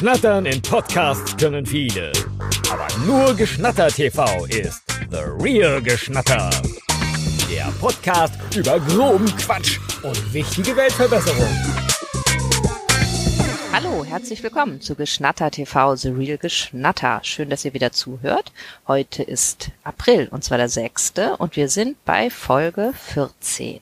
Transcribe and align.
Schnattern 0.00 0.46
in 0.46 0.62
Podcasts 0.62 1.36
können 1.36 1.66
viele. 1.66 2.10
Aber 2.72 2.86
nur 3.04 3.34
Geschnatter 3.34 3.88
TV 3.88 4.46
ist 4.46 4.82
The 5.10 5.18
Real 5.38 5.82
Geschnatter. 5.82 6.48
Der 7.50 7.66
Podcast 7.82 8.32
über 8.56 8.80
groben 8.80 9.26
Quatsch 9.36 9.78
und 10.02 10.32
wichtige 10.32 10.74
Weltverbesserung. 10.74 11.50
Hallo, 13.74 14.02
herzlich 14.02 14.42
willkommen 14.42 14.80
zu 14.80 14.94
Geschnatter 14.94 15.50
TV, 15.50 15.96
The 15.96 16.08
Real 16.08 16.38
Geschnatter. 16.38 17.20
Schön, 17.22 17.50
dass 17.50 17.66
ihr 17.66 17.74
wieder 17.74 17.92
zuhört. 17.92 18.52
Heute 18.88 19.22
ist 19.22 19.70
April 19.84 20.28
und 20.30 20.42
zwar 20.42 20.56
der 20.56 20.70
6. 20.70 21.12
und 21.36 21.56
wir 21.56 21.68
sind 21.68 22.02
bei 22.06 22.30
Folge 22.30 22.94
14. 22.96 23.80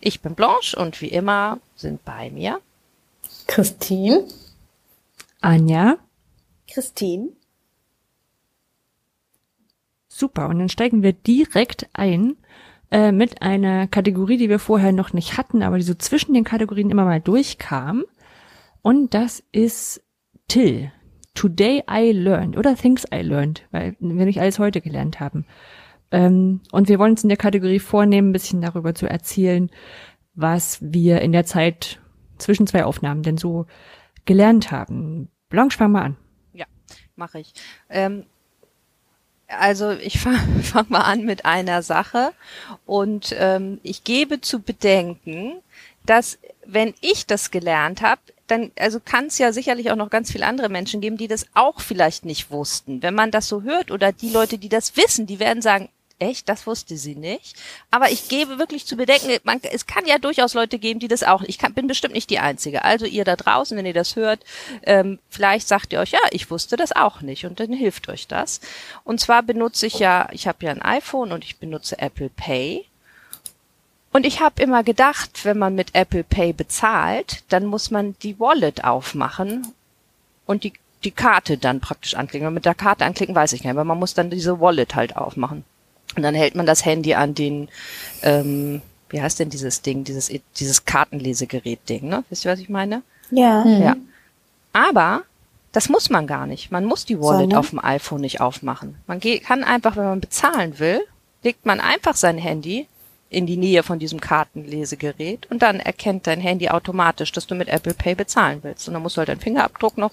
Ich 0.00 0.22
bin 0.22 0.34
Blanche 0.34 0.76
und 0.76 1.00
wie 1.00 1.06
immer 1.06 1.60
sind 1.76 2.04
bei 2.04 2.30
mir 2.30 2.60
Christine. 3.46 4.24
Anja. 5.40 5.98
Christine. 6.68 7.30
Super, 10.08 10.48
und 10.48 10.58
dann 10.60 10.68
steigen 10.68 11.02
wir 11.02 11.12
direkt 11.12 11.88
ein 11.92 12.36
äh, 12.90 13.10
mit 13.10 13.42
einer 13.42 13.88
Kategorie, 13.88 14.36
die 14.36 14.48
wir 14.48 14.60
vorher 14.60 14.92
noch 14.92 15.12
nicht 15.12 15.36
hatten, 15.36 15.62
aber 15.62 15.76
die 15.76 15.82
so 15.82 15.94
zwischen 15.94 16.34
den 16.34 16.44
Kategorien 16.44 16.90
immer 16.90 17.04
mal 17.04 17.20
durchkam. 17.20 18.04
Und 18.82 19.14
das 19.14 19.42
ist 19.50 20.02
Till. 20.46 20.92
Today 21.34 21.82
I 21.90 22.12
learned 22.12 22.56
oder 22.56 22.76
Things 22.76 23.04
I 23.12 23.22
learned, 23.22 23.66
weil 23.72 23.96
wir 23.98 24.24
nicht 24.24 24.40
alles 24.40 24.60
heute 24.60 24.80
gelernt 24.80 25.18
haben. 25.18 25.46
Ähm, 26.12 26.60
und 26.70 26.88
wir 26.88 27.00
wollen 27.00 27.12
uns 27.12 27.24
in 27.24 27.28
der 27.28 27.38
Kategorie 27.38 27.80
vornehmen, 27.80 28.30
ein 28.30 28.32
bisschen 28.32 28.60
darüber 28.60 28.94
zu 28.94 29.10
erzählen, 29.10 29.68
was 30.34 30.78
wir 30.80 31.22
in 31.22 31.32
der 31.32 31.44
Zeit 31.44 32.00
zwischen 32.44 32.66
zwei 32.66 32.84
Aufnahmen 32.84 33.22
denn 33.22 33.38
so 33.38 33.66
gelernt 34.24 34.70
haben. 34.70 35.28
Blanche, 35.48 35.78
fang 35.78 35.92
mal 35.92 36.02
an. 36.02 36.16
Ja, 36.52 36.66
mache 37.16 37.40
ich. 37.40 37.52
Ähm, 37.88 38.24
also 39.48 39.90
ich 39.90 40.18
fange 40.20 40.62
fang 40.62 40.86
mal 40.88 41.02
an 41.02 41.24
mit 41.24 41.44
einer 41.44 41.82
Sache 41.82 42.32
und 42.86 43.34
ähm, 43.38 43.80
ich 43.82 44.04
gebe 44.04 44.40
zu 44.40 44.60
bedenken, 44.60 45.54
dass 46.06 46.38
wenn 46.66 46.94
ich 47.00 47.26
das 47.26 47.50
gelernt 47.50 48.02
habe, 48.02 48.20
dann 48.46 48.72
also 48.78 49.00
kann 49.00 49.26
es 49.26 49.38
ja 49.38 49.52
sicherlich 49.52 49.90
auch 49.90 49.96
noch 49.96 50.10
ganz 50.10 50.30
viele 50.30 50.46
andere 50.46 50.68
Menschen 50.68 51.00
geben, 51.00 51.16
die 51.16 51.28
das 51.28 51.46
auch 51.54 51.80
vielleicht 51.80 52.26
nicht 52.26 52.50
wussten. 52.50 53.02
Wenn 53.02 53.14
man 53.14 53.30
das 53.30 53.48
so 53.48 53.62
hört 53.62 53.90
oder 53.90 54.12
die 54.12 54.30
Leute, 54.30 54.58
die 54.58 54.68
das 54.68 54.96
wissen, 54.96 55.26
die 55.26 55.40
werden 55.40 55.62
sagen, 55.62 55.88
Echt? 56.20 56.48
Das 56.48 56.66
wusste 56.66 56.96
sie 56.96 57.16
nicht. 57.16 57.56
Aber 57.90 58.10
ich 58.10 58.28
gebe 58.28 58.58
wirklich 58.58 58.86
zu 58.86 58.96
bedenken, 58.96 59.36
man, 59.42 59.60
es 59.62 59.86
kann 59.86 60.06
ja 60.06 60.18
durchaus 60.18 60.54
Leute 60.54 60.78
geben, 60.78 61.00
die 61.00 61.08
das 61.08 61.24
auch. 61.24 61.42
Ich 61.42 61.58
kann, 61.58 61.74
bin 61.74 61.88
bestimmt 61.88 62.14
nicht 62.14 62.30
die 62.30 62.38
Einzige. 62.38 62.84
Also 62.84 63.04
ihr 63.04 63.24
da 63.24 63.34
draußen, 63.34 63.76
wenn 63.76 63.86
ihr 63.86 63.94
das 63.94 64.14
hört, 64.14 64.44
ähm, 64.84 65.18
vielleicht 65.28 65.66
sagt 65.66 65.92
ihr 65.92 66.00
euch, 66.00 66.12
ja, 66.12 66.20
ich 66.30 66.50
wusste 66.50 66.76
das 66.76 66.92
auch 66.92 67.20
nicht 67.20 67.46
und 67.46 67.58
dann 67.58 67.72
hilft 67.72 68.08
euch 68.08 68.28
das. 68.28 68.60
Und 69.02 69.20
zwar 69.20 69.42
benutze 69.42 69.86
ich 69.86 69.98
ja, 69.98 70.28
ich 70.30 70.46
habe 70.46 70.64
ja 70.64 70.70
ein 70.70 70.82
iPhone 70.82 71.32
und 71.32 71.44
ich 71.44 71.56
benutze 71.58 71.98
Apple 71.98 72.30
Pay. 72.30 72.86
Und 74.12 74.24
ich 74.24 74.38
habe 74.38 74.62
immer 74.62 74.84
gedacht, 74.84 75.44
wenn 75.44 75.58
man 75.58 75.74
mit 75.74 75.96
Apple 75.96 76.22
Pay 76.22 76.52
bezahlt, 76.52 77.42
dann 77.48 77.66
muss 77.66 77.90
man 77.90 78.14
die 78.22 78.38
Wallet 78.38 78.84
aufmachen 78.84 79.74
und 80.46 80.62
die, 80.62 80.74
die 81.02 81.10
Karte 81.10 81.58
dann 81.58 81.80
praktisch 81.80 82.14
anklicken. 82.14 82.46
Und 82.46 82.54
mit 82.54 82.64
der 82.64 82.76
Karte 82.76 83.04
anklicken 83.04 83.34
weiß 83.34 83.52
ich 83.54 83.64
nicht, 83.64 83.70
aber 83.72 83.82
man 83.82 83.98
muss 83.98 84.14
dann 84.14 84.30
diese 84.30 84.60
Wallet 84.60 84.94
halt 84.94 85.16
aufmachen. 85.16 85.64
Und 86.16 86.22
dann 86.22 86.34
hält 86.34 86.54
man 86.54 86.66
das 86.66 86.84
Handy 86.84 87.14
an 87.14 87.34
den, 87.34 87.68
ähm, 88.22 88.82
wie 89.10 89.20
heißt 89.20 89.38
denn 89.38 89.50
dieses 89.50 89.82
Ding, 89.82 90.04
dieses, 90.04 90.30
dieses 90.58 90.84
Kartenlesegerät-Ding, 90.84 92.08
ne? 92.08 92.24
Wisst 92.30 92.44
ihr, 92.44 92.52
was 92.52 92.60
ich 92.60 92.68
meine? 92.68 93.02
Ja. 93.30 93.64
Mhm. 93.64 93.82
Ja. 93.82 93.96
Aber 94.72 95.22
das 95.72 95.88
muss 95.88 96.08
man 96.08 96.26
gar 96.26 96.46
nicht. 96.46 96.70
Man 96.70 96.84
muss 96.84 97.04
die 97.04 97.20
Wallet 97.20 97.40
Sondern? 97.40 97.58
auf 97.58 97.70
dem 97.70 97.84
iPhone 97.84 98.20
nicht 98.20 98.40
aufmachen. 98.40 98.96
Man 99.06 99.20
kann 99.20 99.64
einfach, 99.64 99.96
wenn 99.96 100.04
man 100.04 100.20
bezahlen 100.20 100.78
will, 100.78 101.00
legt 101.42 101.66
man 101.66 101.80
einfach 101.80 102.16
sein 102.16 102.38
Handy 102.38 102.86
in 103.28 103.46
die 103.46 103.56
Nähe 103.56 103.82
von 103.82 103.98
diesem 103.98 104.20
Kartenlesegerät 104.20 105.50
und 105.50 105.62
dann 105.62 105.80
erkennt 105.80 106.26
dein 106.26 106.40
Handy 106.40 106.68
automatisch, 106.68 107.32
dass 107.32 107.46
du 107.46 107.56
mit 107.56 107.68
Apple 107.68 107.94
Pay 107.94 108.14
bezahlen 108.14 108.60
willst. 108.62 108.86
Und 108.86 108.94
dann 108.94 109.02
musst 109.02 109.16
du 109.16 109.18
halt 109.18 109.28
deinen 109.28 109.40
Fingerabdruck 109.40 109.98
noch 109.98 110.12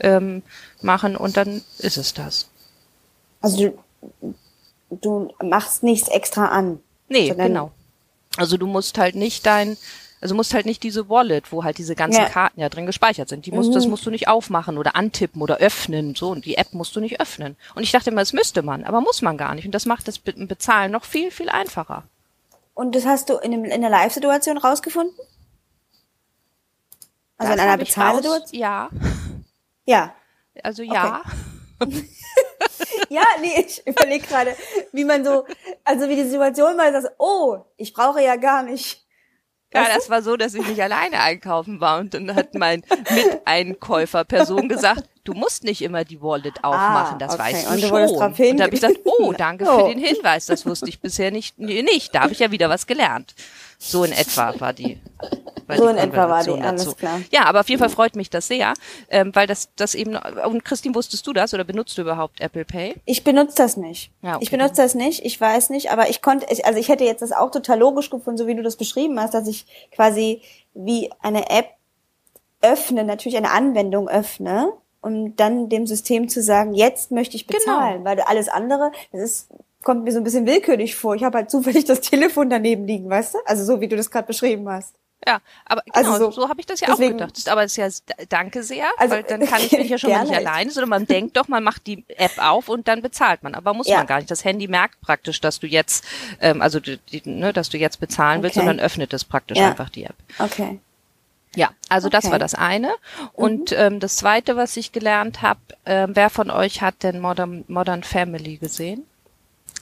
ähm, 0.00 0.42
machen 0.82 1.16
und 1.16 1.36
dann 1.36 1.62
ist 1.78 1.96
es 1.96 2.14
das. 2.14 2.48
Also 3.40 3.78
du, 4.90 5.28
machst 5.42 5.82
nichts 5.82 6.08
extra 6.08 6.46
an. 6.46 6.80
Nee, 7.08 7.30
genau. 7.30 7.70
Also 8.36 8.56
du 8.56 8.66
musst 8.66 8.98
halt 8.98 9.14
nicht 9.14 9.46
dein, 9.46 9.76
also 10.20 10.34
musst 10.34 10.54
halt 10.54 10.66
nicht 10.66 10.82
diese 10.82 11.08
Wallet, 11.08 11.52
wo 11.52 11.64
halt 11.64 11.78
diese 11.78 11.94
ganzen 11.94 12.22
ja. 12.22 12.28
Karten 12.28 12.60
ja 12.60 12.68
drin 12.68 12.86
gespeichert 12.86 13.28
sind. 13.28 13.46
Die 13.46 13.52
musst, 13.52 13.70
mhm. 13.70 13.74
das 13.74 13.86
musst 13.86 14.06
du 14.06 14.10
nicht 14.10 14.28
aufmachen 14.28 14.78
oder 14.78 14.96
antippen 14.96 15.42
oder 15.42 15.58
öffnen, 15.58 16.14
so. 16.14 16.30
Und 16.30 16.44
die 16.44 16.56
App 16.56 16.72
musst 16.72 16.94
du 16.96 17.00
nicht 17.00 17.20
öffnen. 17.20 17.56
Und 17.74 17.82
ich 17.82 17.92
dachte 17.92 18.10
immer, 18.10 18.20
das 18.20 18.32
müsste 18.32 18.62
man, 18.62 18.84
aber 18.84 19.00
muss 19.00 19.22
man 19.22 19.36
gar 19.36 19.54
nicht. 19.54 19.66
Und 19.66 19.72
das 19.72 19.86
macht 19.86 20.08
das 20.08 20.18
Bezahlen 20.18 20.92
noch 20.92 21.04
viel, 21.04 21.30
viel 21.30 21.48
einfacher. 21.48 22.04
Und 22.74 22.94
das 22.94 23.06
hast 23.06 23.28
du 23.28 23.38
in, 23.38 23.50
dem, 23.50 23.64
in 23.64 23.80
der 23.80 23.90
Live-Situation 23.90 24.58
rausgefunden? 24.58 25.18
Also 27.36 27.52
das 27.52 27.60
in 27.60 27.68
einer 27.68 27.78
Bezahlsituation? 27.78 28.60
Ja. 28.60 28.90
Ja. 29.84 30.14
Also 30.62 30.82
ja. 30.82 31.22
Okay. 31.80 32.08
ja, 33.08 33.24
nee, 33.40 33.64
ich 33.66 33.86
überlege 33.86 34.26
gerade, 34.26 34.56
wie 34.92 35.04
man 35.04 35.24
so, 35.24 35.44
also 35.84 36.08
wie 36.08 36.16
die 36.16 36.28
Situation 36.28 36.76
mal 36.76 36.92
sagt, 36.92 37.14
oh, 37.18 37.58
ich 37.76 37.92
brauche 37.92 38.22
ja 38.22 38.36
gar 38.36 38.62
nicht. 38.62 39.04
Ja, 39.74 39.86
das 39.94 40.08
war 40.08 40.22
so, 40.22 40.36
dass 40.36 40.54
ich 40.54 40.66
nicht 40.66 40.80
alleine 40.80 41.20
einkaufen 41.20 41.78
war 41.80 41.98
und 41.98 42.14
dann 42.14 42.34
hat 42.34 42.54
mein 42.54 42.82
Miteinkäufer 43.14 44.24
Person 44.24 44.66
gesagt, 44.68 45.04
du 45.24 45.34
musst 45.34 45.62
nicht 45.62 45.82
immer 45.82 46.04
die 46.04 46.22
Wallet 46.22 46.54
ah, 46.62 46.68
aufmachen, 46.68 47.16
ah, 47.16 47.18
das 47.18 47.34
okay. 47.34 47.42
weißt 47.42 47.66
du, 47.66 47.74
und 47.74 47.82
du 47.82 47.88
schon. 47.88 48.50
Und 48.50 48.58
da 48.58 48.64
habe 48.64 48.74
ich 48.74 48.80
gesagt, 48.80 49.00
oh, 49.04 49.34
danke 49.36 49.66
oh. 49.68 49.80
für 49.80 49.94
den 49.94 50.02
Hinweis, 50.02 50.46
das 50.46 50.64
wusste 50.64 50.88
ich 50.88 51.00
bisher 51.00 51.30
nicht, 51.30 51.58
nee, 51.58 51.82
nicht, 51.82 52.14
da 52.14 52.22
habe 52.22 52.32
ich 52.32 52.38
ja 52.38 52.50
wieder 52.50 52.70
was 52.70 52.86
gelernt. 52.86 53.34
So 53.78 54.04
in 54.04 54.12
etwa 54.12 54.54
war 54.58 54.72
die 54.72 55.00
so 55.76 55.88
in 55.88 55.96
etwa 55.96 56.28
war 56.28 56.44
die, 56.44 56.50
alles 56.50 56.84
dazu. 56.84 56.96
klar. 56.96 57.20
Ja, 57.30 57.44
aber 57.44 57.60
auf 57.60 57.68
jeden 57.68 57.78
Fall 57.78 57.90
freut 57.90 58.16
mich 58.16 58.30
das 58.30 58.48
sehr, 58.48 58.74
ähm, 59.10 59.34
weil 59.34 59.46
das, 59.46 59.68
das 59.76 59.94
eben, 59.94 60.16
und 60.16 60.64
Christine, 60.64 60.94
wusstest 60.94 61.26
du 61.26 61.32
das 61.32 61.52
oder 61.52 61.64
benutzt 61.64 61.98
du 61.98 62.02
überhaupt 62.02 62.40
Apple 62.40 62.64
Pay? 62.64 62.96
Ich 63.04 63.24
benutze 63.24 63.56
das 63.56 63.76
nicht. 63.76 64.10
Ja, 64.22 64.36
okay. 64.36 64.44
Ich 64.44 64.50
benutze 64.50 64.82
das 64.82 64.94
nicht, 64.94 65.24
ich 65.24 65.40
weiß 65.40 65.70
nicht, 65.70 65.90
aber 65.90 66.08
ich 66.08 66.22
konnte, 66.22 66.46
also 66.64 66.78
ich 66.78 66.88
hätte 66.88 67.04
jetzt 67.04 67.22
das 67.22 67.32
auch 67.32 67.50
total 67.50 67.78
logisch 67.78 68.10
gefunden, 68.10 68.38
so 68.38 68.46
wie 68.46 68.54
du 68.54 68.62
das 68.62 68.76
beschrieben 68.76 69.20
hast, 69.20 69.34
dass 69.34 69.46
ich 69.46 69.66
quasi 69.94 70.42
wie 70.74 71.10
eine 71.20 71.50
App 71.50 71.70
öffne, 72.62 73.04
natürlich 73.04 73.36
eine 73.36 73.50
Anwendung 73.50 74.08
öffne, 74.08 74.72
um 75.00 75.36
dann 75.36 75.68
dem 75.68 75.86
System 75.86 76.28
zu 76.28 76.42
sagen, 76.42 76.74
jetzt 76.74 77.10
möchte 77.10 77.36
ich 77.36 77.46
genau. 77.46 77.58
bezahlen, 77.58 78.04
genau. 78.04 78.10
weil 78.10 78.20
alles 78.22 78.48
andere, 78.48 78.90
das 79.12 79.20
ist 79.20 79.48
kommt 79.82 80.04
mir 80.04 80.12
so 80.12 80.18
ein 80.18 80.24
bisschen 80.24 80.46
willkürlich 80.46 80.96
vor. 80.96 81.14
Ich 81.14 81.24
habe 81.24 81.38
halt 81.38 81.50
zufällig 81.50 81.84
das 81.84 82.00
Telefon 82.02 82.50
daneben 82.50 82.86
liegen, 82.86 83.08
weißt 83.08 83.34
du? 83.34 83.38
Also 83.44 83.64
so 83.64 83.80
wie 83.80 83.88
du 83.88 83.96
das 83.96 84.10
gerade 84.10 84.26
beschrieben 84.26 84.68
hast. 84.68 84.94
Ja, 85.26 85.40
aber 85.64 85.82
genau, 85.82 86.12
also 86.12 86.30
so, 86.30 86.42
so 86.42 86.48
habe 86.48 86.60
ich 86.60 86.66
das 86.66 86.78
ja 86.80 86.86
deswegen, 86.88 87.14
auch 87.14 87.26
gedacht. 87.26 87.48
Aber 87.48 87.64
es 87.64 87.76
ist 87.76 88.04
ja 88.08 88.14
danke 88.28 88.62
sehr, 88.62 88.86
also, 88.98 89.16
weil 89.16 89.24
dann 89.24 89.44
kann 89.44 89.60
ich 89.60 89.70
bin 89.70 89.80
ich 89.80 89.88
ja 89.90 89.98
schon 89.98 90.10
mal 90.10 90.22
nicht 90.22 90.34
alleine, 90.34 90.70
sondern 90.70 90.90
man 90.90 91.06
denkt 91.06 91.36
doch, 91.36 91.48
man 91.48 91.64
macht 91.64 91.86
die 91.88 92.04
App 92.16 92.38
auf 92.38 92.68
und 92.68 92.86
dann 92.86 93.02
bezahlt 93.02 93.42
man. 93.42 93.54
Aber 93.54 93.74
muss 93.74 93.88
ja. 93.88 93.98
man 93.98 94.06
gar 94.06 94.18
nicht. 94.18 94.30
Das 94.30 94.44
Handy 94.44 94.68
merkt 94.68 95.00
praktisch, 95.00 95.40
dass 95.40 95.58
du 95.58 95.66
jetzt, 95.66 96.04
ähm, 96.40 96.62
also 96.62 96.78
die, 96.78 97.00
ne, 97.24 97.52
dass 97.52 97.68
du 97.68 97.78
jetzt 97.78 97.98
bezahlen 97.98 98.42
willst 98.42 98.56
okay. 98.56 98.68
und 98.68 98.76
dann 98.76 98.84
öffnet 98.84 99.12
es 99.12 99.24
praktisch 99.24 99.58
ja. 99.58 99.68
einfach 99.68 99.90
die 99.90 100.04
App. 100.04 100.16
Okay. 100.38 100.78
Ja, 101.56 101.70
also 101.88 102.06
okay. 102.06 102.16
das 102.16 102.30
war 102.30 102.38
das 102.38 102.54
eine. 102.54 102.92
Und 103.32 103.72
mhm. 103.72 103.76
ähm, 103.76 104.00
das 104.00 104.16
zweite, 104.16 104.56
was 104.56 104.76
ich 104.76 104.92
gelernt 104.92 105.42
habe, 105.42 105.60
äh, 105.84 106.06
wer 106.08 106.30
von 106.30 106.50
euch 106.50 106.80
hat 106.80 107.02
denn 107.02 107.18
Modern, 107.18 107.64
Modern 107.66 108.04
Family 108.04 108.58
gesehen? 108.58 109.04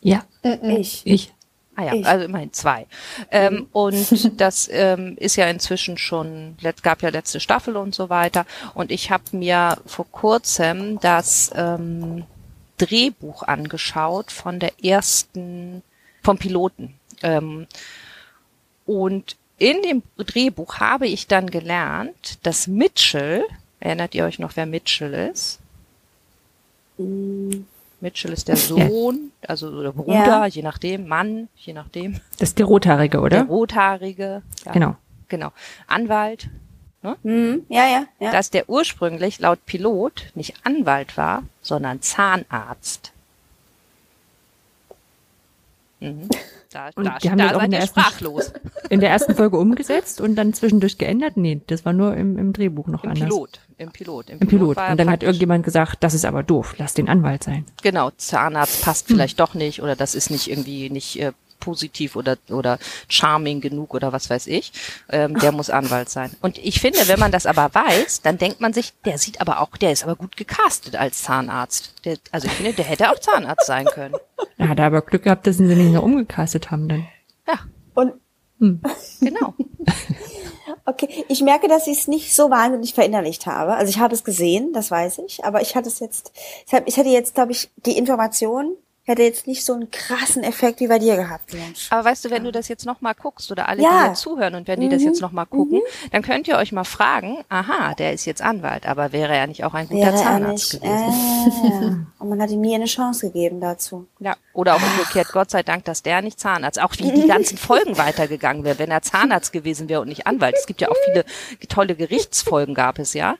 Ja. 0.03 0.25
Ich. 0.63 1.03
Ich. 1.05 1.33
Ah 1.77 1.85
ja, 1.85 1.95
ich. 1.95 2.07
also 2.07 2.25
immerhin 2.25 2.53
zwei. 2.53 2.87
Ähm, 3.31 3.55
mhm. 3.55 3.67
und 3.73 4.31
das 4.41 4.69
ähm, 4.73 5.17
ist 5.19 5.37
ja 5.37 5.47
inzwischen 5.47 5.99
schon, 5.99 6.57
gab 6.83 7.03
ja 7.03 7.11
letzte 7.11 7.39
Staffel 7.39 7.77
und 7.77 7.95
so 7.95 8.09
weiter. 8.09 8.47
Und 8.75 8.91
ich 8.91 9.11
habe 9.11 9.25
mir 9.33 9.77
vor 9.85 10.07
kurzem 10.11 10.99
das 11.01 11.51
ähm, 11.55 12.25
Drehbuch 12.79 13.43
angeschaut 13.43 14.33
von 14.33 14.59
der 14.59 14.73
ersten, 14.83 15.83
vom 16.23 16.39
Piloten. 16.39 16.95
Ähm, 17.23 17.67
und 18.87 19.37
in 19.59 19.83
dem 19.83 20.03
Drehbuch 20.17 20.79
habe 20.79 21.07
ich 21.07 21.27
dann 21.27 21.51
gelernt, 21.51 22.39
dass 22.43 22.67
Mitchell, 22.67 23.45
erinnert 23.81 24.15
ihr 24.15 24.25
euch 24.25 24.39
noch, 24.39 24.57
wer 24.57 24.67
Mitchell 24.67 25.13
ist? 25.31 25.61
Mhm. 26.97 27.67
Mitchell 28.07 28.33
ist 28.33 28.47
der 28.47 28.57
Sohn, 28.57 29.33
ja. 29.43 29.49
also 29.49 29.67
oder 29.67 29.93
Bruder, 29.93 30.15
ja. 30.15 30.47
je 30.47 30.63
nachdem, 30.63 31.09
Mann, 31.09 31.49
je 31.57 31.73
nachdem. 31.73 32.21
Das 32.39 32.51
ist 32.51 32.59
der 32.61 32.67
Rothaarige, 32.67 33.19
oder? 33.19 33.39
Der 33.39 33.45
Rothaarige. 33.47 34.43
Ja. 34.65 34.73
Genau. 34.73 34.97
Genau. 35.27 35.51
Anwalt. 35.89 36.49
Ne? 37.03 37.17
Mhm. 37.25 37.67
Ja, 37.69 37.89
ja, 37.89 38.05
ja. 38.21 38.31
Dass 38.31 38.51
der 38.51 38.69
ursprünglich 38.69 39.41
laut 39.41 39.59
Pilot 39.67 40.31
nicht 40.37 40.55
Anwalt 40.63 41.17
war, 41.17 41.43
sondern 41.63 42.01
Zahnarzt. 42.01 43.11
Mhm. 45.99 46.29
Da, 46.77 46.91
und 46.95 47.05
da, 47.07 47.17
die 47.17 47.31
haben 47.31 47.39
da 47.39 47.49
das 47.49 47.57
auch 47.57 47.63
in 47.63 47.71
der, 47.71 47.81
ersten, 47.81 48.01
sprachlos. 48.01 48.53
in 48.91 49.01
der 49.01 49.09
ersten 49.09 49.35
Folge 49.35 49.57
umgesetzt 49.57 50.21
und 50.21 50.37
dann 50.37 50.53
zwischendurch 50.53 50.99
geändert? 50.99 51.39
Nee, 51.39 51.63
das 51.69 51.87
war 51.87 51.95
nur 51.95 52.15
im, 52.15 52.37
im 52.37 52.53
Drehbuch 52.53 52.87
noch 52.89 53.03
Im 53.03 53.13
anders. 53.13 53.31
Pilot. 53.31 53.61
Im 53.79 53.93
Pilot. 53.93 54.29
Im 54.29 54.39
Pilot. 54.41 54.77
Und 54.77 55.01
dann 55.01 55.09
hat 55.09 55.23
irgendjemand 55.23 55.65
gesagt, 55.65 56.05
das 56.05 56.13
ist 56.13 56.27
aber 56.27 56.43
doof, 56.43 56.75
lass 56.77 56.93
den 56.93 57.09
Anwalt 57.09 57.45
sein. 57.45 57.65
Genau, 57.83 58.11
Zahnarzt 58.19 58.83
passt 58.83 59.07
vielleicht 59.07 59.41
doch 59.41 59.55
nicht 59.55 59.83
oder 59.83 59.97
das 59.97 60.15
ist 60.15 60.29
nicht 60.29 60.51
irgendwie 60.51 60.91
nicht 60.91 61.19
äh, 61.19 61.33
positiv 61.61 62.15
oder 62.15 62.37
oder 62.51 62.79
charming 63.09 63.63
genug 63.63 63.95
oder 63.95 64.13
was 64.13 64.29
weiß 64.29 64.47
ich. 64.47 64.73
Ähm, 65.09 65.39
der 65.39 65.53
muss 65.53 65.71
Anwalt 65.71 66.11
sein. 66.11 66.31
Und 66.43 66.59
ich 66.59 66.81
finde, 66.81 67.09
wenn 67.09 67.19
man 67.19 67.33
das 67.33 67.47
aber 67.47 67.75
weiß, 67.75 68.21
dann 68.21 68.37
denkt 68.37 68.61
man 68.61 68.75
sich, 68.75 68.93
der 69.07 69.17
sieht 69.17 69.41
aber 69.41 69.61
auch, 69.61 69.79
der 69.79 69.93
ist 69.93 70.05
aber 70.05 70.15
gut 70.15 70.37
gecastet 70.37 70.97
als 70.97 71.23
Zahnarzt. 71.23 71.95
Der, 72.05 72.19
also 72.33 72.49
ich 72.49 72.53
finde, 72.53 72.75
der 72.75 72.85
hätte 72.85 73.11
auch 73.11 73.19
Zahnarzt 73.19 73.67
sein 73.67 73.87
können. 73.87 74.15
Da 74.59 74.69
hat 74.69 74.79
er 74.79 74.87
aber 74.87 75.03
Glück 75.03 75.25
gehabt, 75.25 75.47
dass 75.47 75.59
sie 75.59 75.65
ihn 75.65 75.77
nicht 75.77 75.93
mehr 75.93 76.03
umgecastet 76.03 76.71
haben 76.71 76.89
dann. 76.89 77.07
Ja, 77.47 77.61
Und 77.95 78.15
genau. 79.21 79.55
okay, 80.87 81.25
ich 81.29 81.43
merke, 81.43 81.69
dass 81.69 81.87
ich 81.87 81.99
es 81.99 82.09
nicht 82.09 82.35
so 82.35 82.51
wahnsinnig 82.51 82.95
verinnerlicht 82.95 83.47
habe. 83.47 83.75
Also 83.75 83.91
ich 83.91 83.99
habe 83.99 84.15
es 84.15 84.25
gesehen, 84.25 84.73
das 84.73 84.91
weiß 84.91 85.21
ich, 85.27 85.45
aber 85.45 85.61
ich 85.61 85.77
hatte 85.77 85.89
es 85.89 86.01
jetzt, 86.01 86.33
ich 86.87 86.97
hätte 86.97 87.11
jetzt, 87.11 87.35
glaube 87.35 87.53
ich, 87.53 87.71
die 87.85 87.99
Information 87.99 88.77
hätte 89.07 89.23
jetzt 89.23 89.47
nicht 89.47 89.65
so 89.65 89.73
einen 89.75 89.91
krassen 89.91 90.43
Effekt 90.43 90.81
wie 90.81 90.89
bei 90.89 90.99
dir 90.99 91.17
gehabt, 91.17 91.55
Mensch. 91.55 91.87
Aber 91.91 92.05
weißt 92.05 92.25
du, 92.25 92.31
wenn 92.31 92.43
du 92.45 92.51
das 92.53 92.67
jetzt 92.69 92.85
nochmal 92.85 93.15
guckst 93.15 93.51
oder 93.53 93.69
alle, 93.69 93.81
Ja. 93.83 93.91
die 94.01 94.05
hier 94.07 94.15
zuhören 94.15 94.55
und 94.57 94.67
wenn 94.69 94.81
die 94.81 94.89
das 94.89 95.03
jetzt 95.03 95.21
nochmal 95.23 95.47
gucken, 95.47 95.81
dann 96.11 96.23
könnt 96.23 96.49
ihr 96.49 96.57
euch 96.57 96.73
mal 96.73 96.85
fragen, 96.85 97.39
aha, 97.49 97.95
der 97.95 98.13
ist 98.13 98.25
jetzt 98.25 98.43
Anwalt, 98.43 98.85
aber 98.87 99.13
wäre 99.13 99.35
er 99.35 99.47
nicht 99.47 99.65
auch 99.65 99.75
ein 99.75 99.89
guter 99.89 100.07
Wäre 100.13 100.17
Zahnarzt 100.17 100.81
gewesen? 100.81 100.93
Äh, 100.93 101.69
ja. 101.87 101.97
Und 102.19 102.29
man 102.29 102.43
hat 102.43 102.51
ihm 102.51 102.61
nie 102.61 102.75
eine 102.75 102.87
Chance 102.87 103.27
gegeben 103.29 103.61
dazu. 103.61 104.07
Ja, 104.19 104.35
oder 104.53 104.75
auch 104.75 104.83
umgekehrt, 104.83 105.29
Gott 105.33 105.51
sei 105.51 105.63
Dank, 105.63 105.85
dass 105.85 106.03
der 106.03 106.21
nicht 106.21 106.41
Zahnarzt, 106.41 106.83
auch 106.83 106.93
wie 106.99 107.13
die 107.13 107.27
ganzen 107.29 107.57
Folgen 107.59 107.97
weitergegangen 107.99 108.65
wäre, 108.65 108.79
wenn 108.81 108.91
er 108.91 109.03
Zahnarzt 109.03 109.53
gewesen 109.53 109.89
wäre 109.89 110.01
und 110.01 110.09
nicht 110.09 110.27
Anwalt. 110.27 110.57
Es 110.59 110.67
gibt 110.67 110.81
ja 110.81 110.89
auch 110.89 110.97
viele 111.05 111.25
tolle 111.69 111.95
Gerichtsfolgen 111.95 112.75
gab 112.75 112.99
es 112.99 113.15
ja. 113.15 113.37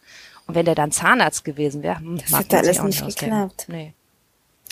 Und 0.47 0.55
wenn 0.55 0.65
der 0.65 0.77
dann 0.77 0.93
Zahnarzt 0.93 1.45
gewesen 1.45 1.83
wäre, 1.83 1.99
hm, 1.99 2.19
Das 2.19 2.39
hätte 2.39 2.59
alles 2.59 2.81
nicht 2.83 3.05
geklappt. 3.05 3.65
Nee. 3.69 3.95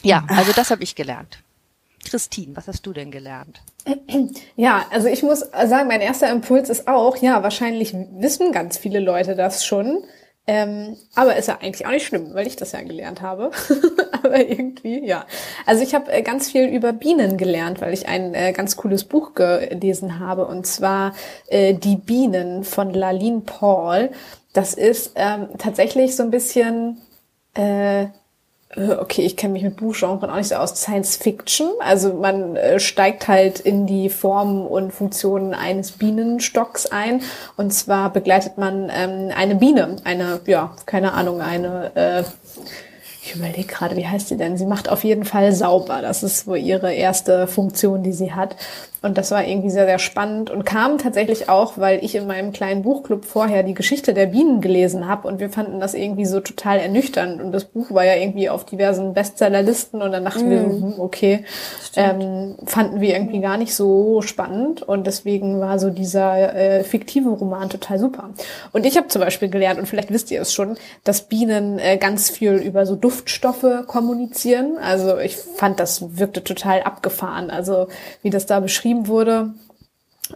Ja, 0.05 0.25
also 0.29 0.53
das 0.53 0.71
habe 0.71 0.83
ich 0.83 0.95
gelernt. 0.95 1.39
Christine, 2.05 2.55
was 2.55 2.69
hast 2.69 2.85
du 2.87 2.93
denn 2.93 3.11
gelernt? 3.11 3.61
Ja, 4.56 4.87
also 4.91 5.09
ich 5.09 5.23
muss 5.23 5.41
sagen, 5.41 5.89
mein 5.89 6.01
erster 6.01 6.31
Impuls 6.31 6.69
ist 6.71 6.87
auch, 6.87 7.17
ja, 7.17 7.43
wahrscheinlich 7.43 7.95
wissen 8.12 8.53
ganz 8.53 8.79
viele 8.79 9.01
Leute 9.01 9.35
das 9.35 9.67
schon. 9.67 10.05
Ähm, 10.47 10.97
aber 11.15 11.37
ist 11.37 11.49
ja 11.49 11.59
eigentlich 11.61 11.87
auch 11.87 11.91
nicht 11.91 12.06
schlimm, 12.06 12.35
weil 12.35 12.47
ich 12.47 12.56
das 12.56 12.73
ja 12.73 12.83
gelernt 12.83 13.23
habe. 13.23 13.51
aber 14.12 14.47
irgendwie, 14.47 15.05
ja. 15.05 15.25
Also 15.65 15.83
ich 15.83 15.95
habe 15.95 16.12
äh, 16.12 16.23
ganz 16.23 16.51
viel 16.51 16.67
über 16.67 16.93
Bienen 16.93 17.39
gelernt, 17.39 17.81
weil 17.81 17.95
ich 17.95 18.06
ein 18.06 18.35
äh, 18.35 18.53
ganz 18.53 18.77
cooles 18.77 19.05
Buch 19.05 19.35
gelesen 19.35 20.19
habe. 20.19 20.47
Und 20.47 20.67
zwar 20.67 21.15
äh, 21.49 21.75
Die 21.75 21.97
Bienen 21.97 22.62
von 22.65 22.93
Laline 22.93 23.41
Paul. 23.41 24.11
Das 24.53 24.75
ist 24.75 25.12
ähm, 25.15 25.49
tatsächlich 25.59 26.15
so 26.15 26.23
ein 26.23 26.31
bisschen 26.31 27.01
äh, 27.56 28.03
äh, 28.05 28.09
okay, 28.76 29.23
ich 29.23 29.37
kenne 29.37 29.53
mich 29.55 29.62
mit 29.62 29.76
Buchgenren 29.76 30.31
auch 30.31 30.37
nicht 30.37 30.49
so 30.49 30.56
aus, 30.56 30.75
Science 30.76 31.17
Fiction. 31.17 31.69
Also 31.81 32.15
man 32.15 32.56
äh, 32.56 32.81
steigt 32.81 33.29
halt 33.29 33.61
in 33.61 33.87
die 33.87 34.09
Formen 34.09 34.67
und 34.67 34.93
Funktionen 34.93 35.55
eines 35.55 35.93
Bienenstocks 35.93 36.87
ein. 36.87 37.23
Und 37.56 37.73
zwar 37.73 38.12
begleitet 38.12 38.59
man 38.59 38.91
ähm, 38.94 39.31
eine 39.37 39.56
Biene, 39.56 39.97
eine, 40.05 40.41
ja, 40.47 40.75
keine 40.87 41.12
Ahnung, 41.12 41.41
eine, 41.41 41.93
äh, 41.94 42.23
ich 43.23 43.35
überlege 43.35 43.65
gerade, 43.65 43.97
wie 43.97 44.06
heißt 44.06 44.29
sie 44.29 44.37
denn? 44.37 44.59
Sie 44.59 44.67
macht 44.67 44.91
auf 44.91 45.03
jeden 45.03 45.25
Fall 45.25 45.53
sauber. 45.53 46.03
Das 46.03 46.23
ist 46.23 46.47
wohl 46.47 46.59
ihre 46.59 46.93
erste 46.93 47.47
Funktion, 47.47 48.03
die 48.03 48.12
sie 48.12 48.32
hat. 48.32 48.55
Und 49.05 49.19
das 49.19 49.31
war 49.31 49.47
irgendwie 49.47 49.69
sehr, 49.69 49.85
sehr 49.85 49.99
spannend 49.99 50.49
und 50.49 50.65
kam 50.65 50.97
tatsächlich 50.97 51.51
auch, 51.51 51.77
weil 51.77 52.03
ich 52.03 52.15
in 52.15 52.27
meinem 52.27 52.53
kleinen 52.53 52.81
Buchclub 52.81 53.27
vorher 53.27 53.62
die 53.62 53.75
Geschichte 53.75 54.15
der 54.15 54.25
Bienen 54.25 54.62
gelesen 54.62 55.06
habe 55.06 55.29
und 55.29 55.41
wir 55.41 55.51
fanden 55.51 55.79
das 55.79 55.93
irgendwie 55.93 56.25
so 56.25 56.41
total 56.41 56.79
ernüchternd. 56.79 57.43
Und 57.43 57.53
das 57.53 57.67
Buch 57.67 57.91
war 57.91 58.06
ja 58.06 58.15
irgendwie 58.15 58.49
auf 58.49 58.65
diversen 58.65 59.12
Bestsellerlisten 59.12 60.01
und 60.01 60.11
dann 60.12 60.25
dachten 60.25 60.49
wir 60.49 60.62
so, 60.62 60.69
hm, 60.69 60.95
okay, 60.97 61.45
ähm, 61.97 62.55
fanden 62.65 63.03
wir 63.03 63.15
irgendwie 63.15 63.41
gar 63.41 63.59
nicht 63.59 63.75
so 63.75 64.23
spannend 64.23 64.83
und 64.83 65.06
deswegen 65.06 65.61
war 65.61 65.79
so 65.79 65.91
dieser 65.91 66.55
äh, 66.55 66.83
fiktive 66.83 67.29
Roman 67.29 67.69
total 67.69 67.99
super. 67.99 68.31
Und 68.73 68.87
ich 68.87 68.97
habe 68.97 69.09
zum 69.09 69.21
Beispiel 69.21 69.51
gelernt, 69.51 69.79
und 69.79 69.87
vielleicht 69.87 70.15
wisst 70.15 70.31
ihr 70.31 70.41
es 70.41 70.55
schon, 70.55 70.79
dass 71.05 71.29
Bienen 71.29 71.79
äh, 71.79 71.99
ganz 71.99 72.31
viel 72.31 72.55
über 72.55 72.87
so 72.87 72.97
Duftstoffe 72.97 73.87
kommunizieren. 73.87 74.79
Also 74.83 75.19
ich 75.19 75.37
fand, 75.37 75.79
das 75.79 76.17
wirkte 76.17 76.43
total 76.43 76.81
abgefahren. 76.85 77.51
Also 77.51 77.89
wie 78.23 78.31
das 78.31 78.47
da 78.47 78.61
beschrieben 78.61 78.94
wurde. 79.08 79.55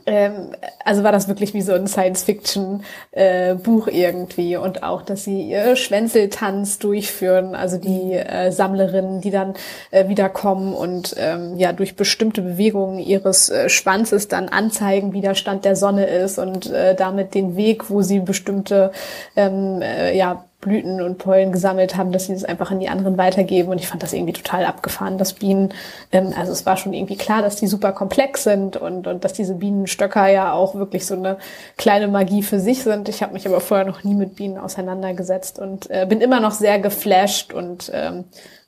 Ähm, 0.05 0.55
also 0.85 1.03
war 1.03 1.13
das 1.13 1.29
wirklich 1.29 1.55
wie 1.55 1.63
so 1.63 1.73
ein 1.73 1.87
Science-Fiction-Buch 1.87 3.89
irgendwie 3.89 4.59
und 4.59 4.83
auch, 4.83 5.01
dass 5.01 5.25
sie 5.25 5.49
ihr 5.49 5.77
Schwänzeltanz 5.77 6.79
durchführen, 6.79 7.55
also 7.55 7.79
die 7.79 8.13
äh, 8.13 8.53
Sammlerinnen, 8.53 9.23
die 9.23 9.31
dann 9.31 9.55
äh, 9.91 10.09
wiederkommen 10.09 10.75
und 10.75 11.17
ähm, 11.19 11.57
ja 11.57 11.73
durch 11.73 11.97
bestimmte 11.97 12.43
Bewegungen 12.43 12.99
ihres 12.99 13.49
äh, 13.49 13.71
Schwanzes 13.71 14.29
dann 14.29 14.51
anzeigen, 14.51 15.15
wie 15.15 15.23
der 15.23 15.35
Stand 15.35 15.65
der 15.65 15.75
Sonne 15.75 16.07
ist 16.07 16.39
und 16.39 16.71
äh, 16.71 16.95
damit 16.95 17.35
den 17.35 17.57
Weg, 17.57 17.89
wo 17.89 18.03
sie 18.03 18.21
bestimmte 18.21 18.93
ähm, 19.37 19.81
äh, 19.81 20.15
ja 20.15 20.45
Blüten 20.69 21.01
und 21.01 21.19
Pollen 21.19 21.51
gesammelt 21.51 21.97
haben, 21.97 22.13
dass 22.13 22.27
sie 22.27 22.35
das 22.35 22.45
einfach 22.45 22.71
an 22.71 22.81
die 22.81 22.89
anderen 22.89 23.17
weitergeben. 23.17 23.71
Und 23.71 23.81
ich 23.81 23.89
fand 23.89 24.03
das 24.03 24.13
irgendwie 24.13 24.35
total 24.35 24.65
abgefahren, 24.65 25.19
dass 25.19 25.33
Bienen, 25.33 25.73
ähm, 26.13 26.35
also 26.37 26.53
es 26.53 26.67
war 26.67 26.77
schon 26.77 26.93
irgendwie 26.93 27.17
klar, 27.17 27.43
dass 27.43 27.57
die 27.57 27.67
super 27.67 27.93
komplex 27.93 28.45
sind 28.45 28.77
und, 28.77 29.07
und 29.07 29.25
dass 29.25 29.33
diese 29.33 29.55
Bienenstöcker 29.55 30.29
ja 30.29 30.53
auch 30.53 30.75
wirklich 30.75 31.07
so 31.07 31.15
eine 31.15 31.39
kleine 31.77 32.09
Magie 32.09 32.43
für 32.43 32.61
sich 32.61 32.83
sind. 32.83 33.09
Ich 33.09 33.23
habe 33.23 33.33
mich 33.33 33.47
aber 33.47 33.61
vorher 33.61 33.87
noch 33.87 34.05
nie 34.05 34.15
mit 34.15 34.37
Bienen 34.37 34.59
auseinandergesetzt 34.59 35.59
und 35.59 35.91
äh, 35.91 36.07
bin 36.09 36.21
immer 36.21 36.41
noch 36.41 36.53
sehr 36.53 36.79
geflasht 36.79 37.53
und 37.53 37.91
ähm, 37.95 38.25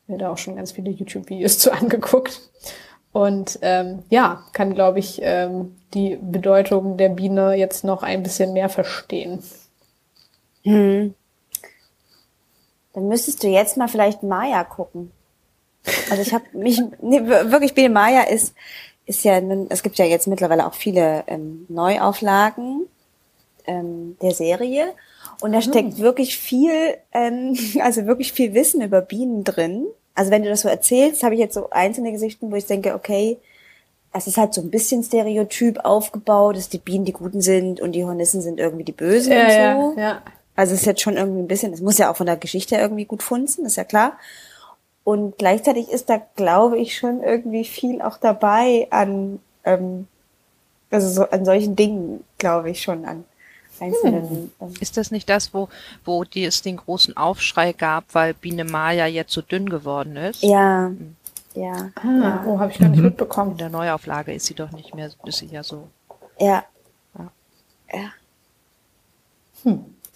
mir 0.06 0.18
da 0.18 0.30
auch 0.30 0.38
schon 0.38 0.56
ganz 0.56 0.72
viele 0.72 0.90
YouTube-Videos 0.90 1.58
zu 1.60 1.72
angeguckt. 1.72 2.40
Und 3.12 3.58
ähm, 3.62 4.04
ja, 4.08 4.44
kann, 4.52 4.74
glaube 4.74 5.00
ich, 5.00 5.20
ähm, 5.22 5.76
die 5.94 6.16
Bedeutung 6.20 6.96
der 6.96 7.08
Biene 7.08 7.54
jetzt 7.54 7.82
noch 7.82 8.02
ein 8.02 8.22
bisschen 8.22 8.52
mehr 8.52 8.68
verstehen. 8.68 9.42
Hm. 10.62 11.14
Dann 12.92 13.08
müsstest 13.08 13.42
du 13.42 13.48
jetzt 13.48 13.76
mal 13.76 13.88
vielleicht 13.88 14.22
Maya 14.22 14.64
gucken. 14.64 15.12
Also 16.10 16.22
ich 16.22 16.34
habe 16.34 16.44
mich 16.52 16.80
nee, 17.00 17.20
wirklich 17.26 17.74
Biene 17.74 17.88
Maya 17.88 18.22
ist 18.22 18.54
ist 19.06 19.24
ja 19.24 19.40
es 19.70 19.82
gibt 19.82 19.98
ja 19.98 20.04
jetzt 20.04 20.26
mittlerweile 20.26 20.66
auch 20.66 20.74
viele 20.74 21.24
ähm, 21.26 21.64
Neuauflagen 21.68 22.86
ähm, 23.66 24.16
der 24.20 24.32
Serie 24.32 24.92
und 25.40 25.52
da 25.52 25.62
steckt 25.62 25.98
wirklich 25.98 26.36
viel 26.38 26.96
ähm, 27.12 27.56
also 27.80 28.06
wirklich 28.06 28.32
viel 28.32 28.54
Wissen 28.54 28.82
über 28.82 29.00
Bienen 29.00 29.44
drin. 29.44 29.86
Also 30.14 30.30
wenn 30.30 30.42
du 30.42 30.50
das 30.50 30.62
so 30.62 30.68
erzählst, 30.68 31.22
habe 31.22 31.34
ich 31.34 31.40
jetzt 31.40 31.54
so 31.54 31.70
einzelne 31.70 32.12
Gesichten, 32.12 32.50
wo 32.50 32.56
ich 32.56 32.66
denke, 32.66 32.94
okay, 32.94 33.38
es 34.12 34.26
ist 34.26 34.36
halt 34.36 34.52
so 34.52 34.60
ein 34.60 34.70
bisschen 34.70 35.02
stereotyp 35.02 35.78
aufgebaut, 35.84 36.56
dass 36.56 36.68
die 36.68 36.78
Bienen 36.78 37.04
die 37.04 37.12
Guten 37.12 37.40
sind 37.40 37.80
und 37.80 37.92
die 37.92 38.04
Hornissen 38.04 38.42
sind 38.42 38.58
irgendwie 38.58 38.84
die 38.84 38.92
Bösen 38.92 39.32
und 39.32 39.50
so. 39.50 39.56
ja, 39.56 39.92
ja. 39.96 40.22
Also 40.56 40.74
es 40.74 40.80
ist 40.80 40.86
jetzt 40.86 41.00
schon 41.00 41.16
irgendwie 41.16 41.40
ein 41.40 41.48
bisschen, 41.48 41.72
es 41.72 41.80
muss 41.80 41.98
ja 41.98 42.10
auch 42.10 42.16
von 42.16 42.26
der 42.26 42.36
Geschichte 42.36 42.76
irgendwie 42.76 43.04
gut 43.06 43.22
funzen, 43.22 43.64
ist 43.66 43.76
ja 43.76 43.84
klar. 43.84 44.12
Und 45.04 45.38
gleichzeitig 45.38 45.88
ist 45.88 46.10
da, 46.10 46.20
glaube 46.36 46.78
ich, 46.78 46.96
schon 46.98 47.22
irgendwie 47.22 47.64
viel 47.64 48.02
auch 48.02 48.18
dabei 48.18 48.86
an, 48.90 49.40
ähm, 49.64 50.06
also 50.90 51.08
so 51.08 51.30
an 51.30 51.44
solchen 51.44 51.76
Dingen, 51.76 52.22
glaube 52.38 52.70
ich, 52.70 52.82
schon 52.82 53.04
an 53.06 53.24
einzelnen. 53.80 54.52
Ähm, 54.60 54.74
Ist 54.80 54.98
das 54.98 55.10
nicht 55.10 55.28
das, 55.30 55.54
wo, 55.54 55.68
wo 56.04 56.24
die, 56.24 56.44
es 56.44 56.60
den 56.60 56.76
großen 56.76 57.16
Aufschrei 57.16 57.72
gab, 57.72 58.04
weil 58.12 58.34
Biene 58.34 58.64
Maya 58.64 59.06
jetzt 59.06 59.32
so 59.32 59.40
dünn 59.40 59.70
geworden 59.70 60.16
ist? 60.16 60.42
ja, 60.42 60.90
ja, 61.54 61.90
Ah, 61.96 62.44
oh, 62.46 62.58
habe 62.60 62.70
ich 62.70 62.78
gar 62.78 62.88
nicht 62.88 62.98
In 62.98 63.04
mitbekommen. 63.06 63.56
der 63.56 63.70
Neuauflage 63.70 64.32
ist 64.34 64.46
sie 64.46 64.54
doch 64.54 64.70
nicht 64.70 64.94
mehr, 64.94 65.10
ist 65.24 65.38
sie 65.38 65.46
ja 65.46 65.62
so. 65.62 65.88
ja. 66.38 66.62
Ja. 67.18 67.32
Ja. 67.92 68.12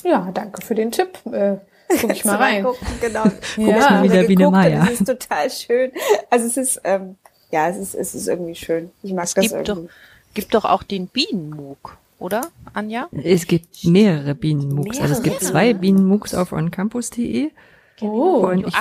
Ja, 0.05 0.31
danke 0.33 0.63
für 0.63 0.75
den 0.75 0.93
Tipp. 0.93 1.19
Äh, 1.33 1.57
guck 2.01 2.11
ich 2.13 2.25
mal 2.25 2.37
rein. 2.37 2.65
Gucken, 2.65 2.87
genau. 3.01 3.25
Ja. 3.57 3.77
Ich 3.77 3.85
hab 3.85 4.03
Wieder 4.05 4.15
mal 4.15 4.27
Biene 4.27 4.51
Maya. 4.51 4.85
Es 4.85 5.01
ist 5.01 5.07
total 5.07 5.51
schön. 5.51 5.93
Also 6.31 6.47
es 6.47 6.57
ist, 6.57 6.81
ähm, 6.85 7.17
ja, 7.51 7.69
es 7.69 7.77
ist, 7.77 7.95
es 7.95 8.15
ist 8.15 8.29
irgendwie 8.29 8.55
schön. 8.55 8.91
Ich 9.03 9.13
mag 9.13 9.25
Es 9.25 9.35
das 9.35 9.49
gibt 9.51 9.69
doch, 9.69 9.77
irgendwie. 9.77 9.93
gibt 10.35 10.55
doch 10.55 10.65
auch 10.65 10.83
den 10.83 11.07
Bienenmug, 11.07 11.97
oder, 12.19 12.49
Anja? 12.73 13.09
Es 13.13 13.47
gibt 13.47 13.85
mehrere 13.85 14.35
Bienenmooks. 14.35 15.01
Also 15.01 15.15
es 15.15 15.23
gibt 15.23 15.41
zwei 15.43 15.75
Bienenmooks 15.75 16.35
auf 16.35 16.53
oncampus.de. 16.53 17.51
Oh, 18.01 18.47
Und 18.47 18.67
ich, 18.67 18.75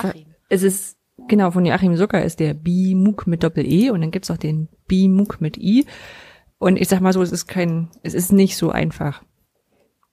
es 0.48 0.62
ist, 0.62 0.96
genau, 1.28 1.50
von 1.50 1.66
Joachim 1.66 1.96
Zucker 1.96 2.24
ist 2.24 2.40
der 2.40 2.54
B-Mook 2.54 3.26
mit 3.26 3.42
Doppel-E 3.42 3.90
und 3.90 4.00
dann 4.00 4.10
gibt's 4.10 4.30
auch 4.30 4.36
den 4.36 4.68
B-Mook 4.88 5.40
mit 5.40 5.56
I. 5.56 5.86
Und 6.58 6.76
ich 6.76 6.88
sag 6.88 7.00
mal 7.00 7.12
so, 7.12 7.22
es 7.22 7.32
ist 7.32 7.46
kein, 7.46 7.90
es 8.02 8.14
ist 8.14 8.32
nicht 8.32 8.56
so 8.56 8.70
einfach. 8.70 9.22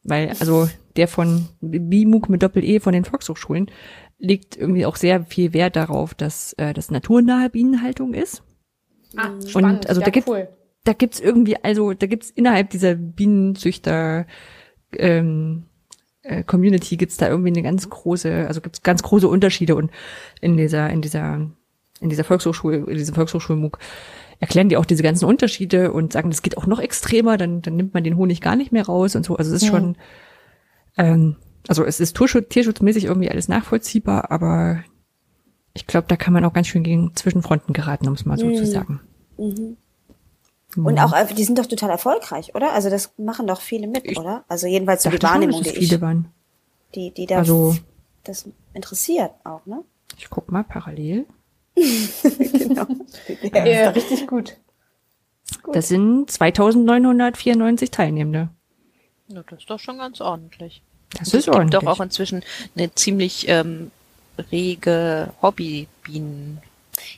Weil, 0.03 0.29
also, 0.39 0.67
der 0.97 1.07
von 1.07 1.47
B-Mook 1.61 2.29
mit 2.29 2.43
Doppel-E 2.43 2.79
von 2.79 2.93
den 2.93 3.05
Volkshochschulen 3.05 3.69
liegt 4.17 4.55
irgendwie 4.55 4.85
auch 4.85 4.95
sehr 4.95 5.23
viel 5.25 5.53
Wert 5.53 5.75
darauf, 5.75 6.13
dass 6.13 6.53
äh, 6.53 6.73
das 6.73 6.91
naturnahe 6.91 7.49
Bienenhaltung 7.49 8.13
ist. 8.13 8.43
Ah, 9.17 9.31
und 9.55 9.87
also 9.89 10.01
ja, 10.01 10.05
da 10.05 10.11
gibt 10.11 10.27
cool. 10.27 10.47
da 10.83 10.93
gibt's 10.93 11.19
irgendwie 11.19 11.57
also 11.63 11.93
da 11.93 12.07
gibt's 12.07 12.29
innerhalb 12.29 12.69
dieser 12.69 12.95
Bienenzüchter 12.95 14.25
ähm, 14.95 15.63
äh, 16.21 16.43
Community 16.43 16.95
gibt's 16.95 17.17
da 17.17 17.27
irgendwie 17.27 17.49
eine 17.49 17.63
ganz 17.63 17.89
große 17.89 18.47
also 18.47 18.61
gibt's 18.61 18.83
ganz 18.83 19.03
große 19.03 19.27
Unterschiede 19.27 19.75
und 19.75 19.91
in 20.39 20.55
dieser 20.55 20.89
in 20.89 21.01
dieser 21.01 21.49
in 21.99 22.09
dieser 22.09 22.23
Volkshochschule 22.23 22.77
in 22.77 22.95
diesem 22.95 23.15
Volkshochschulmug 23.15 23.79
erklären 24.41 24.69
die 24.69 24.75
auch 24.75 24.85
diese 24.85 25.03
ganzen 25.03 25.25
Unterschiede 25.25 25.93
und 25.93 26.11
sagen, 26.11 26.31
das 26.31 26.41
geht 26.41 26.57
auch 26.57 26.65
noch 26.65 26.79
extremer, 26.79 27.37
dann, 27.37 27.61
dann 27.61 27.75
nimmt 27.75 27.93
man 27.93 28.03
den 28.03 28.17
Honig 28.17 28.41
gar 28.41 28.55
nicht 28.55 28.71
mehr 28.71 28.85
raus 28.85 29.15
und 29.15 29.23
so. 29.23 29.37
Also 29.37 29.51
es 29.51 29.61
ist 29.61 29.69
ja. 29.69 29.77
schon, 29.77 29.95
ähm, 30.97 31.35
also 31.67 31.85
es 31.85 31.99
ist 31.99 32.17
Tierschutz, 32.17 32.49
tierschutzmäßig 32.49 33.05
irgendwie 33.05 33.29
alles 33.29 33.47
nachvollziehbar, 33.47 34.31
aber 34.31 34.83
ich 35.73 35.87
glaube, 35.87 36.07
da 36.07 36.15
kann 36.15 36.33
man 36.33 36.43
auch 36.45 36.53
ganz 36.53 36.67
schön 36.67 36.83
gegen 36.83 37.15
Zwischenfronten 37.15 37.73
geraten, 37.73 38.07
um 38.07 38.13
es 38.13 38.25
mal 38.25 38.37
so 38.37 38.47
mhm. 38.47 38.55
zu 38.55 38.65
sagen. 38.65 39.01
Mhm. 39.37 39.77
Und 40.75 40.99
auch, 40.99 41.13
äh, 41.13 41.33
die 41.33 41.43
sind 41.43 41.59
doch 41.59 41.65
total 41.65 41.89
erfolgreich, 41.89 42.55
oder? 42.55 42.71
Also 42.73 42.89
das 42.89 43.13
machen 43.17 43.47
doch 43.47 43.61
viele 43.61 43.87
mit, 43.87 44.05
ich 44.05 44.17
oder? 44.17 44.45
Also 44.47 44.67
jedenfalls 44.67 45.03
so 45.03 45.09
die 45.09 45.21
Wahrnehmung, 45.21 45.63
schon, 45.63 45.73
die 45.73 45.79
viele 45.79 45.95
ich, 45.95 46.01
waren. 46.01 46.29
die, 46.95 47.13
die 47.13 47.25
da 47.25 47.37
also, 47.37 47.75
das 48.23 48.47
interessiert 48.73 49.31
auch, 49.43 49.65
ne? 49.65 49.83
Ich 50.17 50.29
guck 50.29 50.51
mal 50.51 50.63
parallel. 50.63 51.25
genau. 51.75 52.87
Ja, 53.53 53.65
ja. 53.65 53.89
Ist 53.89 53.95
richtig 53.95 54.27
gut. 54.27 54.57
gut. 55.63 55.75
Das 55.75 55.89
sind 55.89 56.31
2994 56.31 57.91
Teilnehmende. 57.91 58.49
Ja, 59.35 59.43
das 59.49 59.59
ist 59.59 59.69
doch 59.69 59.79
schon 59.79 59.97
ganz 59.97 60.21
ordentlich. 60.21 60.81
Das 61.17 61.29
ist 61.29 61.33
es 61.33 61.47
ordentlich. 61.47 61.71
gibt 61.71 61.83
doch 61.83 61.87
auch 61.87 61.99
inzwischen 62.01 62.43
eine 62.75 62.93
ziemlich 62.95 63.47
ähm, 63.47 63.91
rege 64.51 65.33
Hobbybienen. 65.41 66.61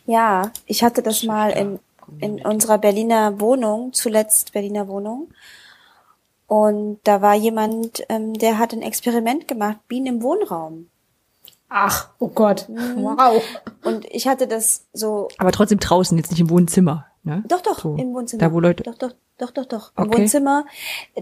Ja, 0.05 0.51
ich 0.65 0.83
hatte 0.83 1.01
das 1.01 1.23
mal 1.23 1.51
in, 1.51 1.79
in 2.19 2.45
unserer 2.45 2.77
Berliner 2.77 3.39
Wohnung, 3.39 3.93
zuletzt 3.93 4.53
Berliner 4.53 4.87
Wohnung. 4.87 5.29
Und 6.47 6.99
da 7.03 7.21
war 7.21 7.35
jemand, 7.35 8.03
ähm, 8.09 8.33
der 8.33 8.59
hat 8.59 8.73
ein 8.73 8.81
Experiment 8.81 9.47
gemacht, 9.47 9.77
Bienen 9.87 10.07
im 10.07 10.21
Wohnraum. 10.21 10.87
Ach, 11.69 12.09
oh 12.19 12.27
Gott, 12.27 12.69
mhm. 12.69 13.03
wow. 13.03 13.41
Und 13.83 14.05
ich 14.05 14.27
hatte 14.27 14.47
das 14.47 14.85
so. 14.93 15.29
Aber 15.39 15.51
trotzdem 15.51 15.79
draußen, 15.79 16.15
jetzt 16.17 16.29
nicht 16.29 16.39
im 16.39 16.51
Wohnzimmer, 16.51 17.07
ne? 17.23 17.43
Doch, 17.47 17.61
doch, 17.61 17.79
so. 17.79 17.95
im 17.95 18.13
Wohnzimmer. 18.13 18.39
Da, 18.39 18.53
wo 18.53 18.59
Leute. 18.59 18.83
Doch, 18.83 18.95
doch, 18.95 19.13
doch, 19.37 19.51
doch, 19.51 19.65
doch. 19.65 19.91
Okay. 19.95 20.05
Im 20.05 20.17
Wohnzimmer. 20.17 20.65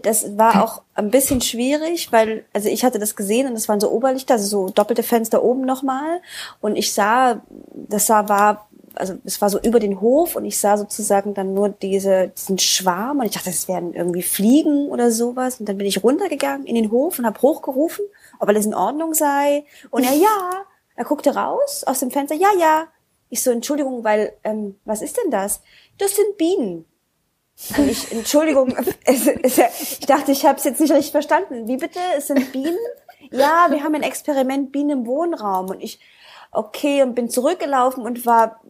Das 0.03 0.38
war 0.38 0.63
auch 0.63 0.81
ein 0.93 1.12
bisschen 1.12 1.41
schwierig, 1.41 2.12
weil, 2.12 2.46
also 2.53 2.70
ich 2.70 2.84
hatte 2.84 3.00
das 3.00 3.15
gesehen 3.15 3.48
und 3.48 3.53
das 3.53 3.70
waren 3.70 3.79
so 3.79 3.91
Oberlichter, 3.91 4.36
also 4.36 4.48
so 4.48 4.74
doppelte 4.74 5.03
Fenster 5.03 5.43
oben 5.43 5.62
nochmal. 5.62 6.22
Und 6.60 6.75
ich 6.75 6.93
sah, 6.93 7.41
das 7.74 8.08
sah, 8.08 8.27
war, 8.27 8.67
also 8.96 9.15
es 9.24 9.41
war 9.41 9.50
so 9.50 9.60
über 9.60 9.79
den 9.79 10.01
Hof 10.01 10.36
und 10.36 10.46
ich 10.46 10.58
sah 10.58 10.77
sozusagen 10.77 11.34
dann 11.34 11.53
nur 11.53 11.70
diese, 11.70 12.29
diesen 12.29 12.60
Schwarm 12.60 13.20
und 13.20 13.25
ich 13.25 13.34
dachte, 13.34 13.50
das 13.50 13.67
wären 13.67 13.93
irgendwie 13.93 14.24
Fliegen 14.24 14.89
oder 14.89 15.12
sowas. 15.12 15.60
Und 15.60 15.70
dann 15.70 15.77
bin 15.77 15.88
ich 15.88 16.03
runtergegangen 16.03 16.65
in 16.65 16.75
den 16.75 16.91
Hof 16.91 17.20
und 17.20 17.25
habe 17.25 17.41
hochgerufen 17.41 18.05
ob 18.41 18.50
alles 18.50 18.65
in 18.65 18.74
Ordnung 18.74 19.13
sei. 19.13 19.65
Und 19.91 20.03
er, 20.03 20.13
ja, 20.13 20.65
er 20.96 21.05
guckte 21.05 21.36
raus 21.36 21.84
aus 21.86 22.00
dem 22.00 22.12
Fenster, 22.12 22.36
ja, 22.36 22.50
ja. 22.60 22.88
Ich 23.29 23.41
so, 23.43 23.51
Entschuldigung, 23.51 24.03
weil, 24.03 24.34
ähm, 24.43 24.77
was 24.84 25.01
ist 25.01 25.17
denn 25.17 25.31
das? 25.31 25.62
Das 25.98 26.15
sind 26.15 26.38
Bienen. 26.38 26.86
Und 27.77 27.89
ich, 27.89 28.12
Entschuldigung, 28.12 28.75
es, 29.05 29.27
es, 29.27 30.00
ich 30.00 30.05
dachte, 30.05 30.31
ich 30.31 30.45
habe 30.45 30.57
es 30.57 30.63
jetzt 30.63 30.79
nicht 30.79 30.91
richtig 30.91 31.12
verstanden. 31.12 31.67
Wie 31.67 31.77
bitte? 31.77 32.00
Es 32.17 32.27
sind 32.27 32.51
Bienen? 32.51 32.77
Ja, 33.31 33.67
wir 33.69 33.83
haben 33.83 33.95
ein 33.95 34.03
Experiment 34.03 34.71
Bienen 34.71 35.01
im 35.01 35.05
Wohnraum. 35.05 35.69
Und 35.69 35.81
ich, 35.81 36.00
okay, 36.51 37.03
und 37.03 37.15
bin 37.15 37.29
zurückgelaufen 37.29 38.03
und 38.03 38.25
war, 38.25 38.62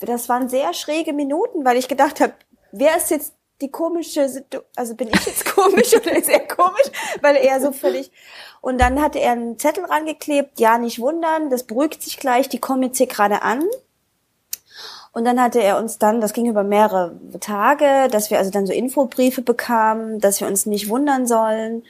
das 0.00 0.28
waren 0.28 0.48
sehr 0.48 0.74
schräge 0.74 1.12
Minuten, 1.12 1.64
weil 1.64 1.76
ich 1.76 1.88
gedacht 1.88 2.20
habe, 2.20 2.34
wer 2.72 2.96
ist 2.96 3.10
jetzt 3.10 3.34
die 3.60 3.70
komische, 3.70 4.28
also 4.76 4.94
bin 4.94 5.08
ich 5.08 5.26
jetzt 5.26 5.44
komisch 5.54 5.94
oder 5.94 6.16
ist 6.16 6.28
er 6.28 6.46
komisch, 6.46 6.90
weil 7.22 7.36
er 7.36 7.60
so 7.60 7.72
völlig. 7.72 8.12
Und 8.60 8.80
dann 8.80 9.00
hatte 9.00 9.18
er 9.18 9.32
einen 9.32 9.58
Zettel 9.58 9.84
rangeklebt, 9.84 10.60
ja, 10.60 10.78
nicht 10.78 10.98
wundern, 10.98 11.50
das 11.50 11.64
beruhigt 11.64 12.02
sich 12.02 12.18
gleich, 12.18 12.48
die 12.48 12.60
kommen 12.60 12.82
jetzt 12.82 12.98
hier 12.98 13.06
gerade 13.06 13.42
an. 13.42 13.64
Und 15.16 15.24
dann 15.24 15.40
hatte 15.40 15.62
er 15.62 15.78
uns 15.78 15.96
dann, 15.96 16.20
das 16.20 16.34
ging 16.34 16.44
über 16.44 16.62
mehrere 16.62 17.18
Tage, 17.40 18.08
dass 18.10 18.30
wir 18.30 18.36
also 18.36 18.50
dann 18.50 18.66
so 18.66 18.74
Infobriefe 18.74 19.40
bekamen, 19.40 20.20
dass 20.20 20.42
wir 20.42 20.46
uns 20.46 20.66
nicht 20.66 20.90
wundern 20.90 21.26
sollen, 21.26 21.84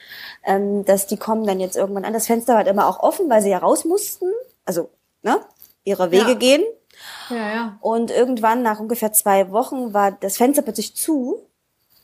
ähm, 0.45 0.85
dass 0.85 1.09
die 1.09 1.17
kommen 1.17 1.45
dann 1.45 1.59
jetzt 1.59 1.77
irgendwann 1.77 2.05
an. 2.05 2.13
Das 2.13 2.29
Fenster 2.29 2.53
war 2.53 2.59
halt 2.59 2.69
immer 2.69 2.87
auch 2.87 3.01
offen, 3.01 3.29
weil 3.29 3.43
sie 3.43 3.51
ja 3.51 3.59
raus 3.59 3.85
mussten, 3.85 4.27
also 4.65 4.91
ne, 5.23 5.41
ihre 5.83 6.13
Wege 6.13 6.29
ja. 6.29 6.35
gehen. 6.35 6.63
Ja, 7.29 7.37
ja. 7.37 7.79
Und 7.81 8.13
irgendwann 8.13 8.63
nach 8.63 8.79
ungefähr 8.79 9.13
zwei 9.13 9.51
Wochen 9.51 9.93
war 9.93 10.13
das 10.13 10.37
Fenster 10.37 10.63
plötzlich 10.63 10.95
zu 10.95 11.49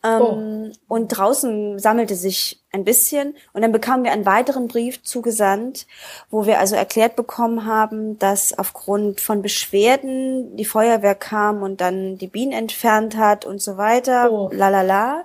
ähm, 0.04 0.72
oh. 0.88 0.94
Und 0.94 1.08
draußen 1.08 1.78
sammelte 1.78 2.16
sich 2.16 2.60
ein 2.72 2.84
bisschen 2.84 3.36
und 3.52 3.62
dann 3.62 3.70
bekamen 3.70 4.04
wir 4.04 4.12
einen 4.12 4.26
weiteren 4.26 4.66
Brief 4.66 5.02
zugesandt, 5.02 5.86
wo 6.28 6.44
wir 6.44 6.58
also 6.58 6.74
erklärt 6.74 7.14
bekommen 7.14 7.66
haben, 7.66 8.18
dass 8.18 8.56
aufgrund 8.58 9.20
von 9.20 9.42
Beschwerden 9.42 10.56
die 10.56 10.64
Feuerwehr 10.64 11.14
kam 11.14 11.62
und 11.62 11.80
dann 11.80 12.18
die 12.18 12.26
Bienen 12.26 12.52
entfernt 12.52 13.16
hat 13.16 13.44
und 13.44 13.62
so 13.62 13.76
weiter. 13.76 14.32
Oh. 14.32 14.50
La 14.52 14.70
la 14.70 14.82
la. 14.82 15.24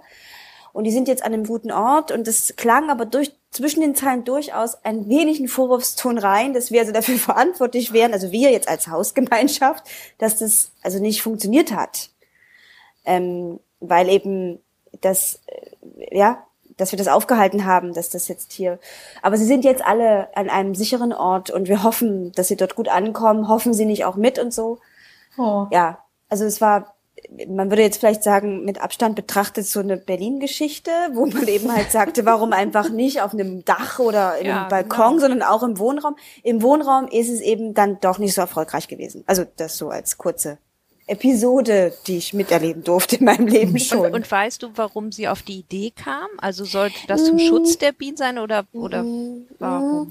Und 0.74 0.84
die 0.84 0.92
sind 0.92 1.08
jetzt 1.08 1.24
an 1.24 1.34
einem 1.34 1.46
guten 1.46 1.72
Ort 1.72 2.12
und 2.12 2.28
es 2.28 2.56
klang 2.56 2.92
aber 2.92 3.06
durch 3.06 3.32
zwischen 3.50 3.82
den 3.82 3.96
Zeilen 3.96 4.26
durchaus 4.26 4.76
ein 4.84 5.10
wenig 5.10 5.40
ein 5.40 5.48
Vorwurfston 5.48 6.20
rein, 6.20 6.54
dass 6.54 6.70
wir 6.70 6.82
also 6.82 6.92
dafür 6.92 7.16
verantwortlich 7.18 7.94
wären, 7.94 8.14
also 8.14 8.32
wir 8.32 8.52
jetzt 8.52 8.68
als 8.68 8.88
Hausgemeinschaft, 8.88 9.86
dass 10.20 10.38
das 10.38 10.72
also 10.84 11.00
nicht 11.00 11.24
funktioniert 11.24 11.72
hat. 11.72 12.12
Ähm, 13.06 13.60
weil 13.80 14.10
eben 14.10 14.60
dass, 15.02 15.42
äh, 15.48 16.18
ja, 16.18 16.44
dass 16.78 16.92
wir 16.92 16.98
das 16.98 17.08
aufgehalten 17.08 17.66
haben, 17.66 17.94
dass 17.94 18.10
das 18.10 18.28
jetzt 18.28 18.54
hier. 18.54 18.80
Aber 19.22 19.36
sie 19.38 19.46
sind 19.46 19.66
jetzt 19.66 19.84
alle 19.84 20.36
an 20.36 20.50
einem 20.50 20.76
sicheren 20.76 21.12
Ort 21.12 21.50
und 21.50 21.68
wir 21.68 21.84
hoffen, 21.84 22.32
dass 22.34 22.48
sie 22.48 22.56
dort 22.56 22.76
gut 22.76 22.88
ankommen. 22.88 23.48
Hoffen 23.48 23.74
sie 23.74 23.86
nicht 23.86 24.06
auch 24.06 24.16
mit 24.16 24.40
und 24.40 24.54
so. 24.54 24.80
Oh. 25.38 25.66
Ja, 25.72 26.00
also 26.30 26.46
es 26.46 26.62
war, 26.62 26.96
man 27.48 27.70
würde 27.72 27.82
jetzt 27.82 27.98
vielleicht 27.98 28.24
sagen, 28.24 28.64
mit 28.64 28.82
Abstand 28.82 29.16
betrachtet 29.16 29.66
so 29.66 29.80
eine 29.80 29.98
Berlin-Geschichte, 29.98 30.92
wo 31.14 31.26
man 31.26 31.48
eben 31.48 31.74
halt 31.76 31.92
sagte, 31.92 32.26
warum 32.26 32.54
einfach 32.54 32.90
nicht 32.90 33.22
auf 33.22 33.34
einem 33.34 33.66
Dach 33.66 34.00
oder 34.00 34.38
in 34.38 34.48
ja, 34.48 34.62
einem 34.62 34.70
Balkon, 34.70 35.16
genau. 35.16 35.20
sondern 35.20 35.42
auch 35.42 35.64
im 35.64 35.80
Wohnraum. 35.80 36.16
Im 36.44 36.62
Wohnraum 36.62 37.08
ist 37.08 37.30
es 37.30 37.42
eben 37.42 37.74
dann 37.74 38.00
doch 38.02 38.20
nicht 38.20 38.36
so 38.36 38.42
erfolgreich 38.42 38.88
gewesen. 38.88 39.24
Also 39.26 39.46
das 39.58 39.78
so 39.78 39.90
als 39.90 40.18
kurze 40.18 40.60
Episode, 41.08 41.94
die 42.06 42.18
ich 42.18 42.34
miterleben 42.34 42.84
durfte 42.84 43.16
in 43.16 43.26
meinem 43.26 43.48
Leben 43.48 43.80
schon. 43.80 44.08
Und, 44.08 44.14
und 44.14 44.32
weißt 44.32 44.62
du, 44.64 44.70
warum 44.76 45.12
sie 45.12 45.28
auf 45.28 45.42
die 45.42 45.60
Idee 45.60 45.92
kam? 45.92 46.28
Also 46.38 46.66
sollte 46.66 46.98
das 47.08 47.26
zum 47.26 47.40
Schutz 47.40 47.78
der 47.78 47.94
Bienen 47.94 48.18
sein 48.18 48.38
oder, 48.38 48.66
oder 48.74 49.04
warum? 49.58 50.10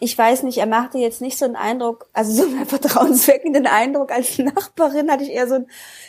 Ich 0.00 0.16
weiß 0.16 0.44
nicht, 0.44 0.58
er 0.58 0.66
machte 0.66 0.98
jetzt 0.98 1.20
nicht 1.20 1.36
so 1.36 1.44
einen 1.44 1.56
Eindruck, 1.56 2.08
also 2.12 2.32
so 2.32 2.48
einen 2.48 2.66
vertrauensweckenden 2.66 3.66
Eindruck 3.66 4.12
als 4.12 4.38
Nachbarin 4.38 5.10
hatte 5.10 5.24
ich 5.24 5.30
eher 5.30 5.48
so 5.48 5.56
ein, 5.56 5.66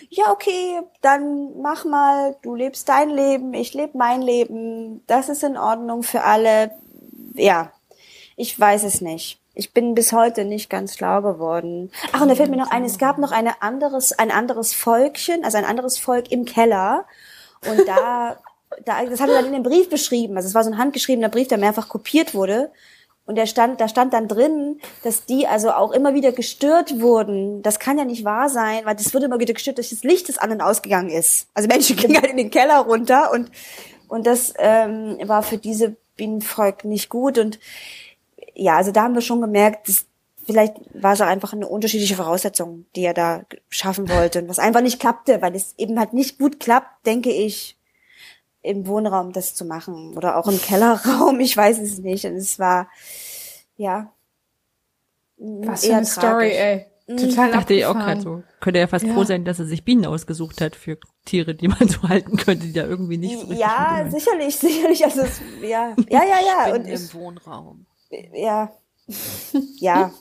ja 0.09 0.31
okay, 0.31 0.81
dann 1.01 1.59
mach 1.61 1.85
mal, 1.85 2.35
du 2.43 2.55
lebst 2.55 2.87
dein 2.87 3.09
Leben, 3.09 3.53
ich 3.53 3.73
lebe 3.73 3.97
mein 3.97 4.21
Leben, 4.21 5.01
das 5.07 5.27
ist 5.27 5.43
in 5.43 5.57
Ordnung 5.57 6.03
für 6.03 6.23
alle. 6.23 6.71
Ja, 7.33 7.73
ich 8.35 8.57
weiß 8.57 8.83
es 8.83 9.01
nicht. 9.01 9.38
Ich 9.53 9.73
bin 9.73 9.95
bis 9.95 10.13
heute 10.13 10.45
nicht 10.45 10.69
ganz 10.69 10.95
schlau 10.95 11.21
geworden. 11.21 11.91
Ach, 12.13 12.21
und 12.21 12.29
da 12.29 12.35
fällt 12.35 12.49
mir 12.49 12.57
noch 12.57 12.71
ein, 12.71 12.83
es 12.83 12.97
gab 12.97 13.17
noch 13.17 13.31
eine 13.31 13.61
anderes, 13.61 14.17
ein 14.17 14.31
anderes 14.31 14.73
Volkchen, 14.73 15.43
also 15.43 15.57
ein 15.57 15.65
anderes 15.65 15.97
Volk 15.97 16.31
im 16.31 16.45
Keller. 16.45 17.05
Und 17.67 17.87
da, 17.87 18.37
da, 18.85 19.03
das 19.03 19.19
hat 19.19 19.29
er 19.29 19.35
dann 19.35 19.47
in 19.47 19.53
dem 19.53 19.63
Brief 19.63 19.89
beschrieben. 19.89 20.37
Also 20.37 20.47
es 20.47 20.55
war 20.55 20.63
so 20.63 20.71
ein 20.71 20.77
handgeschriebener 20.77 21.29
Brief, 21.29 21.47
der 21.47 21.57
mehrfach 21.57 21.89
kopiert 21.89 22.33
wurde. 22.33 22.71
Und 23.25 23.35
der 23.35 23.45
stand, 23.45 23.79
da 23.79 23.87
stand 23.87 24.13
dann 24.13 24.27
drin, 24.27 24.79
dass 25.03 25.25
die 25.25 25.45
also 25.45 25.69
auch 25.69 25.91
immer 25.91 26.15
wieder 26.15 26.31
gestört 26.31 26.99
wurden. 26.99 27.61
Das 27.61 27.77
kann 27.77 27.99
ja 27.99 28.03
nicht 28.03 28.23
wahr 28.23 28.49
sein, 28.49 28.85
weil 28.85 28.95
das 28.95 29.13
wurde 29.13 29.25
immer 29.25 29.39
wieder 29.39 29.53
gestört, 29.53 29.77
dass 29.77 29.89
das 29.89 30.03
Licht 30.03 30.29
des 30.29 30.39
anderen 30.39 30.61
ausgegangen 30.61 31.11
ist. 31.11 31.47
Also 31.53 31.67
Menschen 31.67 31.95
gingen 31.97 32.15
halt 32.15 32.31
in 32.31 32.37
den 32.37 32.49
Keller 32.49 32.79
runter 32.79 33.31
und, 33.31 33.51
und 34.07 34.25
das 34.25 34.53
ähm, 34.57 35.17
war 35.25 35.43
für 35.43 35.59
diese 35.59 35.95
Bienenvolk 36.15 36.85
nicht 36.85 37.09
gut. 37.09 37.37
Und 37.37 37.59
ja, 38.59 38.77
also 38.77 38.91
da 38.91 39.03
haben 39.03 39.15
wir 39.15 39.21
schon 39.21 39.41
gemerkt, 39.41 39.87
dass 39.87 40.05
vielleicht 40.45 40.75
war 40.93 41.13
es 41.13 41.21
auch 41.21 41.27
einfach 41.27 41.53
eine 41.53 41.67
unterschiedliche 41.67 42.15
Voraussetzung, 42.15 42.85
die 42.95 43.03
er 43.03 43.13
da 43.13 43.43
schaffen 43.69 44.09
wollte 44.09 44.41
und 44.41 44.49
was 44.49 44.59
einfach 44.59 44.81
nicht 44.81 44.99
klappte, 44.99 45.41
weil 45.41 45.55
es 45.55 45.75
eben 45.77 45.99
halt 45.99 46.13
nicht 46.13 46.39
gut 46.39 46.59
klappt, 46.59 47.05
denke 47.05 47.31
ich, 47.31 47.77
im 48.61 48.87
Wohnraum 48.87 49.31
das 49.31 49.55
zu 49.55 49.65
machen 49.65 50.17
oder 50.17 50.37
auch 50.37 50.47
im 50.47 50.59
Kellerraum, 50.59 51.39
ich 51.39 51.55
weiß 51.55 51.79
es 51.79 51.99
nicht. 51.99 52.25
Und 52.25 52.35
es 52.35 52.59
war, 52.59 52.89
ja. 53.77 54.11
Was 55.37 55.85
für 55.85 55.95
eine 55.95 56.05
tragisch. 56.05 56.11
Story, 56.11 56.51
ey. 56.51 56.85
Mhm. 57.07 57.17
Total 57.17 57.51
dachte 57.51 57.73
ich 57.73 57.85
auch 57.85 57.93
gerade 57.93 58.21
so. 58.21 58.43
Könnte 58.59 58.79
er 58.79 58.87
fast 58.87 59.05
ja. 59.05 59.13
froh 59.13 59.23
sein, 59.23 59.45
dass 59.45 59.59
er 59.59 59.65
sich 59.65 59.85
Bienen 59.85 60.05
ausgesucht 60.05 60.61
hat 60.61 60.75
für 60.75 60.97
Tiere, 61.25 61.55
die 61.55 61.67
man 61.67 61.87
so 61.87 62.01
halten 62.03 62.37
könnte, 62.37 62.65
die 62.65 62.73
da 62.73 62.85
irgendwie 62.85 63.17
nicht 63.17 63.39
so 63.39 63.47
richtig 63.47 63.59
Ja, 63.59 64.05
sicherlich, 64.09 64.55
sicherlich. 64.55 65.05
Also 65.05 65.21
es, 65.21 65.41
ja, 65.61 65.95
ja, 66.09 66.23
ja, 66.23 66.39
ja. 66.45 66.73
Und 66.73 66.85
im 66.85 67.13
Wohnraum 67.13 67.85
ja, 68.33 68.71
ja. 69.77 70.11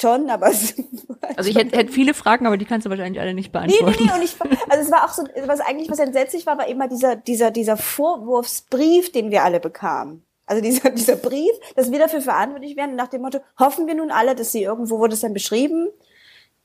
schon, 0.00 0.30
aber 0.30 0.50
es 0.50 0.74
Also 1.36 1.50
ich 1.50 1.56
hätte, 1.56 1.76
hätte 1.76 1.92
viele 1.92 2.14
Fragen, 2.14 2.46
aber 2.46 2.56
die 2.56 2.64
kannst 2.64 2.86
du 2.86 2.90
wahrscheinlich 2.90 3.20
alle 3.20 3.34
nicht 3.34 3.52
beantworten. 3.52 3.84
Nee, 3.84 3.96
nee, 3.98 4.10
nee, 4.10 4.18
und 4.18 4.22
ich, 4.22 4.36
also 4.68 4.84
es 4.84 4.90
war 4.90 5.04
auch 5.04 5.12
so, 5.12 5.24
was 5.46 5.60
eigentlich 5.60 5.90
was 5.90 5.98
entsetzlich 5.98 6.46
war, 6.46 6.58
war 6.58 6.68
immer 6.68 6.88
dieser, 6.88 7.16
dieser, 7.16 7.50
dieser 7.50 7.76
Vorwurfsbrief, 7.76 9.12
den 9.12 9.30
wir 9.30 9.44
alle 9.44 9.60
bekamen. 9.60 10.24
Also 10.46 10.62
dieser, 10.62 10.90
dieser 10.90 11.16
Brief, 11.16 11.52
dass 11.76 11.90
wir 11.90 11.98
dafür 11.98 12.22
verantwortlich 12.22 12.76
werden, 12.76 12.96
nach 12.96 13.08
dem 13.08 13.22
Motto, 13.22 13.40
hoffen 13.58 13.86
wir 13.86 13.94
nun 13.94 14.10
alle, 14.10 14.34
dass 14.34 14.52
sie 14.52 14.62
irgendwo 14.62 14.98
wurde 14.98 15.14
es 15.14 15.20
dann 15.20 15.34
beschrieben. 15.34 15.88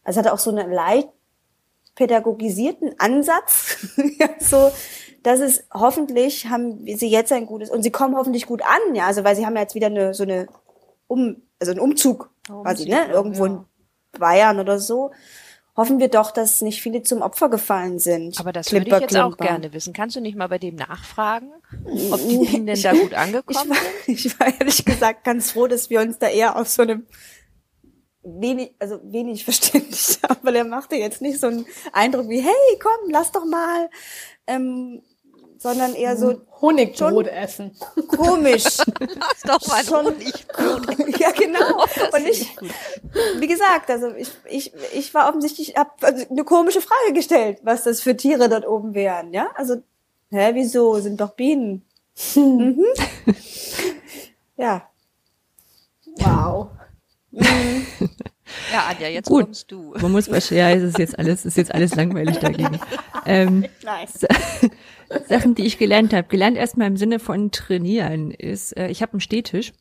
Also 0.03 0.19
hatte 0.19 0.33
auch 0.33 0.39
so 0.39 0.51
einen 0.51 0.71
leicht 0.71 1.09
pädagogisierten 1.95 2.95
Ansatz, 2.99 3.77
ja, 4.19 4.29
so, 4.39 4.71
dass 5.23 5.39
es 5.39 5.65
hoffentlich 5.73 6.47
haben 6.47 6.85
sie 6.85 7.09
jetzt 7.09 7.31
ein 7.31 7.45
gutes, 7.45 7.69
und 7.69 7.83
sie 7.83 7.91
kommen 7.91 8.15
hoffentlich 8.15 8.45
gut 8.45 8.61
an, 8.61 8.95
ja, 8.95 9.07
also 9.07 9.23
weil 9.23 9.35
sie 9.35 9.45
haben 9.45 9.55
ja 9.55 9.61
jetzt 9.61 9.75
wieder 9.75 9.87
eine, 9.87 10.13
so 10.13 10.23
eine, 10.23 10.47
um, 11.07 11.41
also 11.59 11.71
einen 11.71 11.79
Umzug, 11.79 12.29
oh, 12.49 12.61
quasi, 12.63 12.87
ne, 12.87 13.07
irgendwo 13.11 13.45
ja. 13.45 13.51
in 13.53 13.65
Bayern 14.19 14.59
oder 14.59 14.79
so 14.79 15.11
hoffen 15.75 15.99
wir 15.99 16.07
doch, 16.07 16.31
dass 16.31 16.61
nicht 16.61 16.81
viele 16.81 17.01
zum 17.01 17.21
Opfer 17.21 17.49
gefallen 17.49 17.99
sind. 17.99 18.39
Aber 18.39 18.51
das 18.51 18.67
Klipper, 18.67 18.85
würde 18.85 18.95
ich 18.95 19.01
jetzt 19.01 19.09
Klimper. 19.09 19.27
auch 19.27 19.37
gerne 19.37 19.73
wissen. 19.73 19.93
Kannst 19.93 20.15
du 20.15 20.21
nicht 20.21 20.37
mal 20.37 20.47
bei 20.47 20.59
dem 20.59 20.75
nachfragen, 20.75 21.51
ob 22.11 22.19
die 22.19 22.37
Bienen 22.37 22.67
denn 22.67 22.81
da 22.81 22.93
gut 22.93 23.13
angekommen 23.13 23.47
ich 23.47 23.69
war, 23.69 23.75
sind? 24.05 24.17
Ich 24.25 24.39
war 24.39 24.59
ehrlich 24.59 24.85
gesagt 24.85 25.23
ganz 25.23 25.51
froh, 25.51 25.67
dass 25.67 25.89
wir 25.89 26.01
uns 26.01 26.19
da 26.19 26.27
eher 26.27 26.57
auf 26.57 26.67
so 26.67 26.83
einem 26.83 27.07
wenig, 28.23 28.75
also 28.79 28.99
wenig 29.03 29.43
verständlich 29.43 30.19
haben, 30.29 30.39
weil 30.43 30.55
er 30.55 30.65
machte 30.65 30.95
jetzt 30.95 31.21
nicht 31.21 31.39
so 31.39 31.47
einen 31.47 31.65
Eindruck 31.91 32.29
wie, 32.29 32.41
hey, 32.41 32.79
komm, 32.79 33.09
lass 33.09 33.31
doch 33.31 33.45
mal. 33.45 33.89
Ähm, 34.45 35.01
sondern 35.63 35.95
eher 35.95 36.17
so 36.17 36.41
Honigbrot 36.59 37.27
essen. 37.27 37.71
Komisch. 38.07 38.63
Das 38.99 39.37
ist 39.37 39.47
doch 39.47 39.67
mal 39.67 39.83
schon, 39.83 40.05
Honigbrot. 40.05 41.19
ja, 41.19 41.31
genau. 41.31 41.83
Und 41.83 42.27
ich, 42.27 42.53
wie 43.39 43.47
gesagt, 43.47 43.89
also 43.89 44.13
ich, 44.13 44.29
ich, 44.49 44.73
ich 44.93 45.13
war 45.13 45.29
offensichtlich, 45.29 45.75
hab 45.77 46.03
also 46.03 46.25
eine 46.29 46.43
komische 46.43 46.81
Frage 46.81 47.13
gestellt, 47.13 47.59
was 47.63 47.83
das 47.83 48.01
für 48.01 48.17
Tiere 48.17 48.49
dort 48.49 48.67
oben 48.67 48.93
wären, 48.93 49.33
ja? 49.33 49.51
Also, 49.55 49.77
hä, 50.31 50.51
wieso? 50.53 50.99
Sind 50.99 51.21
doch 51.21 51.31
Bienen. 51.31 51.85
mhm. 52.35 52.83
Ja. 54.57 54.87
Wow. 56.17 56.67
Mhm. 57.31 57.87
Ja, 58.71 58.87
Anja, 58.89 59.07
jetzt 59.07 59.27
Gut. 59.27 59.45
kommst 59.45 59.71
du. 59.71 59.93
Man 60.01 60.11
muss 60.11 60.27
ja, 60.49 60.69
es 60.71 60.83
ist 60.83 60.97
jetzt 60.97 61.17
alles, 61.17 61.45
ist 61.45 61.57
jetzt 61.57 61.73
alles 61.73 61.95
langweilig 61.95 62.37
dagegen. 62.39 62.79
Ähm, 63.25 63.65
nice. 63.83 64.25
Sachen, 65.27 65.55
die 65.55 65.65
ich 65.65 65.77
gelernt 65.77 66.13
habe. 66.13 66.27
Gelernt 66.27 66.57
erstmal 66.57 66.87
im 66.87 66.97
Sinne 66.97 67.19
von 67.19 67.51
trainieren 67.51 68.31
ist, 68.31 68.75
äh, 68.77 68.87
ich 68.87 69.01
habe 69.01 69.13
einen 69.13 69.21
Stehtisch. 69.21 69.73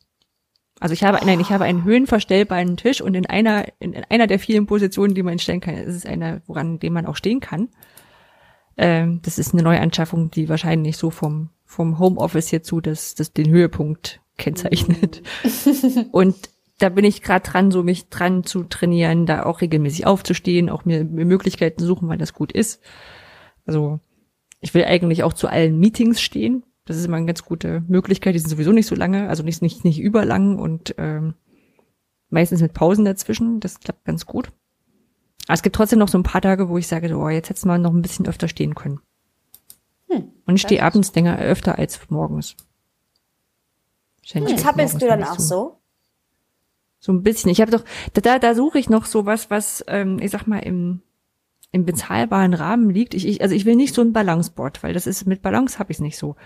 Also 0.79 0.93
ich 0.93 1.03
habe, 1.03 1.25
nein, 1.25 1.39
ich 1.39 1.51
habe 1.51 1.63
einen 1.63 1.83
höhenverstellbaren 1.83 2.77
Tisch 2.77 3.01
und 3.01 3.15
in 3.15 3.25
einer, 3.25 3.65
in 3.79 3.95
einer 4.09 4.27
der 4.27 4.39
vielen 4.39 4.65
Positionen, 4.65 5.13
die 5.13 5.23
man 5.23 5.39
stellen 5.39 5.61
kann, 5.61 5.75
ist 5.75 5.95
es 5.95 6.05
einer, 6.05 6.41
woran 6.45 6.79
dem 6.79 6.93
man 6.93 7.05
auch 7.05 7.15
stehen 7.15 7.39
kann. 7.39 7.69
Ähm, 8.75 9.21
das 9.23 9.37
ist 9.37 9.53
eine 9.53 9.63
Neuanschaffung, 9.63 10.31
die 10.31 10.49
wahrscheinlich 10.49 10.97
so 10.97 11.09
vom, 11.09 11.49
vom 11.65 11.99
Homeoffice 11.99 12.49
hierzu 12.49 12.81
das, 12.81 13.15
das 13.15 13.31
den 13.33 13.49
Höhepunkt 13.49 14.19
kennzeichnet. 14.37 15.21
und 16.11 16.49
da 16.83 16.89
bin 16.89 17.05
ich 17.05 17.21
gerade 17.21 17.49
dran, 17.49 17.71
so 17.71 17.81
mich 17.81 18.09
dran 18.09 18.43
zu 18.43 18.63
trainieren, 18.65 19.25
da 19.25 19.43
auch 19.43 19.61
regelmäßig 19.61 20.05
aufzustehen, 20.05 20.69
auch 20.69 20.83
mir, 20.83 21.05
mir 21.05 21.23
Möglichkeiten 21.23 21.81
suchen, 21.81 22.09
weil 22.09 22.17
das 22.17 22.33
gut 22.33 22.51
ist. 22.51 22.81
Also 23.65 24.01
ich 24.59 24.73
will 24.73 24.83
eigentlich 24.83 25.23
auch 25.23 25.31
zu 25.31 25.47
allen 25.47 25.79
Meetings 25.79 26.19
stehen. 26.19 26.63
Das 26.83 26.97
ist 26.97 27.05
immer 27.05 27.15
eine 27.15 27.25
ganz 27.25 27.45
gute 27.45 27.85
Möglichkeit. 27.87 28.35
Die 28.35 28.39
sind 28.39 28.49
sowieso 28.49 28.73
nicht 28.73 28.87
so 28.87 28.95
lange, 28.95 29.29
also 29.29 29.43
nicht, 29.43 29.61
nicht, 29.61 29.85
nicht 29.85 30.01
überlang 30.01 30.59
und 30.59 30.95
ähm, 30.97 31.35
meistens 32.29 32.61
mit 32.61 32.73
Pausen 32.73 33.05
dazwischen. 33.05 33.61
Das 33.61 33.79
klappt 33.79 34.03
ganz 34.03 34.25
gut. 34.25 34.51
Aber 35.47 35.53
es 35.53 35.63
gibt 35.63 35.77
trotzdem 35.77 35.99
noch 35.99 36.09
so 36.09 36.17
ein 36.17 36.23
paar 36.23 36.41
Tage, 36.41 36.67
wo 36.67 36.77
ich 36.77 36.87
sage, 36.87 37.15
oh, 37.15 37.29
jetzt 37.29 37.49
hättest 37.49 37.63
du 37.63 37.69
mal 37.69 37.79
noch 37.79 37.93
ein 37.93 38.01
bisschen 38.01 38.27
öfter 38.27 38.49
stehen 38.49 38.75
können. 38.75 38.99
Hm, 40.09 40.33
und 40.45 40.55
ich 40.55 40.61
stehe 40.61 40.83
abends 40.83 41.15
länger 41.15 41.39
öfter 41.39 41.79
als 41.79 42.09
morgens. 42.09 42.57
Hm, 44.33 44.57
zappelst 44.57 45.01
du 45.01 45.07
dann 45.07 45.23
auch 45.23 45.39
so? 45.39 45.79
So 47.03 47.11
ein 47.11 47.21
bisschen. 47.21 47.51
Ich 47.51 47.59
habe 47.59 47.69
doch, 47.69 47.83
da, 48.13 48.21
da, 48.21 48.39
da 48.39 48.55
suche 48.55 48.79
ich 48.79 48.89
noch 48.89 49.05
so 49.05 49.25
was, 49.25 49.49
was, 49.49 49.83
ähm, 49.87 50.19
ich 50.21 50.31
sag 50.31 50.47
mal, 50.47 50.59
im 50.59 51.01
im 51.73 51.85
bezahlbaren 51.85 52.53
Rahmen 52.53 52.91
liegt. 52.91 53.13
Ich, 53.13 53.27
ich, 53.27 53.41
also 53.41 53.53
ich 53.53 53.65
will 53.65 53.75
nicht 53.75 53.93
so 53.93 54.01
ein 54.01 54.13
Balanceboard, 54.13 54.83
weil 54.83 54.93
das 54.93 55.05
ist 55.05 55.25
mit 55.25 55.41
Balance 55.41 55.79
habe 55.79 55.91
ich 55.91 55.97
es 55.97 56.01
nicht 56.01 56.17
so. 56.17 56.37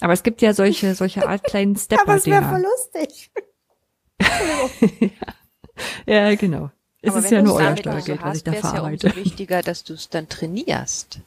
Aber 0.00 0.12
es 0.12 0.22
gibt 0.22 0.42
ja 0.42 0.52
solche 0.52 0.94
solche 0.94 1.26
Art 1.26 1.42
kleinen 1.42 1.74
Stepper 1.74 2.02
Aber 2.06 2.14
es 2.14 2.26
wäre 2.26 2.44
voll 2.44 2.62
lustig. 2.62 3.32
ja. 5.00 5.08
ja, 6.28 6.34
genau. 6.36 6.70
Es 7.02 7.10
Aber 7.10 7.24
ist 7.24 7.30
ja 7.32 7.42
nur 7.42 7.54
euer 7.54 7.76
Steuergeld, 7.76 8.20
so 8.20 8.24
was 8.24 8.36
ich 8.36 8.44
da 8.44 8.52
verarbeite. 8.52 9.08
Ja 9.08 9.12
umso 9.14 9.24
wichtiger, 9.24 9.62
dass 9.62 9.82
du 9.82 9.94
es 9.94 10.08
dann 10.08 10.28
trainierst. 10.28 11.18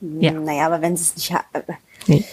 Ja. 0.00 0.32
Naja, 0.32 0.66
aber 0.66 0.80
wenn 0.80 0.94
es 0.94 1.16
nicht. 1.16 1.34
Nee. 2.06 2.24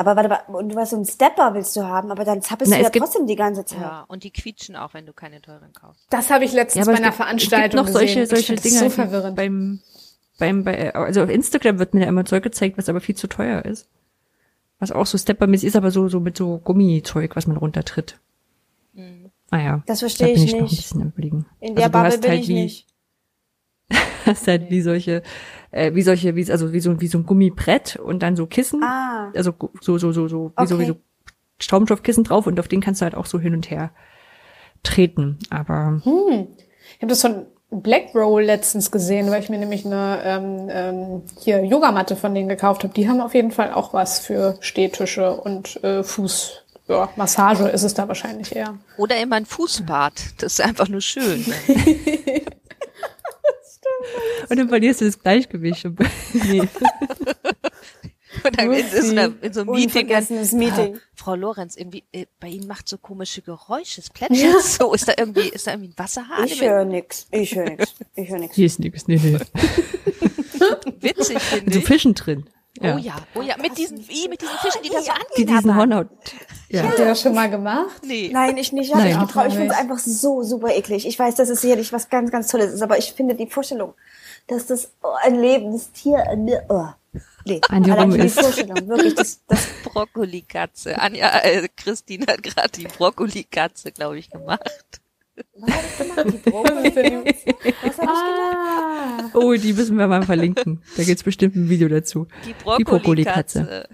Aber 0.00 0.16
warte 0.16 0.30
mal, 0.30 0.40
und 0.46 0.70
du 0.70 0.76
was 0.76 0.90
so 0.90 0.96
einen 0.96 1.04
Stepper 1.04 1.52
willst 1.52 1.76
du 1.76 1.82
haben, 1.82 2.10
aber 2.10 2.24
dann 2.24 2.40
zappelst 2.40 2.72
Na, 2.72 2.78
du 2.78 2.84
ja 2.84 2.88
trotzdem 2.88 3.26
die 3.26 3.36
ganze 3.36 3.66
Zeit. 3.66 3.82
Ja, 3.82 4.06
und 4.08 4.24
die 4.24 4.30
quietschen 4.30 4.74
auch, 4.74 4.94
wenn 4.94 5.04
du 5.04 5.12
keine 5.12 5.42
teuren 5.42 5.74
kaufst. 5.74 6.06
Das 6.08 6.30
habe 6.30 6.46
ich 6.46 6.54
letztens 6.54 6.86
ja, 6.86 6.90
bei 6.90 6.96
einer 6.96 7.08
gibt, 7.08 7.16
Veranstaltung 7.16 7.80
es 7.80 7.84
gibt 7.84 7.94
noch 7.94 8.00
solche, 8.00 8.26
solche 8.26 8.54
Dinge 8.54 8.78
so 8.78 8.88
verwirrend. 8.88 9.36
beim 9.36 9.80
beim 10.38 10.64
bei 10.64 10.94
also 10.94 11.22
auf 11.22 11.28
Instagram 11.28 11.78
wird 11.78 11.92
mir 11.92 12.00
ja 12.00 12.08
immer 12.08 12.24
Zeug 12.24 12.42
gezeigt, 12.42 12.78
was 12.78 12.88
aber 12.88 13.02
viel 13.02 13.14
zu 13.14 13.26
teuer 13.26 13.62
ist. 13.66 13.88
Was 14.78 14.90
auch 14.90 15.04
so 15.04 15.18
steppermäßig 15.18 15.68
ist, 15.68 15.76
aber 15.76 15.90
so 15.90 16.08
so 16.08 16.18
mit 16.18 16.34
so 16.34 16.56
Gummizeug, 16.64 17.36
was 17.36 17.46
man 17.46 17.58
runtertritt. 17.58 18.18
Mhm. 18.94 19.30
Ah 19.50 19.58
ja. 19.58 19.82
Das 19.84 19.98
verstehe 19.98 20.28
ich, 20.28 20.44
ich 20.44 20.54
nicht. 20.54 20.94
In 21.60 21.74
der 21.76 21.84
also 21.84 21.90
Bubble 21.90 22.18
bin 22.18 22.30
halt 22.30 22.40
ich 22.40 22.48
wie, 22.48 22.54
nicht. 22.54 22.86
hast 24.24 24.46
halt 24.46 24.70
wie 24.70 24.80
solche 24.80 25.22
äh, 25.70 25.94
wie 25.94 26.02
solche, 26.02 26.36
wie, 26.36 26.50
also 26.50 26.72
wie 26.72 26.80
so, 26.80 27.00
wie 27.00 27.06
so 27.06 27.18
ein 27.18 27.26
Gummibrett 27.26 27.96
und 27.96 28.22
dann 28.22 28.36
so 28.36 28.46
Kissen. 28.46 28.82
Ah. 28.82 29.30
Also 29.34 29.54
so, 29.80 29.98
so, 29.98 30.12
so, 30.12 30.28
so, 30.28 30.50
wie 30.50 30.52
okay. 30.56 30.66
so, 30.66 30.78
wie 30.80 30.86
so 30.86 30.96
Schaumstoffkissen 31.58 32.24
drauf 32.24 32.46
und 32.46 32.58
auf 32.58 32.68
den 32.68 32.80
kannst 32.80 33.00
du 33.00 33.04
halt 33.04 33.14
auch 33.14 33.26
so 33.26 33.38
hin 33.38 33.54
und 33.54 33.70
her 33.70 33.90
treten. 34.82 35.38
Aber. 35.50 36.00
Hm. 36.04 36.48
Ich 36.96 37.02
habe 37.02 37.08
das 37.08 37.20
von 37.20 37.46
Black 37.70 38.14
Roll 38.14 38.42
letztens 38.42 38.90
gesehen, 38.90 39.30
weil 39.30 39.42
ich 39.42 39.48
mir 39.48 39.58
nämlich 39.58 39.86
eine 39.86 40.20
ähm, 40.24 40.68
ähm, 40.70 41.22
hier 41.38 41.64
Yogamatte 41.64 42.16
von 42.16 42.34
denen 42.34 42.48
gekauft 42.48 42.82
habe. 42.82 42.92
Die 42.94 43.08
haben 43.08 43.20
auf 43.20 43.34
jeden 43.34 43.52
Fall 43.52 43.72
auch 43.72 43.94
was 43.94 44.18
für 44.18 44.56
Stehtische 44.60 45.32
und 45.32 45.82
äh, 45.84 46.02
Fuß. 46.02 46.64
Ja, 46.88 47.08
Massage 47.14 47.68
ist 47.68 47.84
es 47.84 47.94
da 47.94 48.08
wahrscheinlich 48.08 48.56
eher. 48.56 48.76
Oder 48.96 49.20
immer 49.22 49.36
ein 49.36 49.46
Fußbad. 49.46 50.12
Das 50.38 50.54
ist 50.54 50.60
einfach 50.60 50.88
nur 50.88 51.00
schön. 51.00 51.44
Und 54.48 54.58
dann 54.58 54.68
verlierst 54.68 55.00
du 55.00 55.04
das 55.06 55.18
Gleichgewicht. 55.18 55.84
nee. 56.32 56.62
Und 58.44 58.58
dann 58.58 58.72
in 58.72 58.88
so, 58.88 59.10
einer, 59.10 59.32
in 59.42 59.52
so 59.52 59.60
einem 59.60 59.70
Meeting. 59.72 60.06
Meeting. 60.06 60.96
Ah, 60.96 61.00
Frau 61.14 61.34
Lorenz, 61.34 61.76
irgendwie, 61.76 62.04
äh, 62.12 62.26
bei 62.38 62.48
Ihnen 62.48 62.66
macht 62.66 62.88
so 62.88 62.96
komische 62.96 63.42
Geräusche. 63.42 64.00
Es 64.00 64.10
plätschert 64.10 64.40
ja. 64.40 64.60
so. 64.60 64.94
Ist 64.94 65.08
da 65.08 65.14
irgendwie, 65.16 65.48
ist 65.48 65.66
da 65.66 65.72
irgendwie 65.72 65.90
ein 65.90 65.98
Wasserhahn? 65.98 66.46
Ich 66.46 66.60
höre 66.60 66.84
nix. 66.84 67.26
Ich 67.30 67.54
höre 67.54 67.70
nix. 67.70 67.94
Ich 68.14 68.30
höre 68.30 68.38
nix. 68.38 68.54
Hier 68.54 68.66
ist 68.66 68.78
nix. 68.78 69.08
Nee, 69.08 69.20
nee. 69.22 69.38
Witzig, 71.00 71.38
finde 71.40 71.70
ich. 71.70 71.74
So 71.74 71.80
Fischen 71.80 72.14
drin. 72.14 72.44
Ja. 72.78 72.94
Oh 72.94 72.98
ja, 72.98 73.16
oh 73.34 73.42
ja, 73.42 73.56
mit 73.56 73.76
diesen, 73.76 73.98
wie, 74.08 74.28
mit 74.28 74.40
diesen 74.40 74.56
Fischen, 74.58 74.82
die 74.82 74.90
da 74.90 75.02
so 75.02 75.10
Die 75.36 75.44
diesen 75.44 75.74
Hornhaut. 75.74 76.06
Ja. 76.68 76.84
Habt 76.84 77.00
ihr 77.00 77.04
das 77.04 77.20
schon 77.20 77.34
mal 77.34 77.50
gemacht? 77.50 78.00
Nee. 78.04 78.30
Nein, 78.32 78.56
ich 78.56 78.72
nicht. 78.72 78.94
Nein, 78.94 79.08
ich, 79.08 79.36
ich 79.36 79.54
finde 79.54 79.72
es 79.72 79.78
einfach 79.78 79.98
so 79.98 80.42
super 80.42 80.68
eklig. 80.68 81.04
Ich 81.04 81.18
weiß, 81.18 81.34
dass 81.34 81.48
es 81.48 81.62
sicherlich 81.62 81.92
was 81.92 82.08
ganz, 82.08 82.30
ganz 82.30 82.46
Tolles 82.46 82.72
ist, 82.72 82.82
aber 82.82 82.96
ich 82.96 83.12
finde 83.12 83.34
die 83.34 83.48
Vorstellung, 83.48 83.94
dass 84.46 84.66
das 84.66 84.92
oh, 85.02 85.08
ein 85.22 85.40
lebendes 85.40 85.90
Tier, 85.90 86.18
äh, 86.18 86.60
oh, 86.68 86.86
nee, 87.44 87.60
allein 87.68 88.10
die 88.12 88.28
Vorstellung, 88.28 88.88
wirklich, 88.88 89.16
das, 89.16 89.40
das 89.48 89.66
Brokkolikatze. 89.84 90.96
Anja, 90.96 91.40
äh, 91.40 91.66
Christine 91.76 92.26
hat 92.28 92.42
gerade 92.42 92.70
die 92.70 92.86
Brokkolikatze, 92.86 93.90
glaube 93.90 94.20
ich, 94.20 94.30
gemacht. 94.30 94.99
Was 95.54 95.70
habe 95.70 95.86
ich 95.86 95.98
gemacht? 95.98 96.26
Die 96.32 96.50
Brokkoli. 96.50 96.94
Was 97.82 97.98
habe 97.98 98.08
ah. 98.08 99.16
ich 99.16 99.32
gemacht? 99.32 99.34
Oh, 99.34 99.54
die 99.54 99.72
müssen 99.72 99.96
wir 99.98 100.06
mal 100.06 100.22
verlinken. 100.22 100.82
Da 100.96 101.04
gibt's 101.04 101.22
bestimmt 101.22 101.56
ein 101.56 101.68
Video 101.68 101.88
dazu. 101.88 102.26
Die 102.78 102.84
Brokkolikatze. 102.84 103.88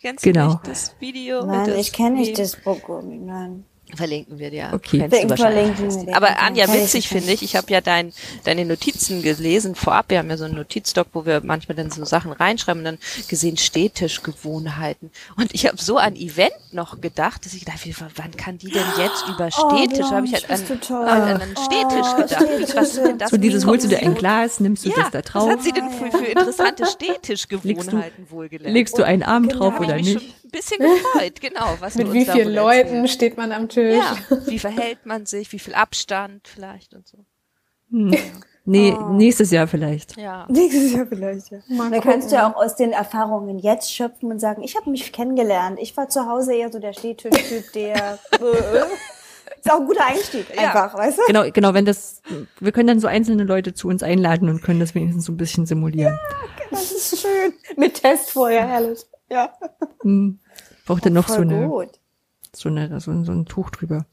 Kennst 0.00 0.24
genau. 0.24 0.46
du 0.46 0.52
nicht 0.54 0.66
das 0.66 0.96
Video? 0.98 1.46
Nein, 1.46 1.74
ich 1.78 1.92
kenne 1.92 2.16
nicht 2.16 2.38
das 2.38 2.56
Brokkoli, 2.56 3.18
nein. 3.18 3.64
Verlinken 3.94 4.38
wir 4.38 4.50
dir. 4.50 4.70
Okay. 4.72 5.08
Verlinken 5.08 6.06
wir 6.06 6.16
Aber 6.16 6.38
Anja, 6.38 6.72
witzig 6.72 7.08
finde 7.08 7.32
ich, 7.32 7.42
ich 7.42 7.56
habe 7.56 7.70
ja 7.70 7.80
dein, 7.80 8.12
deine 8.44 8.64
Notizen 8.64 9.22
gelesen 9.22 9.74
vorab. 9.74 10.06
Wir 10.08 10.18
haben 10.18 10.30
ja 10.30 10.36
so 10.38 10.44
einen 10.44 10.54
Notizdoc, 10.54 11.08
wo 11.12 11.26
wir 11.26 11.42
manchmal 11.44 11.76
dann 11.76 11.90
so 11.90 12.04
Sachen 12.04 12.32
reinschreiben 12.32 12.80
und 12.80 12.84
dann 12.84 12.98
gesehen 13.28 13.56
Städtischgewohnheiten. 13.56 15.10
Und 15.36 15.54
ich 15.54 15.66
habe 15.66 15.76
so 15.76 15.98
an 15.98 16.16
Event 16.16 16.52
noch 16.72 17.00
gedacht, 17.00 17.44
dass 17.44 17.52
ich 17.52 17.64
dachte, 17.64 17.90
wann 18.16 18.30
kann 18.36 18.58
die 18.58 18.70
denn 18.70 18.86
jetzt 18.96 19.28
über 19.28 19.48
oh, 19.48 19.76
Städtisch? 19.76 20.06
Oh, 20.08 20.12
habe 20.12 20.26
ich 20.26 20.32
halt 20.32 20.50
an, 20.50 20.62
an, 20.90 21.22
an 21.22 21.42
einen 21.42 21.56
Städtisch 21.56 22.06
oh, 22.12 22.16
gedacht. 22.16 22.42
Städtisch. 22.42 22.76
Was 22.76 22.88
ist 22.88 23.06
denn 23.06 23.18
das? 23.18 23.30
So 23.30 23.36
dieses 23.36 23.66
holst 23.66 23.84
du 23.84 23.88
dir 23.88 23.98
ein 23.98 24.14
Glas, 24.14 24.60
nimmst 24.60 24.86
du 24.86 24.88
ja, 24.88 24.96
das 24.96 25.10
da 25.10 25.22
drauf? 25.22 25.48
Was 25.48 25.52
hat 25.52 25.62
sie 25.62 25.72
denn 25.72 25.90
für, 25.90 26.10
für 26.10 26.24
interessante 26.38 26.86
Städtischgewohnheiten 26.86 28.30
wohl 28.30 28.48
gelernt? 28.48 28.74
Legst 28.74 28.96
du 28.98 29.02
einen 29.02 29.22
Arm 29.22 29.48
drauf 29.48 29.78
oder 29.78 29.96
nicht? 29.96 30.34
Bisschen 30.52 30.78
gefreut, 30.78 31.40
genau. 31.40 31.76
Was 31.80 31.96
Mit 31.96 32.12
wie 32.12 32.24
vielen 32.24 32.54
Leuten 32.54 33.08
steht 33.08 33.36
man 33.36 33.52
am 33.52 33.68
Tisch? 33.68 33.96
Ja, 33.96 34.16
wie 34.46 34.58
verhält 34.58 35.04
man 35.04 35.26
sich, 35.26 35.52
wie 35.52 35.58
viel 35.58 35.74
Abstand 35.74 36.46
vielleicht 36.46 36.94
und 36.94 37.08
so. 37.08 37.18
Hm. 37.90 38.12
Ja. 38.12 38.20
Nee, 38.64 38.94
oh. 38.96 39.08
nächstes 39.12 39.50
Jahr 39.50 39.66
vielleicht. 39.66 40.16
Ja. 40.16 40.46
Nächstes 40.48 40.92
Jahr 40.92 41.06
vielleicht, 41.06 41.50
ja. 41.50 41.58
Mal 41.68 41.90
da 41.90 41.98
kannst 41.98 42.30
du 42.30 42.36
ja 42.36 42.48
auch 42.48 42.56
aus 42.56 42.76
den 42.76 42.92
Erfahrungen 42.92 43.58
jetzt 43.58 43.92
schöpfen 43.92 44.30
und 44.30 44.38
sagen, 44.38 44.62
ich 44.62 44.76
habe 44.76 44.88
mich 44.88 45.12
kennengelernt. 45.12 45.78
Ich 45.80 45.96
war 45.96 46.08
zu 46.08 46.26
Hause 46.26 46.54
eher 46.54 46.70
so 46.70 46.78
der 46.78 46.92
Stehtischtyp, 46.92 47.72
der 47.72 48.20
ist 48.30 49.72
auch 49.72 49.80
ein 49.80 49.86
guter 49.86 50.06
Einstieg, 50.06 50.46
einfach, 50.56 50.92
ja. 50.92 50.98
weißt 50.98 51.18
du? 51.18 51.22
Genau, 51.26 51.50
genau, 51.50 51.74
wenn 51.74 51.84
das, 51.84 52.22
wir 52.60 52.70
können 52.70 52.86
dann 52.86 53.00
so 53.00 53.08
einzelne 53.08 53.42
Leute 53.42 53.74
zu 53.74 53.88
uns 53.88 54.04
einladen 54.04 54.48
und 54.48 54.62
können 54.62 54.78
das 54.78 54.94
wenigstens 54.94 55.24
so 55.24 55.32
ein 55.32 55.36
bisschen 55.36 55.66
simulieren. 55.66 56.16
Ja, 56.22 56.46
das 56.70 56.92
ist 56.92 57.20
schön. 57.20 57.54
Mit 57.76 57.94
Test 58.00 58.30
vorher, 58.30 58.68
herrlich. 58.68 59.00
Ja. 59.28 59.52
Hm. 60.02 60.38
Braucht 60.86 61.06
dann 61.06 61.12
noch 61.12 61.28
so 61.28 61.42
eine, 61.42 61.88
so 62.52 62.68
eine, 62.68 63.00
so 63.00 63.10
ein, 63.10 63.24
so 63.24 63.32
ein 63.32 63.46
Tuch 63.46 63.70
drüber. 63.70 64.06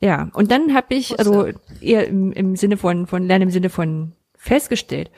Ja, 0.00 0.30
und 0.32 0.50
dann 0.50 0.74
habe 0.74 0.94
ich, 0.94 1.18
also 1.18 1.48
eher 1.80 2.08
im, 2.08 2.32
im 2.32 2.56
Sinne 2.56 2.78
von, 2.78 3.06
von 3.06 3.22
Lernen 3.26 3.44
im 3.44 3.50
Sinne 3.50 3.68
von 3.68 4.12
festgestellt, 4.34 5.10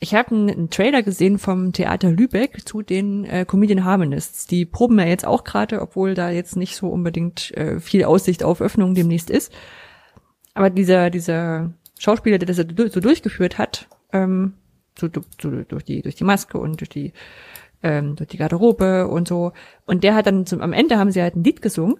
ich 0.00 0.14
habe 0.14 0.34
einen, 0.34 0.50
einen, 0.50 0.70
Trailer 0.70 1.02
gesehen 1.02 1.38
vom 1.38 1.72
Theater 1.72 2.10
Lübeck 2.10 2.68
zu 2.68 2.82
den 2.82 3.24
äh, 3.24 3.44
Comedian 3.46 3.84
Harmonists. 3.84 4.46
Die 4.46 4.66
proben 4.66 4.98
ja 4.98 5.06
jetzt 5.06 5.24
auch 5.24 5.44
gerade, 5.44 5.80
obwohl 5.80 6.14
da 6.14 6.30
jetzt 6.30 6.56
nicht 6.56 6.76
so 6.76 6.88
unbedingt 6.88 7.56
äh, 7.56 7.78
viel 7.80 8.04
Aussicht 8.04 8.42
auf 8.42 8.60
Öffnung 8.60 8.94
demnächst 8.94 9.30
ist. 9.30 9.52
Aber 10.52 10.68
dieser, 10.68 11.10
dieser 11.10 11.72
Schauspieler, 11.98 12.38
der 12.38 12.46
das 12.46 12.56
so 12.56 13.00
durchgeführt 13.00 13.56
hat, 13.56 13.88
ähm, 14.12 14.54
so, 14.98 15.08
so 15.40 15.50
durch 15.50 15.84
die, 15.84 16.02
durch 16.02 16.16
die 16.16 16.24
Maske 16.24 16.58
und 16.58 16.80
durch 16.80 16.90
die, 16.90 17.12
ähm, 17.84 18.16
durch 18.16 18.30
die 18.30 18.38
Garderobe 18.38 19.06
und 19.06 19.28
so. 19.28 19.52
Und 19.86 20.02
der 20.02 20.16
hat 20.16 20.26
dann 20.26 20.46
zum, 20.46 20.60
am 20.60 20.72
Ende 20.72 20.98
haben 20.98 21.12
sie 21.12 21.22
halt 21.22 21.36
ein 21.36 21.44
Lied 21.44 21.62
gesungen. 21.62 21.96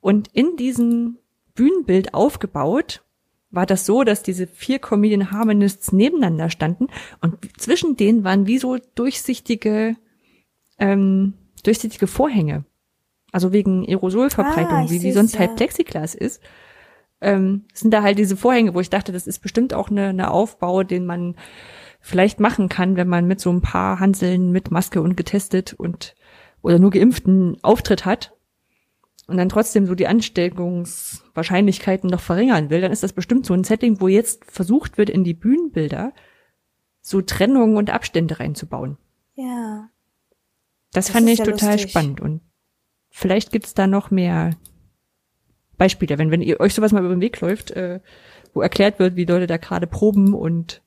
Und 0.00 0.28
in 0.34 0.56
diesen 0.56 1.18
Bühnenbild 1.54 2.12
aufgebaut, 2.12 3.02
war 3.50 3.64
das 3.64 3.86
so, 3.86 4.04
dass 4.04 4.22
diese 4.22 4.46
vier 4.46 4.78
Comedian 4.78 5.30
Harmonists 5.30 5.92
nebeneinander 5.92 6.50
standen 6.50 6.88
und 7.22 7.36
zwischen 7.58 7.96
denen 7.96 8.22
waren 8.22 8.46
wie 8.46 8.58
so 8.58 8.76
durchsichtige, 8.94 9.96
ähm, 10.78 11.32
durchsichtige 11.64 12.06
Vorhänge. 12.06 12.64
Also 13.32 13.52
wegen 13.52 13.86
Aerosolverbreitung, 13.88 14.86
ah, 14.86 14.90
wie, 14.90 15.02
wie 15.02 15.12
sonst 15.12 15.38
halt 15.38 15.56
Plexiglas 15.56 16.14
ist. 16.14 16.42
Ähm, 17.20 17.64
sind 17.72 17.92
da 17.92 18.02
halt 18.02 18.18
diese 18.18 18.36
Vorhänge, 18.36 18.74
wo 18.74 18.80
ich 18.80 18.90
dachte, 18.90 19.12
das 19.12 19.26
ist 19.26 19.40
bestimmt 19.40 19.74
auch 19.74 19.90
eine, 19.90 20.08
eine 20.08 20.30
Aufbau, 20.30 20.82
den 20.82 21.04
man 21.06 21.34
vielleicht 22.00 22.40
machen 22.40 22.68
kann, 22.68 22.96
wenn 22.96 23.08
man 23.08 23.26
mit 23.26 23.40
so 23.40 23.50
ein 23.50 23.60
paar 23.60 24.00
Hanseln 24.00 24.50
mit 24.50 24.70
Maske 24.70 25.02
und 25.02 25.16
getestet 25.16 25.74
und 25.74 26.14
oder 26.62 26.78
nur 26.78 26.90
geimpften 26.90 27.56
Auftritt 27.62 28.04
hat 28.04 28.34
und 29.26 29.36
dann 29.36 29.48
trotzdem 29.48 29.86
so 29.86 29.94
die 29.94 30.06
Ansteckungswahrscheinlichkeiten 30.06 32.10
noch 32.10 32.20
verringern 32.20 32.70
will, 32.70 32.80
dann 32.80 32.92
ist 32.92 33.02
das 33.02 33.12
bestimmt 33.12 33.46
so 33.46 33.54
ein 33.54 33.64
Setting, 33.64 34.00
wo 34.00 34.08
jetzt 34.08 34.50
versucht 34.50 34.98
wird, 34.98 35.10
in 35.10 35.24
die 35.24 35.34
Bühnenbilder 35.34 36.12
so 37.00 37.22
Trennungen 37.22 37.76
und 37.76 37.90
Abstände 37.90 38.40
reinzubauen. 38.40 38.98
Ja. 39.34 39.88
Das, 40.92 41.06
das 41.06 41.14
fand 41.14 41.28
ich 41.28 41.38
ja 41.38 41.44
total 41.44 41.72
lustig. 41.72 41.90
spannend 41.90 42.20
und 42.20 42.40
vielleicht 43.10 43.52
gibt's 43.52 43.74
da 43.74 43.86
noch 43.86 44.10
mehr 44.10 44.56
Beispiele, 45.76 46.18
wenn, 46.18 46.30
wenn 46.30 46.42
ihr 46.42 46.60
euch 46.60 46.74
sowas 46.74 46.92
mal 46.92 47.04
über 47.04 47.14
den 47.14 47.20
Weg 47.20 47.40
läuft, 47.40 47.70
äh, 47.70 48.00
wo 48.52 48.60
erklärt 48.60 48.98
wird, 48.98 49.16
wie 49.16 49.24
Leute 49.24 49.46
da 49.46 49.58
gerade 49.58 49.86
proben 49.86 50.34
und 50.34 50.82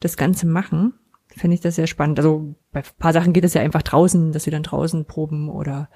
das 0.00 0.16
Ganze 0.16 0.46
machen, 0.46 0.94
finde 1.28 1.54
ich 1.54 1.60
das 1.60 1.76
sehr 1.76 1.86
spannend. 1.86 2.18
Also 2.18 2.54
bei 2.72 2.82
paar 2.98 3.12
Sachen 3.12 3.32
geht 3.32 3.44
es 3.44 3.54
ja 3.54 3.62
einfach 3.62 3.82
draußen, 3.82 4.32
dass 4.32 4.44
sie 4.44 4.50
dann 4.50 4.62
draußen 4.62 5.04
proben 5.04 5.48
oder 5.48 5.88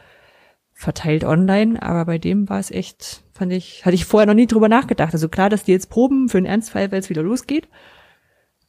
verteilt 0.72 1.24
online, 1.24 1.80
aber 1.82 2.04
bei 2.04 2.18
dem 2.18 2.48
war 2.48 2.58
es 2.58 2.70
echt, 2.70 3.22
fand 3.32 3.52
ich, 3.52 3.84
hatte 3.84 3.94
ich 3.94 4.04
vorher 4.04 4.26
noch 4.26 4.34
nie 4.34 4.46
drüber 4.46 4.68
nachgedacht. 4.68 5.12
Also 5.12 5.28
klar, 5.28 5.48
dass 5.48 5.64
die 5.64 5.72
jetzt 5.72 5.88
proben 5.88 6.28
für 6.28 6.38
einen 6.38 6.46
Ernstfall, 6.46 6.90
weil 6.90 6.98
es 6.98 7.10
wieder 7.10 7.22
losgeht, 7.22 7.68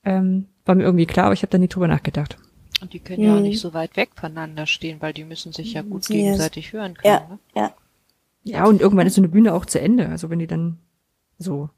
ähm, 0.04 0.48
war 0.66 0.76
mir 0.76 0.84
irgendwie 0.84 1.08
klar, 1.08 1.26
aber 1.26 1.34
ich 1.34 1.42
habe 1.42 1.50
da 1.50 1.58
nie 1.58 1.68
drüber 1.68 1.88
nachgedacht. 1.88 2.38
Und 2.82 2.94
die 2.94 3.00
können 3.00 3.22
mhm. 3.22 3.28
ja 3.28 3.36
auch 3.36 3.42
nicht 3.42 3.60
so 3.60 3.74
weit 3.74 3.98
weg 3.98 4.10
voneinander 4.16 4.68
stehen, 4.68 5.02
weil 5.02 5.14
die 5.14 5.24
müssen 5.24 5.52
sich 5.52 5.74
ja 5.74 5.82
gut 5.82 6.08
gegenseitig 6.08 6.66
yes. 6.66 6.74
hören 6.74 6.94
können. 6.94 7.14
Ja, 7.14 7.28
ne? 7.28 7.40
ja. 7.56 7.74
Ja, 8.48 8.66
und 8.66 8.80
irgendwann 8.80 9.08
ist 9.08 9.16
so 9.16 9.22
eine 9.22 9.30
Bühne 9.30 9.56
auch 9.56 9.66
zu 9.66 9.82
Ende. 9.82 10.08
Also 10.08 10.30
wenn 10.30 10.38
die 10.38 10.46
dann 10.46 10.78
so 11.40 11.70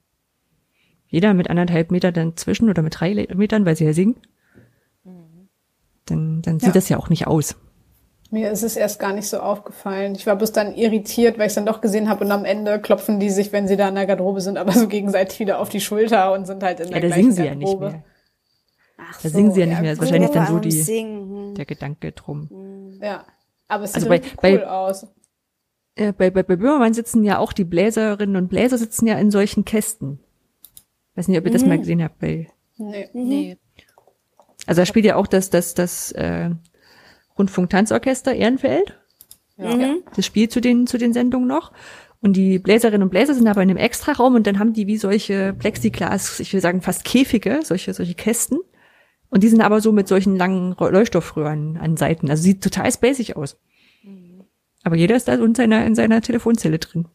jeder 1.08 1.34
mit 1.34 1.50
anderthalb 1.50 1.92
Meter 1.92 2.12
dann 2.12 2.36
zwischen 2.36 2.70
oder 2.70 2.82
mit 2.82 3.00
drei 3.00 3.28
Metern, 3.34 3.66
weil 3.66 3.76
sie 3.76 3.86
ja 3.86 3.94
singen, 3.94 4.16
mhm. 5.04 5.50
dann, 6.06 6.42
dann 6.42 6.60
sieht 6.60 6.68
ja. 6.68 6.74
das 6.74 6.90
ja 6.90 6.98
auch 6.98 7.10
nicht 7.10 7.28
aus. 7.28 7.56
Mir 8.30 8.52
ist 8.52 8.64
es 8.64 8.76
erst 8.76 9.00
gar 9.00 9.14
nicht 9.14 9.28
so 9.30 9.40
aufgefallen. 9.40 10.14
Ich 10.16 10.28
war 10.28 10.36
bloß 10.36 10.52
dann 10.52 10.76
irritiert, 10.76 11.38
weil 11.38 11.46
ich 11.46 11.52
es 11.52 11.56
dann 11.56 11.66
doch 11.66 11.80
gesehen 11.80 12.10
habe 12.10 12.26
und 12.26 12.32
am 12.32 12.44
Ende 12.44 12.82
klopfen 12.82 13.22
die 13.22 13.30
sich, 13.30 13.54
wenn 13.54 13.70
sie 13.70 13.78
da 13.78 13.88
in 13.88 13.96
der 13.96 14.06
Garderobe 14.06 14.42
sind, 14.42 14.58
aber 14.58 14.74
so 14.74 14.88
gegenseitig 14.88 15.40
wieder 15.40 15.60
auf 15.60 15.70
die 15.70 15.80
Schulter 15.80 16.34
und 16.34 16.46
sind 16.46 16.62
halt 16.62 16.82
in 16.82 16.90
der 16.90 17.02
ja, 17.02 17.08
da 17.08 17.16
singen 17.16 17.32
sie 17.32 17.44
Garderobe. 17.44 17.86
ja 17.86 17.92
nicht 17.92 18.02
mehr. 18.02 18.04
Ach 18.98 19.22
da 19.22 19.30
so, 19.30 19.38
singen 19.38 19.52
sie 19.54 19.62
ja 19.62 19.66
nicht 19.68 19.82
mehr. 19.82 19.96
Das 19.96 20.00
ist 20.00 20.12
wahrscheinlich 20.12 20.32
dann 20.32 20.48
so 20.48 20.60
die, 20.60 21.54
der 21.54 21.66
Gedanke 21.66 22.12
drum. 22.12 22.50
Hm. 22.50 23.00
Ja, 23.02 23.26
aber 23.70 23.86
es 23.86 23.94
also 23.94 24.12
sieht 24.12 24.42
bei, 24.42 24.52
cool 24.52 24.60
bei, 24.60 24.68
aus. 24.68 25.08
Äh, 25.96 26.12
bei, 26.12 26.30
bei, 26.30 26.44
bei 26.44 26.58
Böhmermann 26.58 26.94
sitzen 26.94 27.24
ja 27.24 27.40
auch 27.40 27.54
die 27.54 27.64
Bläserinnen 27.64 28.36
und 28.36 28.50
Bläser 28.50 28.78
sitzen 28.78 29.08
ja 29.08 29.18
in 29.18 29.32
solchen 29.32 29.64
Kästen. 29.64 30.20
Weiß 31.18 31.28
nicht, 31.28 31.38
ob 31.38 31.46
ihr 31.46 31.50
mhm. 31.50 31.54
das 31.54 31.66
mal 31.66 31.80
gesehen 31.80 32.04
habt 32.04 32.20
bei. 32.20 32.48
Nee. 32.78 33.10
nee. 33.12 33.58
Also 34.68 34.82
da 34.82 34.86
spielt 34.86 35.06
ja 35.06 35.16
auch 35.16 35.28
das, 35.28 35.50
das, 35.50 35.74
das, 35.74 36.12
äh, 36.14 36.52
Rundfunk-Tanzorchester 37.38 38.34
Ehrenfeld. 38.34 39.00
Ja. 39.58 39.76
Mhm. 39.76 40.04
Das 40.16 40.26
spielt 40.26 40.52
zu 40.52 40.62
den, 40.62 40.88
zu 40.88 40.98
den 40.98 41.14
Sendungen 41.14 41.48
noch. 41.48 41.72
Und 42.22 42.34
die 42.34 42.60
Bläserinnen 42.60 43.04
und 43.04 43.10
Bläser 43.10 43.34
sind 43.34 43.48
aber 43.48 43.62
in 43.62 43.70
einem 43.70 43.78
Extraraum 43.78 44.36
und 44.36 44.48
dann 44.48 44.60
haben 44.60 44.74
die 44.74 44.88
wie 44.88 44.98
solche 44.98 45.54
Plexiglas, 45.54 46.40
ich 46.40 46.52
will 46.54 46.62
sagen 46.62 46.82
fast 46.82 47.04
Käfige, 47.04 47.60
solche, 47.64 47.94
solche 47.94 48.16
Kästen. 48.16 48.60
Und 49.30 49.44
die 49.44 49.50
sind 49.50 49.62
aber 49.62 49.82
so 49.82 49.92
mit 49.92 50.08
solchen 50.08 50.36
langen 50.36 50.76
Leuchtstoffröhren 50.80 51.78
an 51.78 51.98
Seiten. 51.98 52.30
Also 52.30 52.44
sieht 52.44 52.64
total 52.64 52.92
spacig 52.92 53.36
aus. 53.36 53.60
Mhm. 54.04 54.46
Aber 54.84 54.96
jeder 54.96 55.16
ist 55.16 55.28
da 55.28 55.38
so 55.38 55.46
in 55.46 55.54
seiner, 55.54 55.86
in 55.86 55.96
seiner 55.96 56.22
Telefonzelle 56.22 56.80
drin. 56.80 57.08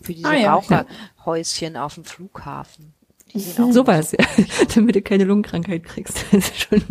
Für 0.00 0.14
diese 0.14 0.28
ah, 0.28 0.34
ja. 0.34 0.54
Raucherhäuschen 0.54 1.76
auf 1.76 1.94
dem 1.94 2.04
Flughafen. 2.04 2.94
Sowas, 3.34 4.12
ja. 4.12 4.24
Damit 4.74 4.96
du 4.96 5.02
keine 5.02 5.24
Lungenkrankheit 5.24 5.84
kriegst. 5.84 6.24
Das 6.32 6.50
ist 6.50 6.60
schon, 6.62 6.82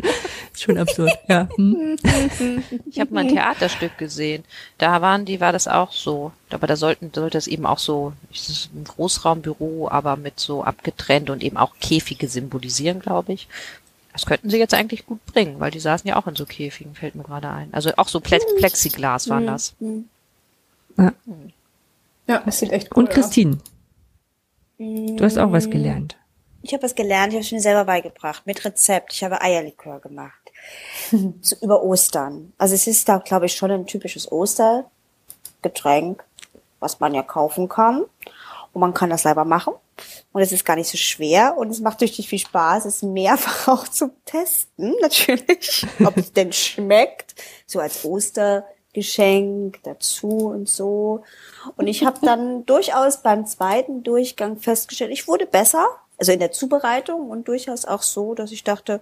ist 0.54 0.64
schon 0.64 0.78
absurd, 0.78 1.12
ja. 1.28 1.50
Hm. 1.56 1.98
Ich 2.86 3.00
habe 3.00 3.14
mal 3.14 3.22
ein 3.22 3.30
Theaterstück 3.30 3.98
gesehen. 3.98 4.44
Da 4.78 5.02
waren 5.02 5.26
die, 5.26 5.42
war 5.42 5.52
das 5.52 5.68
auch 5.68 5.92
so. 5.92 6.32
Aber 6.50 6.68
da 6.68 6.76
sollten, 6.76 7.12
sollte 7.14 7.38
es 7.38 7.48
eben 7.48 7.66
auch 7.66 7.80
so, 7.80 8.14
ein 8.32 8.84
Großraumbüro, 8.86 9.90
aber 9.90 10.16
mit 10.16 10.40
so 10.40 10.64
abgetrennt 10.64 11.30
und 11.30 11.44
eben 11.44 11.58
auch 11.58 11.76
Käfige 11.82 12.28
symbolisieren, 12.28 13.00
glaube 13.00 13.34
ich. 13.34 13.48
Das 14.14 14.26
könnten 14.26 14.50
sie 14.50 14.58
jetzt 14.58 14.74
eigentlich 14.74 15.06
gut 15.06 15.24
bringen, 15.26 15.60
weil 15.60 15.72
die 15.72 15.80
saßen 15.80 16.08
ja 16.08 16.16
auch 16.16 16.28
in 16.28 16.36
so 16.36 16.46
Käfigen, 16.46 16.96
fällt 16.96 17.16
mir 17.16 17.24
gerade 17.24 17.50
ein. 17.50 17.70
Also 17.74 17.92
auch 17.98 18.08
so 18.08 18.20
Ple 18.20 18.40
Plexiglas 18.58 19.30
waren 19.30 19.48
das. 19.48 19.76
Ja. 20.98 21.14
Ja, 22.30 22.44
das 22.46 22.60
sieht 22.60 22.72
echt 22.72 22.96
cool 22.96 23.04
Und 23.04 23.10
Christine. 23.10 23.58
Du 24.78 25.24
hast 25.24 25.40
auch 25.40 25.52
was 25.52 25.68
gelernt. 25.68 26.16
Ich 26.62 26.74
habe 26.74 26.84
was 26.84 26.94
gelernt, 26.94 27.34
ich 27.34 27.38
habe 27.38 27.46
es 27.46 27.52
mir 27.52 27.60
selber 27.60 27.86
beigebracht, 27.86 28.46
mit 28.46 28.64
Rezept. 28.64 29.14
Ich 29.14 29.24
habe 29.24 29.42
Eierlikör 29.42 30.00
gemacht. 30.00 30.52
so, 31.42 31.56
über 31.62 31.82
Ostern. 31.82 32.54
Also 32.60 32.76
es 32.76 32.86
ist 32.86 33.10
da, 33.10 33.18
glaube 33.18 33.48
ich, 33.48 33.56
schon 33.56 33.72
ein 33.72 33.88
typisches 33.88 34.32
Ostergetränk, 34.32 36.24
was 36.80 37.00
man 37.00 37.16
ja 37.16 37.24
kaufen 37.24 37.68
kann. 37.68 38.06
Und 38.74 38.82
man 38.82 38.94
kann 38.94 39.10
das 39.10 39.24
selber 39.24 39.44
machen. 39.44 39.74
Und 40.32 40.42
es 40.44 40.52
ist 40.52 40.66
gar 40.66 40.76
nicht 40.76 40.90
so 40.90 40.98
schwer 40.98 41.58
und 41.58 41.72
es 41.72 41.80
macht 41.80 42.00
richtig 42.02 42.30
viel 42.30 42.38
Spaß. 42.38 42.86
Es 42.86 42.98
ist 42.98 43.04
mehrfach 43.04 43.68
auch 43.74 43.88
zum 43.88 44.12
Testen, 44.26 44.94
natürlich, 45.02 45.88
ob 46.06 46.16
es 46.18 46.32
denn 46.32 46.54
schmeckt. 46.54 47.34
So 47.66 47.80
als 47.80 47.98
Ostergeschenk 48.90 49.80
dazu 49.84 50.28
und 50.28 50.68
so. 50.68 51.24
Und 51.76 51.88
ich 51.88 52.06
habe 52.06 52.20
dann 52.22 52.66
durchaus 52.68 53.22
beim 53.22 53.46
zweiten 53.46 54.04
Durchgang 54.04 54.58
festgestellt, 54.58 55.12
ich 55.12 55.28
wurde 55.28 55.46
besser 55.46 55.88
also 56.20 56.34
in 56.34 56.40
der 56.40 56.52
Zubereitung 56.52 57.30
und 57.30 57.48
durchaus 57.48 57.86
auch 57.86 58.02
so, 58.02 58.36
dass 58.36 58.52
ich 58.52 58.66
dachte, 58.66 59.00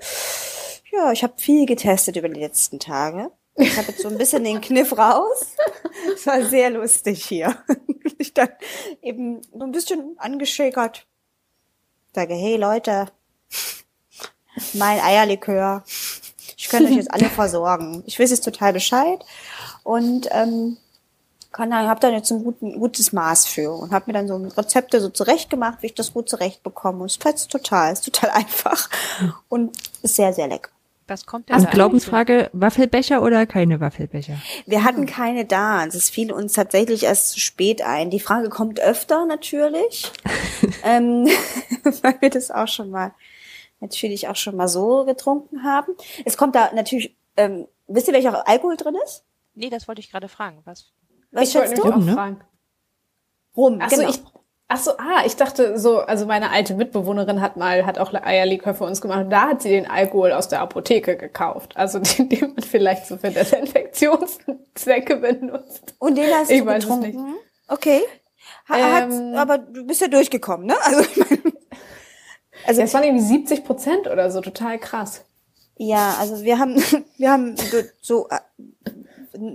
ja, 0.92 1.12
ich 1.12 1.24
habe 1.24 1.34
viel 1.38 1.66
getestet 1.66 2.16
über 2.16 2.30
die 2.30 2.40
letzten 2.40 2.80
Tage. 2.80 3.32
Ich 3.56 3.76
habe 3.76 3.88
jetzt 3.88 4.02
so 4.02 4.08
ein 4.08 4.20
bisschen 4.20 4.44
den 4.44 4.62
Kniff 4.62 4.96
raus. 4.96 5.48
Es 6.14 6.28
war 6.28 6.44
sehr 6.46 6.70
lustig 6.70 7.26
hier. 7.26 7.58
Ich 8.20 8.34
dann 8.34 8.50
eben 9.04 9.44
so 9.44 9.60
ein 9.60 9.72
bisschen 9.72 10.16
angeschäkert. 10.18 11.06
Sage, 12.16 12.34
hey 12.34 12.56
Leute, 12.58 13.12
mein 14.74 15.00
Eierlikör. 15.00 15.84
Ich 16.58 16.68
könnte 16.68 16.90
euch 16.90 16.96
jetzt 16.96 17.14
alle 17.14 17.26
versorgen. 17.30 18.02
Ich 18.08 18.20
weiß 18.20 18.32
jetzt 18.32 18.44
total 18.44 18.74
Bescheid. 18.74 19.24
Und 19.88 20.28
ähm, 20.32 20.76
kann 21.54 21.70
dann, 21.72 21.88
habe 21.88 22.02
dann 22.02 22.14
jetzt 22.14 22.30
ein 22.30 22.44
guten, 22.44 22.78
gutes 22.78 23.14
Maß 23.14 23.46
für 23.46 23.72
und 23.72 23.92
habe 23.92 24.04
mir 24.08 24.14
dann 24.14 24.28
so 24.28 24.36
Rezepte 24.36 25.00
so 25.00 25.08
zurecht 25.08 25.50
gemacht, 25.50 25.78
wie 25.80 25.86
ich 25.86 25.96
das 25.96 26.12
gut 26.12 26.28
zurecht 26.28 26.62
bekomme. 26.62 27.00
Und 27.00 27.12
es 27.12 27.18
passt 27.18 27.50
total, 27.50 27.94
ist 27.94 28.04
total 28.04 28.30
einfach 28.34 28.90
und 29.48 29.78
ist 30.02 30.18
sehr, 30.18 30.34
sehr 30.34 30.50
lecker. 30.50 30.72
Was 31.08 31.26
kommt 31.26 31.48
denn 31.48 31.56
Und 31.56 31.68
da 31.68 31.70
Glaubensfrage, 31.70 32.50
Waffelbecher 32.52 33.22
oder 33.22 33.46
keine 33.46 33.80
Waffelbecher? 33.80 34.36
Wir 34.66 34.84
hatten 34.84 35.06
keine 35.06 35.46
da. 35.46 35.86
Es 35.86 36.10
fiel 36.10 36.34
uns 36.34 36.52
tatsächlich 36.52 37.04
erst 37.04 37.30
zu 37.30 37.40
spät 37.40 37.82
ein. 37.82 38.10
Die 38.10 38.20
Frage 38.20 38.50
kommt 38.50 38.82
öfter 38.82 39.26
natürlich, 39.26 40.12
ähm, 40.84 41.30
weil 42.02 42.16
wir 42.20 42.30
das 42.30 42.52
auch 42.52 42.68
schon 42.68 42.90
mal 42.90 43.14
natürlich 43.80 44.28
auch 44.28 44.36
schon 44.36 44.58
mal 44.58 44.68
so 44.68 45.06
getrunken 45.06 45.64
haben. 45.64 45.94
Es 46.26 46.36
kommt 46.36 46.56
da 46.56 46.72
natürlich, 46.76 47.16
ähm, 47.38 47.70
wisst 47.88 48.10
ihr, 48.10 48.14
welcher 48.14 48.46
Alkohol 48.46 48.76
drin 48.76 48.98
ist? 49.06 49.24
Nee, 49.58 49.70
das 49.70 49.88
wollte 49.88 50.02
ich 50.02 50.12
gerade 50.12 50.28
fragen. 50.30 50.62
Was? 50.66 50.94
Was 51.32 51.50
ich 51.50 51.56
wollte 51.56 51.70
schätzt 51.70 51.84
du? 51.84 51.92
auch 51.92 51.98
ne? 51.98 52.14
fragen. 52.14 52.42
Rum, 53.56 53.80
Ach 53.82 53.90
so, 53.90 53.98
genau. 53.98 54.10
ich, 54.10 54.20
ach 54.68 54.78
so, 54.78 54.92
ah, 54.98 55.24
ich 55.26 55.36
dachte 55.36 55.80
so, 55.80 56.00
also 56.02 56.28
meine 56.28 56.52
alte 56.52 56.76
Mitbewohnerin 56.76 57.42
hat 57.42 57.58
mal, 57.58 57.86
hat 57.88 57.98
auch 57.98 58.14
Eierlikör 58.14 58.76
für 58.76 58.84
uns 58.84 59.02
gemacht 59.02 59.22
und 59.22 59.30
da 59.32 59.48
hat 59.48 59.64
sie 59.64 59.70
den 59.70 59.90
Alkohol 59.90 60.32
aus 60.32 60.48
der 60.48 60.62
Apotheke 60.62 61.18
gekauft. 61.18 61.76
Also 61.76 62.00
den, 62.18 62.30
den 62.30 62.54
man 62.54 62.64
vielleicht 62.64 63.08
so 63.08 63.18
für 63.18 63.32
Desinfektionszwecke 63.32 65.16
benutzt. 65.18 65.96
Und 65.98 66.16
den 66.18 66.32
hast 66.32 66.52
Ich 66.52 66.60
du 66.60 66.66
weiß 66.68 66.84
es 66.84 66.90
getrunken? 66.90 67.36
Okay. 67.68 68.02
Ha, 68.70 68.76
Ähm, 68.78 69.34
hat, 69.34 69.40
aber 69.42 69.58
du 69.58 69.88
bist 69.88 70.02
ja 70.02 70.08
durchgekommen, 70.08 70.68
ne? 70.68 70.76
Also 70.84 71.02
ich 71.02 71.18
meine, 71.18 71.42
also 72.66 72.82
Das 72.82 72.94
waren 72.94 73.04
irgendwie 73.04 73.26
70 73.26 73.66
Prozent 73.66 74.08
oder 74.08 74.30
so, 74.30 74.42
total 74.42 74.78
krass. 74.78 75.26
ja, 75.78 76.16
also 76.20 76.44
wir 76.44 76.60
haben 76.60 76.76
wir 77.18 77.32
haben 77.32 77.58
so, 77.58 77.78
so 78.02 78.28
äh, 78.30 78.40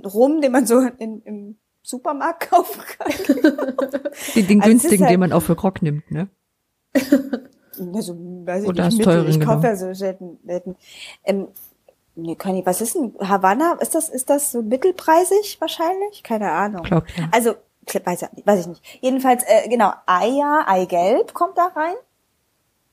Rum, 0.05 0.41
den 0.41 0.53
man 0.53 0.67
so 0.67 0.81
in, 0.81 1.23
im 1.23 1.57
Supermarkt 1.83 2.51
kaufen 2.51 2.81
kann. 2.99 3.13
Den, 4.35 4.47
den 4.47 4.61
Also 4.61 4.71
günstigen, 4.71 5.05
halt- 5.05 5.13
den 5.13 5.21
man 5.21 5.33
auch 5.33 5.43
für 5.43 5.57
Grog 5.57 5.83
nimmt, 5.83 6.11
ne? 6.11 6.29
Also, 7.95 8.15
weiß 8.15 8.65
ich 8.65 8.69
Oder 8.69 8.85
nicht, 8.85 9.03
teuren, 9.03 9.27
ich 9.29 9.41
genau. 9.41 9.55
kaufe 9.55 9.67
ja 9.67 9.77
so 9.77 9.93
selten, 9.95 10.39
selten. 10.45 10.77
Ähm, 11.25 11.49
nee, 12.15 12.35
kann 12.37 12.55
ich, 12.55 12.67
was 12.67 12.83
ist 12.83 12.95
denn 12.95 13.15
Havanna? 13.19 13.79
Ist 13.81 13.95
das, 13.95 14.11
ist 14.11 14.29
das 14.29 14.53
so 14.53 14.61
mittelpreisig 14.61 15.57
wahrscheinlich? 15.59 16.23
Keine 16.23 16.53
Ahnung. 16.53 16.83
Glaub 16.83 17.05
ja. 17.17 17.29
Also, 17.33 17.55
weiß, 17.87 18.27
weiß 18.45 18.61
ich 18.61 18.67
nicht. 18.67 18.83
Jedenfalls, 19.01 19.43
äh, 19.45 19.69
genau, 19.71 19.91
Eier, 20.05 20.65
Eigelb 20.67 21.33
kommt 21.33 21.57
da 21.57 21.69
rein. 21.75 21.95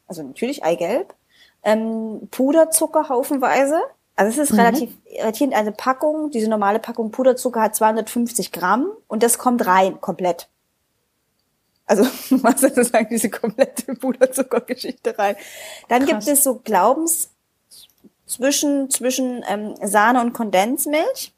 Also 0.08 0.24
natürlich 0.24 0.64
Eigelb. 0.64 1.14
Ähm, 1.62 2.30
Puderzucker 2.32 3.10
haufenweise. 3.10 3.80
Also 4.20 4.42
es 4.42 4.50
ist 4.50 4.54
Mhm. 4.54 4.60
relativ 4.60 4.98
irritierend. 5.06 5.56
Eine 5.56 5.72
Packung, 5.72 6.30
diese 6.30 6.50
normale 6.50 6.80
Packung 6.80 7.10
Puderzucker 7.10 7.62
hat 7.62 7.74
250 7.76 8.52
Gramm 8.52 8.92
und 9.08 9.24
das 9.24 9.38
kommt 9.38 9.66
rein, 9.66 10.02
komplett. 10.02 10.50
Also 11.86 12.04
machst 12.44 12.60
sozusagen 12.60 13.08
diese 13.10 13.30
komplette 13.30 13.96
Puderzuckergeschichte 13.96 15.18
rein. 15.18 15.38
Dann 15.88 16.06
Krass. 16.06 16.26
gibt 16.26 16.38
es 16.38 16.44
so 16.44 16.56
Glaubens 16.56 17.30
zwischen, 18.26 18.90
zwischen 18.90 19.42
ähm, 19.48 19.76
Sahne 19.82 20.20
und 20.20 20.34
Kondensmilch. 20.34 21.34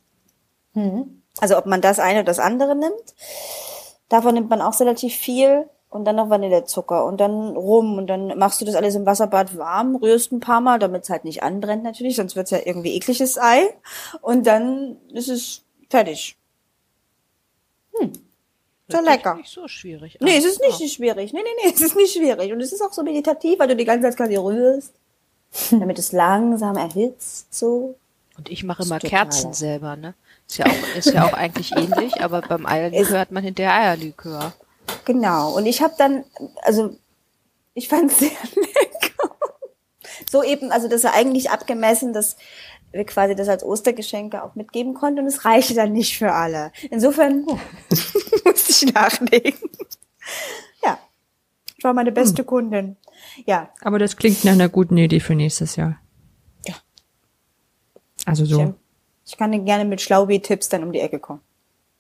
Also 1.40 1.58
ob 1.60 1.68
man 1.68 1.82
das 1.82 2.00
eine 2.00 2.22
oder 2.22 2.26
das 2.26 2.40
andere 2.40 2.76
nimmt. 2.76 3.14
Davon 4.10 4.34
nimmt 4.34 4.50
man 4.50 4.62
auch 4.64 4.80
relativ 4.80 5.14
viel. 5.16 5.70
Und 5.92 6.06
dann 6.06 6.16
noch 6.16 6.30
Vanillezucker 6.30 7.06
und 7.06 7.20
dann 7.20 7.50
rum 7.50 7.98
und 7.98 8.08
dann 8.08 8.38
machst 8.40 8.62
du 8.62 8.66
das 8.66 8.76
alles 8.76 8.96
im 8.96 9.06
Wasserbad 9.06 9.58
warm, 9.58 9.98
rührst 9.98 10.32
ein 10.32 10.40
paar 10.40 10.62
Mal, 10.62 10.80
damit 10.80 11.04
es 11.04 11.10
halt 11.10 11.26
nicht 11.26 11.44
anbrennt 11.44 11.84
natürlich, 11.84 12.16
sonst 12.16 12.38
wird's 12.38 12.50
ja 12.50 12.60
irgendwie 12.64 12.96
ekliges 12.96 13.38
Ei. 13.38 13.68
Und 14.22 14.48
dann 14.48 14.96
ist 15.14 15.28
es 15.28 15.64
fertig. 15.90 16.38
Hm. 17.94 18.14
Sehr 18.88 19.02
lecker. 19.02 19.36
Nicht 19.36 19.52
so 19.52 19.68
schwierig. 19.68 20.18
Nee, 20.22 20.38
es 20.38 20.46
ist 20.46 20.62
nicht 20.62 20.80
ja. 20.80 20.88
schwierig. 20.88 21.34
Nee, 21.34 21.42
nee, 21.44 21.64
nee, 21.66 21.74
es 21.74 21.82
ist 21.82 21.98
nicht 21.98 22.14
schwierig. 22.14 22.52
Und 22.54 22.62
es 22.62 22.72
ist 22.72 22.82
auch 22.82 22.94
so 22.94 23.04
meditativ, 23.04 23.60
weil 23.60 23.68
du 23.68 23.76
die 23.76 23.86
ganze 23.86 24.08
Zeit 24.08 24.18
quasi 24.18 24.38
rührst, 24.38 24.94
damit 25.72 26.00
es 26.00 26.14
langsam 26.14 26.78
erhitzt, 26.78 27.54
so. 27.54 27.96
Und 28.38 28.50
ich 28.50 28.64
mache 28.64 28.84
immer. 28.84 29.00
Kerzen 29.00 29.54
selber, 29.54 29.98
ne? 29.98 30.14
Ist 30.48 30.58
ja 30.58 30.66
auch, 30.66 30.98
ist 30.98 31.14
ja 31.14 31.26
auch 31.26 31.34
eigentlich 31.34 31.76
ähnlich, 31.76 32.22
aber 32.22 32.42
beim 32.42 32.66
Eierlikör 32.66 33.20
hat 33.20 33.32
man 33.32 33.44
hinterher 33.44 33.74
Eierlikör. 33.74 34.54
Genau. 35.06 35.56
Und 35.56 35.66
ich 35.66 35.82
habe 35.82 35.94
dann, 35.98 36.24
also 36.62 36.96
ich 37.74 37.88
fand 37.88 38.12
es 38.12 38.20
sehr 38.20 38.32
lecker. 38.56 39.36
So 40.30 40.44
eben, 40.44 40.72
also 40.72 40.88
das 40.88 41.04
war 41.04 41.14
eigentlich 41.14 41.50
abgemessen, 41.50 42.14
dass 42.14 42.38
wir 42.92 43.06
quasi 43.06 43.36
das 43.36 43.48
als 43.48 43.64
Ostergeschenke 43.64 44.44
auch 44.44 44.56
mitgeben 44.56 44.94
konnten 44.94 45.22
und 45.22 45.28
es 45.28 45.46
reichte 45.46 45.74
dann 45.74 45.94
nicht 45.94 46.18
für 46.18 46.34
alle. 46.34 46.72
Insofern 46.90 47.46
musste 48.46 48.72
ich 48.72 48.94
nachlegen. 48.94 49.70
Ja, 50.84 51.00
ich 51.78 51.84
war 51.84 51.94
meine 51.94 52.12
beste 52.12 52.44
Kundin. 52.44 52.98
Ja, 53.46 53.70
Aber 53.82 54.00
das 54.00 54.18
klingt 54.18 54.44
nach 54.44 54.54
einer 54.54 54.70
guten 54.70 54.98
Idee 54.98 55.20
für 55.20 55.36
nächstes 55.36 55.76
Jahr. 55.76 56.00
Ja. 56.68 56.76
Also 58.26 58.46
so. 58.46 58.74
ich 59.26 59.38
kann 59.38 59.52
dir 59.52 59.60
gerne 59.60 59.86
mit 59.86 60.02
Schlaubi-Tipps 60.02 60.70
dann 60.70 60.84
um 60.84 60.92
die 60.92 61.00
Ecke 61.00 61.20
kommen. 61.20 61.42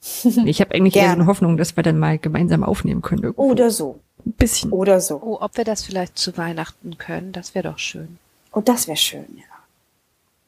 Ich 0.46 0.62
habe 0.62 0.74
eigentlich 0.74 0.96
eher 0.96 1.10
so 1.10 1.14
eine 1.14 1.26
Hoffnung, 1.28 1.58
dass 1.58 1.76
wir 1.76 1.84
dann 1.84 2.00
mal 2.00 2.18
gemeinsam 2.18 2.64
aufnehmen 2.64 3.02
können. 3.02 3.24
Irgendwo. 3.24 3.44
Oder 3.52 3.70
so. 3.70 4.00
Ein 4.26 4.34
bisschen. 4.34 4.72
Oder 4.72 5.00
so. 5.00 5.22
Oh, 5.22 5.38
ob 5.42 5.58
wir 5.58 5.64
das 5.64 5.84
vielleicht 5.84 6.18
zu 6.18 6.38
Weihnachten 6.38 6.98
können, 6.98 7.32
das 7.32 7.54
wäre 7.56 7.70
doch 7.70 7.80
schön. 7.80 8.18
Oh, 8.52 8.62
das 8.62 8.88
wäre 8.88 8.98
schön, 8.98 9.28
ja. 9.36 9.44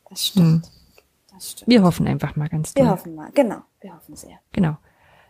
Das 0.09 0.27
stimmt. 0.27 0.69
Das 1.31 1.51
stimmt. 1.51 1.69
Wir 1.69 1.83
hoffen 1.83 2.07
einfach 2.07 2.35
mal 2.35 2.49
ganz 2.49 2.75
Wir 2.75 2.83
doll. 2.83 2.91
hoffen 2.91 3.15
mal. 3.15 3.29
Genau, 3.33 3.61
wir 3.81 3.93
hoffen 3.95 4.15
sehr. 4.15 4.39
Genau. 4.51 4.77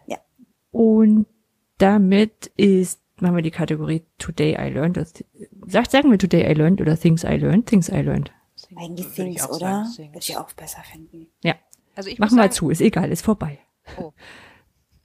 Ja. 0.08 0.18
Und 0.72 1.26
damit 1.78 2.52
ist, 2.58 3.00
machen 3.20 3.36
wir 3.36 3.44
die 3.44 3.52
Kategorie 3.52 4.04
Today 4.18 4.54
I 4.60 4.70
Learned. 4.70 4.98
Das, 4.98 5.14
sagt, 5.68 5.92
sagen 5.92 6.12
wir 6.12 6.18
Today 6.18 6.50
I 6.50 6.54
Learned 6.54 6.82
oder 6.82 6.98
Things 6.98 7.24
I 7.24 7.36
Learned? 7.38 7.68
Things 7.68 7.90
I 7.90 8.02
Learned. 8.02 8.32
Eigentlich 8.76 9.08
Things, 9.14 9.48
oder? 9.50 9.86
Würde 9.98 10.18
ich 10.20 10.38
auch 10.38 10.52
besser 10.54 10.82
finden. 10.92 11.28
Ja. 11.44 11.56
Also 11.96 12.10
ich 12.10 12.20
wir 12.20 12.28
sagen, 12.28 12.52
zu, 12.52 12.70
ist 12.70 12.82
egal, 12.82 13.12
ist 13.12 13.24
vorbei. 13.24 13.60
Oh. 13.98 14.12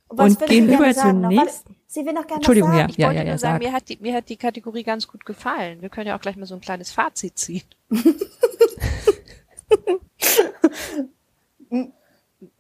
Und 0.09 0.19
würdest 0.19 0.47
gehen 0.47 0.69
über 0.69 0.93
sagen? 0.95 1.23
Warte, 1.23 1.35
nächsten- 1.35 1.77
Sie 1.91 2.05
will 2.05 2.13
noch 2.13 2.27
gerne 2.27 2.37
Entschuldigung, 2.37 2.71
was 2.71 2.77
ja, 2.77 2.83
sagen. 2.83 2.91
Ich 2.91 2.99
ja, 2.99 3.07
wollte 3.07 3.19
ja, 3.19 3.25
nur 3.25 3.33
ja, 3.33 3.39
sagen, 3.39 3.55
sag. 3.55 3.63
mir 3.63 3.73
hat, 3.73 3.89
die, 3.89 3.97
mir 4.01 4.15
hat 4.15 4.29
die 4.29 4.37
Kategorie 4.37 4.83
ganz 4.83 5.09
gut 5.09 5.25
gefallen. 5.25 5.81
Wir 5.81 5.89
können 5.89 6.07
ja 6.07 6.17
auch 6.17 6.21
gleich 6.21 6.37
mal 6.37 6.45
so 6.45 6.55
ein 6.55 6.61
kleines 6.61 6.91
Fazit 6.93 7.39
ziehen. 7.39 7.63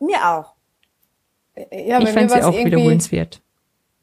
Mir 0.01 0.29
auch. 0.29 0.55
Ja, 1.71 2.01
ich 2.01 2.09
fand 2.11 2.31
sie 2.31 2.43
auch 2.43 2.53
irgendwie, 2.53 2.73
wiederholenswert. 2.73 3.43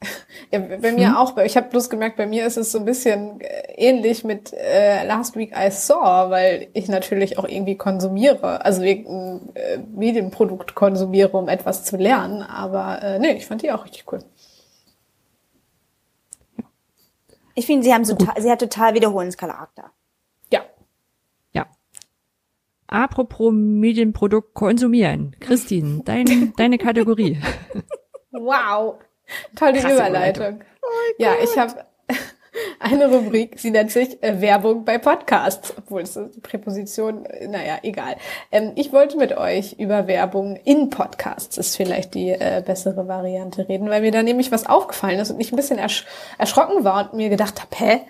Ja, 0.52 0.60
bei 0.60 0.92
mir 0.92 1.18
auch. 1.18 1.36
Ich 1.38 1.56
habe 1.56 1.70
bloß 1.70 1.90
gemerkt, 1.90 2.16
bei 2.16 2.26
mir 2.26 2.46
ist 2.46 2.56
es 2.56 2.70
so 2.70 2.78
ein 2.78 2.84
bisschen 2.84 3.40
äh, 3.40 3.72
ähnlich 3.76 4.22
mit 4.22 4.52
äh, 4.52 5.04
Last 5.04 5.34
Week 5.34 5.52
I 5.56 5.70
Saw, 5.72 6.30
weil 6.30 6.68
ich 6.72 6.86
natürlich 6.86 7.36
auch 7.36 7.48
irgendwie 7.48 7.76
konsumiere, 7.76 8.64
also 8.64 8.82
ein 8.82 9.50
äh, 9.54 9.78
Medienprodukt 9.78 10.76
konsumiere, 10.76 11.36
um 11.36 11.48
etwas 11.48 11.82
zu 11.84 11.96
lernen. 11.96 12.42
Aber 12.42 13.02
äh, 13.02 13.18
nee, 13.18 13.32
ich 13.32 13.46
fand 13.46 13.62
die 13.62 13.72
auch 13.72 13.84
richtig 13.84 14.04
cool. 14.12 14.20
Ich 17.56 17.66
finde, 17.66 17.84
sie 17.84 17.92
haben 17.92 18.04
so, 18.04 18.16
sie 18.38 18.50
hat 18.50 18.60
total 18.60 18.94
Wiederholenscharakter. 18.94 19.90
Ja. 20.52 20.60
Ja. 21.52 21.66
Apropos 22.86 23.50
Medienprodukt 23.52 24.54
konsumieren. 24.54 25.34
Christine, 25.40 26.02
dein, 26.04 26.52
deine 26.56 26.78
Kategorie. 26.78 27.40
Wow. 28.30 28.98
Tolle 29.54 29.80
Krasse 29.80 29.94
Überleitung. 29.94 30.60
ja, 31.18 31.34
ich 31.42 31.56
habe 31.58 31.84
eine 32.80 33.08
Rubrik, 33.08 33.58
sie 33.58 33.70
nennt 33.70 33.90
sich 33.90 34.22
äh, 34.22 34.40
Werbung 34.40 34.84
bei 34.84 34.98
Podcasts, 34.98 35.74
obwohl 35.76 36.02
es 36.02 36.14
die 36.14 36.40
Präposition, 36.40 37.24
äh, 37.26 37.48
naja, 37.48 37.78
egal. 37.82 38.16
Ähm, 38.52 38.72
ich 38.76 38.92
wollte 38.92 39.16
mit 39.16 39.36
euch 39.36 39.74
über 39.74 40.06
Werbung 40.06 40.56
in 40.64 40.90
Podcasts, 40.90 41.58
ist 41.58 41.76
vielleicht 41.76 42.14
die 42.14 42.30
äh, 42.30 42.62
bessere 42.64 43.08
Variante, 43.08 43.68
reden, 43.68 43.90
weil 43.90 44.00
mir 44.00 44.12
da 44.12 44.22
nämlich 44.22 44.52
was 44.52 44.66
aufgefallen 44.66 45.18
ist 45.18 45.30
und 45.30 45.40
ich 45.40 45.52
ein 45.52 45.56
bisschen 45.56 45.78
ersch 45.78 46.06
erschrocken 46.38 46.84
war 46.84 47.10
und 47.10 47.16
mir 47.16 47.28
gedacht 47.28 47.60
habe, 47.60 47.76
hä, 47.76 48.00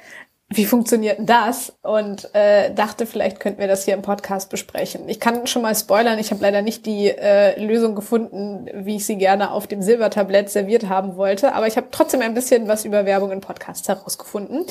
wie 0.48 0.64
funktioniert 0.64 1.18
denn 1.18 1.26
das? 1.26 1.76
Und 1.82 2.32
äh, 2.34 2.72
dachte, 2.72 3.06
vielleicht 3.06 3.40
könnten 3.40 3.60
wir 3.60 3.66
das 3.66 3.84
hier 3.84 3.94
im 3.94 4.02
Podcast 4.02 4.48
besprechen. 4.48 5.08
Ich 5.08 5.18
kann 5.18 5.46
schon 5.48 5.62
mal 5.62 5.74
spoilern, 5.74 6.20
ich 6.20 6.30
habe 6.30 6.42
leider 6.42 6.62
nicht 6.62 6.86
die 6.86 7.08
äh, 7.08 7.60
Lösung 7.60 7.96
gefunden, 7.96 8.70
wie 8.72 8.96
ich 8.96 9.06
sie 9.06 9.16
gerne 9.16 9.50
auf 9.50 9.66
dem 9.66 9.82
Silbertablett 9.82 10.48
serviert 10.48 10.88
haben 10.88 11.16
wollte, 11.16 11.54
aber 11.54 11.66
ich 11.66 11.76
habe 11.76 11.88
trotzdem 11.90 12.20
ein 12.20 12.34
bisschen 12.34 12.68
was 12.68 12.84
über 12.84 13.06
Werbung 13.06 13.32
in 13.32 13.40
Podcasts 13.40 13.88
herausgefunden 13.88 14.66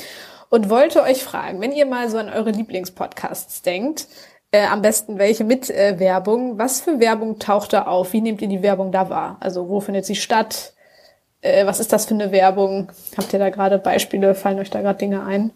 und 0.48 0.70
wollte 0.70 1.02
euch 1.02 1.22
fragen, 1.22 1.60
wenn 1.60 1.72
ihr 1.72 1.84
mal 1.84 2.08
so 2.08 2.16
an 2.16 2.30
eure 2.30 2.52
Lieblingspodcasts 2.52 3.60
denkt, 3.60 4.06
äh, 4.52 4.64
am 4.64 4.80
besten 4.80 5.18
welche 5.18 5.44
mit 5.44 5.68
äh, 5.68 5.98
Werbung, 5.98 6.56
was 6.56 6.80
für 6.80 7.00
Werbung 7.00 7.38
taucht 7.38 7.74
da 7.74 7.82
auf? 7.82 8.14
Wie 8.14 8.22
nehmt 8.22 8.40
ihr 8.40 8.48
die 8.48 8.62
Werbung 8.62 8.92
da 8.92 9.10
wahr? 9.10 9.36
Also 9.40 9.68
wo 9.68 9.80
findet 9.80 10.06
sie 10.06 10.14
statt? 10.14 10.72
Äh, 11.42 11.66
was 11.66 11.80
ist 11.80 11.92
das 11.92 12.06
für 12.06 12.14
eine 12.14 12.32
Werbung? 12.32 12.90
Habt 13.18 13.32
ihr 13.34 13.38
da 13.38 13.50
gerade 13.50 13.78
Beispiele? 13.78 14.34
Fallen 14.34 14.58
euch 14.58 14.70
da 14.70 14.80
gerade 14.80 14.98
Dinge 14.98 15.24
ein? 15.24 15.50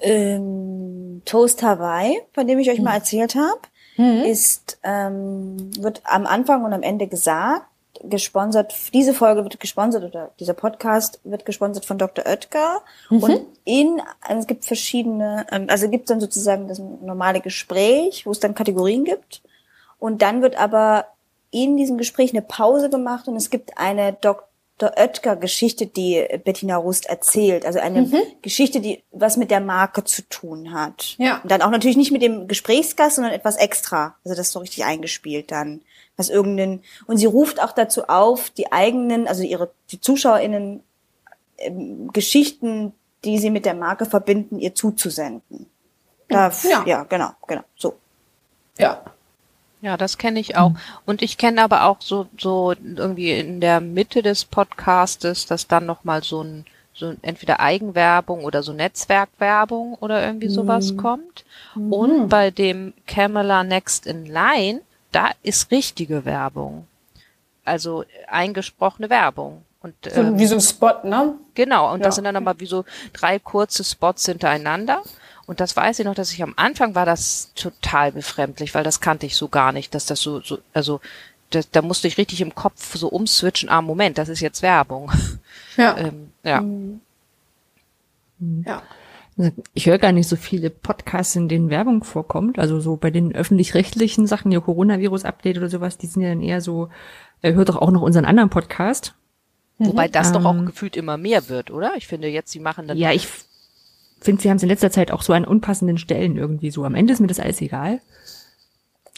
Ähm, 0.00 1.22
Toast 1.24 1.62
Hawaii, 1.62 2.20
von 2.32 2.46
dem 2.46 2.58
ich 2.58 2.70
euch 2.70 2.80
mal 2.80 2.94
erzählt 2.94 3.34
habe, 3.34 3.60
Mhm. 3.96 4.24
ist, 4.24 4.78
ähm, 4.82 5.70
wird 5.78 6.02
am 6.04 6.26
Anfang 6.26 6.64
und 6.64 6.72
am 6.72 6.82
Ende 6.82 7.06
gesagt, 7.06 7.66
gesponsert, 8.02 8.74
diese 8.92 9.14
Folge 9.14 9.44
wird 9.44 9.60
gesponsert 9.60 10.02
oder 10.04 10.32
dieser 10.40 10.52
Podcast 10.54 11.20
wird 11.22 11.44
gesponsert 11.46 11.84
von 11.84 11.96
Dr. 11.96 12.26
Oetker. 12.26 12.82
Mhm. 13.08 13.22
Und 13.22 13.40
in, 13.64 14.02
also 14.20 14.40
es 14.40 14.46
gibt 14.46 14.64
verschiedene, 14.64 15.46
ähm, 15.52 15.66
also 15.68 15.84
es 15.86 15.90
gibt 15.90 16.10
dann 16.10 16.20
sozusagen 16.20 16.66
das 16.66 16.78
normale 16.78 17.40
Gespräch, 17.40 18.26
wo 18.26 18.32
es 18.32 18.40
dann 18.40 18.54
Kategorien 18.54 19.04
gibt. 19.04 19.42
Und 20.00 20.22
dann 20.22 20.42
wird 20.42 20.56
aber 20.58 21.06
in 21.50 21.76
diesem 21.76 21.96
Gespräch 21.96 22.32
eine 22.32 22.42
Pause 22.42 22.90
gemacht 22.90 23.28
und 23.28 23.36
es 23.36 23.48
gibt 23.48 23.78
eine 23.78 24.12
Dr. 24.78 24.98
Oetker-Geschichte, 24.98 25.86
die 25.86 26.26
Bettina 26.44 26.76
Rust 26.76 27.06
erzählt. 27.06 27.64
Also 27.64 27.78
eine 27.78 28.02
mhm. 28.02 28.16
Geschichte, 28.42 28.80
die 28.80 29.02
was 29.12 29.36
mit 29.36 29.50
der 29.50 29.60
Marke 29.60 30.02
zu 30.02 30.22
tun 30.28 30.72
hat. 30.72 31.14
Ja. 31.18 31.40
Und 31.42 31.50
dann 31.50 31.62
auch 31.62 31.70
natürlich 31.70 31.96
nicht 31.96 32.10
mit 32.10 32.22
dem 32.22 32.48
Gesprächsgast, 32.48 33.16
sondern 33.16 33.32
etwas 33.32 33.56
extra. 33.56 34.16
Also 34.24 34.36
das 34.36 34.48
ist 34.48 34.52
so 34.52 34.58
richtig 34.58 34.84
eingespielt 34.84 35.52
dann. 35.52 35.82
Was 36.16 36.28
irgendeinen, 36.28 36.82
und 37.06 37.18
sie 37.18 37.26
ruft 37.26 37.62
auch 37.62 37.72
dazu 37.72 38.08
auf, 38.08 38.50
die 38.50 38.72
eigenen, 38.72 39.26
also 39.28 39.42
ihre, 39.42 39.70
die 39.90 40.00
ZuschauerInnen, 40.00 40.82
ähm, 41.58 42.12
Geschichten, 42.12 42.92
die 43.24 43.38
sie 43.38 43.50
mit 43.50 43.64
der 43.64 43.74
Marke 43.74 44.06
verbinden, 44.06 44.58
ihr 44.58 44.74
zuzusenden. 44.74 45.66
Da, 46.28 46.52
ja. 46.62 46.84
ja, 46.86 47.04
genau, 47.04 47.30
genau, 47.46 47.62
so. 47.76 47.94
Ja, 48.78 49.04
ja, 49.84 49.98
das 49.98 50.16
kenne 50.16 50.40
ich 50.40 50.56
auch. 50.56 50.70
Mhm. 50.70 50.78
Und 51.04 51.22
ich 51.22 51.36
kenne 51.36 51.62
aber 51.62 51.84
auch 51.84 52.00
so, 52.00 52.26
so 52.38 52.72
irgendwie 52.72 53.32
in 53.32 53.60
der 53.60 53.80
Mitte 53.80 54.22
des 54.22 54.46
Podcastes, 54.46 55.44
dass 55.44 55.68
dann 55.68 55.84
nochmal 55.84 56.22
so 56.22 56.42
ein, 56.42 56.64
so 56.94 57.14
entweder 57.20 57.60
Eigenwerbung 57.60 58.44
oder 58.44 58.62
so 58.62 58.72
Netzwerkwerbung 58.72 59.94
oder 60.00 60.24
irgendwie 60.24 60.48
sowas 60.48 60.92
mhm. 60.92 60.96
kommt. 60.96 61.44
Mhm. 61.74 61.92
Und 61.92 62.28
bei 62.30 62.50
dem 62.50 62.94
Camela 63.06 63.62
Next 63.62 64.06
in 64.06 64.24
Line, 64.24 64.80
da 65.12 65.32
ist 65.42 65.70
richtige 65.70 66.24
Werbung. 66.24 66.86
Also 67.66 68.04
eingesprochene 68.28 69.10
Werbung. 69.10 69.64
Und, 69.82 69.94
ähm, 70.14 70.38
wie 70.38 70.46
so 70.46 70.54
ein 70.54 70.62
Spot, 70.62 70.94
ne? 71.04 71.34
Genau, 71.54 71.92
und 71.92 72.00
ja. 72.00 72.06
das 72.06 72.14
sind 72.14 72.24
dann 72.24 72.34
nochmal 72.34 72.58
wie 72.58 72.66
so 72.66 72.86
drei 73.12 73.38
kurze 73.38 73.84
Spots 73.84 74.24
hintereinander. 74.24 75.02
Und 75.46 75.60
das 75.60 75.76
weiß 75.76 75.98
ich 75.98 76.04
noch, 76.04 76.14
dass 76.14 76.32
ich 76.32 76.42
am 76.42 76.54
Anfang 76.56 76.94
war 76.94 77.06
das 77.06 77.52
total 77.54 78.12
befremdlich, 78.12 78.74
weil 78.74 78.84
das 78.84 79.00
kannte 79.00 79.26
ich 79.26 79.36
so 79.36 79.48
gar 79.48 79.72
nicht, 79.72 79.94
dass 79.94 80.06
das 80.06 80.20
so, 80.20 80.40
so 80.40 80.58
also 80.72 81.00
das, 81.50 81.70
da 81.70 81.82
musste 81.82 82.08
ich 82.08 82.18
richtig 82.18 82.40
im 82.40 82.54
Kopf 82.54 82.96
so 82.96 83.08
umswitchen, 83.08 83.68
ah, 83.68 83.82
Moment, 83.82 84.18
das 84.18 84.28
ist 84.28 84.40
jetzt 84.40 84.62
Werbung. 84.62 85.10
Ja. 85.76 85.96
ähm, 85.98 86.30
ja. 86.44 86.60
Mhm. 86.60 87.00
ja. 88.64 88.80
Also, 89.36 89.50
ich 89.72 89.86
höre 89.86 89.98
gar 89.98 90.12
nicht 90.12 90.28
so 90.28 90.36
viele 90.36 90.70
Podcasts, 90.70 91.34
in 91.34 91.48
denen 91.48 91.68
Werbung 91.68 92.04
vorkommt. 92.04 92.60
Also 92.60 92.78
so 92.78 92.94
bei 92.94 93.10
den 93.10 93.34
öffentlich-rechtlichen 93.34 94.28
Sachen, 94.28 94.52
hier 94.52 94.60
Coronavirus-Update 94.60 95.58
oder 95.58 95.68
sowas, 95.68 95.98
die 95.98 96.06
sind 96.06 96.22
ja 96.22 96.28
dann 96.28 96.42
eher 96.42 96.60
so, 96.60 96.90
äh, 97.42 97.54
hört 97.54 97.70
doch 97.70 97.76
auch 97.76 97.90
noch 97.90 98.02
unseren 98.02 98.24
anderen 98.24 98.50
Podcast. 98.50 99.14
Wobei 99.78 100.06
das 100.06 100.28
ähm, 100.28 100.32
doch 100.34 100.44
auch 100.44 100.54
ähm. 100.54 100.66
gefühlt 100.66 100.96
immer 100.96 101.16
mehr 101.16 101.48
wird, 101.48 101.72
oder? 101.72 101.94
Ich 101.96 102.06
finde 102.06 102.28
jetzt, 102.28 102.52
sie 102.52 102.60
machen 102.60 102.86
dann. 102.86 102.96
Ja, 102.96 103.10
ich 103.10 103.26
finde, 104.24 104.42
sie 104.42 104.50
haben 104.50 104.56
es 104.56 104.62
in 104.62 104.68
letzter 104.68 104.90
Zeit 104.90 105.10
auch 105.10 105.22
so 105.22 105.32
an 105.32 105.44
unpassenden 105.44 105.98
Stellen 105.98 106.36
irgendwie 106.36 106.70
so. 106.70 106.84
Am 106.84 106.94
Ende 106.94 107.12
ist 107.12 107.20
mir 107.20 107.26
das 107.26 107.40
alles 107.40 107.60
egal. 107.60 108.00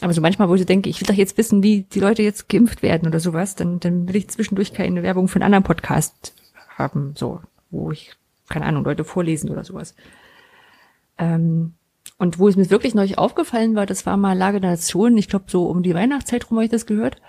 Aber 0.01 0.13
so 0.13 0.21
manchmal, 0.21 0.47
wo 0.49 0.55
ich 0.55 0.65
denke, 0.65 0.89
ich 0.89 0.99
will 1.01 1.07
doch 1.07 1.15
jetzt 1.15 1.37
wissen, 1.37 1.63
wie 1.63 1.83
die 1.83 1.99
Leute 1.99 2.21
jetzt 2.21 2.49
geimpft 2.49 2.83
werden 2.83 3.07
oder 3.07 3.19
sowas, 3.19 3.55
dann, 3.55 3.79
dann 3.79 4.07
will 4.07 4.15
ich 4.15 4.27
zwischendurch 4.27 4.73
keine 4.73 5.01
Werbung 5.01 5.27
für 5.27 5.37
einen 5.37 5.45
anderen 5.45 5.63
Podcast 5.63 6.33
haben, 6.69 7.13
so, 7.15 7.41
wo 7.71 7.91
ich, 7.91 8.15
keine 8.47 8.65
Ahnung, 8.65 8.83
Leute 8.83 9.03
vorlesen 9.03 9.49
oder 9.49 9.63
sowas. 9.63 9.95
Ähm, 11.17 11.73
und 12.19 12.37
wo 12.37 12.47
es 12.47 12.55
mir 12.55 12.69
wirklich 12.69 12.93
neulich 12.93 13.17
aufgefallen 13.17 13.75
war, 13.75 13.85
das 13.85 14.05
war 14.05 14.17
mal 14.17 14.37
Lage 14.37 14.61
der 14.61 14.71
Nation, 14.71 15.17
ich 15.17 15.29
glaube 15.29 15.45
so 15.47 15.65
um 15.65 15.81
die 15.81 15.95
Weihnachtszeit 15.95 16.49
rum 16.49 16.57
habe 16.57 16.65
ich 16.65 16.71
das 16.71 16.85
gehört. 16.85 17.19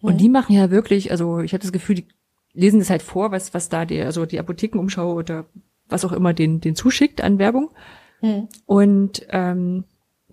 Und 0.00 0.14
mhm. 0.14 0.18
die 0.18 0.28
machen 0.28 0.54
ja 0.54 0.70
wirklich, 0.70 1.10
also 1.10 1.40
ich 1.40 1.52
hatte 1.52 1.62
das 1.62 1.72
Gefühl, 1.72 1.96
die 1.96 2.06
lesen 2.52 2.78
das 2.78 2.90
halt 2.90 3.02
vor, 3.02 3.32
was, 3.32 3.54
was 3.54 3.68
da 3.68 3.84
die, 3.84 4.00
also 4.00 4.26
die 4.26 4.38
Apothekenumschau 4.38 5.14
oder 5.14 5.46
was 5.88 6.04
auch 6.04 6.12
immer 6.12 6.32
den, 6.32 6.60
den 6.60 6.74
zuschickt 6.74 7.22
an 7.22 7.38
Werbung. 7.38 7.70
Hm. 8.20 8.48
Und 8.66 9.26
ähm, 9.30 9.84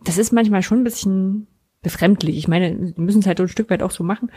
das 0.03 0.17
ist 0.17 0.31
manchmal 0.31 0.63
schon 0.63 0.79
ein 0.79 0.83
bisschen 0.83 1.47
befremdlich. 1.81 2.37
Ich 2.37 2.47
meine, 2.47 2.75
die 2.75 3.01
müssen 3.01 3.19
es 3.19 3.27
halt 3.27 3.37
so 3.37 3.43
ein 3.43 3.49
Stück 3.49 3.69
weit 3.69 3.83
auch 3.83 3.91
so 3.91 4.03
machen, 4.03 4.31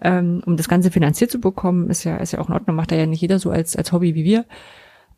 ähm, 0.00 0.42
um 0.46 0.56
das 0.56 0.68
Ganze 0.68 0.90
finanziert 0.90 1.30
zu 1.30 1.40
bekommen, 1.40 1.90
ist 1.90 2.04
ja, 2.04 2.16
ist 2.16 2.32
ja 2.32 2.38
auch 2.38 2.48
in 2.48 2.54
Ordnung, 2.54 2.76
macht 2.76 2.92
da 2.92 2.96
ja 2.96 3.06
nicht 3.06 3.20
jeder 3.20 3.38
so 3.38 3.50
als, 3.50 3.76
als 3.76 3.92
Hobby 3.92 4.14
wie 4.14 4.24
wir. 4.24 4.46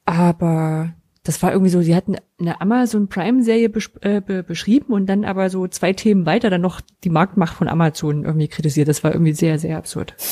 Aber 0.05 0.95
das 1.23 1.43
war 1.43 1.53
irgendwie 1.53 1.71
so, 1.71 1.81
sie 1.81 1.95
hatten 1.97 2.17
eine 2.39 2.61
Amazon 2.61 3.09
Prime-Serie 3.09 3.73
äh, 4.03 4.21
be 4.21 4.43
beschrieben 4.43 4.93
und 4.93 5.07
dann 5.07 5.25
aber 5.25 5.49
so 5.49 5.67
zwei 5.69 5.93
Themen 5.93 6.27
weiter 6.27 6.51
dann 6.51 6.61
noch 6.61 6.81
die 7.03 7.11
Marktmacht 7.11 7.57
von 7.57 7.69
Amazon 7.69 8.25
irgendwie 8.25 8.49
kritisiert. 8.49 8.89
Das 8.89 9.03
war 9.05 9.13
irgendwie 9.13 9.33
sehr, 9.33 9.59
sehr 9.59 9.77
absurd. 9.79 10.15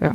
Ja. 0.00 0.12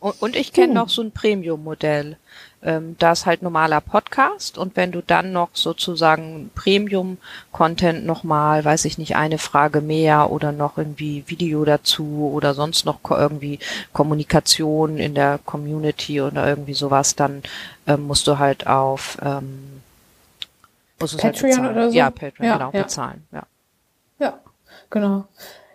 Und 0.00 0.36
ich 0.36 0.52
kenne 0.52 0.68
hm. 0.68 0.74
noch 0.74 0.88
so 0.88 1.02
ein 1.02 1.12
Premium-Modell 1.12 2.16
ähm, 2.62 2.96
da 2.98 3.12
ist 3.12 3.24
halt 3.24 3.42
normaler 3.42 3.80
Podcast 3.80 4.58
und 4.58 4.74
wenn 4.74 4.90
du 4.90 5.00
dann 5.00 5.32
noch 5.32 5.50
sozusagen 5.52 6.50
Premium-Content 6.56 8.04
nochmal, 8.04 8.64
weiß 8.64 8.84
ich 8.84 8.98
nicht, 8.98 9.14
eine 9.14 9.38
Frage 9.38 9.80
mehr 9.80 10.30
oder 10.32 10.50
noch 10.50 10.76
irgendwie 10.76 11.22
Video 11.28 11.64
dazu 11.64 12.30
oder 12.34 12.54
sonst 12.54 12.84
noch 12.84 12.98
irgendwie 13.08 13.60
Kommunikation 13.92 14.98
in 14.98 15.14
der 15.14 15.38
Community 15.44 16.20
oder 16.20 16.48
irgendwie 16.48 16.74
sowas, 16.74 17.14
dann 17.14 17.44
ähm, 17.86 18.08
musst 18.08 18.26
du 18.26 18.38
halt 18.38 18.66
auf 18.66 19.18
ähm, 19.22 19.80
musst 20.98 21.22
halt 21.22 21.34
Patreon 21.34 21.62
halt 21.62 21.76
oder 21.76 21.90
so? 21.90 21.96
Ja, 21.96 22.10
Patreon, 22.10 22.44
ja, 22.44 22.56
genau, 22.56 22.70
ja. 22.72 22.82
bezahlen, 22.82 23.24
ja. 23.30 23.42
Ja, 24.18 24.40
genau. 24.90 25.28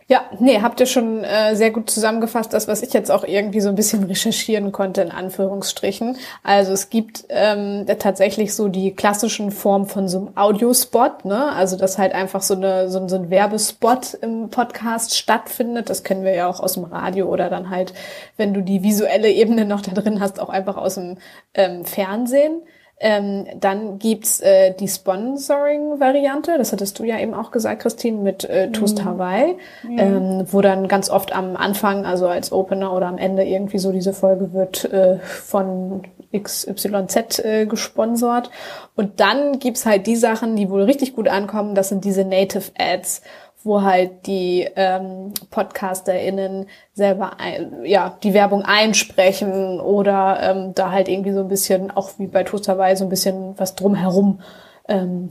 Ja, 0.07 0.25
nee, 0.39 0.61
habt 0.61 0.79
ihr 0.79 0.85
schon 0.85 1.23
äh, 1.23 1.55
sehr 1.55 1.71
gut 1.71 1.89
zusammengefasst, 1.89 2.51
das, 2.53 2.67
was 2.67 2.81
ich 2.81 2.93
jetzt 2.93 3.09
auch 3.09 3.23
irgendwie 3.23 3.61
so 3.61 3.69
ein 3.69 3.75
bisschen 3.75 4.03
recherchieren 4.03 4.71
konnte, 4.71 5.01
in 5.01 5.11
Anführungsstrichen. 5.11 6.17
Also 6.43 6.73
es 6.73 6.89
gibt 6.89 7.25
ähm, 7.29 7.85
tatsächlich 7.99 8.53
so 8.53 8.67
die 8.67 8.91
klassischen 8.93 9.51
Formen 9.51 9.85
von 9.85 10.09
so 10.09 10.17
einem 10.17 10.29
Audiospot, 10.35 11.23
ne? 11.25 11.51
Also 11.53 11.77
dass 11.77 11.97
halt 11.97 12.13
einfach 12.13 12.41
so, 12.41 12.55
eine, 12.55 12.89
so, 12.89 13.07
so 13.07 13.15
ein 13.15 13.29
Werbespot 13.29 14.15
im 14.15 14.49
Podcast 14.49 15.17
stattfindet. 15.17 15.89
Das 15.89 16.03
kennen 16.03 16.23
wir 16.23 16.35
ja 16.35 16.47
auch 16.47 16.59
aus 16.59 16.73
dem 16.73 16.83
Radio 16.83 17.27
oder 17.27 17.49
dann 17.49 17.69
halt, 17.69 17.93
wenn 18.35 18.53
du 18.53 18.61
die 18.61 18.83
visuelle 18.83 19.31
Ebene 19.31 19.63
noch 19.65 19.81
da 19.81 19.93
drin 19.93 20.19
hast, 20.19 20.39
auch 20.39 20.49
einfach 20.49 20.75
aus 20.75 20.95
dem 20.95 21.17
ähm, 21.53 21.85
Fernsehen. 21.85 22.61
Ähm, 23.05 23.47
dann 23.59 23.99
gibt's 23.99 24.39
äh, 24.39 24.73
die 24.73 24.87
Sponsoring-Variante, 24.87 26.57
das 26.57 26.71
hattest 26.71 26.97
du 26.99 27.03
ja 27.03 27.19
eben 27.19 27.33
auch 27.33 27.51
gesagt, 27.51 27.81
Christine, 27.81 28.17
mit 28.17 28.45
äh, 28.45 28.71
Toast 28.71 28.99
mhm. 28.99 29.03
Hawaii, 29.05 29.55
mhm. 29.83 29.99
ähm, 29.99 30.45
wo 30.49 30.61
dann 30.61 30.87
ganz 30.87 31.09
oft 31.09 31.35
am 31.35 31.57
Anfang, 31.57 32.05
also 32.05 32.29
als 32.29 32.53
Opener 32.53 32.93
oder 32.93 33.07
am 33.07 33.17
Ende 33.17 33.43
irgendwie 33.43 33.77
so 33.77 33.91
diese 33.91 34.13
Folge 34.13 34.53
wird 34.53 34.85
äh, 34.85 35.17
von 35.19 36.03
XYZ 36.33 37.39
äh, 37.39 37.65
gesponsert. 37.65 38.49
Und 38.95 39.19
dann 39.19 39.59
gibt's 39.59 39.85
halt 39.85 40.07
die 40.07 40.15
Sachen, 40.15 40.55
die 40.55 40.69
wohl 40.69 40.83
richtig 40.83 41.13
gut 41.13 41.27
ankommen, 41.27 41.75
das 41.75 41.89
sind 41.89 42.05
diese 42.05 42.23
Native 42.23 42.71
Ads 42.77 43.21
wo 43.63 43.81
halt 43.81 44.27
die 44.27 44.67
ähm, 44.75 45.33
PodcasterInnen 45.49 46.67
selber 46.93 47.39
ein, 47.39 47.85
ja 47.85 48.17
die 48.23 48.33
Werbung 48.33 48.63
einsprechen 48.63 49.79
oder 49.79 50.39
ähm, 50.41 50.73
da 50.75 50.91
halt 50.91 51.07
irgendwie 51.07 51.31
so 51.31 51.39
ein 51.39 51.47
bisschen, 51.47 51.91
auch 51.91 52.11
wie 52.17 52.27
bei 52.27 52.43
Toasterwei, 52.43 52.95
so 52.95 53.05
ein 53.05 53.09
bisschen 53.09 53.57
was 53.57 53.75
drumherum 53.75 54.41
ähm, 54.87 55.29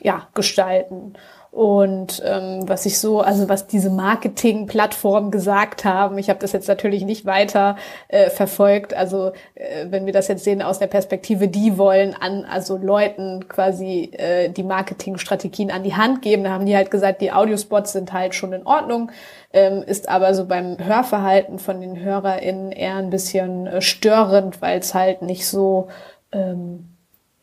ja, 0.00 0.28
gestalten. 0.34 1.14
Und 1.50 2.22
ähm, 2.24 2.68
was 2.68 2.86
ich 2.86 3.00
so, 3.00 3.20
also 3.20 3.48
was 3.48 3.66
diese 3.66 3.90
Marketing-Plattformen 3.90 5.32
gesagt 5.32 5.84
haben, 5.84 6.16
ich 6.16 6.30
habe 6.30 6.38
das 6.38 6.52
jetzt 6.52 6.68
natürlich 6.68 7.04
nicht 7.04 7.26
weiter 7.26 7.76
äh, 8.06 8.30
verfolgt. 8.30 8.94
Also 8.94 9.32
äh, 9.56 9.86
wenn 9.90 10.06
wir 10.06 10.12
das 10.12 10.28
jetzt 10.28 10.44
sehen 10.44 10.62
aus 10.62 10.78
der 10.78 10.86
Perspektive, 10.86 11.48
die 11.48 11.76
wollen 11.76 12.14
an 12.14 12.44
also 12.44 12.76
Leuten 12.76 13.48
quasi 13.48 14.12
äh, 14.12 14.48
die 14.50 14.62
Marketingstrategien 14.62 15.72
an 15.72 15.82
die 15.82 15.96
Hand 15.96 16.22
geben, 16.22 16.44
da 16.44 16.50
haben 16.50 16.66
die 16.66 16.76
halt 16.76 16.92
gesagt, 16.92 17.20
die 17.20 17.32
Audiospots 17.32 17.92
sind 17.92 18.12
halt 18.12 18.36
schon 18.36 18.52
in 18.52 18.64
Ordnung, 18.64 19.10
ähm, 19.52 19.82
ist 19.82 20.08
aber 20.08 20.34
so 20.34 20.46
beim 20.46 20.78
Hörverhalten 20.78 21.58
von 21.58 21.80
den 21.80 21.98
HörerInnen 21.98 22.70
eher 22.70 22.94
ein 22.96 23.10
bisschen 23.10 23.66
äh, 23.66 23.82
störend, 23.82 24.62
weil 24.62 24.78
es 24.78 24.94
halt 24.94 25.22
nicht 25.22 25.48
so 25.48 25.88
ähm, 26.30 26.90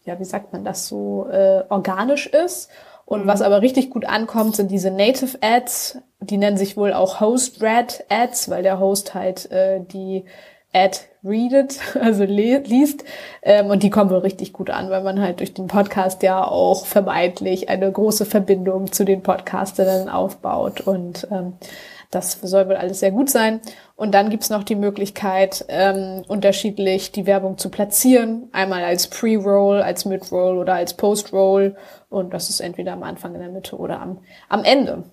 ja, 0.08 0.18
wie 0.18 0.26
sagt 0.26 0.54
man 0.54 0.64
das 0.64 0.88
so, 0.88 1.28
äh, 1.30 1.64
organisch 1.70 2.28
ist. 2.28 2.72
Und 3.08 3.24
mhm. 3.24 3.28
was 3.28 3.42
aber 3.42 3.62
richtig 3.62 3.90
gut 3.90 4.06
ankommt, 4.06 4.58
sind 4.58 4.70
diese 4.70 4.92
Native 4.92 5.38
Ads. 5.42 6.00
Die 6.20 6.38
nennen 6.38 6.58
sich 6.58 6.76
wohl 6.76 6.94
auch 6.94 7.22
Host 7.22 7.62
Read 7.64 8.04
Ads, 8.10 8.50
weil 8.50 8.64
der 8.64 8.80
Host 8.80 9.16
halt 9.16 9.50
äh, 9.50 9.80
die 9.80 10.26
Ad 10.74 11.00
readet, 11.24 11.80
also 12.02 12.26
liest. 12.26 13.06
Ähm, 13.42 13.68
und 13.68 13.82
die 13.82 13.90
kommen 13.90 14.10
wohl 14.10 14.20
richtig 14.20 14.52
gut 14.52 14.70
an, 14.70 14.90
weil 14.90 15.04
man 15.04 15.22
halt 15.22 15.40
durch 15.40 15.54
den 15.54 15.68
Podcast 15.68 16.22
ja 16.22 16.46
auch 16.46 16.86
vermeintlich 16.86 17.70
eine 17.70 17.90
große 17.90 18.26
Verbindung 18.26 18.92
zu 18.92 19.06
den 19.06 19.24
Podcasterinnen 19.24 20.10
aufbaut. 20.10 20.82
Und 20.82 21.30
ähm, 21.32 21.54
das 22.12 22.34
soll 22.42 22.68
wohl 22.68 22.76
alles 22.76 23.00
sehr 23.00 23.12
gut 23.12 23.30
sein. 23.30 23.62
Und 23.96 24.14
dann 24.14 24.30
gibt's 24.30 24.50
noch 24.50 24.64
die 24.64 24.76
Möglichkeit, 24.76 25.66
ähm, 25.70 26.24
unterschiedlich 26.28 27.14
die 27.14 27.26
Werbung 27.26 27.58
zu 27.58 27.70
platzieren. 27.70 28.50
Einmal 28.52 28.84
als 28.84 29.08
Pre-Roll, 29.08 29.82
als 29.82 30.04
Mid-Roll 30.04 30.58
oder 30.58 30.76
als 30.76 30.94
Post-Roll. 30.94 31.78
Und 32.10 32.34
das 32.34 32.50
ist 32.50 32.60
entweder 32.60 32.94
am 32.94 33.04
Anfang, 33.04 33.34
in 33.36 33.42
der 33.42 33.50
Mitte 33.50 33.78
oder 33.78 34.02
am, 34.02 34.24
am 34.50 34.64
Ende. 34.64 35.04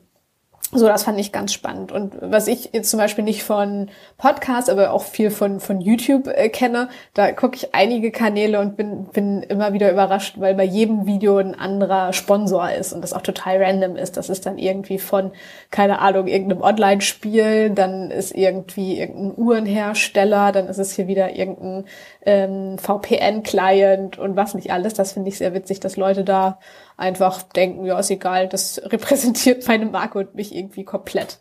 So, 0.76 0.88
das 0.88 1.04
fand 1.04 1.20
ich 1.20 1.30
ganz 1.30 1.52
spannend. 1.52 1.92
Und 1.92 2.16
was 2.20 2.48
ich 2.48 2.70
jetzt 2.72 2.90
zum 2.90 2.98
Beispiel 2.98 3.22
nicht 3.22 3.44
von 3.44 3.90
Podcasts, 4.18 4.68
aber 4.68 4.92
auch 4.92 5.04
viel 5.04 5.30
von, 5.30 5.60
von 5.60 5.80
YouTube 5.80 6.26
äh, 6.26 6.48
kenne, 6.48 6.88
da 7.14 7.30
gucke 7.30 7.54
ich 7.54 7.76
einige 7.76 8.10
Kanäle 8.10 8.58
und 8.58 8.76
bin, 8.76 9.04
bin 9.04 9.44
immer 9.44 9.72
wieder 9.72 9.92
überrascht, 9.92 10.34
weil 10.40 10.56
bei 10.56 10.64
jedem 10.64 11.06
Video 11.06 11.36
ein 11.36 11.54
anderer 11.54 12.12
Sponsor 12.12 12.72
ist 12.72 12.92
und 12.92 13.02
das 13.02 13.12
auch 13.12 13.22
total 13.22 13.62
random 13.62 13.94
ist. 13.94 14.16
Das 14.16 14.28
ist 14.28 14.46
dann 14.46 14.58
irgendwie 14.58 14.98
von, 14.98 15.30
keine 15.70 16.00
Ahnung, 16.00 16.26
irgendeinem 16.26 16.62
Online-Spiel, 16.62 17.70
dann 17.70 18.10
ist 18.10 18.34
irgendwie 18.34 18.98
irgendein 18.98 19.36
Uhrenhersteller, 19.36 20.50
dann 20.50 20.66
ist 20.66 20.78
es 20.78 20.96
hier 20.96 21.06
wieder 21.06 21.36
irgendein 21.36 21.84
ähm, 22.26 22.78
VPN-Client 22.78 24.18
und 24.18 24.34
was 24.34 24.54
nicht 24.54 24.72
alles. 24.72 24.94
Das 24.94 25.12
finde 25.12 25.28
ich 25.28 25.38
sehr 25.38 25.54
witzig, 25.54 25.78
dass 25.78 25.96
Leute 25.96 26.24
da 26.24 26.58
einfach 26.96 27.42
denken, 27.42 27.84
ja, 27.84 27.98
ist 27.98 28.10
egal, 28.10 28.48
das 28.48 28.80
repräsentiert 28.84 29.66
meine 29.66 29.86
Marke 29.86 30.18
und 30.18 30.34
mich 30.34 30.54
irgendwie 30.54 30.84
komplett. 30.84 31.38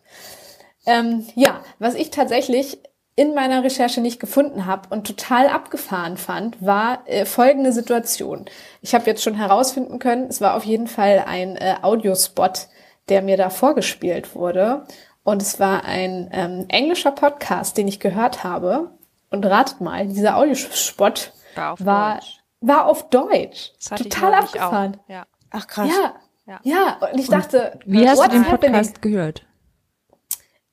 Ähm, 0.85 1.25
ja, 1.35 1.61
was 1.79 1.95
ich 1.95 2.09
tatsächlich 2.09 2.79
in 3.15 3.35
meiner 3.35 3.63
Recherche 3.63 4.01
nicht 4.01 4.19
gefunden 4.19 4.65
habe 4.65 4.89
und 4.89 5.05
total 5.05 5.47
abgefahren 5.47 6.17
fand, 6.17 6.65
war 6.65 7.03
äh, 7.05 7.25
folgende 7.25 7.71
Situation. 7.71 8.45
Ich 8.81 8.95
habe 8.95 9.05
jetzt 9.05 9.23
schon 9.23 9.35
herausfinden 9.35 9.99
können, 9.99 10.27
es 10.27 10.41
war 10.41 10.55
auf 10.55 10.65
jeden 10.65 10.87
Fall 10.87 11.23
ein 11.27 11.55
äh, 11.55 11.75
Audiospot, 11.81 12.67
der 13.09 13.21
mir 13.21 13.37
da 13.37 13.49
vorgespielt 13.49 14.35
wurde. 14.35 14.85
Und 15.23 15.41
es 15.41 15.59
war 15.59 15.85
ein 15.85 16.29
ähm, 16.33 16.65
englischer 16.69 17.11
Podcast, 17.11 17.77
den 17.77 17.87
ich 17.87 17.99
gehört 17.99 18.43
habe. 18.43 18.91
Und 19.29 19.45
ratet 19.45 19.79
mal, 19.79 20.07
dieser 20.07 20.37
Audiospot 20.37 21.31
war 21.55 21.73
auf 21.73 21.85
war, 21.85 22.15
Deutsch. 22.15 22.39
War 22.61 22.85
auf 22.85 23.09
Deutsch. 23.09 23.71
Total 23.89 24.33
abgefahren. 24.33 24.97
Ja. 25.07 25.25
Ach 25.53 25.67
krass. 25.67 25.89
Ja, 25.89 26.15
ja. 26.45 26.59
ja. 26.63 27.09
Und 27.11 27.19
ich 27.19 27.29
dachte, 27.29 27.79
und 27.85 27.93
wie 27.93 28.09
hast 28.09 28.21
du 28.21 28.29
den 28.29 28.43
Podcast 28.43 28.95
happening? 28.95 29.13
gehört? 29.13 29.45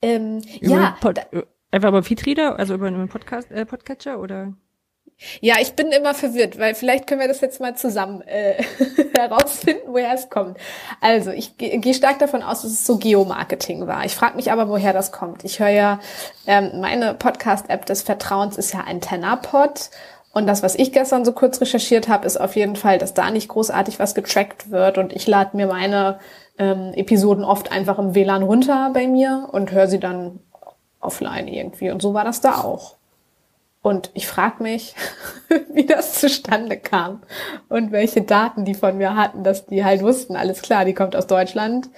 Ähm, 0.02 0.42
ja. 0.60 0.96
Pod, 1.00 1.20
einfach 1.70 1.90
über 1.90 2.02
Feedreader, 2.02 2.58
also 2.58 2.74
über 2.74 2.88
einen 2.88 3.08
Podcast, 3.08 3.50
äh, 3.52 3.66
Podcatcher 3.66 4.18
oder? 4.18 4.54
Ja, 5.42 5.56
ich 5.60 5.74
bin 5.74 5.92
immer 5.92 6.14
verwirrt, 6.14 6.58
weil 6.58 6.74
vielleicht 6.74 7.06
können 7.06 7.20
wir 7.20 7.28
das 7.28 7.42
jetzt 7.42 7.60
mal 7.60 7.76
zusammen 7.76 8.22
äh, 8.22 8.62
herausfinden, 9.14 9.82
woher 9.88 10.14
es 10.14 10.30
kommt. 10.30 10.56
Also, 11.02 11.30
ich 11.30 11.58
gehe 11.58 11.94
stark 11.94 12.18
davon 12.18 12.42
aus, 12.42 12.62
dass 12.62 12.70
es 12.70 12.86
so 12.86 12.96
Geomarketing 12.96 13.86
war. 13.86 14.06
Ich 14.06 14.14
frage 14.14 14.36
mich 14.36 14.50
aber, 14.50 14.70
woher 14.70 14.94
das 14.94 15.12
kommt. 15.12 15.44
Ich 15.44 15.60
höre 15.60 15.68
ja, 15.68 16.00
ähm, 16.46 16.80
meine 16.80 17.12
Podcast-App 17.12 17.84
des 17.84 18.00
Vertrauens 18.00 18.56
ist 18.56 18.72
ja 18.72 18.80
ein 18.80 19.02
Tennerpod 19.02 19.90
und 20.32 20.46
das, 20.46 20.62
was 20.62 20.76
ich 20.76 20.92
gestern 20.92 21.24
so 21.24 21.32
kurz 21.32 21.60
recherchiert 21.60 22.08
habe, 22.08 22.24
ist 22.24 22.40
auf 22.40 22.54
jeden 22.54 22.76
Fall, 22.76 22.98
dass 22.98 23.14
da 23.14 23.30
nicht 23.30 23.48
großartig 23.48 23.98
was 23.98 24.14
getrackt 24.14 24.70
wird. 24.70 24.96
Und 24.96 25.12
ich 25.12 25.26
lade 25.26 25.56
mir 25.56 25.66
meine 25.66 26.20
ähm, 26.56 26.92
Episoden 26.94 27.42
oft 27.42 27.72
einfach 27.72 27.98
im 27.98 28.14
WLAN 28.14 28.44
runter 28.44 28.90
bei 28.94 29.08
mir 29.08 29.48
und 29.50 29.72
höre 29.72 29.88
sie 29.88 29.98
dann 29.98 30.38
offline 31.00 31.48
irgendwie. 31.48 31.90
Und 31.90 32.00
so 32.00 32.14
war 32.14 32.24
das 32.24 32.40
da 32.40 32.60
auch. 32.62 32.94
Und 33.82 34.10
ich 34.14 34.28
frage 34.28 34.62
mich, 34.62 34.94
wie 35.72 35.86
das 35.86 36.20
zustande 36.20 36.76
kam 36.76 37.22
und 37.68 37.90
welche 37.90 38.22
Daten 38.22 38.64
die 38.64 38.74
von 38.74 38.98
mir 38.98 39.16
hatten, 39.16 39.42
dass 39.42 39.66
die 39.66 39.84
halt 39.84 40.02
wussten, 40.02 40.36
alles 40.36 40.62
klar, 40.62 40.84
die 40.84 40.94
kommt 40.94 41.16
aus 41.16 41.26
Deutschland. 41.26 41.88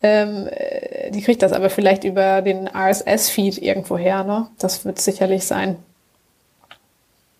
Ähm, 0.00 0.48
äh, 0.48 1.10
die 1.10 1.22
kriegt 1.22 1.42
das 1.42 1.52
aber 1.52 1.70
vielleicht 1.70 2.04
über 2.04 2.42
den 2.42 2.68
RSS-Feed 2.68 3.58
irgendwo 3.58 3.96
her, 3.96 4.22
ne? 4.22 4.48
Das 4.58 4.84
wird 4.84 5.00
sicherlich 5.00 5.46
sein. 5.46 5.78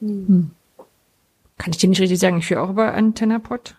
Hm. 0.00 0.50
Kann 1.58 1.72
ich 1.72 1.78
dir 1.78 1.88
nicht 1.88 2.00
richtig 2.00 2.18
sagen. 2.18 2.38
Ich 2.38 2.50
höre 2.50 2.62
auch 2.62 2.70
über 2.70 2.94
AntennaPod. 2.94 3.76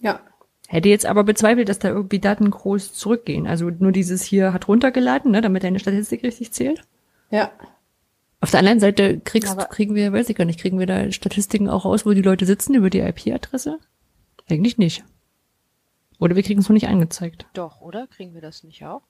Ja. 0.00 0.20
Hätte 0.68 0.88
jetzt 0.88 1.06
aber 1.06 1.24
bezweifelt, 1.24 1.68
dass 1.68 1.78
da 1.78 1.88
irgendwie 1.88 2.18
Daten 2.18 2.50
groß 2.50 2.94
zurückgehen. 2.94 3.46
Also 3.46 3.70
nur 3.70 3.92
dieses 3.92 4.22
hier 4.22 4.52
hat 4.52 4.68
runtergeladen, 4.68 5.30
ne, 5.30 5.40
damit 5.40 5.62
deine 5.62 5.78
Statistik 5.78 6.22
richtig 6.22 6.52
zählt. 6.52 6.82
Ja. 7.30 7.50
Auf 8.40 8.50
der 8.50 8.60
anderen 8.60 8.80
Seite 8.80 9.20
kriegst, 9.20 9.50
aber 9.50 9.64
kriegen 9.66 9.94
wir, 9.94 10.12
weiß 10.12 10.28
ich 10.28 10.36
gar 10.36 10.44
nicht, 10.44 10.60
kriegen 10.60 10.78
wir 10.78 10.86
da 10.86 11.10
Statistiken 11.10 11.68
auch 11.68 11.84
raus, 11.84 12.04
wo 12.04 12.12
die 12.12 12.22
Leute 12.22 12.44
sitzen 12.44 12.74
über 12.74 12.90
die 12.90 13.00
IP-Adresse? 13.00 13.78
Eigentlich 14.48 14.76
nicht. 14.76 15.04
Oder 16.18 16.36
wir 16.36 16.42
kriegen 16.42 16.60
es 16.60 16.68
noch 16.68 16.74
nicht 16.74 16.88
angezeigt. 16.88 17.46
Doch, 17.54 17.80
oder? 17.80 18.06
Kriegen 18.06 18.34
wir 18.34 18.40
das 18.40 18.62
nicht 18.64 18.84
auch? 18.84 19.02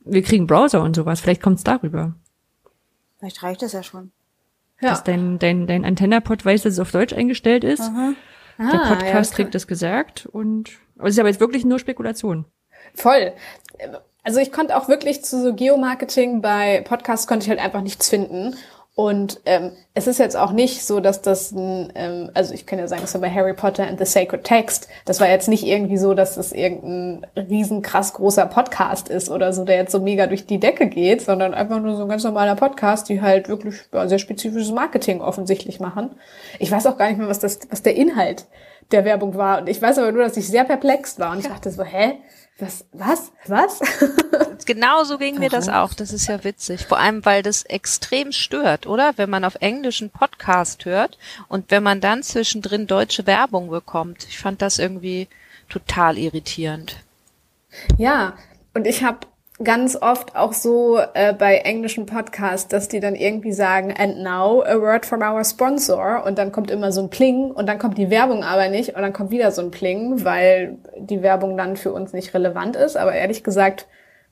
Wir 0.00 0.22
kriegen 0.22 0.46
Browser 0.46 0.82
und 0.82 0.94
sowas. 0.94 1.20
Vielleicht 1.20 1.42
kommt 1.42 1.58
es 1.58 1.64
darüber. 1.64 2.14
Vielleicht 3.26 3.42
reicht 3.42 3.62
das 3.62 3.72
ja 3.72 3.82
schon. 3.82 4.12
Ja. 4.80 4.90
Dass 4.90 5.02
dein, 5.02 5.40
dein, 5.40 5.66
dein 5.66 5.84
Antennapod 5.84 6.44
weiß, 6.44 6.62
dass 6.62 6.74
es 6.74 6.78
auf 6.78 6.92
Deutsch 6.92 7.12
eingestellt 7.12 7.64
ist. 7.64 7.80
Aha. 7.80 8.12
Ah, 8.56 8.70
Der 8.70 8.94
Podcast 8.94 9.32
ja, 9.32 9.36
kriegt 9.36 9.54
das 9.56 9.66
gesagt 9.66 10.26
und, 10.26 10.70
aber 10.96 11.08
es 11.08 11.14
ist 11.14 11.18
aber 11.18 11.28
jetzt 11.28 11.40
wirklich 11.40 11.64
nur 11.64 11.80
Spekulation. 11.80 12.44
Voll. 12.94 13.32
Also 14.22 14.38
ich 14.38 14.52
konnte 14.52 14.76
auch 14.76 14.88
wirklich 14.88 15.24
zu 15.24 15.42
so 15.42 15.54
Geomarketing 15.54 16.40
bei 16.40 16.82
Podcasts 16.82 17.26
konnte 17.26 17.42
ich 17.42 17.50
halt 17.50 17.58
einfach 17.58 17.82
nichts 17.82 18.08
finden. 18.08 18.54
Und 18.98 19.42
ähm, 19.44 19.72
es 19.92 20.06
ist 20.06 20.16
jetzt 20.16 20.38
auch 20.38 20.52
nicht 20.52 20.82
so, 20.82 21.00
dass 21.00 21.20
das 21.20 21.52
ein, 21.52 21.92
ähm, 21.94 22.30
also 22.32 22.54
ich 22.54 22.64
kann 22.64 22.78
ja 22.78 22.88
sagen, 22.88 23.02
es 23.04 23.12
war 23.12 23.20
bei 23.20 23.30
Harry 23.30 23.52
Potter 23.52 23.86
and 23.86 23.98
the 23.98 24.06
Sacred 24.06 24.42
Text. 24.42 24.88
Das 25.04 25.20
war 25.20 25.28
jetzt 25.28 25.48
nicht 25.48 25.66
irgendwie 25.66 25.98
so, 25.98 26.14
dass 26.14 26.36
das 26.36 26.52
irgendein 26.52 27.26
riesen 27.36 27.82
krass 27.82 28.14
großer 28.14 28.46
Podcast 28.46 29.10
ist 29.10 29.28
oder 29.28 29.52
so, 29.52 29.66
der 29.66 29.76
jetzt 29.76 29.92
so 29.92 30.00
mega 30.00 30.26
durch 30.26 30.46
die 30.46 30.58
Decke 30.58 30.86
geht, 30.86 31.20
sondern 31.20 31.52
einfach 31.52 31.78
nur 31.78 31.94
so 31.94 32.04
ein 32.04 32.08
ganz 32.08 32.24
normaler 32.24 32.56
Podcast, 32.56 33.10
die 33.10 33.20
halt 33.20 33.50
wirklich 33.50 33.74
ja, 33.92 34.08
sehr 34.08 34.18
spezifisches 34.18 34.72
Marketing 34.72 35.20
offensichtlich 35.20 35.78
machen. 35.78 36.12
Ich 36.58 36.72
weiß 36.72 36.86
auch 36.86 36.96
gar 36.96 37.08
nicht 37.08 37.18
mehr, 37.18 37.28
was 37.28 37.38
das, 37.38 37.58
was 37.68 37.82
der 37.82 37.96
Inhalt 37.96 38.46
der 38.92 39.04
Werbung 39.04 39.34
war. 39.34 39.60
Und 39.60 39.68
ich 39.68 39.82
weiß 39.82 39.98
aber 39.98 40.10
nur, 40.10 40.22
dass 40.22 40.38
ich 40.38 40.48
sehr 40.48 40.64
perplex 40.64 41.18
war 41.18 41.32
und 41.32 41.40
ich 41.40 41.48
dachte 41.48 41.70
so, 41.70 41.84
hä? 41.84 42.14
Was? 42.58 42.86
Was? 42.92 43.32
Was? 43.46 43.80
genau 44.64 45.04
so 45.04 45.18
ging 45.18 45.38
mir 45.38 45.50
das 45.50 45.68
auch. 45.68 45.92
Das 45.92 46.12
ist 46.12 46.26
ja 46.26 46.42
witzig. 46.42 46.86
Vor 46.86 46.98
allem, 46.98 47.22
weil 47.24 47.42
das 47.42 47.64
extrem 47.64 48.32
stört, 48.32 48.86
oder? 48.86 49.12
Wenn 49.16 49.28
man 49.28 49.44
auf 49.44 49.56
englischen 49.60 50.08
Podcast 50.08 50.86
hört 50.86 51.18
und 51.48 51.70
wenn 51.70 51.82
man 51.82 52.00
dann 52.00 52.22
zwischendrin 52.22 52.86
deutsche 52.86 53.26
Werbung 53.26 53.68
bekommt. 53.68 54.26
Ich 54.28 54.38
fand 54.38 54.62
das 54.62 54.78
irgendwie 54.78 55.28
total 55.68 56.16
irritierend. 56.16 56.96
Ja, 57.98 58.38
und 58.72 58.86
ich 58.86 59.04
habe 59.04 59.26
ganz 59.62 59.96
oft 59.96 60.36
auch 60.36 60.52
so 60.52 60.98
äh, 61.14 61.32
bei 61.32 61.58
englischen 61.58 62.04
Podcasts, 62.04 62.68
dass 62.68 62.88
die 62.88 63.00
dann 63.00 63.14
irgendwie 63.14 63.52
sagen, 63.52 63.94
and 63.96 64.22
now 64.22 64.62
a 64.62 64.78
word 64.78 65.06
from 65.06 65.22
our 65.22 65.44
sponsor 65.44 66.24
und 66.26 66.36
dann 66.36 66.52
kommt 66.52 66.70
immer 66.70 66.92
so 66.92 67.00
ein 67.00 67.08
Pling 67.08 67.52
und 67.52 67.66
dann 67.66 67.78
kommt 67.78 67.96
die 67.96 68.10
Werbung 68.10 68.42
aber 68.42 68.68
nicht 68.68 68.94
und 68.94 69.02
dann 69.02 69.14
kommt 69.14 69.30
wieder 69.30 69.50
so 69.52 69.62
ein 69.62 69.70
Pling, 69.70 70.24
weil 70.24 70.76
die 70.98 71.22
Werbung 71.22 71.56
dann 71.56 71.76
für 71.76 71.92
uns 71.92 72.12
nicht 72.12 72.34
relevant 72.34 72.76
ist. 72.76 72.96
Aber 72.96 73.14
ehrlich 73.14 73.44
gesagt 73.44 73.86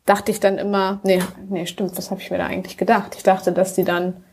dachte 0.04 0.30
ich 0.30 0.40
dann 0.40 0.58
immer, 0.58 1.00
nee, 1.04 1.22
nee, 1.48 1.64
stimmt, 1.64 1.96
was 1.96 2.10
habe 2.10 2.20
ich 2.20 2.30
mir 2.30 2.36
da 2.36 2.46
eigentlich 2.46 2.76
gedacht? 2.76 3.14
Ich 3.16 3.22
dachte, 3.22 3.52
dass 3.52 3.72
die 3.72 3.84
dann 3.84 4.24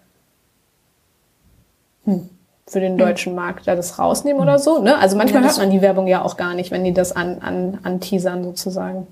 hm, 2.03 2.29
für 2.67 2.81
den 2.81 2.93
hm. 2.93 2.97
deutschen 2.97 3.33
Markt 3.33 3.65
da 3.65 3.77
das 3.77 3.97
rausnehmen 3.97 4.41
oder 4.41 4.59
so. 4.59 4.81
Ne? 4.81 4.97
Also 4.97 5.15
manchmal 5.15 5.41
ja, 5.41 5.47
hört 5.47 5.57
man 5.57 5.71
die 5.71 5.81
Werbung 5.81 6.07
ja 6.07 6.21
auch 6.21 6.35
gar 6.35 6.53
nicht, 6.53 6.71
wenn 6.71 6.83
die 6.83 6.93
das 6.93 7.15
an, 7.15 7.39
an, 7.39 7.79
an 7.83 8.01
teasern 8.01 8.43
sozusagen. 8.43 9.07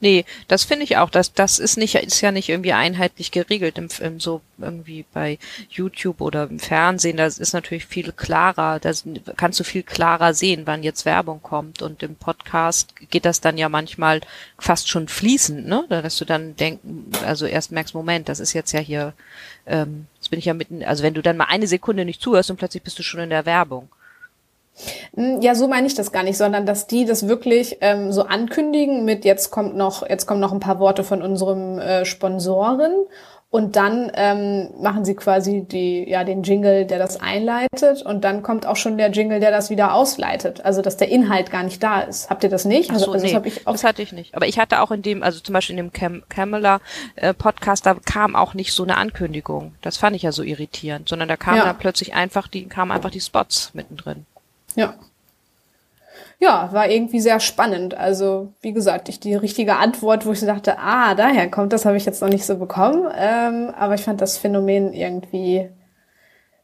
Nee, 0.00 0.24
das 0.48 0.64
finde 0.64 0.84
ich 0.84 0.96
auch. 0.96 1.10
Das, 1.10 1.34
das 1.34 1.58
ist 1.58 1.76
nicht, 1.76 1.94
ist 1.94 2.22
ja 2.22 2.32
nicht 2.32 2.48
irgendwie 2.48 2.72
einheitlich 2.72 3.30
geregelt 3.30 3.76
im, 3.76 3.88
im 4.00 4.18
so 4.18 4.40
irgendwie 4.58 5.04
bei 5.12 5.38
YouTube 5.68 6.22
oder 6.22 6.44
im 6.44 6.58
Fernsehen. 6.58 7.18
Das 7.18 7.38
ist 7.38 7.52
natürlich 7.52 7.84
viel 7.84 8.12
klarer. 8.12 8.78
Da 8.80 8.92
kannst 9.36 9.60
du 9.60 9.64
viel 9.64 9.82
klarer 9.82 10.32
sehen, 10.32 10.62
wann 10.64 10.82
jetzt 10.82 11.04
Werbung 11.04 11.42
kommt. 11.42 11.82
Und 11.82 12.02
im 12.02 12.14
Podcast 12.14 12.94
geht 13.10 13.26
das 13.26 13.42
dann 13.42 13.58
ja 13.58 13.68
manchmal 13.68 14.22
fast 14.58 14.88
schon 14.88 15.06
fließend, 15.06 15.66
ne? 15.66 15.84
Dass 15.90 16.16
du 16.16 16.24
dann 16.24 16.56
denken, 16.56 17.10
also 17.24 17.44
erst 17.44 17.70
merkst, 17.70 17.94
Moment, 17.94 18.30
das 18.30 18.40
ist 18.40 18.54
jetzt 18.54 18.72
ja 18.72 18.80
hier, 18.80 19.12
ähm, 19.66 20.06
jetzt 20.16 20.30
bin 20.30 20.38
ich 20.38 20.46
ja 20.46 20.54
mitten, 20.54 20.82
also 20.82 21.02
wenn 21.02 21.14
du 21.14 21.22
dann 21.22 21.36
mal 21.36 21.48
eine 21.48 21.66
Sekunde 21.66 22.06
nicht 22.06 22.22
zuhörst 22.22 22.50
und 22.50 22.56
plötzlich 22.56 22.82
bist 22.82 22.98
du 22.98 23.02
schon 23.02 23.20
in 23.20 23.30
der 23.30 23.44
Werbung. 23.44 23.90
Hm, 25.14 25.40
ja, 25.40 25.54
so 25.54 25.68
meine 25.68 25.86
ich 25.86 25.94
das 25.94 26.12
gar 26.12 26.22
nicht, 26.22 26.36
sondern 26.36 26.66
dass 26.66 26.86
die 26.86 27.04
das 27.04 27.28
wirklich 27.28 27.78
ähm, 27.80 28.12
so 28.12 28.22
ankündigen 28.22 29.04
mit 29.04 29.24
jetzt 29.24 29.50
kommt 29.50 29.76
noch, 29.76 30.08
jetzt 30.08 30.26
kommen 30.26 30.40
noch 30.40 30.52
ein 30.52 30.60
paar 30.60 30.78
Worte 30.78 31.04
von 31.04 31.22
unserem 31.22 31.78
äh, 31.78 32.04
Sponsoren 32.04 32.92
und 33.50 33.74
dann 33.74 34.12
ähm, 34.14 34.70
machen 34.80 35.04
sie 35.04 35.16
quasi 35.16 35.62
die, 35.62 36.08
ja, 36.08 36.22
den 36.22 36.44
Jingle, 36.44 36.86
der 36.86 37.00
das 37.00 37.20
einleitet 37.20 38.00
und 38.00 38.22
dann 38.22 38.44
kommt 38.44 38.64
auch 38.64 38.76
schon 38.76 38.96
der 38.96 39.10
Jingle, 39.10 39.40
der 39.40 39.50
das 39.50 39.70
wieder 39.70 39.92
ausleitet. 39.92 40.64
Also 40.64 40.82
dass 40.82 40.96
der 40.96 41.08
Inhalt 41.08 41.50
gar 41.50 41.64
nicht 41.64 41.82
da 41.82 42.00
ist. 42.00 42.30
Habt 42.30 42.44
ihr 42.44 42.50
das 42.50 42.64
nicht? 42.64 42.92
Also, 42.92 43.06
so, 43.06 43.12
also, 43.12 43.26
nee, 43.26 43.32
das, 43.32 43.46
ich 43.46 43.66
auch 43.66 43.72
das 43.72 43.82
hatte 43.82 44.02
ich 44.02 44.12
nicht. 44.12 44.36
Aber 44.36 44.46
ich 44.46 44.60
hatte 44.60 44.80
auch 44.80 44.92
in 44.92 45.02
dem, 45.02 45.24
also 45.24 45.40
zum 45.40 45.52
Beispiel 45.52 45.76
in 45.76 45.84
dem 45.84 45.92
Cam 45.92 46.22
Camela 46.28 46.80
äh, 47.16 47.34
Podcast, 47.34 47.86
da 47.86 47.94
kam 47.94 48.36
auch 48.36 48.54
nicht 48.54 48.72
so 48.72 48.84
eine 48.84 48.96
Ankündigung. 48.96 49.74
Das 49.82 49.96
fand 49.96 50.14
ich 50.14 50.22
ja 50.22 50.30
so 50.30 50.44
irritierend, 50.44 51.08
sondern 51.08 51.28
da 51.28 51.36
kamen 51.36 51.58
ja. 51.58 51.64
da 51.64 51.72
plötzlich 51.72 52.14
einfach 52.14 52.46
die, 52.46 52.66
kamen 52.66 52.92
einfach 52.92 53.10
die 53.10 53.20
Spots 53.20 53.74
mittendrin. 53.74 54.26
Ja. 54.76 54.94
Ja, 56.38 56.70
war 56.72 56.88
irgendwie 56.88 57.20
sehr 57.20 57.38
spannend. 57.38 57.94
Also, 57.94 58.54
wie 58.62 58.72
gesagt, 58.72 59.10
ich 59.10 59.20
die 59.20 59.34
richtige 59.34 59.76
Antwort, 59.76 60.24
wo 60.24 60.32
ich 60.32 60.40
dachte, 60.40 60.78
ah, 60.78 61.14
daher 61.14 61.50
kommt, 61.50 61.72
das 61.74 61.84
habe 61.84 61.98
ich 61.98 62.06
jetzt 62.06 62.22
noch 62.22 62.30
nicht 62.30 62.46
so 62.46 62.56
bekommen. 62.56 63.06
Ähm, 63.14 63.72
aber 63.76 63.94
ich 63.94 64.02
fand 64.02 64.22
das 64.22 64.38
Phänomen 64.38 64.94
irgendwie 64.94 65.68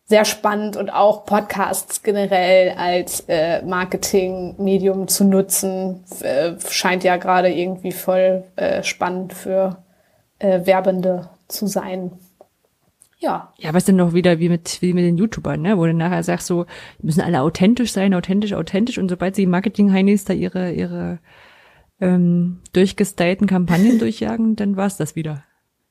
sehr 0.07 0.25
spannend 0.25 0.77
und 0.77 0.89
auch 0.89 1.27
Podcasts 1.27 2.03
generell 2.03 2.75
als 2.79 3.25
äh, 3.29 3.61
Marketingmedium 3.63 5.09
zu 5.09 5.25
nutzen, 5.25 6.05
äh, 6.21 6.53
scheint 6.71 7.05
ja 7.05 7.17
gerade 7.17 7.53
irgendwie 7.53 7.93
voll 7.93 8.45
äh, 8.55 8.83
spannend 8.85 9.35
für 9.35 9.79
äh, 10.39 10.65
Werbende 10.65 11.29
zu 11.49 11.67
sein. 11.67 12.13
Ja. 13.19 13.53
Ja, 13.57 13.73
was 13.73 13.85
denn 13.85 13.97
noch 13.97 14.13
wieder 14.13 14.39
wie 14.39 14.49
mit, 14.49 14.83
wie 14.83 14.93
mit 14.93 15.05
den 15.05 15.17
YouTubern, 15.17 15.61
ne? 15.63 15.79
Wo 15.79 15.87
du 15.87 15.95
nachher 15.95 16.23
sagst 16.23 16.47
so, 16.47 16.67
müssen 17.01 17.23
alle 17.23 17.41
authentisch 17.41 17.93
sein, 17.93 18.15
authentisch, 18.15 18.53
authentisch 18.53 18.99
und 18.99 19.09
sobald 19.09 19.35
sie 19.35 19.47
Marketing-Heinis 19.47 20.25
da 20.25 20.35
ihre, 20.35 20.73
ihre 20.73 21.19
ähm, 22.01 22.61
durchgestylten 22.73 23.47
Kampagnen 23.47 23.99
durchjagen, 24.01 24.57
dann 24.57 24.77
war's 24.77 24.99
das 24.99 25.17
wieder. 25.17 25.45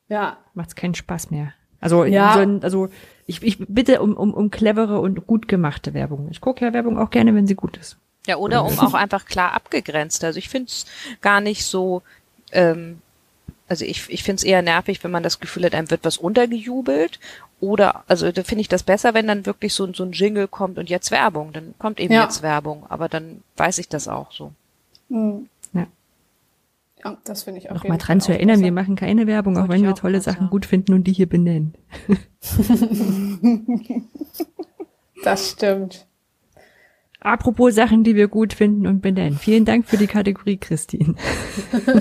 Ja. 0.08 0.38
Macht's 0.54 0.76
keinen 0.76 0.94
Spaß 0.94 1.32
mehr. 1.32 1.54
Also, 1.82 2.06
ja. 2.06 2.34
so, 2.34 2.60
also 2.62 2.90
ich, 3.26 3.42
ich 3.44 3.58
bitte 3.68 4.02
um, 4.02 4.16
um, 4.16 4.34
um 4.34 4.52
clevere 4.52 5.00
und 5.00 5.28
gut 5.28 5.48
gemachte 5.48 5.94
Werbung. 5.94 6.30
Ich 6.32 6.42
gucke 6.42 6.66
ja 6.66 6.74
Werbung 6.74 6.98
auch 6.98 7.10
gerne, 7.10 7.34
wenn 7.36 7.48
sie 7.48 7.56
gut 7.56 7.78
ist. 7.78 7.98
Ja, 8.28 8.38
oder 8.38 8.66
um 8.66 8.80
auch 8.80 8.94
einfach 8.94 9.26
klar 9.26 9.54
abgegrenzt. 9.54 10.24
Also 10.24 10.40
ich 10.40 10.50
finde 10.50 10.68
es 10.68 10.86
gar 11.22 11.42
nicht 11.42 11.66
so, 11.66 12.02
ähm, 12.52 13.02
also 13.68 13.84
ich, 13.84 14.10
ich 14.10 14.24
finde 14.24 14.38
es 14.38 14.44
eher 14.44 14.62
nervig, 14.62 15.04
wenn 15.04 15.12
man 15.12 15.24
das 15.24 15.40
Gefühl 15.40 15.66
hat, 15.66 15.74
einem 15.74 15.90
wird 15.90 16.06
was 16.06 16.18
untergejubelt. 16.18 17.20
Oder, 17.60 18.04
also 18.08 18.32
da 18.32 18.44
finde 18.44 18.62
ich 18.62 18.68
das 18.68 18.84
besser, 18.84 19.14
wenn 19.14 19.28
dann 19.28 19.46
wirklich 19.46 19.74
so, 19.74 19.92
so 19.94 20.04
ein 20.04 20.12
Jingle 20.12 20.48
kommt 20.48 20.78
und 20.78 20.90
jetzt 20.90 21.10
Werbung. 21.10 21.52
Dann 21.54 21.74
kommt 21.80 22.00
eben 22.00 22.14
ja. 22.14 22.24
jetzt 22.24 22.44
Werbung, 22.44 22.86
aber 22.90 23.10
dann 23.10 23.42
weiß 23.58 23.80
ich 23.80 23.90
das 23.90 24.08
auch 24.08 24.32
so. 24.32 24.52
Mhm. 25.10 25.50
Ja. 25.74 25.88
Ja, 27.04 27.18
das 27.24 27.44
finde 27.44 27.60
ich 27.60 27.72
auch. 27.72 27.76
Nochmal 27.76 27.98
dran 27.98 28.22
zu 28.22 28.32
erinnern, 28.32 28.58
besser. 28.58 28.66
wir 28.66 28.72
machen 28.72 28.96
keine 28.96 29.26
Werbung, 29.26 29.58
auch 29.58 29.70
wenn 29.70 29.82
wir 29.82 29.92
auch 29.92 30.00
tolle 30.00 30.22
Sachen 30.22 30.50
gut 30.50 30.66
finden 30.66 30.94
und 30.94 31.06
die 31.06 31.14
hier 31.14 31.30
benennen. 31.30 31.74
das 35.24 35.52
stimmt. 35.52 36.06
Apropos 37.20 37.74
Sachen, 37.74 38.04
die 38.04 38.16
wir 38.16 38.28
gut 38.28 38.54
finden 38.54 38.86
und 38.86 39.02
benennen. 39.02 39.40
Vielen 39.40 39.66
Dank 39.66 39.88
für 39.88 39.98
die 39.98 40.06
Kategorie, 40.06 40.58
Christine. 40.58 41.16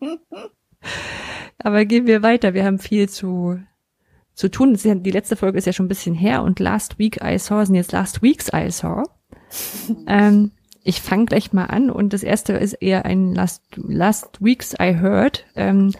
Aber 1.58 1.84
gehen 1.84 2.06
wir 2.06 2.22
weiter. 2.22 2.54
Wir 2.54 2.64
haben 2.64 2.78
viel 2.78 3.08
zu, 3.08 3.60
zu 4.34 4.50
tun. 4.50 4.74
Die 4.74 5.10
letzte 5.10 5.36
Folge 5.36 5.58
ist 5.58 5.66
ja 5.66 5.72
schon 5.72 5.86
ein 5.86 5.90
bisschen 5.90 6.14
her 6.14 6.42
und 6.42 6.58
Last 6.60 6.98
Week 6.98 7.20
I 7.22 7.38
Saw 7.38 7.64
sind 7.64 7.74
jetzt 7.74 7.92
Last 7.92 8.22
Weeks 8.22 8.48
I 8.54 8.70
Saw. 8.70 9.04
ähm, 10.06 10.52
ich 10.84 11.00
fange 11.00 11.26
gleich 11.26 11.52
mal 11.52 11.66
an 11.66 11.90
und 11.90 12.12
das 12.12 12.22
erste 12.22 12.54
ist 12.54 12.74
eher 12.74 13.04
ein 13.04 13.34
Last, 13.34 13.62
Last 13.76 14.42
Weeks 14.42 14.74
I 14.80 14.98
Heard 15.00 15.46
ähm, 15.54 15.92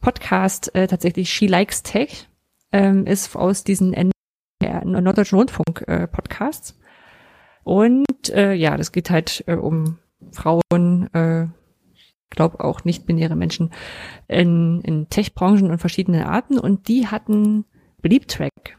Podcast, 0.00 0.74
äh, 0.74 0.86
tatsächlich 0.86 1.30
She 1.30 1.46
Likes 1.46 1.82
Tech, 1.82 2.28
ähm, 2.72 3.06
ist 3.06 3.34
aus 3.36 3.64
diesen 3.64 3.94
Norddeutschen 4.60 5.38
Rundfunk 5.38 5.84
äh, 5.86 6.06
Podcasts. 6.06 6.78
Und 7.62 8.30
äh, 8.30 8.52
ja, 8.52 8.76
das 8.76 8.92
geht 8.92 9.10
halt 9.10 9.44
äh, 9.46 9.54
um 9.54 9.98
Frauen, 10.32 11.12
äh, 11.12 11.46
glaube 12.30 12.60
auch 12.60 12.84
nicht-binäre 12.84 13.36
Menschen 13.36 13.70
in, 14.28 14.80
in 14.82 15.08
Tech-Branchen 15.08 15.70
und 15.70 15.78
verschiedenen 15.78 16.22
Arten. 16.22 16.58
Und 16.58 16.88
die 16.88 17.06
hatten 17.06 17.64
Bleep 18.02 18.28
Track 18.28 18.78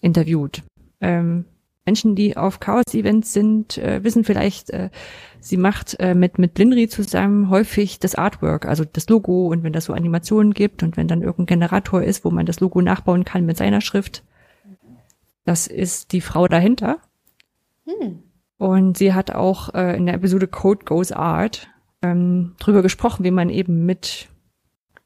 interviewt. 0.00 0.62
Ähm, 1.00 1.46
Menschen, 1.86 2.16
die 2.16 2.36
auf 2.36 2.58
Chaos-Events 2.58 3.32
sind, 3.32 3.78
äh, 3.78 4.02
wissen 4.02 4.24
vielleicht, 4.24 4.70
äh, 4.70 4.90
sie 5.38 5.56
macht 5.56 5.98
äh, 6.00 6.14
mit, 6.14 6.38
mit 6.38 6.54
Blinry 6.54 6.88
zusammen 6.88 7.48
häufig 7.48 8.00
das 8.00 8.16
Artwork, 8.16 8.66
also 8.66 8.84
das 8.84 9.08
Logo 9.08 9.46
und 9.46 9.62
wenn 9.62 9.72
das 9.72 9.84
so 9.84 9.92
Animationen 9.92 10.52
gibt 10.52 10.82
und 10.82 10.96
wenn 10.96 11.06
dann 11.06 11.22
irgendein 11.22 11.60
Generator 11.60 12.02
ist, 12.02 12.24
wo 12.24 12.30
man 12.30 12.44
das 12.44 12.58
Logo 12.58 12.82
nachbauen 12.82 13.24
kann 13.24 13.46
mit 13.46 13.56
seiner 13.56 13.80
Schrift, 13.80 14.24
das 15.44 15.68
ist 15.68 16.12
die 16.12 16.20
Frau 16.20 16.48
dahinter. 16.48 16.98
Hm. 17.84 18.24
Und 18.58 18.98
sie 18.98 19.14
hat 19.14 19.30
auch 19.30 19.72
äh, 19.74 19.96
in 19.96 20.06
der 20.06 20.16
Episode 20.16 20.48
Code 20.48 20.84
Goes 20.84 21.12
Art 21.12 21.68
ähm, 22.02 22.54
drüber 22.58 22.82
gesprochen, 22.82 23.24
wie 23.24 23.30
man 23.30 23.50
eben 23.50 23.86
mit 23.86 24.28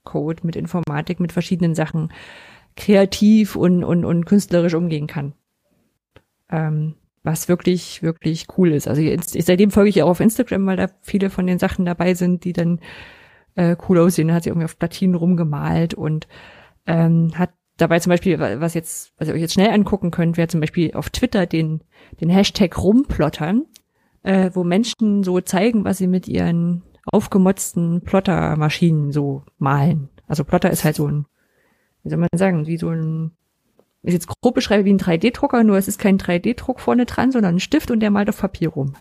Code, 0.04 0.44
mit 0.44 0.56
Informatik, 0.56 1.20
mit 1.20 1.32
verschiedenen 1.32 1.74
Sachen 1.74 2.12
kreativ 2.76 3.56
und, 3.56 3.84
und, 3.84 4.04
und 4.04 4.24
künstlerisch 4.24 4.74
umgehen 4.74 5.06
kann 5.06 5.34
ähm, 6.50 6.94
was 7.22 7.48
wirklich, 7.48 8.02
wirklich 8.02 8.46
cool 8.56 8.72
ist. 8.72 8.88
Also 8.88 9.02
ich, 9.02 9.20
seitdem 9.22 9.70
folge 9.70 9.90
ich 9.90 10.02
auch 10.02 10.08
auf 10.08 10.20
Instagram, 10.20 10.66
weil 10.66 10.76
da 10.76 10.88
viele 11.02 11.30
von 11.30 11.46
den 11.46 11.58
Sachen 11.58 11.84
dabei 11.84 12.14
sind, 12.14 12.44
die 12.44 12.52
dann 12.52 12.80
äh, 13.56 13.76
cool 13.88 13.98
aussehen. 13.98 14.28
Da 14.28 14.34
hat 14.34 14.44
sie 14.44 14.50
irgendwie 14.50 14.64
auf 14.64 14.78
Platinen 14.78 15.14
rumgemalt 15.14 15.94
und 15.94 16.28
ähm, 16.86 17.32
hat 17.34 17.50
dabei 17.76 17.98
zum 17.98 18.10
Beispiel, 18.10 18.38
was 18.38 18.74
jetzt, 18.74 19.12
was 19.18 19.28
ihr 19.28 19.34
euch 19.34 19.40
jetzt 19.40 19.54
schnell 19.54 19.70
angucken 19.70 20.10
könnt, 20.10 20.36
wäre 20.36 20.48
zum 20.48 20.60
Beispiel 20.60 20.92
auf 20.94 21.10
Twitter 21.10 21.46
den, 21.46 21.82
den 22.20 22.30
Hashtag 22.30 22.76
rumplottern, 22.78 23.66
äh, 24.22 24.50
wo 24.54 24.64
Menschen 24.64 25.24
so 25.24 25.40
zeigen, 25.40 25.84
was 25.84 25.98
sie 25.98 26.06
mit 26.06 26.28
ihren 26.28 26.82
aufgemotzten 27.04 28.02
Plottermaschinen 28.02 29.12
so 29.12 29.42
malen. 29.58 30.08
Also 30.28 30.44
Plotter 30.44 30.70
ist 30.70 30.84
halt 30.84 30.96
so 30.96 31.08
ein, 31.08 31.26
wie 32.02 32.10
soll 32.10 32.18
man 32.18 32.28
sagen, 32.36 32.66
wie 32.66 32.76
so 32.76 32.90
ein 32.90 33.32
ich 34.02 34.14
jetzt 34.14 34.28
grob 34.28 34.54
beschreibe 34.54 34.84
wie 34.84 34.92
ein 34.92 34.98
3D-Drucker, 34.98 35.62
nur 35.62 35.76
es 35.76 35.88
ist 35.88 35.98
kein 35.98 36.18
3D-Druck 36.18 36.80
vorne 36.80 37.04
dran, 37.04 37.32
sondern 37.32 37.56
ein 37.56 37.60
Stift 37.60 37.90
und 37.90 38.00
der 38.00 38.10
malt 38.10 38.28
auf 38.28 38.38
Papier 38.38 38.70
rum. 38.70 38.94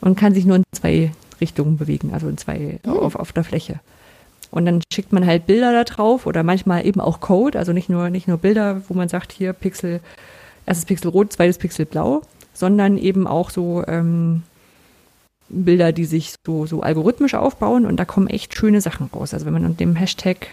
Und 0.00 0.18
kann 0.18 0.32
sich 0.32 0.46
nur 0.46 0.56
in 0.56 0.64
zwei 0.72 1.12
Richtungen 1.40 1.76
bewegen, 1.76 2.14
also 2.14 2.28
in 2.28 2.38
zwei 2.38 2.80
oh. 2.86 2.92
auf, 2.92 3.16
auf 3.16 3.32
der 3.32 3.44
Fläche. 3.44 3.80
Und 4.50 4.64
dann 4.64 4.82
schickt 4.92 5.12
man 5.12 5.26
halt 5.26 5.46
Bilder 5.46 5.72
da 5.72 5.84
drauf 5.84 6.26
oder 6.26 6.42
manchmal 6.42 6.86
eben 6.86 7.00
auch 7.00 7.20
Code, 7.20 7.58
also 7.58 7.72
nicht 7.72 7.88
nur, 7.88 8.08
nicht 8.10 8.26
nur 8.26 8.38
Bilder, 8.38 8.82
wo 8.88 8.94
man 8.94 9.08
sagt, 9.08 9.32
hier 9.32 9.52
Pixel, 9.52 10.00
erstes 10.64 10.86
Pixel 10.86 11.10
rot, 11.10 11.32
zweites 11.32 11.58
Pixel 11.58 11.84
blau, 11.84 12.22
sondern 12.60 12.98
eben 12.98 13.26
auch 13.26 13.50
so 13.50 13.84
ähm, 13.88 14.42
Bilder, 15.48 15.92
die 15.92 16.04
sich 16.04 16.34
so, 16.46 16.66
so 16.66 16.82
algorithmisch 16.82 17.34
aufbauen 17.34 17.86
und 17.86 17.96
da 17.96 18.04
kommen 18.04 18.28
echt 18.28 18.56
schöne 18.56 18.80
Sachen 18.80 19.08
raus. 19.12 19.34
Also 19.34 19.46
wenn 19.46 19.52
man 19.52 19.64
unter 19.64 19.78
dem 19.78 19.96
Hashtag 19.96 20.46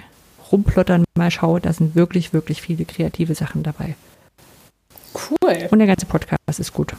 rumplottern 0.51 1.03
mal 1.16 1.30
schaut, 1.30 1.66
da 1.66 1.74
sind 1.74 1.93
wirklich, 1.93 2.34
wirklich 2.34 2.62
viele 2.62 2.86
kreative 2.86 3.36
Sachen 3.36 3.62
dabei. 3.62 3.95
Cool. 5.14 5.68
Und 5.70 5.80
der 5.80 5.88
ganze 5.88 6.05
Podcast 6.05 6.60
ist 6.60 6.74
gut. 6.74 6.93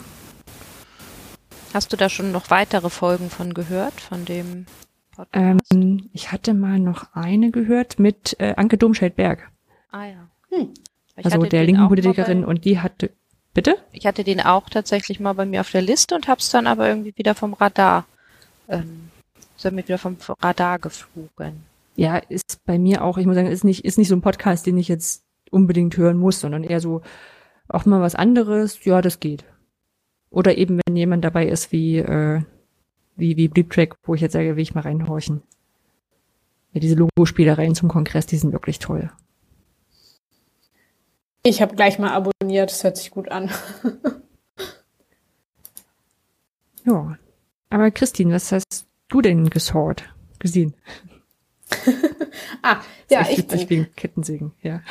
Hast 1.75 1.93
du 1.93 1.97
da 1.97 2.09
schon 2.09 2.31
noch 2.33 2.51
weitere 2.51 2.91
Folgen 2.91 3.31
von 3.31 3.55
gehört, 3.55 4.01
von 4.01 4.25
dem 4.25 4.67
Podcast? 5.15 5.73
Ähm, 5.73 6.11
ich 6.13 6.33
hatte 6.33 6.55
mal 6.55 6.79
noch 6.79 7.15
eine 7.15 7.51
gehört 7.51 7.99
mit 7.99 8.37
äh, 8.39 8.55
Anke 8.57 8.79
Domscheit-Berg. 8.79 9.51
Ah 9.91 10.05
ja. 10.05 10.29
Hm. 10.51 10.69
Also 11.17 11.43
der 11.45 11.65
linken 11.65 11.89
Politikerin 11.89 12.45
und 12.45 12.65
die 12.65 12.79
hatte, 12.79 13.11
bitte? 13.59 13.77
Ich 13.93 14.07
hatte 14.07 14.25
den 14.25 14.41
auch 14.41 14.69
tatsächlich 14.71 15.21
mal 15.21 15.35
bei 15.35 15.47
mir 15.47 15.61
auf 15.61 15.71
der 15.71 15.83
Liste 15.83 16.15
und 16.15 16.29
hab's 16.29 16.51
dann 16.51 16.67
aber 16.67 16.89
irgendwie 16.89 17.13
wieder 17.17 17.35
vom 17.35 17.55
Radar, 17.55 18.07
ähm, 18.69 19.11
ist 19.57 19.71
mir 19.71 19.87
wieder 19.87 19.99
vom 19.99 20.17
Radar 20.41 20.79
geflogen 20.79 21.69
ja, 21.99 22.19
ist 22.19 22.65
bei 22.65 22.79
mir 22.79 23.03
auch, 23.03 23.19
ich 23.19 23.27
muss 23.27 23.35
sagen, 23.35 23.49
ist 23.49 23.65
nicht, 23.65 23.85
ist 23.85 23.99
nicht 23.99 24.07
so 24.07 24.15
ein 24.15 24.21
Podcast, 24.21 24.65
den 24.67 24.79
ich 24.79 24.87
jetzt 24.87 25.25
unbedingt 25.51 25.97
hören 25.97 26.17
muss, 26.17 26.39
sondern 26.39 26.63
eher 26.63 26.79
so 26.79 27.03
auch 27.67 27.87
mal 27.87 28.01
was 28.01 28.15
anderes, 28.15 28.85
ja, 28.85 29.03
das 29.03 29.19
geht. 29.19 29.45
Oder 30.31 30.57
eben, 30.57 30.81
wenn 30.87 30.95
jemand 30.95 31.25
dabei 31.25 31.49
ist 31.49 31.73
wie, 31.73 31.99
äh, 31.99 32.41
wie, 33.17 33.37
wie 33.37 33.49
Bleep 33.49 33.71
Track, 33.71 33.97
wo 34.05 34.15
ich 34.15 34.21
jetzt 34.21 34.35
sage, 34.35 34.55
will 34.55 34.63
ich 34.63 34.77
mal 34.77 34.83
reinhorchen. 34.83 35.43
Ja, 36.73 36.81
diese 36.81 36.95
Logospielereien 36.95 37.75
zum 37.75 37.89
Kongress, 37.89 38.27
die 38.27 38.37
sind 38.37 38.53
wirklich 38.53 38.79
toll. 38.79 39.11
Ich 41.43 41.63
habe 41.63 41.77
gleich 41.77 41.99
mal 41.99 42.11
abonniert, 42.11 42.71
das 42.71 42.85
hört 42.85 42.97
sich 42.97 43.11
gut 43.11 43.31
an. 43.31 43.51
ja. 46.85 47.17
Aber 47.71 47.91
Christine, 47.91 48.35
was 48.35 48.51
hast 48.53 48.87
du 49.09 49.21
denn 49.21 49.51
gesort, 49.51 50.05
gesehen? 50.39 50.75
ah, 52.63 52.79
ja, 53.11 53.27
ich 53.29 53.47
bin. 53.47 53.71
wegen 53.71 53.95
Kettensägen, 53.95 54.53
ja. 54.63 54.81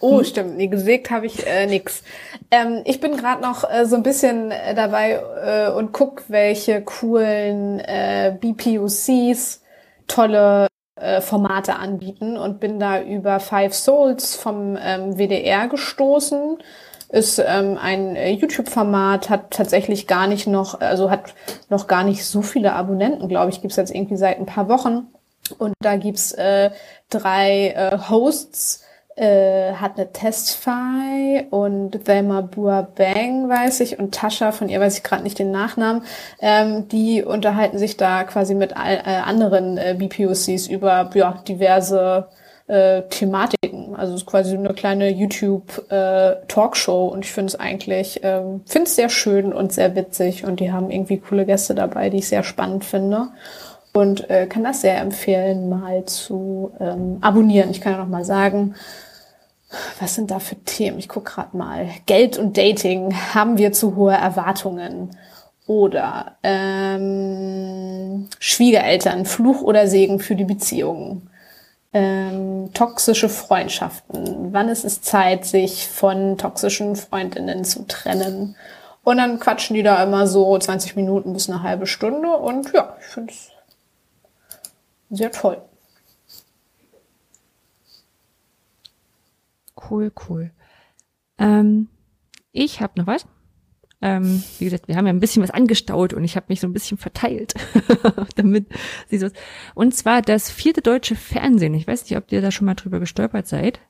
Oh, 0.00 0.22
stimmt. 0.22 0.58
Nee, 0.58 0.66
gesägt 0.66 1.10
habe 1.10 1.24
ich 1.24 1.46
äh, 1.46 1.66
nix. 1.66 2.02
Ähm, 2.50 2.82
ich 2.84 3.00
bin 3.00 3.16
gerade 3.16 3.40
noch 3.40 3.64
äh, 3.64 3.86
so 3.86 3.96
ein 3.96 4.02
bisschen 4.02 4.50
äh, 4.50 4.74
dabei 4.74 5.22
äh, 5.42 5.70
und 5.70 5.92
guck, 5.92 6.24
welche 6.28 6.82
coolen 6.82 7.80
äh, 7.80 8.36
BPUCs 8.38 9.62
tolle 10.06 10.66
äh, 11.00 11.20
Formate 11.20 11.76
anbieten 11.76 12.36
und 12.36 12.60
bin 12.60 12.78
da 12.78 13.00
über 13.00 13.40
Five 13.40 13.74
Souls 13.74 14.36
vom 14.36 14.78
ähm, 14.80 15.18
WDR 15.18 15.68
gestoßen. 15.68 16.58
Ist 17.08 17.42
ähm, 17.44 17.76
ein 17.80 18.14
äh, 18.14 18.30
YouTube-Format, 18.30 19.30
hat 19.30 19.50
tatsächlich 19.50 20.06
gar 20.06 20.28
nicht 20.28 20.46
noch, 20.46 20.80
also 20.80 21.10
hat 21.10 21.34
noch 21.68 21.88
gar 21.88 22.04
nicht 22.04 22.24
so 22.24 22.40
viele 22.42 22.72
Abonnenten, 22.74 23.28
glaube 23.28 23.50
ich, 23.50 23.60
gibt's 23.60 23.76
jetzt 23.76 23.92
irgendwie 23.94 24.16
seit 24.16 24.38
ein 24.38 24.46
paar 24.46 24.68
Wochen 24.68 25.08
und 25.58 25.74
da 25.80 25.96
gibt's 25.96 26.32
äh, 26.32 26.70
drei 27.08 27.70
äh, 27.70 27.98
Hosts, 28.08 28.84
äh, 29.20 29.74
hat 29.74 29.98
eine 29.98 30.10
Testfy 30.12 31.46
und 31.50 32.06
Thelma 32.06 32.40
Bua 32.40 32.80
Bang, 32.80 33.50
weiß 33.50 33.80
ich, 33.80 33.98
und 33.98 34.14
Tascha, 34.14 34.50
von 34.50 34.70
ihr 34.70 34.80
weiß 34.80 34.96
ich 34.96 35.02
gerade 35.02 35.22
nicht 35.22 35.38
den 35.38 35.50
Nachnamen. 35.50 36.02
Ähm, 36.40 36.88
die 36.88 37.22
unterhalten 37.22 37.76
sich 37.76 37.98
da 37.98 38.24
quasi 38.24 38.54
mit 38.54 38.76
all, 38.78 38.94
äh, 38.94 39.20
anderen 39.22 39.76
äh, 39.76 39.94
BPOCs 39.98 40.68
über 40.68 41.10
ja, 41.12 41.42
diverse 41.46 42.28
äh, 42.66 43.02
Thematiken. 43.10 43.94
Also 43.94 44.14
es 44.14 44.22
ist 44.22 44.26
quasi 44.26 44.56
eine 44.56 44.72
kleine 44.72 45.10
YouTube-Talkshow 45.10 47.08
äh, 47.08 47.12
und 47.12 47.26
ich 47.26 47.32
finde 47.32 47.48
es 47.48 47.60
eigentlich, 47.60 48.20
ähm, 48.22 48.62
finde 48.64 48.86
es 48.86 48.96
sehr 48.96 49.10
schön 49.10 49.52
und 49.52 49.70
sehr 49.70 49.94
witzig 49.96 50.46
und 50.46 50.60
die 50.60 50.72
haben 50.72 50.90
irgendwie 50.90 51.18
coole 51.18 51.44
Gäste 51.44 51.74
dabei, 51.74 52.08
die 52.08 52.18
ich 52.18 52.28
sehr 52.28 52.42
spannend 52.42 52.86
finde 52.86 53.28
und 53.92 54.30
äh, 54.30 54.46
kann 54.46 54.64
das 54.64 54.80
sehr 54.80 54.98
empfehlen, 54.98 55.68
mal 55.68 56.04
zu 56.04 56.72
ähm, 56.80 57.18
abonnieren. 57.20 57.70
Ich 57.70 57.80
kann 57.80 57.92
ja 57.92 57.98
noch 57.98 58.08
mal 58.08 58.24
sagen, 58.24 58.74
was 60.00 60.14
sind 60.14 60.30
da 60.30 60.38
für 60.38 60.56
Themen? 60.56 60.98
Ich 60.98 61.08
gucke 61.08 61.32
gerade 61.32 61.56
mal. 61.56 61.88
Geld 62.06 62.38
und 62.38 62.56
Dating. 62.56 63.14
Haben 63.34 63.58
wir 63.58 63.72
zu 63.72 63.96
hohe 63.96 64.14
Erwartungen? 64.14 65.16
Oder 65.66 66.36
ähm, 66.42 68.28
Schwiegereltern, 68.40 69.24
Fluch 69.24 69.62
oder 69.62 69.86
Segen 69.86 70.18
für 70.18 70.34
die 70.34 70.44
Beziehungen 70.44 71.30
ähm, 71.92 72.72
toxische 72.72 73.28
Freundschaften. 73.28 74.52
Wann 74.52 74.68
ist 74.68 74.84
es 74.84 75.02
Zeit, 75.02 75.44
sich 75.44 75.88
von 75.88 76.38
toxischen 76.38 76.96
Freundinnen 76.96 77.64
zu 77.64 77.86
trennen? 77.86 78.56
Und 79.02 79.16
dann 79.16 79.40
quatschen 79.40 79.74
die 79.74 79.82
da 79.82 80.02
immer 80.02 80.26
so 80.26 80.56
20 80.56 80.94
Minuten 80.94 81.32
bis 81.32 81.48
eine 81.48 81.62
halbe 81.62 81.86
Stunde. 81.86 82.28
Und 82.36 82.72
ja, 82.72 82.96
ich 83.00 83.06
finde 83.06 83.32
es 83.32 83.50
sehr 85.10 85.32
toll. 85.32 85.60
Cool, 89.90 90.12
cool. 90.28 90.52
Ähm, 91.38 91.88
ich 92.52 92.80
habe 92.80 92.98
noch 92.98 93.06
was. 93.06 93.26
Ähm, 94.02 94.42
wie 94.58 94.64
gesagt, 94.64 94.88
wir 94.88 94.96
haben 94.96 95.06
ja 95.06 95.12
ein 95.12 95.20
bisschen 95.20 95.42
was 95.42 95.50
angestaut 95.50 96.14
und 96.14 96.24
ich 96.24 96.36
habe 96.36 96.46
mich 96.48 96.60
so 96.60 96.66
ein 96.66 96.72
bisschen 96.72 96.96
verteilt, 96.96 97.54
damit 98.36 98.66
sie 99.08 99.18
so. 99.18 99.28
Und 99.74 99.94
zwar 99.94 100.22
das 100.22 100.50
vierte 100.50 100.80
deutsche 100.80 101.16
Fernsehen. 101.16 101.74
Ich 101.74 101.86
weiß 101.86 102.04
nicht, 102.04 102.16
ob 102.16 102.32
ihr 102.32 102.40
da 102.40 102.50
schon 102.50 102.64
mal 102.64 102.74
drüber 102.74 102.98
gestolpert 102.98 103.46
seid. 103.46 103.80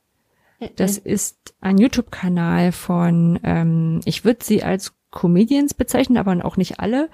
Das 0.75 0.99
ist 0.99 1.55
ein 1.59 1.79
YouTube-Kanal 1.79 2.71
von, 2.71 3.39
ähm, 3.43 3.99
ich 4.05 4.25
würde 4.25 4.45
sie 4.45 4.61
als 4.63 4.93
Comedians 5.09 5.73
bezeichnen, 5.73 6.17
aber 6.17 6.45
auch 6.45 6.55
nicht 6.55 6.79
alle. 6.79 7.09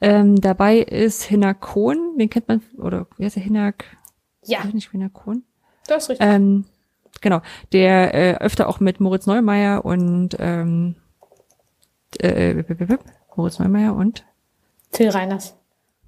Ähm, 0.00 0.40
dabei 0.40 0.78
ist 0.78 1.24
Hinak 1.24 1.60
Kohn, 1.60 2.16
den 2.18 2.30
kennt 2.30 2.48
man, 2.48 2.62
oder 2.78 3.06
wer 3.18 3.26
ist 3.26 3.36
der 3.36 3.42
Hinak? 3.42 3.84
Ja. 4.44 4.64
Nicht 4.64 4.90
Hinak 4.90 5.12
Kohn? 5.12 5.42
Das 5.86 6.04
ist 6.04 6.10
richtig. 6.10 6.26
Ähm, 6.26 6.64
genau, 7.20 7.40
der 7.72 8.14
äh, 8.14 8.34
öfter 8.38 8.68
auch 8.68 8.80
mit 8.80 9.00
Moritz 9.00 9.26
Neumeier 9.26 9.84
und 9.84 10.36
ähm, 10.38 10.96
äh, 12.20 12.62
Moritz 13.36 13.58
Neumeier 13.58 13.94
und 13.94 14.24
Till 14.92 15.10
Reiners. 15.10 15.54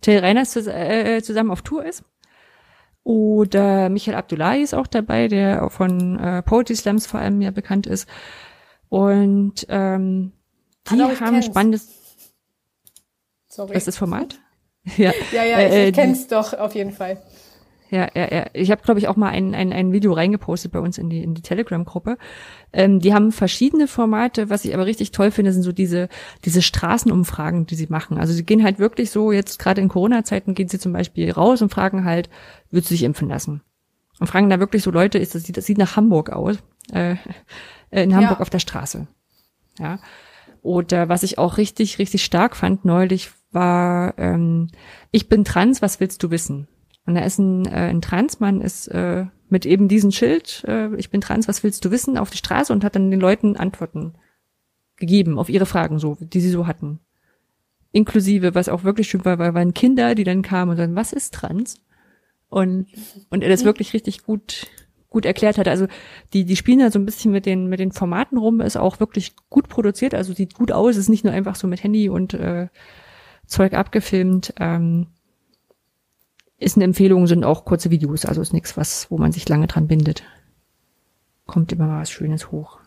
Till 0.01 0.19
Reiners 0.19 0.57
äh, 0.57 1.21
zusammen 1.23 1.51
auf 1.51 1.63
Tour 1.63 1.85
ist. 1.85 2.03
Oder 3.05 3.89
Michael 3.89 4.17
Abdullahi 4.17 4.63
ist 4.63 4.75
auch 4.75 4.87
dabei, 4.87 5.29
der 5.29 5.65
auch 5.65 5.73
von 5.73 6.19
äh, 6.19 6.43
Poetry 6.43 6.77
Slams 6.77 7.07
vor 7.07 7.21
allem 7.21 7.41
ja 7.41 7.51
bekannt 7.51 7.87
ist. 7.87 8.09
Und 8.89 9.67
ähm, 9.69 10.33
die 10.87 10.91
Hallo, 11.03 11.21
haben 11.21 11.43
spannendes. 11.43 11.89
Sorry. 13.49 13.71
Was 13.71 13.79
ist 13.79 13.89
das 13.89 13.97
Format? 13.99 14.39
ja, 14.97 15.13
ja, 15.33 15.45
ja, 15.45 15.59
Äh, 15.59 15.89
ich, 15.89 15.93
die- 15.95 16.01
kenn's 16.01 16.27
doch 16.29 16.55
auf 16.55 16.75
jeden 16.75 16.93
Fall. 16.93 17.21
Ja, 17.91 18.09
ja, 18.15 18.33
ja. 18.33 18.47
Ich 18.53 18.71
habe, 18.71 18.83
glaube 18.83 19.01
ich, 19.01 19.09
auch 19.09 19.17
mal 19.17 19.31
ein, 19.31 19.55
ein, 19.55 19.73
ein 19.73 19.93
Video 19.93 20.13
reingepostet 20.13 20.71
bei 20.71 20.79
uns 20.79 20.97
in 20.97 21.11
die, 21.11 21.23
in 21.23 21.35
die 21.35 21.43
Telegram-Gruppe. 21.43 22.19
Ähm, 22.73 23.01
die 23.01 23.13
haben 23.13 23.33
verschiedene 23.33 23.89
Formate. 23.89 24.49
Was 24.49 24.65
ich 24.65 24.73
aber 24.75 24.87
richtig 24.87 25.11
toll 25.11 25.31
finde, 25.33 25.53
sind 25.53 25.63
so 25.63 25.73
diese, 25.73 26.09
diese 26.45 26.63
Straßenumfragen, 26.63 27.67
die 27.67 27.75
sie 27.75 27.89
machen. 27.89 28.17
Also 28.19 28.33
sie 28.33 28.45
gehen 28.45 28.63
halt 28.63 28.79
wirklich 28.79 29.11
so, 29.11 29.33
jetzt 29.33 29.59
gerade 29.59 29.81
in 29.81 29.89
Corona-Zeiten 29.89 30.55
gehen 30.55 30.69
sie 30.69 30.79
zum 30.79 30.93
Beispiel 30.93 31.31
raus 31.33 31.63
und 31.63 31.71
fragen 31.71 32.05
halt, 32.05 32.31
würdest 32.71 32.91
du 32.91 32.95
dich 32.95 33.03
impfen 33.03 33.29
lassen? 33.29 33.63
Und 34.21 34.29
fragen 34.29 34.51
da 34.51 34.61
wirklich 34.61 34.83
so 34.83 34.91
Leute, 34.91 35.19
ist 35.19 35.35
das, 35.35 35.43
sieht, 35.43 35.57
das 35.57 35.67
sieht 35.67 35.79
nach 35.79 35.97
Hamburg 35.97 36.31
aus, 36.31 36.59
äh, 36.93 37.17
in 37.91 38.15
Hamburg 38.15 38.39
Ja. 38.39 38.41
auf 38.41 38.51
der 38.51 38.59
Straße. 38.61 39.09
Ja. 39.79 39.99
Oder 40.63 41.09
was 41.09 41.23
ich 41.23 41.39
auch 41.39 41.57
richtig, 41.57 41.99
richtig 41.99 42.23
stark 42.23 42.55
fand 42.55 42.85
neulich 42.85 43.31
war, 43.51 44.17
ähm, 44.19 44.69
ich 45.11 45.29
bin 45.29 45.45
trans, 45.45 45.83
was 45.83 45.99
willst 45.99 46.23
du 46.23 46.31
wissen? 46.31 46.69
Und 47.11 47.17
da 47.17 47.23
ist 47.23 47.41
ein, 47.41 47.67
äh, 47.67 47.91
ein 47.91 48.01
Transmann, 48.01 48.61
ist 48.61 48.87
äh, 48.87 49.27
mit 49.49 49.67
eben 49.67 49.89
diesem 49.89 50.13
Schild, 50.13 50.65
äh, 50.69 50.95
ich 50.95 51.11
bin 51.11 51.21
trans, 51.21 51.49
was 51.49 51.65
willst 51.65 51.85
du 51.85 51.91
wissen, 51.91 52.17
auf 52.17 52.31
die 52.31 52.37
Straße 52.37 52.73
und 52.73 52.85
hat 52.85 52.95
dann 52.95 53.11
den 53.11 53.19
Leuten 53.19 53.57
Antworten 53.57 54.15
gegeben 54.95 55.37
auf 55.37 55.49
ihre 55.49 55.67
Fragen, 55.67 55.99
so, 55.99 56.17
die 56.21 56.41
sie 56.41 56.51
so 56.51 56.69
hatten. 56.69 57.01
Inklusive, 57.91 58.55
was 58.55 58.69
auch 58.69 58.85
wirklich 58.85 59.09
schön 59.09 59.25
war, 59.25 59.41
war 59.41 59.55
waren 59.55 59.75
Kinder, 59.75 60.15
die 60.15 60.23
dann 60.23 60.43
kamen 60.43 60.71
und 60.71 60.77
sagen, 60.77 60.95
was 60.95 61.13
ist 61.13 61.35
trans? 61.35 61.81
Und, 62.49 62.87
und 63.29 63.43
er 63.43 63.49
das 63.49 63.65
wirklich 63.65 63.93
richtig 63.93 64.23
gut, 64.23 64.69
gut 65.09 65.25
erklärt 65.25 65.59
hat. 65.59 65.67
Also 65.67 65.89
die, 66.33 66.45
die 66.45 66.55
spielen 66.55 66.79
da 66.79 66.93
so 66.93 67.01
ein 67.01 67.07
bisschen 67.07 67.33
mit 67.33 67.45
den, 67.45 67.67
mit 67.67 67.81
den 67.81 67.91
Formaten 67.91 68.39
rum, 68.39 68.61
ist 68.61 68.77
auch 68.77 69.01
wirklich 69.01 69.35
gut 69.49 69.69
produziert, 69.69 70.15
also 70.15 70.33
sieht 70.33 70.55
gut 70.55 70.71
aus, 70.71 70.97
ist 70.97 71.09
nicht 71.09 71.25
nur 71.25 71.33
einfach 71.33 71.57
so 71.57 71.67
mit 71.67 71.83
Handy 71.83 72.09
und 72.09 72.35
äh, 72.35 72.69
Zeug 73.47 73.73
abgefilmt. 73.73 74.55
Ähm, 74.61 75.09
ist 76.61 76.77
eine 76.77 76.85
Empfehlung, 76.85 77.27
sind 77.27 77.45
auch 77.45 77.65
kurze 77.65 77.91
Videos, 77.91 78.25
also 78.25 78.41
ist 78.41 78.53
nichts, 78.53 78.77
was, 78.77 79.11
wo 79.11 79.19
man 79.19 79.33
sich 79.33 79.49
lange 79.49 79.67
dran 79.67 79.89
bindet. 79.89 80.23
Kommt 81.47 81.73
immer 81.73 81.87
mal 81.87 82.03
was 82.03 82.11
Schönes 82.11 82.53
hoch. 82.53 82.79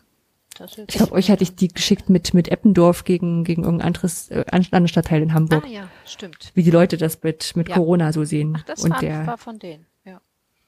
Ich 0.86 0.96
glaube, 0.96 1.12
euch 1.12 1.30
hatte 1.32 1.42
ich 1.42 1.56
die 1.56 1.66
geschickt 1.66 2.08
mit, 2.08 2.32
mit 2.32 2.48
Eppendorf 2.48 3.02
gegen, 3.02 3.42
gegen 3.42 3.64
irgendein 3.64 3.88
anderes 3.88 4.30
äh, 4.30 4.44
anderen 4.52 4.86
Stadtteil 4.86 5.20
in 5.20 5.34
Hamburg. 5.34 5.64
Ah 5.66 5.68
ja, 5.68 5.88
stimmt. 6.06 6.52
Wie 6.54 6.62
die 6.62 6.70
Leute 6.70 6.96
das 6.96 7.20
mit, 7.24 7.56
mit 7.56 7.68
Ja. 7.68 7.74
Corona 7.74 8.12
so 8.12 8.22
sehen. 8.22 8.54
Ach, 8.58 8.62
das 8.62 8.84
Und 8.84 8.92
war, 8.92 9.00
der, 9.00 9.26
war 9.26 9.36
von 9.38 9.58
denen. 9.58 9.86
Ja. 10.04 10.20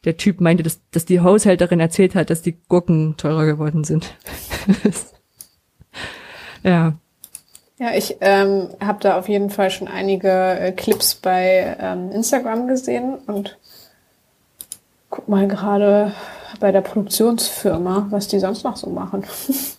der 0.02 0.16
Typ 0.16 0.40
meinte, 0.40 0.64
dass, 0.64 0.80
dass 0.90 1.04
die 1.04 1.20
Haushälterin 1.20 1.78
erzählt 1.78 2.16
hat, 2.16 2.30
dass 2.30 2.42
die 2.42 2.58
Gurken 2.68 3.16
teurer 3.16 3.46
geworden 3.46 3.84
sind. 3.84 4.16
ja. 6.64 6.98
Ja, 7.78 7.94
ich 7.94 8.16
ähm, 8.20 8.68
habe 8.80 9.00
da 9.00 9.18
auf 9.18 9.28
jeden 9.28 9.50
Fall 9.50 9.70
schon 9.70 9.86
einige 9.86 10.30
äh, 10.30 10.72
Clips 10.72 11.14
bei 11.14 11.76
ähm, 11.78 12.10
Instagram 12.10 12.68
gesehen 12.68 13.16
und 13.26 13.58
guck 15.10 15.28
mal 15.28 15.46
gerade 15.46 16.12
bei 16.58 16.72
der 16.72 16.80
Produktionsfirma, 16.80 18.06
was 18.10 18.28
die 18.28 18.38
sonst 18.38 18.64
noch 18.64 18.76
so 18.76 18.88
machen. 18.88 19.24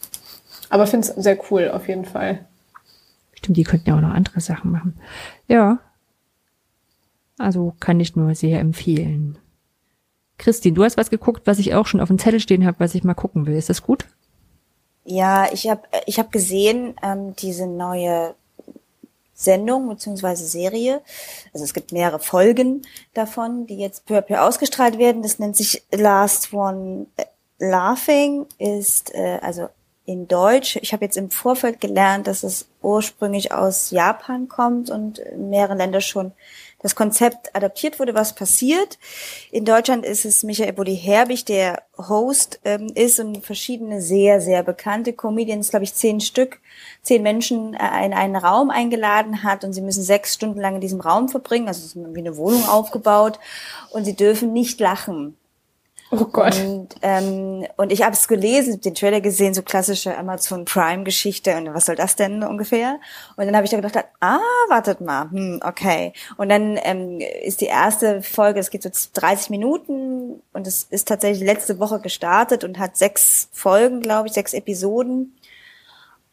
Aber 0.69 0.85
finde 0.85 1.07
es 1.07 1.15
sehr 1.15 1.39
cool 1.49 1.69
auf 1.69 1.87
jeden 1.87 2.05
Fall. 2.05 2.45
Stimmt, 3.33 3.57
die 3.57 3.63
könnten 3.63 3.89
ja 3.89 3.95
auch 3.95 4.01
noch 4.01 4.13
andere 4.13 4.41
Sachen 4.41 4.71
machen. 4.71 4.99
Ja. 5.47 5.79
Also 7.39 7.75
kann 7.79 7.99
ich 7.99 8.15
nur 8.15 8.35
sehr 8.35 8.59
empfehlen. 8.59 9.37
Christine, 10.37 10.75
du 10.75 10.83
hast 10.83 10.97
was 10.97 11.09
geguckt, 11.09 11.43
was 11.45 11.57
ich 11.57 11.73
auch 11.73 11.87
schon 11.87 11.99
auf 11.99 12.09
dem 12.09 12.19
Zettel 12.19 12.39
stehen 12.39 12.65
habe, 12.65 12.79
was 12.79 12.93
ich 12.93 13.03
mal 13.03 13.15
gucken 13.15 13.47
will. 13.47 13.55
Ist 13.55 13.69
das 13.69 13.81
gut? 13.81 14.05
Ja, 15.09 15.47
ich 15.53 15.69
habe 15.69 15.83
ich 16.05 16.19
hab 16.19 16.33
gesehen, 16.33 16.93
ähm, 17.01 17.33
diese 17.37 17.65
neue 17.65 18.35
Sendung 19.33 19.87
beziehungsweise 19.87 20.45
Serie. 20.45 21.01
Also 21.53 21.63
es 21.63 21.73
gibt 21.73 21.93
mehrere 21.93 22.19
Folgen 22.19 22.81
davon, 23.13 23.67
die 23.67 23.77
jetzt 23.77 24.05
peu 24.05 24.17
à 24.17 24.21
peu 24.21 24.41
ausgestrahlt 24.41 24.97
werden. 24.97 25.21
Das 25.21 25.39
nennt 25.39 25.55
sich 25.55 25.81
Last 25.93 26.51
One 26.51 27.05
Laughing, 27.57 28.47
ist 28.57 29.15
äh, 29.15 29.39
also 29.41 29.69
in 30.03 30.27
Deutsch. 30.27 30.77
Ich 30.81 30.91
habe 30.91 31.05
jetzt 31.05 31.15
im 31.15 31.31
Vorfeld 31.31 31.79
gelernt, 31.79 32.27
dass 32.27 32.43
es 32.43 32.67
ursprünglich 32.81 33.53
aus 33.53 33.91
Japan 33.91 34.49
kommt 34.49 34.89
und 34.89 35.19
in 35.19 35.49
mehreren 35.49 35.77
Ländern 35.77 36.01
schon 36.01 36.33
das 36.79 36.95
Konzept 36.95 37.55
adaptiert 37.55 37.99
wurde, 37.99 38.13
was 38.13 38.35
passiert. 38.35 38.99
In 39.51 39.65
Deutschland 39.65 40.05
ist 40.05 40.25
es 40.25 40.43
Michael 40.43 40.73
Bulli 40.73 40.95
Herbig, 40.95 41.45
der 41.45 41.83
Host 41.97 42.59
ähm, 42.65 42.87
ist 42.93 43.19
und 43.19 43.43
verschiedene 43.43 44.01
sehr, 44.01 44.41
sehr 44.41 44.61
bekannte 44.61 45.13
Comedians, 45.13 45.69
glaube 45.69 45.85
ich, 45.85 45.95
zehn 45.95 46.19
Stück, 46.21 46.59
zehn 47.01 47.23
Menschen 47.23 47.73
äh, 47.73 48.05
in 48.05 48.13
einen 48.13 48.35
Raum 48.35 48.69
eingeladen 48.69 49.43
hat 49.43 49.63
und 49.63 49.73
sie 49.73 49.81
müssen 49.81 50.03
sechs 50.03 50.35
Stunden 50.35 50.59
lang 50.59 50.75
in 50.75 50.81
diesem 50.81 51.01
Raum 51.01 51.29
verbringen. 51.29 51.67
Also 51.67 51.79
es 51.79 51.95
ist 51.95 52.15
wie 52.15 52.19
eine 52.19 52.37
Wohnung 52.37 52.67
aufgebaut 52.67 53.39
und 53.89 54.05
sie 54.05 54.15
dürfen 54.15 54.53
nicht 54.53 54.79
lachen. 54.79 55.35
Oh 56.09 56.25
Gott. 56.25 56.57
Und, 56.59 56.95
ähm, 57.01 57.67
und 57.75 57.91
ich 57.91 58.01
habe 58.01 58.13
es 58.13 58.29
gelesen, 58.29 58.79
den 58.79 58.95
Trailer 58.95 59.19
gesehen, 59.19 59.53
so 59.53 59.61
klassische 59.61 60.17
Amazon 60.17 60.63
Prime 60.63 61.03
Geschichte 61.03 61.57
und 61.57 61.73
was 61.73 61.85
soll 61.85 61.95
das 61.95 62.15
denn 62.15 62.43
ungefähr? 62.43 62.99
Und 63.35 63.45
dann 63.45 63.55
habe 63.55 63.65
ich 63.65 63.71
da 63.71 63.77
gedacht, 63.77 64.05
ah, 64.21 64.39
wartet 64.69 65.01
mal, 65.01 65.29
hm, 65.29 65.59
okay. 65.65 66.13
Und 66.37 66.47
dann 66.49 66.79
ähm, 66.81 67.19
ist 67.43 67.59
die 67.59 67.65
erste 67.65 68.21
Folge, 68.21 68.61
es 68.61 68.69
geht 68.69 68.83
so 68.83 68.89
30 69.15 69.49
Minuten 69.49 70.41
und 70.53 70.65
es 70.65 70.83
ist 70.83 71.09
tatsächlich 71.09 71.45
letzte 71.45 71.77
Woche 71.79 71.99
gestartet 71.99 72.63
und 72.63 72.79
hat 72.79 72.95
sechs 72.95 73.49
Folgen, 73.51 73.99
glaube 73.99 74.27
ich, 74.29 74.33
sechs 74.33 74.53
Episoden. 74.53 75.33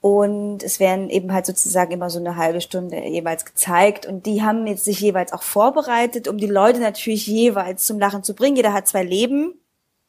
Und 0.01 0.63
es 0.63 0.81
werden 0.81 1.09
eben 1.09 1.33
halt 1.33 1.47
sozusagen 1.47 1.91
immer 1.91 2.11
so 2.11 2.19
eine 2.19 2.37
halbe 2.37 2.61
Stunde 2.61 3.03
jeweils 3.09 3.47
gezeigt. 3.47 4.05
Und 4.05 4.27
die 4.27 4.43
haben 4.43 4.67
jetzt 4.67 4.85
sich 4.85 5.01
jeweils 5.01 5.33
auch 5.33 5.43
vorbereitet, 5.43 6.29
um 6.29 6.37
die 6.37 6.47
Leute 6.47 6.79
natürlich 6.79 7.27
jeweils 7.27 7.87
zum 7.87 7.99
Lachen 7.99 8.23
zu 8.23 8.35
bringen. 8.35 8.57
Jeder 8.57 8.75
hat 8.75 8.87
zwei 8.87 9.03
Leben 9.03 9.55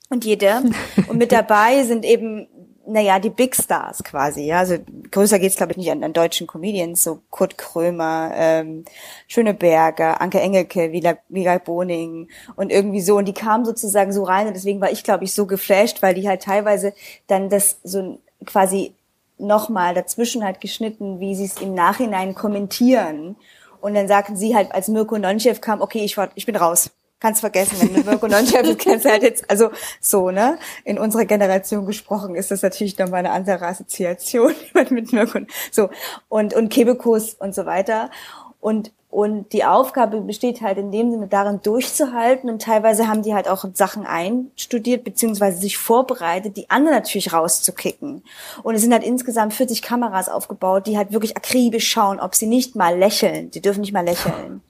und 0.10 0.26
jeder. 0.26 0.64
Und 1.08 1.18
mit 1.18 1.32
dabei 1.32 1.84
sind 1.84 2.06
eben 2.06 2.48
naja, 2.88 3.20
die 3.20 3.30
Big 3.30 3.56
Stars 3.56 4.04
quasi, 4.04 4.44
ja. 4.44 4.60
Also 4.60 4.78
größer 5.12 5.40
geht's, 5.40 5.56
glaube 5.56 5.72
ich, 5.72 5.78
nicht 5.78 5.92
an, 5.92 6.04
an 6.04 6.14
deutschen 6.14 6.48
Comedians, 6.48 7.04
so 7.04 7.22
Kurt 7.30 7.58
Krömer, 7.58 8.32
ähm, 8.36 8.86
Schöneberger, 9.28 10.22
Anke 10.22 10.40
Engelke, 10.40 10.92
Vila 10.92 11.58
Boning 11.58 12.30
und 12.56 12.72
irgendwie 12.72 13.02
so. 13.02 13.18
Und 13.18 13.26
die 13.26 13.34
kamen 13.34 13.66
sozusagen 13.66 14.14
so 14.14 14.24
rein 14.24 14.48
und 14.48 14.56
deswegen 14.56 14.82
war 14.82 14.92
ich, 14.92 15.04
glaube 15.04 15.24
ich, 15.24 15.34
so 15.34 15.46
geflasht, 15.46 16.02
weil 16.02 16.14
die 16.14 16.28
halt 16.28 16.44
teilweise 16.44 16.94
dann 17.28 17.50
das 17.50 17.80
so 17.84 18.20
quasi 18.46 18.94
nochmal 19.38 19.94
dazwischen 19.94 20.44
halt 20.44 20.62
geschnitten, 20.62 21.20
wie 21.20 21.36
sie 21.36 21.46
es 21.46 21.60
im 21.60 21.74
Nachhinein 21.74 22.36
kommentieren. 22.36 23.36
Und 23.82 23.96
dann 23.96 24.08
sagten 24.08 24.36
sie 24.36 24.56
halt, 24.56 24.72
als 24.72 24.88
Mirko 24.88 25.18
Nonchev 25.18 25.60
kam, 25.60 25.82
okay, 25.82 26.00
ich, 26.00 26.18
war, 26.18 26.30
ich 26.36 26.46
bin 26.46 26.56
raus 26.56 26.92
kannst 27.26 27.42
vergessen, 27.42 27.78
wenn 27.80 27.94
du 27.94 28.08
Mirko 28.08 28.28
Nonchev 28.28 28.62
bist, 28.62 28.80
kennst 28.80 29.06
halt 29.10 29.24
jetzt, 29.24 29.50
also 29.50 29.72
so, 30.00 30.30
ne? 30.30 30.60
In 30.84 31.00
unserer 31.00 31.26
Generation 31.26 31.88
gesprochen 31.88 32.36
ist 32.36 32.52
das 32.52 32.62
natürlich 32.62 33.00
nochmal 33.00 33.20
eine 33.20 33.32
andere 33.32 33.66
Assoziation 33.66 34.54
mit 34.92 35.12
Mirko, 35.12 35.40
so. 35.72 35.90
Und, 36.30 36.54
und 36.54 36.70
Kebekus 36.70 37.34
und 37.34 37.56
so 37.56 37.66
weiter. 37.66 38.12
Und, 38.60 38.92
und 39.10 39.54
die 39.54 39.66
Aufgabe 39.66 40.22
besteht 40.22 40.62
halt 40.62 40.78
in 40.78 40.92
dem 40.92 41.10
Sinne 41.10 41.28
darin, 41.28 41.62
durchzuhalten. 41.64 42.48
Und 42.48 42.62
teilweise 42.62 43.08
haben 43.08 43.24
die 43.24 43.34
halt 43.34 43.48
auch 43.48 43.66
Sachen 43.74 44.06
einstudiert, 44.06 45.04
beziehungsweise 45.04 45.58
sich 45.58 45.80
vorbereitet, 45.80 46.58
die 46.58 46.70
anderen 46.70 46.98
natürlich 46.98 47.34
rauszukicken. 47.34 48.24
Und 48.62 48.76
es 48.76 48.82
sind 48.82 48.94
halt 48.94 49.04
insgesamt 49.04 49.56
40 49.56 49.82
Kameras 49.82 50.30
aufgebaut, 50.30 50.86
die 50.86 50.98
halt 50.98 51.12
wirklich 51.12 51.38
akribisch 51.38 51.88
schauen, 51.88 52.20
ob 52.20 52.36
sie 52.36 52.48
nicht 52.48 52.76
mal 52.76 52.96
lächeln. 52.96 53.50
Die 53.50 53.62
dürfen 53.62 53.82
nicht 53.82 53.94
mal 53.94 54.06
lächeln. 54.06 54.62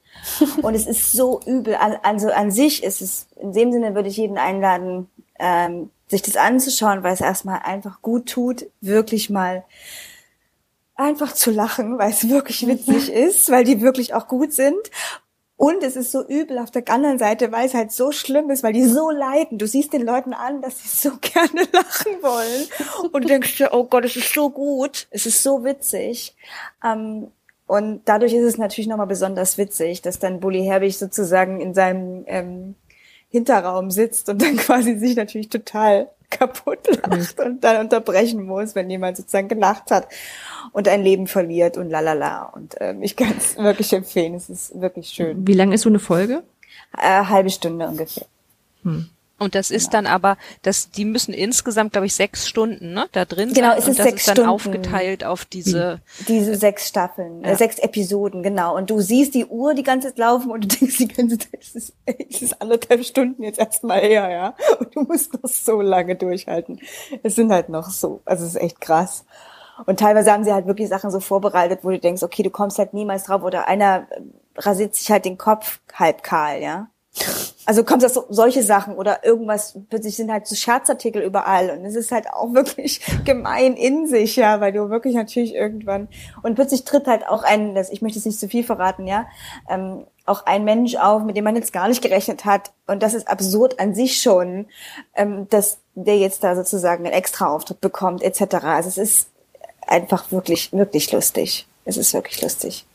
Und 0.62 0.76
es 0.76 0.88
ist 0.88 1.12
so 1.12 1.40
übel. 1.46 1.76
Also 1.76 2.30
an 2.30 2.52
sich 2.52 2.84
ist 2.84 3.02
es, 3.02 3.28
in 3.40 3.54
dem 3.54 3.72
Sinne 3.72 3.96
würde 3.96 4.10
ich 4.10 4.18
jeden 4.18 4.38
einladen, 4.38 5.10
ähm, 5.40 5.90
sich 6.08 6.22
das 6.22 6.38
anzuschauen, 6.38 7.04
weil 7.04 7.14
es 7.14 7.22
erstmal 7.22 7.60
einfach 7.64 8.02
gut 8.02 8.30
tut, 8.30 8.66
wirklich 8.82 9.30
mal 9.30 9.66
einfach 10.96 11.34
zu 11.34 11.52
lachen, 11.52 11.98
weil 11.98 12.12
es 12.12 12.30
wirklich 12.30 12.68
witzig 12.68 13.10
ist, 13.14 13.50
weil 13.50 13.64
die 13.64 13.82
wirklich 13.82 14.14
auch 14.14 14.28
gut 14.28 14.54
sind. 14.54 14.92
Und 15.58 15.84
es 15.84 15.96
ist 15.96 16.12
so 16.12 16.26
übel 16.28 16.60
auf 16.60 16.70
der 16.70 16.88
anderen 16.90 17.18
Seite, 17.18 17.52
weil 17.52 17.66
es 17.66 17.74
halt 17.74 17.94
so 17.94 18.12
schlimm 18.12 18.50
ist, 18.50 18.62
weil 18.62 18.74
die 18.74 18.84
so 18.84 19.10
leiden. 19.10 19.58
Du 19.58 19.66
siehst 19.66 19.94
den 19.94 20.02
Leuten 20.02 20.34
an, 20.34 20.62
dass 20.62 20.80
sie 20.80 20.90
so 20.90 21.12
gerne 21.22 21.68
lachen 21.72 22.22
wollen. 22.22 22.68
Und 23.12 23.30
denkst 23.30 23.58
dir, 23.58 23.70
oh 23.72 23.86
Gott, 23.86 24.04
es 24.04 24.18
ist 24.18 24.34
so 24.34 24.50
gut, 24.50 25.08
es 25.12 25.26
ist 25.26 25.42
so 25.42 25.64
witzig. 25.64 26.36
Ähm, 26.84 27.32
und 27.68 28.02
dadurch 28.06 28.34
ist 28.34 28.44
es 28.44 28.58
natürlich 28.58 28.88
nochmal 28.88 29.08
besonders 29.08 29.58
witzig, 29.58 30.02
dass 30.02 30.20
dann 30.20 30.40
Bully 30.40 30.64
Herbig 30.64 30.98
sozusagen 30.98 31.60
in 31.62 31.74
seinem 31.74 32.24
ähm, 32.28 32.76
Hinterraum 33.30 33.92
sitzt 33.92 34.30
und 34.30 34.42
dann 34.42 34.58
quasi 34.58 34.98
sich 34.98 35.16
natürlich 35.16 35.50
total 35.50 36.10
kaputt 36.30 36.80
lacht 37.04 37.40
und 37.40 37.64
dann 37.64 37.82
unterbrechen 37.82 38.46
muss, 38.46 38.76
wenn 38.76 38.90
jemand 38.90 39.18
sozusagen 39.18 39.48
gelacht 39.48 39.92
hat 39.92 40.08
und 40.72 40.88
ein 40.88 41.04
Leben 41.04 41.28
verliert 41.28 41.78
und 41.78 41.90
lalala. 41.90 42.44
Und 42.44 42.76
ähm, 42.80 43.02
ich 43.04 43.16
kann 43.16 43.34
es 43.38 43.58
wirklich 43.58 43.94
empfehlen. 43.94 44.36
Es 44.36 44.50
ist 44.50 44.80
wirklich 44.80 45.10
schön. 45.10 45.48
Wie 45.48 45.54
lang 45.54 45.72
ist 45.72 45.82
so 45.82 45.90
eine 45.90 46.00
Folge? 46.00 46.44
Äh, 46.98 47.26
halbe 47.26 47.50
Stunde 47.50 47.88
ungefähr. 47.88 48.26
Hm. 48.84 49.10
Und 49.38 49.54
das 49.54 49.70
ist 49.70 49.92
genau. 49.92 50.04
dann 50.04 50.08
aber, 50.08 50.38
das, 50.62 50.92
die 50.92 51.04
müssen 51.04 51.34
insgesamt, 51.34 51.92
glaube 51.92 52.08
ich, 52.08 52.16
sechs 52.16 52.48
Stunden 52.48 52.94
ne, 52.94 53.08
da 53.12 53.26
drin 53.26 53.54
genau, 53.54 53.70
sein. 53.70 53.78
es 53.80 53.84
ist 53.84 53.90
und 53.90 54.00
das 54.00 54.06
sechs 54.06 54.22
ist 54.22 54.28
dann 54.30 54.36
Stunden. 54.36 54.50
aufgeteilt 54.50 55.24
auf 55.26 55.44
diese 55.44 56.00
diese 56.28 56.56
sechs 56.56 56.88
Staffeln, 56.88 57.42
ja. 57.42 57.50
äh, 57.50 57.56
sechs 57.58 57.78
Episoden, 57.80 58.44
genau. 58.44 58.78
Und 58.78 58.90
du 58.90 59.02
siehst 59.02 59.34
die 59.36 59.46
Uhr 59.46 59.74
die 59.74 59.84
ganze 59.84 60.08
Zeit 60.10 60.20
laufen 60.20 60.52
und 60.52 60.64
du 60.64 60.68
denkst 60.68 60.98
die 60.98 61.08
ganze 61.10 61.38
Zeit, 61.38 61.60
es 61.62 61.76
ist, 61.76 61.94
es 62.06 62.42
ist 62.42 62.62
anderthalb 62.62 63.04
Stunden 63.04 63.44
jetzt 63.44 63.60
erstmal 63.60 64.00
her, 64.00 64.30
ja. 64.30 64.56
Und 64.80 64.96
du 64.96 65.02
musst 65.02 65.34
noch 65.34 65.50
so 65.50 65.82
lange 65.82 66.16
durchhalten. 66.16 66.80
Es 67.22 67.36
sind 67.36 67.52
halt 67.52 67.68
noch 67.68 67.90
so, 67.90 68.22
also 68.24 68.46
es 68.46 68.52
ist 68.52 68.62
echt 68.62 68.80
krass. 68.80 69.26
Und 69.86 70.00
teilweise 70.00 70.32
haben 70.32 70.46
sie 70.46 70.54
halt 70.54 70.68
wirklich 70.68 70.88
Sachen 70.88 71.12
so 71.12 71.20
vorbereitet, 71.20 71.80
wo 71.84 71.90
du 71.90 72.00
denkst, 72.00 72.24
okay, 72.24 72.44
du 72.44 72.50
kommst 72.50 72.80
halt 72.80 72.94
niemals 72.94 73.26
drauf 73.26 73.44
oder 73.44 73.68
einer 73.68 74.08
rasiert 74.56 74.96
sich 74.96 75.12
halt 75.12 75.26
den 75.26 75.38
Kopf 75.38 75.82
halb 75.94 76.24
kahl, 76.24 76.62
ja. 76.62 76.88
Also 77.66 77.84
kommt 77.84 78.04
das 78.04 78.14
so, 78.14 78.26
solche 78.30 78.62
Sachen 78.62 78.96
oder 78.96 79.26
irgendwas, 79.26 79.78
plötzlich 79.90 80.16
sind 80.16 80.32
halt 80.32 80.48
so 80.48 80.56
Scherzartikel 80.56 81.22
überall 81.22 81.72
und 81.72 81.86
es 81.86 81.96
ist 81.96 82.12
halt 82.12 82.28
auch 82.32 82.54
wirklich 82.54 83.02
gemein 83.24 83.76
in 83.76 84.08
sich, 84.08 84.36
ja, 84.36 84.60
weil 84.60 84.74
du 84.74 84.90
wirklich 84.90 85.16
natürlich 85.16 85.56
irgendwann 85.56 86.08
und 86.44 86.56
plötzlich 86.56 86.84
tritt 86.84 87.08
halt 87.08 87.28
auch 87.28 87.44
ein, 87.44 87.74
das, 87.74 87.90
ich 87.90 88.02
möchte 88.02 88.18
jetzt 88.18 88.26
nicht 88.26 88.40
zu 88.40 88.50
viel 88.50 88.64
verraten, 88.64 89.08
ja, 89.08 89.28
ähm, 89.70 90.06
auch 90.26 90.46
ein 90.46 90.64
Mensch 90.64 90.96
auf, 90.96 91.24
mit 91.24 91.38
dem 91.38 91.44
man 91.44 91.56
jetzt 91.56 91.72
gar 91.72 91.88
nicht 91.88 92.02
gerechnet 92.02 92.46
hat 92.46 92.72
und 92.88 93.02
das 93.02 93.14
ist 93.14 93.28
absurd 93.28 93.80
an 93.80 93.96
sich 93.96 94.22
schon, 94.22 94.68
ähm, 95.16 95.48
dass 95.50 95.80
der 95.96 96.18
jetzt 96.18 96.44
da 96.44 96.56
sozusagen 96.56 97.06
einen 97.06 97.14
Extra-Auftritt 97.14 97.80
bekommt 97.80 98.22
etc. 98.22 98.56
Also 98.66 98.90
es 98.90 98.98
ist 98.98 99.30
einfach 99.88 100.32
wirklich, 100.32 100.72
wirklich 100.74 101.12
lustig. 101.12 101.68
Es 101.86 101.98
ist 101.98 102.14
wirklich 102.14 102.42
lustig. 102.42 102.86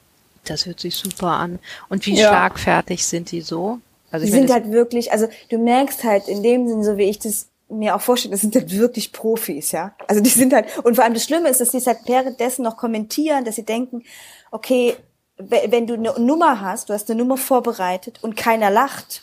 Das 0.45 0.67
hört 0.67 0.81
sich 0.81 0.97
super 0.97 1.29
an. 1.29 1.59
Und 1.89 2.07
wie 2.07 2.15
ja. 2.15 2.29
schlagfertig 2.29 3.07
sind 3.07 3.31
die 3.31 3.41
so? 3.41 3.79
Also 4.11 4.27
die 4.27 4.33
sind 4.33 4.51
halt 4.51 4.71
wirklich, 4.71 5.13
also 5.13 5.29
du 5.51 5.59
merkst 5.59 6.05
halt 6.05 6.29
in 6.29 6.43
dem 6.43 6.69
Sinn, 6.69 6.83
so 6.83 6.97
wie 6.97 7.05
ich 7.05 7.19
das 7.19 7.49
mir 7.69 7.95
auch 7.95 8.01
vorstelle, 8.01 8.33
das 8.33 8.41
sind 8.41 8.55
halt 8.57 8.77
wirklich 8.77 9.13
Profis, 9.13 9.73
ja. 9.73 9.95
Also 10.09 10.21
die 10.21 10.31
sind 10.31 10.53
halt, 10.53 10.67
und 10.85 10.97
vor 10.97 11.05
allem 11.05 11.15
das 11.15 11.25
Schlimme 11.25 11.49
ist, 11.49 11.61
dass 11.61 11.71
sie 11.71 11.79
es 11.79 11.87
halt 11.87 12.01
währenddessen 12.07 12.65
noch 12.65 12.77
kommentieren, 12.77 13.45
dass 13.45 13.57
sie 13.57 13.65
denken, 13.65 14.03
okay, 14.51 14.97
wenn 15.39 15.87
du 15.87 15.95
eine 15.95 16.19
Nummer 16.19 16.61
hast, 16.61 16.89
du 16.89 16.93
hast 16.93 17.11
eine 17.11 17.19
Nummer 17.19 17.37
vorbereitet 17.37 18.19
und 18.23 18.37
keiner 18.37 18.71
lacht, 18.71 19.23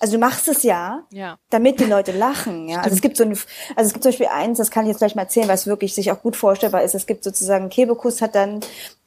also 0.00 0.12
du 0.14 0.18
machst 0.18 0.46
es 0.46 0.62
ja, 0.62 1.04
ja. 1.10 1.38
damit 1.50 1.80
die 1.80 1.84
Leute 1.84 2.12
lachen. 2.12 2.68
Ja? 2.68 2.80
Also 2.80 2.94
es 2.94 3.02
gibt 3.02 3.16
so 3.16 3.24
ein, 3.24 3.30
also 3.30 3.88
es 3.88 3.92
gibt 3.92 4.04
zum 4.04 4.10
Beispiel 4.10 4.28
eins, 4.28 4.58
das 4.58 4.70
kann 4.70 4.84
ich 4.84 4.90
jetzt 4.90 4.98
gleich 4.98 5.14
mal 5.16 5.22
erzählen, 5.22 5.48
was 5.48 5.66
wirklich 5.66 5.94
sich 5.94 6.12
auch 6.12 6.22
gut 6.22 6.36
vorstellbar 6.36 6.82
ist. 6.82 6.94
Es 6.94 7.06
gibt 7.06 7.24
sozusagen 7.24 7.68
Kebekus 7.68 8.22
hat 8.22 8.36
dann, 8.36 8.60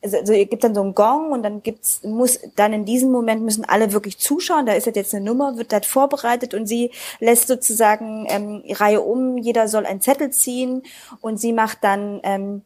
also 0.03 0.17
es 0.17 0.49
gibt 0.49 0.63
dann 0.63 0.75
so 0.75 0.81
einen 0.81 0.93
Gong 0.93 1.31
und 1.31 1.43
dann 1.43 1.63
gibt's, 1.63 2.03
muss 2.03 2.39
dann 2.55 2.73
in 2.73 2.85
diesem 2.85 3.11
Moment 3.11 3.41
müssen 3.43 3.63
alle 3.63 3.93
wirklich 3.93 4.17
zuschauen. 4.17 4.65
Da 4.65 4.73
ist 4.73 4.85
halt 4.85 4.97
jetzt 4.97 5.15
eine 5.15 5.23
Nummer, 5.23 5.57
wird 5.57 5.71
halt 5.71 5.85
vorbereitet 5.85 6.53
und 6.53 6.67
sie 6.67 6.91
lässt 7.19 7.47
sozusagen 7.47 8.25
ähm, 8.29 8.63
Reihe 8.69 9.01
um. 9.01 9.37
Jeder 9.37 9.69
soll 9.69 9.85
einen 9.85 10.01
Zettel 10.01 10.31
ziehen 10.31 10.83
und 11.21 11.39
sie 11.39 11.53
macht 11.53 11.79
dann 11.83 12.19
ähm, 12.23 12.63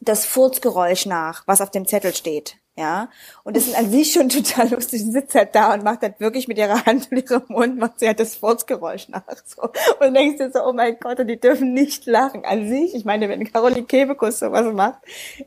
das 0.00 0.24
Furzgeräusch 0.24 1.06
nach, 1.06 1.46
was 1.46 1.60
auf 1.60 1.70
dem 1.70 1.86
Zettel 1.86 2.14
steht 2.14 2.56
ja. 2.80 3.10
Und 3.44 3.56
das 3.56 3.66
ist 3.66 3.76
an 3.76 3.90
sich 3.90 4.12
schon 4.12 4.28
total 4.30 4.70
lustig. 4.70 5.02
Sie 5.02 5.12
sitzt 5.12 5.34
halt 5.34 5.54
da 5.54 5.74
und 5.74 5.84
macht 5.84 6.02
halt 6.02 6.18
wirklich 6.18 6.48
mit 6.48 6.58
ihrer 6.58 6.84
Hand 6.86 7.08
in 7.10 7.18
ihrem 7.18 7.42
Mund, 7.48 7.78
macht 7.78 8.00
sie 8.00 8.06
halt 8.06 8.18
das 8.18 8.34
Furzgeräusch 8.34 9.08
nach, 9.08 9.22
so. 9.44 9.62
Und 10.04 10.14
denkst 10.14 10.38
dir 10.38 10.50
so, 10.50 10.64
oh 10.64 10.72
mein 10.72 10.98
Gott, 10.98 11.20
und 11.20 11.28
die 11.28 11.38
dürfen 11.38 11.74
nicht 11.74 12.06
lachen. 12.06 12.44
An 12.44 12.68
sich, 12.68 12.94
ich 12.94 13.04
meine, 13.04 13.28
wenn 13.28 13.44
Caroline 13.44 13.84
Kebekus 13.84 14.38
sowas 14.38 14.72
macht, 14.74 15.00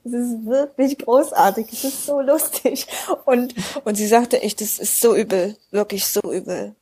es 0.04 0.14
ist 0.14 0.46
wirklich 0.46 1.00
großartig. 1.00 1.68
Es 1.72 1.84
ist 1.84 2.06
so 2.06 2.22
lustig. 2.22 2.88
Und, 3.26 3.56
und 3.84 3.96
sie 3.96 4.08
sagte 4.08 4.42
echt, 4.42 4.62
das 4.62 4.78
ist 4.78 5.02
so 5.02 5.16
übel. 5.16 5.58
Wirklich 5.72 6.06
so 6.06 6.22
übel. 6.32 6.76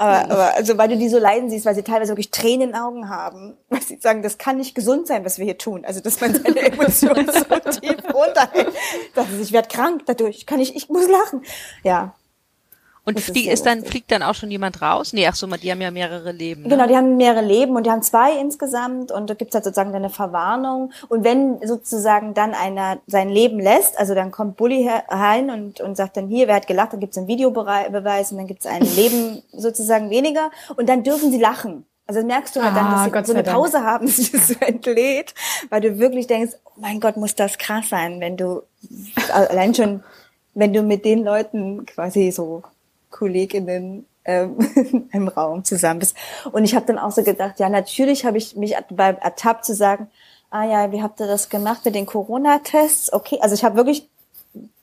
Aber, 0.00 0.32
aber 0.32 0.54
also 0.54 0.78
weil 0.78 0.88
du 0.88 0.96
die 0.96 1.10
so 1.10 1.18
leiden 1.18 1.50
siehst, 1.50 1.66
weil 1.66 1.74
sie 1.74 1.82
teilweise 1.82 2.12
wirklich 2.12 2.30
Tränen 2.30 2.62
in 2.62 2.68
den 2.70 2.74
Augen 2.74 3.10
haben, 3.10 3.58
weil 3.68 3.82
sie 3.82 3.98
sagen, 3.98 4.22
das 4.22 4.38
kann 4.38 4.56
nicht 4.56 4.74
gesund 4.74 5.06
sein, 5.06 5.26
was 5.26 5.36
wir 5.36 5.44
hier 5.44 5.58
tun. 5.58 5.84
Also 5.84 6.00
dass 6.00 6.22
man 6.22 6.32
seine 6.32 6.58
Emotionen 6.72 7.26
so 7.26 7.70
tief 7.70 7.98
runterhält. 8.14 8.72
Dass 9.14 9.26
ich 9.38 9.52
werde 9.52 9.68
krank 9.68 10.04
dadurch, 10.06 10.46
kann 10.46 10.58
ich, 10.58 10.74
ich 10.74 10.88
muss 10.88 11.06
lachen. 11.06 11.42
Ja, 11.82 12.14
und 13.16 13.20
flie 13.20 13.46
ist, 13.46 13.52
ist 13.54 13.66
dann, 13.66 13.84
fliegt 13.84 14.10
dann 14.10 14.22
auch 14.22 14.34
schon 14.34 14.50
jemand 14.50 14.80
raus? 14.82 15.12
Nee, 15.12 15.26
ach 15.26 15.34
so, 15.34 15.46
die 15.46 15.70
haben 15.70 15.80
ja 15.80 15.90
mehrere 15.90 16.32
Leben. 16.32 16.62
Ne? 16.62 16.68
Genau, 16.68 16.86
die 16.86 16.96
haben 16.96 17.16
mehrere 17.16 17.44
Leben 17.44 17.76
und 17.76 17.86
die 17.86 17.90
haben 17.90 18.02
zwei 18.02 18.38
insgesamt 18.38 19.12
und 19.12 19.30
da 19.30 19.34
gibt's 19.34 19.54
halt 19.54 19.64
sozusagen 19.64 19.94
eine 19.94 20.10
Verwarnung. 20.10 20.92
Und 21.08 21.24
wenn 21.24 21.66
sozusagen 21.66 22.34
dann 22.34 22.54
einer 22.54 22.98
sein 23.06 23.28
Leben 23.28 23.58
lässt, 23.60 23.98
also 23.98 24.14
dann 24.14 24.30
kommt 24.30 24.56
Bully 24.56 24.84
herein 24.84 25.50
und, 25.50 25.80
und 25.80 25.96
sagt 25.96 26.16
dann 26.16 26.28
hier, 26.28 26.48
wer 26.48 26.56
hat 26.56 26.66
gelacht, 26.66 26.92
dann 26.92 27.00
gibt's 27.00 27.18
einen 27.18 27.28
Videobeweis 27.28 28.32
und 28.32 28.38
dann 28.38 28.46
gibt's 28.46 28.66
ein 28.66 28.82
Leben 28.96 29.42
sozusagen 29.52 30.10
weniger 30.10 30.50
und 30.76 30.88
dann 30.88 31.02
dürfen 31.02 31.30
sie 31.30 31.38
lachen. 31.38 31.84
Also 32.10 32.26
merkst 32.26 32.56
du 32.56 32.60
halt 32.60 32.74
dann, 32.74 32.90
dass 32.90 33.14
ah, 33.14 33.20
sie 33.22 33.24
so 33.24 33.34
eine 33.34 33.44
Pause 33.44 33.74
Dank. 33.74 33.86
haben, 33.86 34.06
sich 34.08 34.32
das 34.32 34.48
so 34.48 34.54
entlädt, 34.58 35.32
weil 35.68 35.80
du 35.80 36.00
wirklich 36.00 36.26
denkst, 36.26 36.54
oh 36.64 36.72
mein 36.78 36.98
Gott, 36.98 37.16
muss 37.16 37.36
das 37.36 37.56
krass 37.56 37.88
sein, 37.88 38.18
wenn 38.18 38.36
du 38.36 38.62
allein 39.32 39.72
schon, 39.76 40.02
wenn 40.54 40.72
du 40.72 40.82
mit 40.82 41.04
den 41.04 41.22
Leuten 41.22 41.86
quasi 41.86 42.32
so 42.32 42.64
Kolleginnen 43.10 44.06
ähm, 44.24 45.08
im 45.12 45.28
Raum 45.28 45.64
zusammen 45.64 46.00
bist. 46.00 46.16
Und 46.52 46.64
ich 46.64 46.74
habe 46.74 46.86
dann 46.86 46.98
auch 46.98 47.12
so 47.12 47.22
gedacht, 47.22 47.60
ja, 47.60 47.68
natürlich 47.68 48.24
habe 48.24 48.38
ich 48.38 48.56
mich 48.56 48.74
beim 48.90 49.16
ertappt 49.16 49.64
zu 49.64 49.74
sagen, 49.74 50.08
ah 50.50 50.64
ja, 50.64 50.92
wie 50.92 51.02
habt 51.02 51.20
ihr 51.20 51.26
das 51.26 51.48
gemacht 51.48 51.84
mit 51.84 51.94
den 51.94 52.06
Corona-Tests? 52.06 53.12
Okay, 53.12 53.38
also 53.40 53.54
ich 53.54 53.64
habe 53.64 53.76
wirklich, 53.76 54.08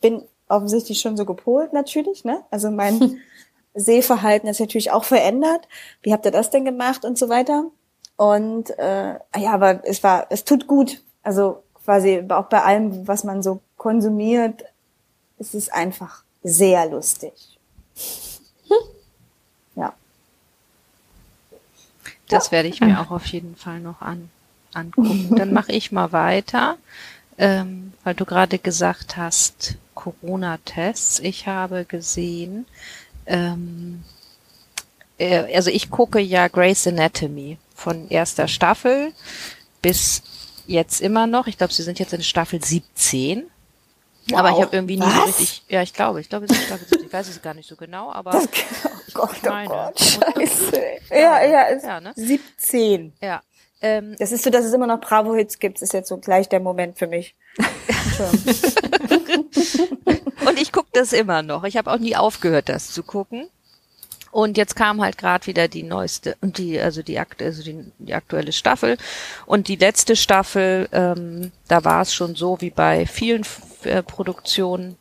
bin 0.02 0.24
offensichtlich 0.48 1.00
schon 1.00 1.18
so 1.18 1.26
gepolt 1.26 1.74
natürlich, 1.74 2.24
ne? 2.24 2.44
Also 2.52 2.72
mein 2.72 3.20
Sehverhalten 3.74 4.50
ist 4.50 4.60
natürlich 4.60 4.92
auch 4.92 5.04
verändert. 5.04 5.68
Wie 6.02 6.14
habt 6.14 6.26
ihr 6.26 6.32
das 6.32 6.50
denn 6.50 6.66
gemacht 6.66 7.06
und 7.06 7.18
so 7.18 7.30
weiter? 7.30 7.66
Und 8.16 8.78
äh, 8.80 9.14
ja, 9.38 9.54
aber 9.54 9.82
es 9.86 10.04
war, 10.04 10.28
es 10.30 10.44
tut 10.44 10.68
gut. 10.68 11.04
Also 11.22 11.64
quasi 11.86 12.24
auch 12.30 12.46
bei 12.46 12.64
allem, 12.64 13.08
was 13.08 13.24
man 13.24 13.44
so 13.44 13.60
konsumiert, 13.76 14.64
ist 15.38 15.54
es 15.54 15.70
einfach 15.70 16.24
sehr 16.44 16.90
lustig. 16.90 17.57
Ja. 19.76 19.94
Das 22.28 22.52
werde 22.52 22.68
ich 22.68 22.82
mir 22.82 23.00
auch 23.00 23.12
auf 23.12 23.26
jeden 23.28 23.56
Fall 23.56 23.80
noch 23.80 24.02
an, 24.02 24.30
angucken. 24.74 25.36
Dann 25.36 25.54
mache 25.54 25.72
ich 25.72 25.92
mal 25.92 26.12
weiter, 26.12 26.78
ähm, 27.38 27.94
weil 28.04 28.16
du 28.16 28.26
gerade 28.26 28.60
gesagt 28.60 29.18
hast, 29.18 29.76
Corona-Tests. 29.96 31.20
Ich 31.20 31.48
habe 31.48 31.86
gesehen, 31.86 32.66
ähm, 33.26 34.04
äh, 35.18 35.54
also 35.56 35.70
ich 35.70 35.90
gucke 35.90 36.20
ja 36.20 36.48
Grey's 36.48 36.88
Anatomy 36.88 37.58
von 37.76 38.10
erster 38.10 38.48
Staffel 38.48 39.14
bis 39.82 40.24
jetzt 40.66 41.02
immer 41.02 41.28
noch. 41.28 41.48
Ich 41.48 41.58
glaube, 41.58 41.74
sie 41.74 41.84
sind 41.84 42.00
jetzt 42.00 42.14
in 42.14 42.24
Staffel 42.24 42.64
17. 42.64 43.46
Wow. 44.30 44.40
Aber 44.40 44.50
ich 44.52 44.62
habe 44.62 44.76
irgendwie 44.76 44.98
nie 44.98 45.10
so 45.10 45.22
richtig. 45.22 45.64
Ja, 45.70 45.82
ich 45.82 45.94
glaube, 45.94 46.20
ich 46.20 46.30
glaube, 46.30 46.46
es 46.46 46.52
ist 46.52 46.68
17. 46.68 47.06
Ich 47.06 47.14
weiß 47.14 47.30
es 47.30 47.42
gar 47.42 47.54
nicht 47.54 47.68
so 47.68 47.76
genau, 47.76 48.12
aber. 48.12 48.32
Das, 48.32 48.46
oh 48.46 48.90
Gott, 49.14 49.30
oh 49.44 49.68
Gott, 49.68 50.00
scheiße. 50.00 50.82
Ja, 51.12 51.46
ja, 51.46 51.62
ist 51.64 51.86
ja, 51.86 52.02
ne? 52.02 52.12
17. 52.16 53.14
Ja. 53.22 53.42
Ähm, 53.80 54.16
das 54.18 54.32
ist 54.32 54.44
so, 54.44 54.50
dass 54.50 54.66
es 54.66 54.74
immer 54.74 54.88
noch 54.88 55.00
Bravo-Hits 55.00 55.60
gibt, 55.60 55.82
ist 55.82 55.94
jetzt 55.94 56.10
so 56.10 56.18
gleich 56.18 56.50
der 56.50 56.60
Moment 56.60 56.98
für 56.98 57.08
mich. 57.08 57.36
Und 60.46 60.60
ich 60.60 60.72
gucke 60.72 60.90
das 60.94 61.14
immer 61.14 61.44
noch. 61.44 61.64
Ich 61.64 61.78
habe 61.78 61.92
auch 61.92 62.00
nie 62.00 62.16
aufgehört, 62.16 62.70
das 62.70 62.92
zu 62.92 63.04
gucken. 63.04 63.50
Und 64.32 64.58
jetzt 64.58 64.76
kam 64.76 65.02
halt 65.02 65.18
gerade 65.18 65.48
wieder 65.48 65.68
die 65.68 65.84
neueste 65.84 66.36
die 66.42 66.80
also 66.80 67.02
die, 67.02 67.18
also 67.20 67.64
die, 67.64 67.92
die 68.00 68.14
aktuelle 68.14 68.52
Staffel 68.52 68.98
und 69.46 69.68
die 69.68 69.76
letzte 69.76 70.16
Staffel, 70.16 70.90
ähm, 70.92 71.52
da 71.68 71.84
war 71.84 72.02
es 72.02 72.14
schon 72.14 72.36
so 72.36 72.62
wie 72.62 72.70
bei 72.70 73.06
vielen 73.06 73.46
äh, 73.84 74.04
Produktionen, 74.04 74.98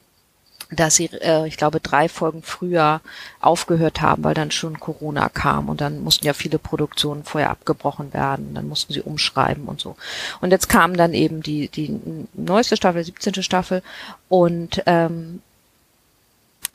dass 0.71 0.97
sie, 0.97 1.07
äh, 1.07 1.47
ich 1.47 1.57
glaube, 1.57 1.81
drei 1.81 2.09
Folgen 2.09 2.43
früher 2.43 3.01
aufgehört 3.41 4.01
haben, 4.01 4.25
weil 4.25 4.35
dann 4.35 4.51
schon 4.51 4.81
Corona 4.81 5.29
kam 5.29 5.69
und 5.69 5.81
dann 5.81 6.03
mussten 6.03 6.27
ja 6.27 6.33
viele 6.33 6.59
Produktionen 6.59 7.25
vorher 7.25 7.51
abgebrochen 7.51 8.13
werden, 8.13 8.55
dann 8.55 8.69
mussten 8.69 8.93
sie 8.93 9.03
umschreiben 9.03 9.67
und 9.67 9.81
so. 9.81 9.97
Und 10.41 10.51
jetzt 10.51 10.69
kam 10.69 10.97
dann 10.97 11.15
eben 11.15 11.43
die 11.43 11.69
die 11.69 12.01
neueste 12.35 12.77
Staffel, 12.77 13.05
17. 13.05 13.43
Staffel 13.43 13.83
und 14.29 14.83
ähm, 14.87 15.41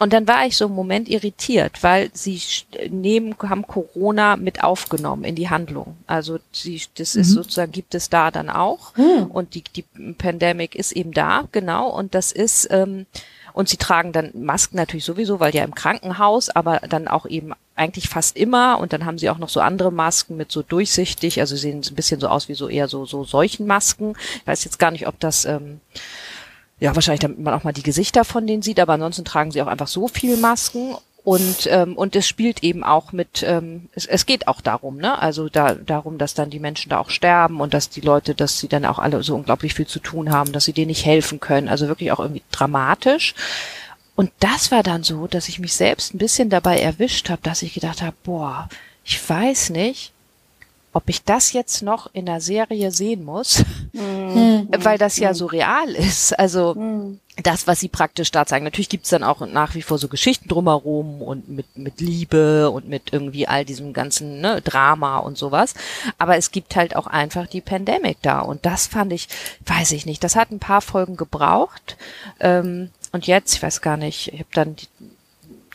und 0.01 0.13
dann 0.13 0.27
war 0.27 0.47
ich 0.47 0.57
so 0.57 0.65
im 0.65 0.71
Moment 0.71 1.07
irritiert, 1.09 1.83
weil 1.83 2.09
sie 2.11 2.41
nehmen, 2.89 3.35
haben 3.43 3.67
Corona 3.67 4.35
mit 4.35 4.63
aufgenommen 4.63 5.23
in 5.25 5.35
die 5.35 5.51
Handlung. 5.51 5.95
Also 6.07 6.39
sie, 6.51 6.81
das 6.95 7.13
mhm. 7.13 7.21
ist 7.21 7.29
sozusagen, 7.29 7.71
gibt 7.71 7.93
es 7.93 8.09
da 8.09 8.31
dann 8.31 8.49
auch. 8.49 8.97
Mhm. 8.97 9.25
Und 9.29 9.53
die, 9.53 9.63
die 9.63 9.83
Pandemic 10.13 10.73
ist 10.73 10.93
eben 10.93 11.11
da, 11.11 11.47
genau. 11.51 11.87
Und 11.87 12.15
das 12.15 12.31
ist, 12.31 12.67
ähm, 12.71 13.05
und 13.53 13.69
sie 13.69 13.77
tragen 13.77 14.11
dann 14.11 14.31
Masken 14.33 14.77
natürlich 14.77 15.05
sowieso, 15.05 15.39
weil 15.39 15.53
ja 15.53 15.63
im 15.63 15.75
Krankenhaus, 15.75 16.49
aber 16.49 16.79
dann 16.79 17.07
auch 17.07 17.27
eben 17.27 17.53
eigentlich 17.75 18.09
fast 18.09 18.35
immer. 18.35 18.79
Und 18.79 18.93
dann 18.93 19.05
haben 19.05 19.19
sie 19.19 19.29
auch 19.29 19.37
noch 19.37 19.49
so 19.49 19.59
andere 19.59 19.91
Masken 19.91 20.35
mit 20.35 20.51
so 20.51 20.63
durchsichtig, 20.63 21.41
also 21.41 21.55
sehen 21.55 21.83
ein 21.87 21.95
bisschen 21.95 22.19
so 22.19 22.27
aus 22.27 22.49
wie 22.49 22.55
so 22.55 22.69
eher 22.69 22.87
so, 22.87 23.05
so 23.05 23.23
solchen 23.23 23.67
Masken. 23.67 24.15
Ich 24.37 24.47
weiß 24.47 24.63
jetzt 24.63 24.79
gar 24.79 24.89
nicht, 24.89 25.07
ob 25.07 25.19
das, 25.19 25.45
ähm, 25.45 25.79
ja, 26.81 26.95
wahrscheinlich, 26.95 27.19
damit 27.19 27.39
man 27.39 27.53
auch 27.53 27.63
mal 27.63 27.73
die 27.73 27.83
Gesichter 27.83 28.25
von 28.25 28.47
denen 28.47 28.63
sieht, 28.63 28.79
aber 28.79 28.93
ansonsten 28.93 29.23
tragen 29.23 29.51
sie 29.51 29.61
auch 29.61 29.67
einfach 29.67 29.87
so 29.87 30.07
viel 30.07 30.35
Masken 30.35 30.95
und 31.23 31.67
ähm, 31.67 31.95
und 31.95 32.15
es 32.15 32.27
spielt 32.27 32.63
eben 32.63 32.83
auch 32.83 33.11
mit 33.11 33.43
ähm, 33.43 33.89
es, 33.93 34.07
es 34.07 34.25
geht 34.25 34.47
auch 34.47 34.59
darum 34.59 34.97
ne? 34.97 35.21
Also 35.21 35.49
da 35.49 35.75
darum 35.75 36.17
dass 36.17 36.33
dann 36.33 36.49
die 36.49 36.59
Menschen 36.59 36.89
da 36.89 36.97
auch 36.97 37.11
sterben 37.11 37.61
und 37.61 37.75
dass 37.75 37.89
die 37.89 38.01
Leute 38.01 38.33
dass 38.33 38.57
sie 38.57 38.67
dann 38.67 38.85
auch 38.85 38.97
alle 38.97 39.21
so 39.21 39.35
unglaublich 39.35 39.75
viel 39.75 39.85
zu 39.85 39.99
tun 39.99 40.31
haben 40.31 40.51
dass 40.51 40.65
sie 40.65 40.73
denen 40.73 40.87
nicht 40.87 41.05
helfen 41.05 41.39
können. 41.39 41.69
Also 41.69 41.87
wirklich 41.87 42.11
auch 42.11 42.19
irgendwie 42.19 42.41
dramatisch. 42.51 43.35
Und 44.15 44.31
das 44.39 44.71
war 44.71 44.81
dann 44.81 45.03
so 45.03 45.27
dass 45.27 45.49
ich 45.49 45.59
mich 45.59 45.75
selbst 45.75 46.15
ein 46.15 46.17
bisschen 46.17 46.49
dabei 46.49 46.79
erwischt 46.79 47.29
habe 47.29 47.43
dass 47.43 47.61
ich 47.61 47.75
gedacht 47.75 48.01
habe 48.01 48.15
boah 48.23 48.67
ich 49.03 49.29
weiß 49.29 49.69
nicht 49.69 50.13
ob 50.93 51.07
ich 51.07 51.23
das 51.23 51.53
jetzt 51.53 51.81
noch 51.81 52.09
in 52.13 52.25
der 52.25 52.41
Serie 52.41 52.91
sehen 52.91 53.23
muss, 53.23 53.63
mhm. 53.93 54.67
weil 54.77 54.97
das 54.97 55.17
ja 55.17 55.33
so 55.33 55.45
real 55.45 55.89
ist. 55.89 56.37
Also 56.37 56.75
mhm. 56.75 57.19
das, 57.43 57.65
was 57.65 57.79
sie 57.79 57.87
praktisch 57.87 58.31
da 58.31 58.45
zeigen. 58.45 58.65
Natürlich 58.65 58.89
gibt's 58.89 59.09
dann 59.09 59.23
auch 59.23 59.45
nach 59.45 59.73
wie 59.75 59.81
vor 59.81 59.97
so 59.97 60.09
Geschichten 60.09 60.49
drumherum 60.49 61.21
und 61.21 61.47
mit, 61.47 61.77
mit 61.77 62.01
Liebe 62.01 62.69
und 62.69 62.89
mit 62.89 63.13
irgendwie 63.13 63.47
all 63.47 63.63
diesem 63.63 63.93
ganzen 63.93 64.41
ne, 64.41 64.61
Drama 64.61 65.19
und 65.19 65.37
sowas. 65.37 65.75
Aber 66.17 66.35
es 66.35 66.51
gibt 66.51 66.75
halt 66.75 66.95
auch 66.95 67.07
einfach 67.07 67.47
die 67.47 67.61
Pandemic 67.61 68.17
da. 68.21 68.39
Und 68.39 68.65
das 68.65 68.87
fand 68.87 69.13
ich, 69.13 69.29
weiß 69.65 69.93
ich 69.93 70.05
nicht, 70.05 70.23
das 70.23 70.35
hat 70.35 70.51
ein 70.51 70.59
paar 70.59 70.81
Folgen 70.81 71.15
gebraucht. 71.15 71.95
Ähm, 72.41 72.89
und 73.13 73.27
jetzt, 73.27 73.55
ich 73.55 73.63
weiß 73.63 73.81
gar 73.81 73.97
nicht, 73.97 74.33
ich 74.33 74.39
habe 74.39 74.49
dann 74.53 74.75
die, 74.75 74.87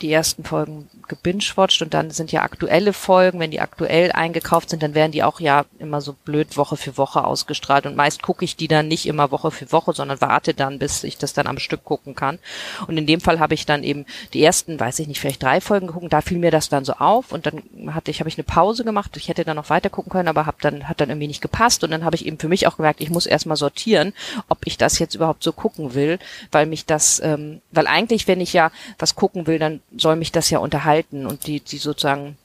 die 0.02 0.12
ersten 0.12 0.44
Folgen 0.44 0.88
gebingewatcht 1.08 1.82
und 1.82 1.94
dann 1.94 2.10
sind 2.10 2.32
ja 2.32 2.42
aktuelle 2.42 2.92
Folgen, 2.92 3.40
wenn 3.40 3.50
die 3.50 3.60
aktuell 3.60 4.12
eingekauft 4.12 4.70
sind, 4.70 4.82
dann 4.82 4.94
werden 4.94 5.12
die 5.12 5.22
auch 5.22 5.40
ja 5.40 5.64
immer 5.78 6.00
so 6.00 6.12
blöd 6.12 6.56
Woche 6.56 6.76
für 6.76 6.96
Woche 6.96 7.24
ausgestrahlt 7.24 7.86
und 7.86 7.96
meist 7.96 8.22
gucke 8.22 8.44
ich 8.44 8.56
die 8.56 8.68
dann 8.68 8.88
nicht 8.88 9.06
immer 9.06 9.30
Woche 9.30 9.50
für 9.50 9.70
Woche, 9.72 9.92
sondern 9.92 10.20
warte 10.20 10.54
dann, 10.54 10.78
bis 10.78 11.04
ich 11.04 11.18
das 11.18 11.32
dann 11.32 11.46
am 11.46 11.58
Stück 11.58 11.84
gucken 11.84 12.14
kann. 12.14 12.38
Und 12.86 12.96
in 12.96 13.06
dem 13.06 13.20
Fall 13.20 13.38
habe 13.38 13.54
ich 13.54 13.66
dann 13.66 13.82
eben 13.82 14.04
die 14.32 14.42
ersten, 14.42 14.78
weiß 14.78 14.98
ich 14.98 15.08
nicht, 15.08 15.20
vielleicht 15.20 15.42
drei 15.42 15.60
Folgen 15.60 15.86
geguckt, 15.86 16.12
da 16.12 16.20
fiel 16.20 16.38
mir 16.38 16.50
das 16.50 16.68
dann 16.68 16.84
so 16.84 16.94
auf 16.94 17.32
und 17.32 17.46
dann 17.46 17.62
hatte 17.94 18.10
ich, 18.10 18.20
habe 18.20 18.28
ich 18.28 18.36
eine 18.36 18.44
Pause 18.44 18.84
gemacht, 18.84 19.16
ich 19.16 19.28
hätte 19.28 19.44
dann 19.44 19.56
noch 19.56 19.70
weiter 19.70 19.90
gucken 19.90 20.10
können, 20.10 20.28
aber 20.28 20.46
hab 20.46 20.60
dann, 20.60 20.88
hat 20.88 21.00
dann 21.00 21.10
irgendwie 21.10 21.28
nicht 21.28 21.42
gepasst 21.42 21.84
und 21.84 21.90
dann 21.90 22.04
habe 22.04 22.16
ich 22.16 22.26
eben 22.26 22.38
für 22.38 22.48
mich 22.48 22.66
auch 22.66 22.76
gemerkt, 22.76 23.00
ich 23.00 23.10
muss 23.10 23.26
erstmal 23.26 23.56
sortieren, 23.56 24.12
ob 24.48 24.58
ich 24.64 24.76
das 24.76 24.98
jetzt 24.98 25.14
überhaupt 25.14 25.42
so 25.42 25.52
gucken 25.52 25.94
will, 25.94 26.18
weil 26.50 26.66
mich 26.66 26.86
das, 26.86 27.20
ähm, 27.20 27.60
weil 27.70 27.86
eigentlich, 27.86 28.28
wenn 28.28 28.40
ich 28.40 28.52
ja 28.52 28.70
was 28.98 29.14
gucken 29.14 29.46
will, 29.46 29.58
dann 29.58 29.80
soll 29.96 30.16
mich 30.16 30.32
das 30.32 30.50
ja 30.50 30.58
unterhalten 30.58 31.26
und 31.26 31.46
die, 31.46 31.60
die 31.60 31.78
sozusagen 31.78 32.36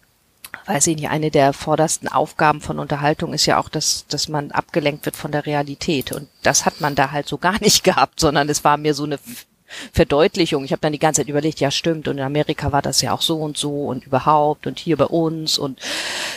weiß 0.66 0.88
ich 0.88 0.98
nicht, 0.98 1.10
eine 1.10 1.32
der 1.32 1.54
vordersten 1.54 2.08
Aufgaben 2.08 2.62
von 2.62 2.80
Unterhaltung 2.80 3.34
ist 3.34 3.46
ja 3.46 3.58
auch, 3.58 3.70
dass, 3.70 4.06
dass 4.08 4.28
man 4.28 4.52
abgelenkt 4.52 5.06
wird 5.06 5.16
von 5.16 5.32
der 5.32 5.46
Realität. 5.46 6.12
Und 6.12 6.28
das 6.44 6.66
hat 6.66 6.82
man 6.82 6.96
da 6.96 7.12
halt 7.12 7.28
so 7.28 7.38
gar 7.38 7.60
nicht 7.62 7.84
gehabt, 7.86 8.20
sondern 8.20 8.50
es 8.50 8.64
war 8.64 8.78
mir 8.78 8.94
so 8.94 9.04
eine 9.04 9.20
Verdeutlichung. 9.94 10.66
Ich 10.66 10.72
habe 10.72 10.82
dann 10.82 10.92
die 10.92 11.00
ganze 11.00 11.22
Zeit 11.22 11.30
überlegt, 11.30 11.60
ja 11.60 11.72
stimmt, 11.72 12.08
und 12.08 12.18
in 12.18 12.24
Amerika 12.24 12.72
war 12.72 12.82
das 12.82 13.02
ja 13.02 13.14
auch 13.14 13.22
so 13.22 13.38
und 13.38 13.58
so 13.58 13.86
und 13.86 14.06
überhaupt 14.06 14.68
und 14.68 14.80
hier 14.80 14.98
bei 14.98 15.06
uns 15.06 15.58
und 15.58 15.80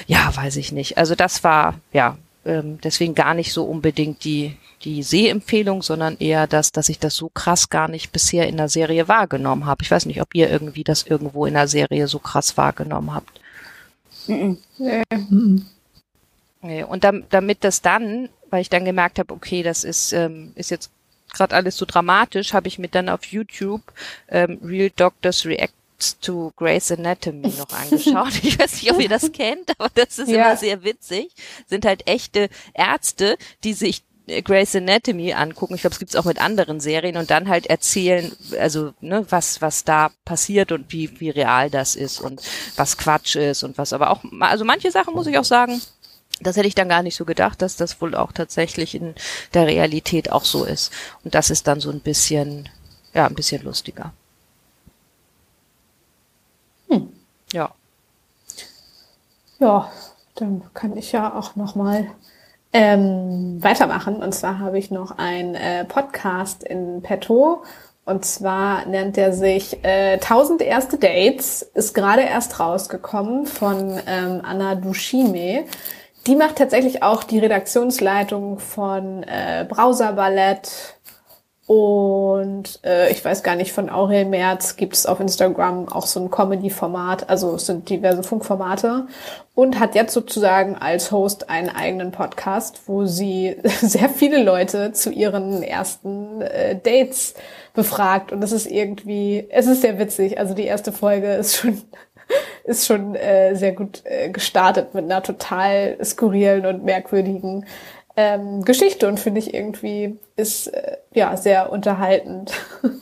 ja, 0.07 0.35
weiß 0.35 0.57
ich 0.57 0.73
nicht. 0.73 0.99
Also 0.99 1.15
das 1.15 1.43
war, 1.43 1.75
ja, 1.93 2.17
ähm, 2.45 2.79
deswegen 2.83 3.15
gar 3.15 3.35
nicht 3.35 3.53
so 3.53 3.65
unbedingt 3.65 4.25
die, 4.25 4.57
die 4.85 5.03
Sehempfehlung, 5.03 5.83
sondern 5.83 6.17
eher 6.19 6.47
das, 6.47 6.71
dass 6.71 6.89
ich 6.89 6.99
das 6.99 7.17
so 7.17 7.31
krass 7.31 7.71
gar 7.71 7.89
nicht 7.89 8.13
bisher 8.13 8.47
in 8.47 8.57
der 8.57 8.69
Serie 8.69 9.09
wahrgenommen 9.09 9.67
habe. 9.67 9.83
Ich 9.83 9.91
weiß 9.91 10.07
nicht, 10.07 10.21
ob 10.21 10.35
ihr 10.35 10.51
irgendwie 10.51 10.85
das 10.85 11.05
irgendwo 11.05 11.47
in 11.47 11.55
der 11.55 11.69
Serie 11.69 12.07
so 12.07 12.19
krass 12.19 12.57
wahrgenommen 12.57 13.15
habt. 13.15 13.41
Nee. 14.27 14.57
Nee. 16.63 16.83
Und 16.85 17.05
dann, 17.05 17.25
damit 17.31 17.65
das 17.65 17.83
dann, 17.83 18.29
weil 18.51 18.63
ich 18.63 18.71
dann 18.71 18.85
gemerkt 18.85 19.19
habe, 19.19 19.33
okay, 19.35 19.63
das 19.63 19.85
ist, 19.85 20.13
ähm, 20.13 20.53
ist 20.55 20.71
jetzt 20.71 20.91
gerade 21.33 21.55
alles 21.55 21.77
so 21.77 21.85
dramatisch, 21.85 22.53
habe 22.53 22.69
ich 22.69 22.79
mir 22.79 22.89
dann 22.89 23.09
auf 23.09 23.25
YouTube 23.25 23.83
ähm, 24.29 24.59
Real 24.63 24.91
Doctors 24.95 25.45
React 25.45 25.75
to 26.21 26.53
Grey's 26.57 26.91
Anatomy 26.93 27.49
noch 27.49 27.71
angeschaut. 27.73 28.43
Ich 28.43 28.59
weiß 28.59 28.83
nicht, 28.83 28.91
ob 28.93 29.01
ihr 29.01 29.09
das 29.09 29.33
kennt, 29.33 29.71
aber 29.79 29.91
das 29.95 30.19
ist 30.19 30.29
ja. 30.29 30.47
immer 30.47 30.57
sehr 30.57 30.85
witzig. 30.85 31.31
Sind 31.67 31.85
halt 31.85 32.07
echte 32.07 32.49
Ärzte, 32.75 33.37
die 33.63 33.73
sich 33.73 34.03
Grey's 34.27 34.75
Anatomy 34.75 35.35
angucken. 35.35 35.75
Ich 35.75 35.83
glaube, 35.83 35.93
es 35.93 35.99
gibt's 35.99 36.17
auch 36.17 36.25
mit 36.25 36.41
anderen 36.41 36.81
Serien 36.81 37.17
und 37.17 37.31
dann 37.31 37.49
halt 37.49 37.67
erzählen, 37.67 38.33
also 38.59 38.95
ne, 39.01 39.27
was 39.29 39.61
was 39.61 39.85
da 39.85 40.11
passiert 40.25 40.73
und 40.73 40.91
wie 40.93 41.21
wie 41.21 41.31
real 41.31 41.69
das 41.69 41.95
ist 41.95 42.21
und 42.21 42.41
was 42.77 42.97
Quatsch 42.97 43.37
ist 43.37 43.65
und 43.65 43.77
was 43.77 43.93
aber 43.93 44.11
auch 44.11 44.25
also 44.41 44.65
manche 44.65 44.91
Sachen 44.91 45.15
muss 45.15 45.27
ich 45.27 45.37
auch 45.37 45.45
sagen, 45.45 45.81
das 46.41 46.57
hätte 46.57 46.69
ich 46.69 46.75
dann 46.75 46.89
gar 46.89 47.03
nicht 47.03 47.17
so 47.17 47.27
gedacht, 47.27 47.61
dass 47.61 47.77
das 47.77 48.01
wohl 48.01 48.15
auch 48.15 48.33
tatsächlich 48.33 48.95
in 48.95 49.15
der 49.53 49.67
Realität 49.67 50.33
auch 50.33 50.45
so 50.45 50.65
ist 50.65 50.91
und 51.23 51.35
das 51.35 51.51
ist 51.51 51.67
dann 51.67 51.81
so 51.81 51.91
ein 51.91 52.01
bisschen 52.01 52.71
ja, 53.13 53.27
ein 53.27 53.35
bisschen 53.35 53.63
lustiger. 53.63 54.13
Hm. 56.89 57.13
Ja. 57.53 57.75
Ja, 59.59 59.93
dann 60.35 60.63
kann 60.73 60.97
ich 60.97 61.13
ja 61.13 61.33
auch 61.35 61.57
noch 61.57 61.75
mal 61.75 62.11
ähm, 62.75 63.63
weitermachen. 63.63 64.17
Und 64.17 64.35
zwar 64.35 64.59
habe 64.59 64.79
ich 64.79 64.91
noch 64.91 65.17
ein 65.17 65.55
äh, 65.55 65.85
Podcast 65.87 66.65
in 66.65 67.01
petto. 67.01 67.63
Und 68.05 68.27
zwar 68.27 68.85
nennt 68.85 69.17
er 69.17 69.33
sich 69.33 69.83
äh, 69.83 70.15
1000 70.15 70.61
erste 70.61 70.99
Dates. 70.99 71.63
Ist 71.63 71.95
gerade 71.95 72.23
erst 72.23 72.61
rausgekommen 72.61 73.47
von 73.47 73.99
ähm, 74.07 74.43
Anna 74.45 74.75
Dushime. 74.75 75.65
Die 76.27 76.37
macht 76.37 76.57
tatsächlich 76.57 77.03
auch 77.03 77.23
die 77.23 77.39
Redaktionsleitung 77.39 78.59
von 78.59 79.23
äh, 79.23 79.65
Browser 79.69 80.13
Ballett, 80.13 80.97
und 81.67 82.81
äh, 82.85 83.11
ich 83.11 83.25
weiß 83.25 83.43
gar 83.43 83.57
nicht, 83.57 83.73
von 83.73 83.89
Aurel 83.89 84.27
Merz 84.27 84.77
gibt 84.77 84.93
es 84.93 85.07
auf 85.07 85.19
Instagram 85.19 85.89
auch 85.89 86.05
so 86.05 86.21
ein 86.21 86.31
Comedy-Format, 86.31 87.31
also 87.31 87.55
es 87.55 87.65
sind 87.65 87.89
diverse 87.89 88.23
Funkformate 88.23 89.07
und 89.55 89.81
hat 89.81 89.95
jetzt 89.95 90.13
sozusagen 90.13 90.77
als 90.77 91.11
Host 91.11 91.49
einen 91.49 91.71
eigenen 91.71 92.13
Podcast, 92.13 92.83
wo 92.87 93.07
sie 93.07 93.57
sehr 93.81 94.11
viele 94.11 94.43
Leute 94.43 94.93
zu 94.93 95.11
ihren 95.11 95.63
ersten 95.63 96.43
äh, 96.43 96.77
Dates 96.77 97.35
befragt. 97.73 98.31
Und 98.31 98.45
es 98.45 98.53
ist 98.53 98.67
irgendwie, 98.67 99.47
es 99.49 99.67
ist 99.67 99.81
sehr 99.81 99.99
witzig. 99.99 100.39
Also 100.39 100.53
die 100.53 100.65
erste 100.65 100.93
Folge 100.93 101.33
ist 101.33 101.57
schon 101.57 101.81
ist 102.65 102.87
schon 102.87 103.15
äh, 103.15 103.55
sehr 103.55 103.73
gut 103.73 104.03
äh, 104.05 104.29
gestartet 104.31 104.95
mit 104.95 105.05
einer 105.05 105.23
total 105.23 105.97
skurrilen 106.03 106.67
und 106.67 106.85
merkwürdigen 106.85 107.67
ähm, 108.17 108.65
Geschichte 108.65 109.07
und 109.09 109.19
finde 109.21 109.41
ich 109.41 109.53
irgendwie 109.55 110.19
ist 110.37 110.69
äh, 110.69 110.97
ja 111.13 111.37
sehr 111.37 111.71
unterhaltend. 111.73 112.53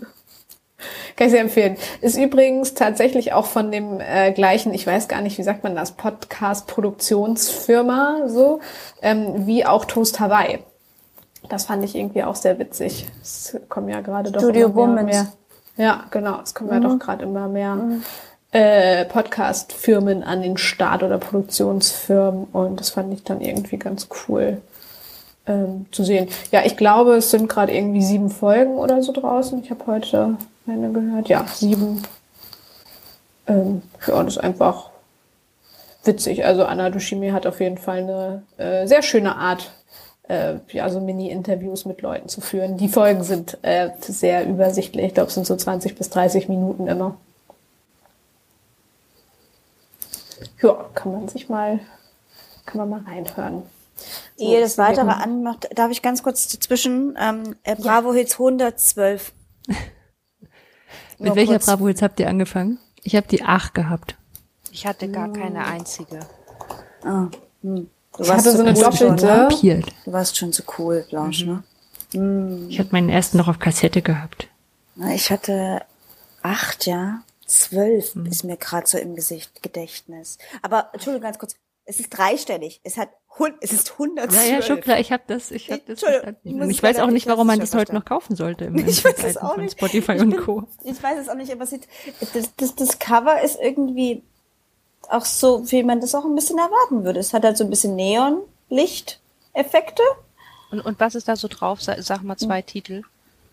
Kann 1.17 1.27
ich 1.27 1.33
sehr 1.33 1.43
empfehlen. 1.43 1.77
Ist 2.01 2.17
übrigens 2.17 2.73
tatsächlich 2.75 3.33
auch 3.35 3.45
von 3.47 3.71
dem 3.71 4.01
äh, 4.01 4.33
gleichen, 4.33 4.73
ich 4.75 4.85
weiß 4.87 5.07
gar 5.09 5.21
nicht, 5.21 5.37
wie 5.39 5.43
sagt 5.43 5.63
man 5.63 5.77
das, 5.77 5.93
Podcast-Produktionsfirma 5.93 8.29
so, 8.29 8.61
ähm, 9.01 9.47
wie 9.47 9.65
auch 9.67 9.85
Toast 9.85 10.19
Hawaii. 10.21 10.59
Das 11.49 11.65
fand 11.67 11.85
ich 11.85 11.95
irgendwie 11.95 12.25
auch 12.25 12.35
sehr 12.37 12.59
witzig. 12.59 13.07
Es 13.21 13.57
kommen 13.69 13.89
ja 13.91 14.01
gerade 14.01 14.33
doch 14.33 14.41
Studio 14.41 14.69
immer 14.69 14.87
mehr, 14.89 15.05
mehr. 15.05 15.27
Ja, 15.77 16.05
genau. 16.11 16.41
Es 16.43 16.55
kommen 16.55 16.71
ja 16.71 16.79
Mhm. 16.81 16.83
doch 16.83 16.99
gerade 16.99 17.23
immer 17.25 17.49
mehr 17.49 17.79
äh, 18.53 19.05
Podcast-Firmen 19.07 20.23
an 20.23 20.43
den 20.43 20.57
Start 20.57 21.03
oder 21.03 21.19
Produktionsfirmen 21.19 22.45
und 22.53 22.79
das 22.81 22.91
fand 22.91 23.13
ich 23.15 23.25
dann 23.25 23.41
irgendwie 23.41 23.79
ganz 23.79 24.09
cool 24.29 24.61
ähm, 25.47 25.86
zu 25.90 26.05
sehen. 26.05 26.28
Ja, 26.51 26.64
ich 26.64 26.76
glaube, 26.76 27.16
es 27.16 27.30
sind 27.30 27.49
gerade 27.49 27.72
irgendwie 27.72 28.03
sieben 28.03 28.30
Folgen 28.30 28.76
oder 28.76 29.03
so 29.03 29.12
draußen. 29.12 29.62
Ich 29.62 29.70
habe 29.70 29.86
heute 29.86 30.36
eine 30.66 30.93
gehört. 30.93 31.28
Ja, 31.28 31.45
sieben. 31.53 32.03
Ähm, 33.47 33.82
ja, 34.07 34.22
das 34.22 34.36
ist 34.36 34.43
einfach 34.43 34.90
witzig. 36.05 36.45
Also 36.45 36.64
Anna 36.64 36.90
Dushime 36.90 37.32
hat 37.32 37.47
auf 37.47 37.61
jeden 37.61 37.78
Fall 37.78 37.99
eine 37.99 38.43
äh, 38.57 38.86
sehr 38.86 39.03
schöne 39.03 39.36
Art, 39.36 39.72
äh, 40.28 40.55
ja, 40.70 40.88
so 40.90 41.01
Mini-Interviews 41.01 41.84
mit 41.84 42.03
Leuten 42.03 42.28
zu 42.28 42.40
führen. 42.40 42.76
Die 42.76 42.88
Folgen 42.88 43.24
sind 43.24 43.59
äh, 43.62 43.90
sehr 44.01 44.47
übersichtlich. 44.47 45.07
Ich 45.07 45.14
glaube, 45.14 45.28
es 45.28 45.34
sind 45.34 45.47
so 45.47 45.57
20 45.57 45.97
bis 45.97 46.11
30 46.11 46.49
Minuten 46.49 46.86
immer. 46.86 47.16
Ja, 50.61 50.86
kann 50.95 51.12
man 51.12 51.28
sich 51.28 51.49
mal, 51.49 51.80
kann 52.66 52.78
man 52.78 52.90
mal 52.90 53.11
reinhören. 53.11 53.64
So, 54.36 54.45
Ehe 54.45 54.61
das 54.61 54.78
weitere 54.78 55.11
anmacht, 55.11 55.68
darf 55.74 55.90
ich 55.90 56.03
ganz 56.03 56.22
kurz 56.22 56.49
dazwischen, 56.49 57.16
ähm, 57.20 57.57
äh, 57.62 57.76
Bravo 57.76 58.12
Hits 58.12 58.32
112. 58.34 59.32
Mit 61.18 61.34
welcher 61.36 61.53
kurz. 61.53 61.66
Bravo 61.66 61.88
jetzt 61.88 62.03
habt 62.03 62.18
ihr 62.20 62.28
angefangen? 62.28 62.78
Ich 63.05 63.14
habe 63.16 63.26
die 63.28 63.43
8 63.45 63.74
gehabt. 63.74 64.16
Ich 64.70 64.86
hatte 64.86 65.09
gar 65.11 65.32
keine 65.32 65.64
einzige. 65.66 66.20
Ah, 67.05 67.28
hm. 67.62 67.90
Du 68.16 68.22
Ich 68.22 68.30
hatte 68.30 68.51
so 68.53 68.59
eine 68.62 68.70
cool 68.78 68.93
schon, 68.97 69.16
doppelte. 69.16 69.49
Piert. 69.61 69.86
Du 70.05 70.12
warst 70.12 70.36
schon 70.36 70.53
so 70.53 70.62
cool, 70.78 71.07
Blanche, 71.09 71.47
ne? 71.47 72.68
Ich 72.68 72.78
hatte 72.78 72.90
meinen 72.93 73.09
ersten 73.09 73.38
noch 73.38 73.49
auf 73.49 73.59
Kassette 73.59 74.03
gehabt. 74.03 74.49
Na, 74.97 75.14
Ich 75.14 75.30
hatte 75.30 75.82
acht, 76.43 76.86
ja. 76.86 77.22
Zwölf 77.47 78.14
Hm. 78.14 78.26
ist 78.26 78.45
mir 78.45 78.57
gerade 78.57 78.86
so 78.86 78.99
im 78.99 79.14
Gesicht, 79.14 79.62
Gedächtnis. 79.62 80.38
Aber, 80.62 80.90
Entschuldigung, 80.93 81.22
ganz 81.22 81.38
kurz. 81.38 81.55
Es 81.84 82.01
ist 82.01 82.11
dreistellig. 82.11 82.80
Es 82.84 82.97
hat, 82.97 83.09
es 83.61 83.72
ist 83.72 83.93
112. 83.93 84.47
Ja, 84.49 84.55
ja, 84.57 84.62
schon 84.62 84.80
klar, 84.80 84.99
ich 85.01 85.12
habe 85.12 85.22
das, 85.26 85.51
ich 85.51 85.70
habe 85.70 85.83
das 85.87 86.03
Entschuldigung, 86.03 86.35
verstanden. 86.41 86.70
ich 86.70 86.76
ich 86.76 86.83
weiß 86.83 86.99
auch 87.01 87.11
nicht, 87.11 87.26
warum 87.26 87.47
man 87.47 87.61
das 87.61 87.74
heute 87.74 87.95
noch 87.95 88.05
kaufen 88.05 88.37
sollte 88.37 88.66
Ich 88.87 89.05
weiß 89.05 89.24
es 89.24 89.37
auch 89.37 89.57
nicht. 89.57 89.72
Spotify 89.72 90.12
Ich 90.14 90.22
und 90.22 90.30
bin- 90.30 90.41
Co. 90.41 90.64
Ich 90.85 91.03
weiß 91.03 91.18
es 91.18 91.28
auch 91.28 91.35
nicht, 91.35 91.53
aber 91.53 91.66
sieht, 91.66 91.87
das, 92.35 92.55
das, 92.57 92.74
das 92.74 92.99
Cover 92.99 93.41
ist 93.43 93.59
irgendwie 93.61 94.22
auch 95.09 95.24
so, 95.24 95.70
wie 95.70 95.83
man 95.83 96.01
das 96.01 96.14
auch 96.14 96.24
ein 96.24 96.35
bisschen 96.35 96.59
erwarten 96.59 97.05
würde. 97.05 97.20
Es 97.20 97.33
hat 97.35 97.45
halt 97.45 97.57
so 97.57 97.64
ein 97.64 97.70
bisschen 97.70 97.97
Neon-Licht-Effekte. 97.97 100.03
Und, 100.70 100.80
und 100.80 101.01
was 101.01 101.14
ist 101.14 101.28
da 101.28 101.37
so 101.37 101.49
drauf? 101.49 101.83
Sa- 101.83 102.01
Sag 102.01 102.22
mal 102.22 102.37
zwei 102.37 102.62
Titel. 102.62 103.03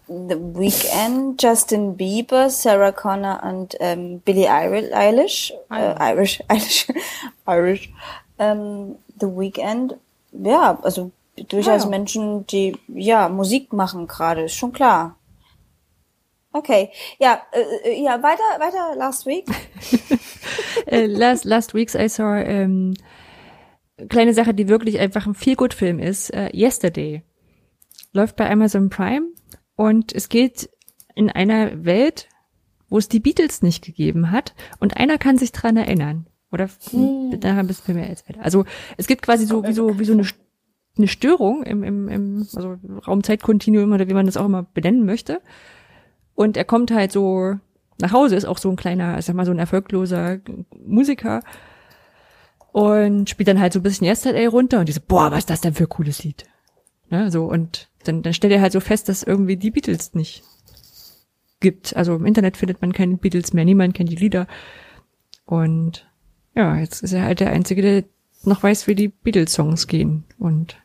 The 0.08 0.36
Weeknd, 0.36 1.42
Justin 1.42 1.96
Bieber, 1.96 2.50
Sarah 2.50 2.92
Connor 2.92 3.44
und 3.44 3.76
ähm, 3.80 4.22
Billie 4.22 4.50
Eil- 4.52 4.92
Eilish. 4.94 5.54
Ah, 5.70 6.10
Äh, 6.10 6.14
Irish, 6.14 6.42
Eilish, 6.48 6.88
Irish. 7.48 7.92
Ähm, 8.40 8.96
The 9.20 9.28
Weeknd, 9.28 9.96
ja, 10.32 10.80
also 10.82 11.12
durchaus 11.48 11.84
Ah, 11.84 11.86
ja. 11.86 11.90
Menschen, 11.90 12.48
die 12.48 12.78
ja 12.88 13.30
Musik 13.30 13.74
machen 13.74 14.08
gerade, 14.08 14.44
ist 14.44 14.56
schon 14.56 14.72
klar. 14.72 15.16
Okay, 16.52 16.90
ja, 17.20 17.42
äh, 17.52 17.90
äh, 17.90 18.04
ja, 18.04 18.24
weiter, 18.24 18.44
weiter 18.60 18.96
last 18.96 19.26
week. 19.28 19.46
äh, 20.88 21.06
last, 21.06 21.46
last 21.46 21.76
weeks 21.76 21.94
I 21.94 22.10
saw 22.10 22.42
ähm, 22.42 22.96
kleine 24.10 24.34
Sache, 24.34 24.54
die 24.54 24.68
wirklich 24.68 25.00
einfach 25.00 25.28
ein 25.28 25.36
viel 25.36 25.56
gut 25.56 25.74
Film 25.74 26.00
ist. 26.00 26.32
Äh, 26.32 26.50
Yesterday 26.56 27.24
läuft 28.14 28.36
bei 28.36 28.50
Amazon 28.50 28.90
Prime 28.90 29.28
und 29.76 30.14
es 30.14 30.30
geht 30.30 30.70
in 31.14 31.30
einer 31.30 31.86
Welt, 31.86 32.28
wo 32.90 32.98
es 32.98 33.10
die 33.10 33.20
Beatles 33.20 33.62
nicht 33.62 33.86
gegeben 33.86 34.32
hat 34.32 34.56
und 34.80 34.98
einer 34.98 35.20
kann 35.20 35.38
sich 35.38 35.52
dran 35.52 35.78
erinnern. 35.78 36.29
Oder 36.52 36.70
hm. 36.92 37.40
nachher 37.42 37.64
bist 37.64 37.88
du 37.88 37.94
mir 37.94 38.08
erzählt. 38.08 38.40
Also 38.40 38.66
es 38.98 39.08
gibt 39.08 39.22
quasi 39.22 39.46
so 39.46 39.64
wie 39.64 39.74
so 39.74 40.00
wie 40.00 40.06
so 40.06 40.14
eine 40.14 40.26
eine 40.98 41.08
Störung 41.08 41.64
im, 41.64 41.84
im, 41.84 42.10
im 42.10 42.48
also 42.56 42.78
Raumzeitkontinuum 43.08 43.92
oder 43.92 44.08
wie 44.10 44.14
man 44.14 44.26
das 44.26 44.38
auch 44.38 44.46
immer 44.46 44.64
benennen 44.64 45.06
möchte. 45.06 45.42
Und 46.36 46.58
er 46.58 46.66
kommt 46.66 46.92
halt 46.92 47.12
so 47.12 47.56
nach 48.00 48.12
Hause, 48.12 48.36
ist 48.36 48.46
auch 48.46 48.58
so 48.58 48.70
ein 48.70 48.76
kleiner, 48.76 49.18
ich 49.18 49.26
sag 49.26 49.36
mal, 49.36 49.46
so 49.46 49.52
ein 49.52 49.60
erfolgloser 49.60 50.40
Musiker 50.86 51.42
und 52.72 53.30
spielt 53.30 53.48
dann 53.48 53.60
halt 53.60 53.74
so 53.74 53.80
ein 53.80 53.84
bisschen 53.84 54.08
Yesterday 54.08 54.46
runter 54.46 54.80
und 54.80 54.88
die 54.88 54.94
so, 54.94 55.02
boah, 55.06 55.32
was 55.32 55.40
ist 55.40 55.50
das 55.50 55.62
denn 55.62 55.74
für 55.74 55.84
ein 55.84 55.90
cooles 55.90 56.24
Lied? 56.24 56.46
Ne, 57.10 57.32
so, 57.32 57.46
und 57.46 57.90
dann, 58.04 58.22
dann 58.22 58.34
stellt 58.34 58.54
er 58.54 58.62
halt 58.62 58.72
so 58.72 58.80
fest, 58.80 59.10
dass 59.10 59.24
irgendwie 59.24 59.58
die 59.58 59.72
Beatles 59.72 60.14
nicht 60.14 60.44
gibt. 61.60 61.96
Also 61.96 62.16
im 62.16 62.26
Internet 62.26 62.56
findet 62.56 62.82
man 62.82 62.94
keine 62.94 63.18
Beatles 63.18 63.54
mehr, 63.54 63.66
niemand 63.66 63.96
kennt 63.96 64.12
die 64.12 64.16
Lieder. 64.16 64.48
Und 65.46 66.09
ja, 66.56 66.76
jetzt 66.78 67.04
ist 67.04 67.14
er 67.14 67.24
halt 67.24 67.40
der 67.40 67.52
Einzige, 67.52 67.82
der 67.82 68.04
noch 68.44 68.64
weiß, 68.64 68.88
wie 68.88 68.96
die 68.96 69.10
Beatles-Songs 69.10 69.88
gehen. 69.88 70.24
Und 70.40 70.76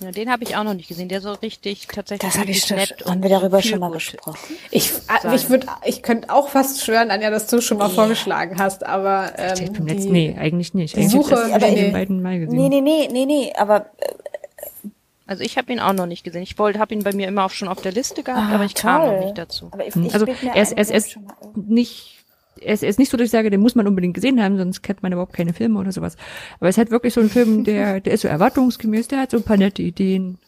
Ja, 0.00 0.10
den 0.10 0.30
habe 0.30 0.42
ich 0.44 0.56
auch 0.56 0.64
noch 0.64 0.74
nicht 0.74 0.88
gesehen. 0.88 1.08
Der 1.08 1.20
so 1.20 1.32
richtig 1.32 1.86
tatsächlich 1.86 2.30
Das 2.32 2.38
habe 2.40 2.50
ich 2.50 2.64
schon, 2.64 2.76
nett 2.78 3.04
haben 3.06 3.22
wir 3.22 3.30
darüber 3.30 3.62
schon 3.62 3.78
mal 3.78 3.90
gesprochen. 3.90 4.38
Ich, 4.70 4.90
äh, 5.24 5.34
ich 5.36 5.48
würde, 5.50 5.66
ich 5.84 6.02
könnte 6.02 6.30
auch 6.32 6.48
fast 6.48 6.82
schwören, 6.84 7.10
Anja, 7.10 7.30
dass 7.30 7.46
du 7.46 7.60
schon 7.60 7.78
mal 7.78 7.88
vorgeschlagen 7.90 8.58
hast, 8.58 8.84
aber 8.86 9.32
ähm, 9.38 9.72
beim 9.72 9.86
die, 9.86 9.92
letzten, 9.94 10.12
nee, 10.12 10.36
eigentlich 10.38 10.74
nicht. 10.74 10.96
Eigentlich 10.96 11.12
Suche- 11.12 11.36
hab 11.36 11.46
ich 11.48 11.54
aber 11.54 11.60
das 11.66 11.70
nee. 11.70 11.82
den 11.82 11.92
beiden 11.92 12.22
Mal 12.22 12.40
gesehen. 12.40 12.56
Nee, 12.58 12.68
nee, 12.68 12.80
nee, 12.80 13.08
nee, 13.12 13.26
nee, 13.26 13.52
aber 13.56 13.86
äh, 13.98 14.88
Also 15.26 15.44
ich 15.44 15.56
habe 15.58 15.72
ihn 15.72 15.78
auch 15.80 15.92
noch 15.92 16.06
nicht 16.06 16.24
gesehen. 16.24 16.42
Ich 16.42 16.58
wollte, 16.58 16.78
habe 16.78 16.92
ihn 16.94 17.04
bei 17.04 17.12
mir 17.12 17.28
immer 17.28 17.44
auch 17.44 17.50
schon 17.50 17.68
auf 17.68 17.80
der 17.82 17.92
Liste 17.92 18.22
gehabt, 18.22 18.50
Ah, 18.50 18.54
aber 18.54 18.64
ich 18.64 18.74
kam 18.74 19.02
toll. 19.02 19.12
noch 19.18 19.24
nicht 19.26 19.38
dazu. 19.38 19.68
aber 19.70 19.86
ich, 19.86 19.94
Hm, 19.94 20.06
ich 20.06 20.14
Also 20.14 20.26
er 20.26 20.62
ist, 20.62 20.72
er 20.72 20.78
ist, 20.80 20.90
ich 21.06 21.16
er 21.16 21.22
hab 21.28 21.56
nicht, 21.56 22.21
er 22.60 22.74
ist, 22.74 22.82
er 22.82 22.88
ist 22.88 22.98
nicht 22.98 23.10
so, 23.10 23.16
dass 23.16 23.26
ich 23.26 23.30
sage, 23.30 23.50
den 23.50 23.60
muss 23.60 23.74
man 23.74 23.86
unbedingt 23.86 24.14
gesehen 24.14 24.42
haben, 24.42 24.56
sonst 24.58 24.82
kennt 24.82 25.02
man 25.02 25.12
überhaupt 25.12 25.32
keine 25.32 25.52
Filme 25.52 25.78
oder 25.78 25.92
sowas. 25.92 26.16
Aber 26.60 26.68
es 26.68 26.78
halt 26.78 26.90
wirklich 26.90 27.14
so 27.14 27.20
ein 27.20 27.28
Film, 27.30 27.64
der, 27.64 28.00
der 28.00 28.12
ist 28.12 28.22
so 28.22 28.28
erwartungsgemäß, 28.28 29.08
der 29.08 29.20
hat 29.20 29.30
so 29.30 29.38
ein 29.38 29.42
paar 29.42 29.56
nette 29.56 29.82
Ideen. 29.82 30.38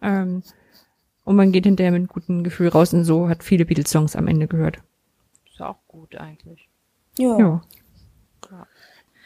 Ähm, 0.00 0.42
und 1.24 1.36
man 1.36 1.52
geht 1.52 1.64
hinterher 1.64 1.92
mit 1.92 2.00
einem 2.00 2.08
guten 2.08 2.42
Gefühl 2.44 2.68
raus 2.68 2.92
und 2.92 3.04
so 3.04 3.28
hat 3.28 3.44
viele 3.44 3.64
Beatles-Songs 3.64 4.16
am 4.16 4.26
Ende 4.28 4.46
gehört. 4.48 4.78
Ist 5.52 5.60
auch 5.62 5.78
gut 5.88 6.16
eigentlich. 6.16 6.68
Ja. 7.18 7.38
Ja. 7.38 7.62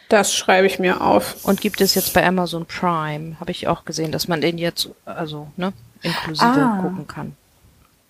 das 0.09 0.35
schreibe 0.35 0.67
ich 0.67 0.79
mir 0.79 1.01
auf. 1.01 1.45
Und 1.45 1.61
gibt 1.61 1.81
es 1.81 1.95
jetzt 1.95 2.12
bei 2.14 2.27
Amazon 2.27 2.67
Prime, 2.67 3.39
habe 3.41 3.51
ich 3.51 3.67
auch 3.69 3.85
gesehen, 3.85 4.12
dass 4.12 4.29
man 4.29 4.41
den 4.41 4.59
jetzt, 4.59 4.91
also, 5.05 5.49
ne, 5.57 5.73
inklusive 6.03 6.47
Ah. 6.47 6.81
gucken 6.83 7.07
kann. 7.07 7.37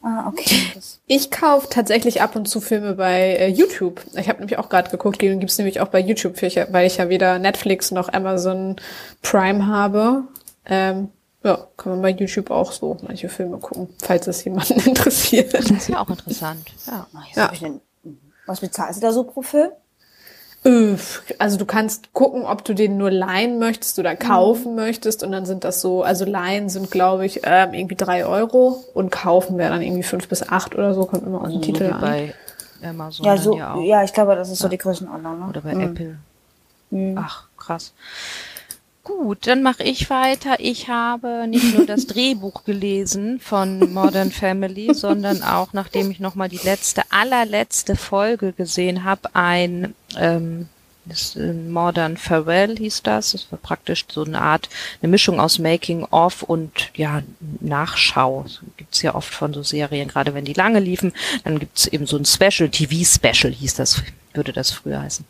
Ah, 0.09 0.28
okay. 0.28 0.72
Ich 1.09 1.30
kaufe 1.30 1.68
tatsächlich 1.68 2.20
ab 2.22 2.34
und 2.36 2.46
zu 2.48 2.61
Filme 2.61 2.94
bei 2.94 3.36
äh, 3.36 3.48
YouTube. 3.48 4.04
Ich 4.16 4.28
habe 4.28 4.38
nämlich 4.40 4.59
auch 4.59 4.68
gerade 4.68 4.90
geguckt, 4.90 5.20
den 5.22 5.38
gibt's 5.40 5.57
nämlich 5.59 5.80
auch 5.80 5.88
bei 5.88 6.00
YouTube, 6.00 6.40
weil 6.42 6.86
ich 6.86 6.96
ja 6.96 7.09
weder 7.09 7.38
Netflix 7.38 7.90
noch 7.92 8.12
Amazon 8.12 8.76
Prime 9.22 9.66
habe. 9.66 10.24
Ähm, 10.64 11.09
ja, 11.44 11.66
kann 11.76 11.92
man 11.92 12.02
bei 12.02 12.11
YouTube 12.11 12.50
auch 12.50 12.72
so 12.72 12.96
manche 13.02 13.28
Filme 13.28 13.59
gucken, 13.59 13.88
falls 14.02 14.26
es 14.26 14.44
jemanden 14.44 14.80
interessiert. 14.88 15.54
Das 15.54 15.70
ist 15.70 15.88
ja 15.88 16.00
auch 16.00 16.09
interessant. 16.11 16.66
Ja. 16.86 17.07
Ah, 17.14 17.22
Ja. 17.34 17.52
was 18.46 18.61
bezahlst 18.61 18.98
du 19.00 19.07
da 19.07 19.12
so 19.12 19.24
pro 19.24 19.42
Film? 19.42 19.70
Also 21.38 21.58
du 21.58 21.64
kannst 21.64 22.12
gucken, 22.12 22.42
ob 22.42 22.64
du 22.64 22.74
den 22.74 22.96
nur 22.96 23.10
leihen 23.10 23.58
möchtest 23.58 23.98
oder 23.98 24.16
kaufen 24.16 24.74
möchtest 24.74 25.22
und 25.22 25.30
dann 25.32 25.46
sind 25.46 25.62
das 25.64 25.80
so, 25.80 26.02
also 26.02 26.24
leihen 26.24 26.68
sind 26.68 26.90
glaube 26.90 27.24
ich 27.24 27.40
ähm, 27.44 27.72
irgendwie 27.72 27.94
drei 27.94 28.26
Euro 28.26 28.82
und 28.94 29.10
kaufen 29.10 29.58
wäre 29.58 29.70
dann 29.70 29.82
irgendwie 29.82 30.02
fünf 30.02 30.28
bis 30.28 30.42
acht 30.48 30.74
oder 30.74 30.92
so, 30.94 31.06
kommt 31.06 31.24
immer 31.24 31.38
auf 31.38 31.44
Also 31.44 31.58
den 31.58 31.62
so 31.62 31.72
Titel 31.72 31.86
wie 31.88 31.92
an. 31.92 32.00
bei 32.00 32.34
Amazon 32.82 33.26
Ja, 33.26 33.36
so, 33.36 33.56
ja 33.56 33.74
auch. 33.74 33.84
ja, 33.84 34.02
ich 34.02 34.12
glaube, 34.12 34.34
das 34.34 34.50
ist 34.50 34.58
so 34.58 34.68
die 34.68 34.78
Größenordnung, 34.78 35.40
ne? 35.40 35.46
Oder 35.48 35.60
bei 35.60 35.74
Mhm. 35.74 35.82
Apple. 35.82 36.16
Ach, 37.16 37.44
krass. 37.56 37.92
Gut, 39.07 39.46
dann 39.46 39.62
mache 39.62 39.84
ich 39.84 40.11
weiter. 40.11 40.57
Ich 40.59 40.88
habe 40.88 41.46
nicht 41.46 41.76
nur 41.76 41.86
das 41.86 42.07
Drehbuch 42.09 42.64
gelesen 42.64 43.38
von 43.38 43.92
Modern 43.92 44.32
Family, 44.32 44.94
sondern 44.94 45.44
auch, 45.44 45.72
nachdem 45.72 46.11
ich 46.11 46.18
nochmal 46.18 46.48
die 46.48 46.59
letzte, 46.64 47.02
allerletzte 47.11 47.94
Folge 47.94 48.52
gesehen 48.52 49.04
habe, 49.04 49.32
ein 49.32 49.94
ähm, 50.18 50.68
äh, 51.09 51.52
Modern 51.52 52.16
Farewell 52.16 52.76
hieß 52.76 53.04
das. 53.04 53.30
Das 53.30 53.52
war 53.52 53.61
praktisch 53.61 54.07
so 54.09 54.24
eine 54.24 54.40
Art, 54.40 54.68
eine 55.00 55.09
Mischung 55.09 55.38
aus 55.38 55.61
Making 55.61 56.02
of 56.11 56.42
und 56.42 56.90
ja, 56.96 57.22
Nachschau. 57.61 58.42
Das 58.42 58.61
gibt's 58.76 59.02
ja 59.02 59.14
oft 59.14 59.32
von 59.32 59.54
so 59.54 59.62
Serien, 59.62 60.09
gerade 60.09 60.34
wenn 60.34 60.44
die 60.44 60.52
lange 60.52 60.80
liefen. 60.80 61.12
Dann 61.44 61.61
gibt's 61.61 61.86
eben 61.86 62.09
so 62.09 62.16
ein 62.16 62.24
Special, 62.24 62.68
TV-Special 62.68 63.52
hieß 63.52 63.76
das, 63.76 64.02
würde 64.34 64.52
das 64.52 64.72
früher 64.72 65.00
heißen. 65.00 65.24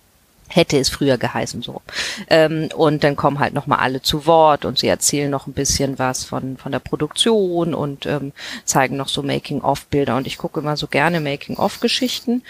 Hätte 0.49 0.79
es 0.79 0.89
früher 0.89 1.19
geheißen 1.19 1.63
so. 1.63 1.83
Ähm, 2.29 2.69
und 2.75 3.05
dann 3.05 3.17
kommen 3.17 3.39
halt 3.39 3.55
nochmal 3.55 3.81
alle 3.81 4.03
zu 4.03 4.27
Wort 4.27 4.65
und 4.65 4.79
sie 4.79 4.89
erzählen 4.89 5.31
noch 5.31 5.47
ein 5.47 5.53
bisschen 5.53 5.99
was 5.99 6.25
von, 6.25 6.57
von 6.57 6.73
der 6.73 6.79
Produktion 6.79 7.75
und 7.75 8.07
ähm, 8.07 8.33
zeigen 8.65 8.97
noch 8.97 9.09
so 9.09 9.23
Making-of-Bilder. 9.23 10.17
Und 10.17 10.27
ich 10.27 10.39
gucke 10.39 10.61
immer 10.61 10.77
so 10.77 10.87
gerne 10.87 11.21
Making-of-Geschichten. 11.21 12.43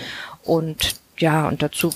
Und 0.44 0.94
ja, 1.18 1.48
und 1.48 1.62
dazu 1.62 1.90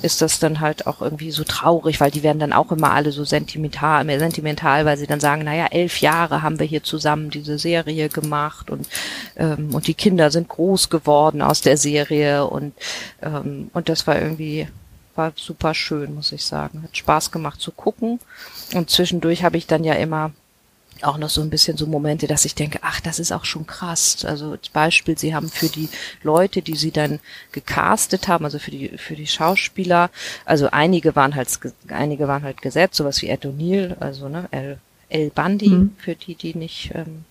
ist 0.00 0.22
das 0.22 0.38
dann 0.38 0.60
halt 0.60 0.86
auch 0.86 1.02
irgendwie 1.02 1.30
so 1.30 1.44
traurig, 1.44 2.00
weil 2.00 2.10
die 2.10 2.22
werden 2.22 2.38
dann 2.38 2.54
auch 2.54 2.72
immer 2.72 2.92
alle 2.92 3.12
so 3.12 3.24
sentimental, 3.24 4.04
mehr 4.04 4.18
sentimental, 4.18 4.86
weil 4.86 4.96
sie 4.96 5.06
dann 5.06 5.20
sagen, 5.20 5.44
naja, 5.44 5.66
elf 5.70 6.00
Jahre 6.00 6.42
haben 6.42 6.58
wir 6.58 6.66
hier 6.66 6.82
zusammen 6.82 7.28
diese 7.28 7.58
Serie 7.58 8.08
gemacht 8.08 8.70
und 8.70 8.88
ähm, 9.36 9.74
und 9.74 9.86
die 9.86 9.94
Kinder 9.94 10.30
sind 10.30 10.48
groß 10.48 10.88
geworden 10.88 11.42
aus 11.42 11.60
der 11.60 11.76
Serie 11.76 12.46
und 12.46 12.72
ähm, 13.20 13.70
und 13.74 13.90
das 13.90 14.06
war 14.06 14.18
irgendwie 14.18 14.66
war 15.14 15.32
super 15.36 15.74
schön, 15.74 16.14
muss 16.14 16.32
ich 16.32 16.44
sagen. 16.44 16.82
Hat 16.82 16.96
Spaß 16.96 17.30
gemacht 17.30 17.60
zu 17.60 17.72
gucken. 17.72 18.20
Und 18.74 18.90
zwischendurch 18.90 19.44
habe 19.44 19.56
ich 19.56 19.66
dann 19.66 19.84
ja 19.84 19.94
immer 19.94 20.32
auch 21.02 21.18
noch 21.18 21.30
so 21.30 21.40
ein 21.40 21.50
bisschen 21.50 21.76
so 21.76 21.86
Momente, 21.86 22.26
dass 22.26 22.44
ich 22.44 22.54
denke, 22.54 22.78
ach, 22.82 23.00
das 23.00 23.18
ist 23.18 23.32
auch 23.32 23.44
schon 23.44 23.66
krass. 23.66 24.24
Also 24.24 24.52
als 24.52 24.68
Beispiel, 24.68 25.18
sie 25.18 25.34
haben 25.34 25.48
für 25.48 25.68
die 25.68 25.88
Leute, 26.22 26.62
die 26.62 26.76
sie 26.76 26.90
dann 26.90 27.20
gecastet 27.50 28.28
haben, 28.28 28.44
also 28.44 28.58
für 28.58 28.70
die 28.70 28.96
für 28.98 29.16
die 29.16 29.26
Schauspieler, 29.26 30.10
also 30.44 30.68
einige 30.70 31.16
waren 31.16 31.34
halt 31.34 31.48
einige 31.88 32.28
waren 32.28 32.42
halt 32.42 32.62
gesetzt, 32.62 32.96
sowas 32.96 33.20
wie 33.22 33.28
Ed 33.28 33.44
O'Neill, 33.44 33.98
also 33.98 34.28
ne, 34.28 34.48
El, 34.50 34.78
El 35.08 35.30
Bundy, 35.30 35.70
mhm. 35.70 35.96
für 35.98 36.14
die, 36.14 36.34
die 36.34 36.54
nicht 36.54 36.92
ähm, 36.94 37.24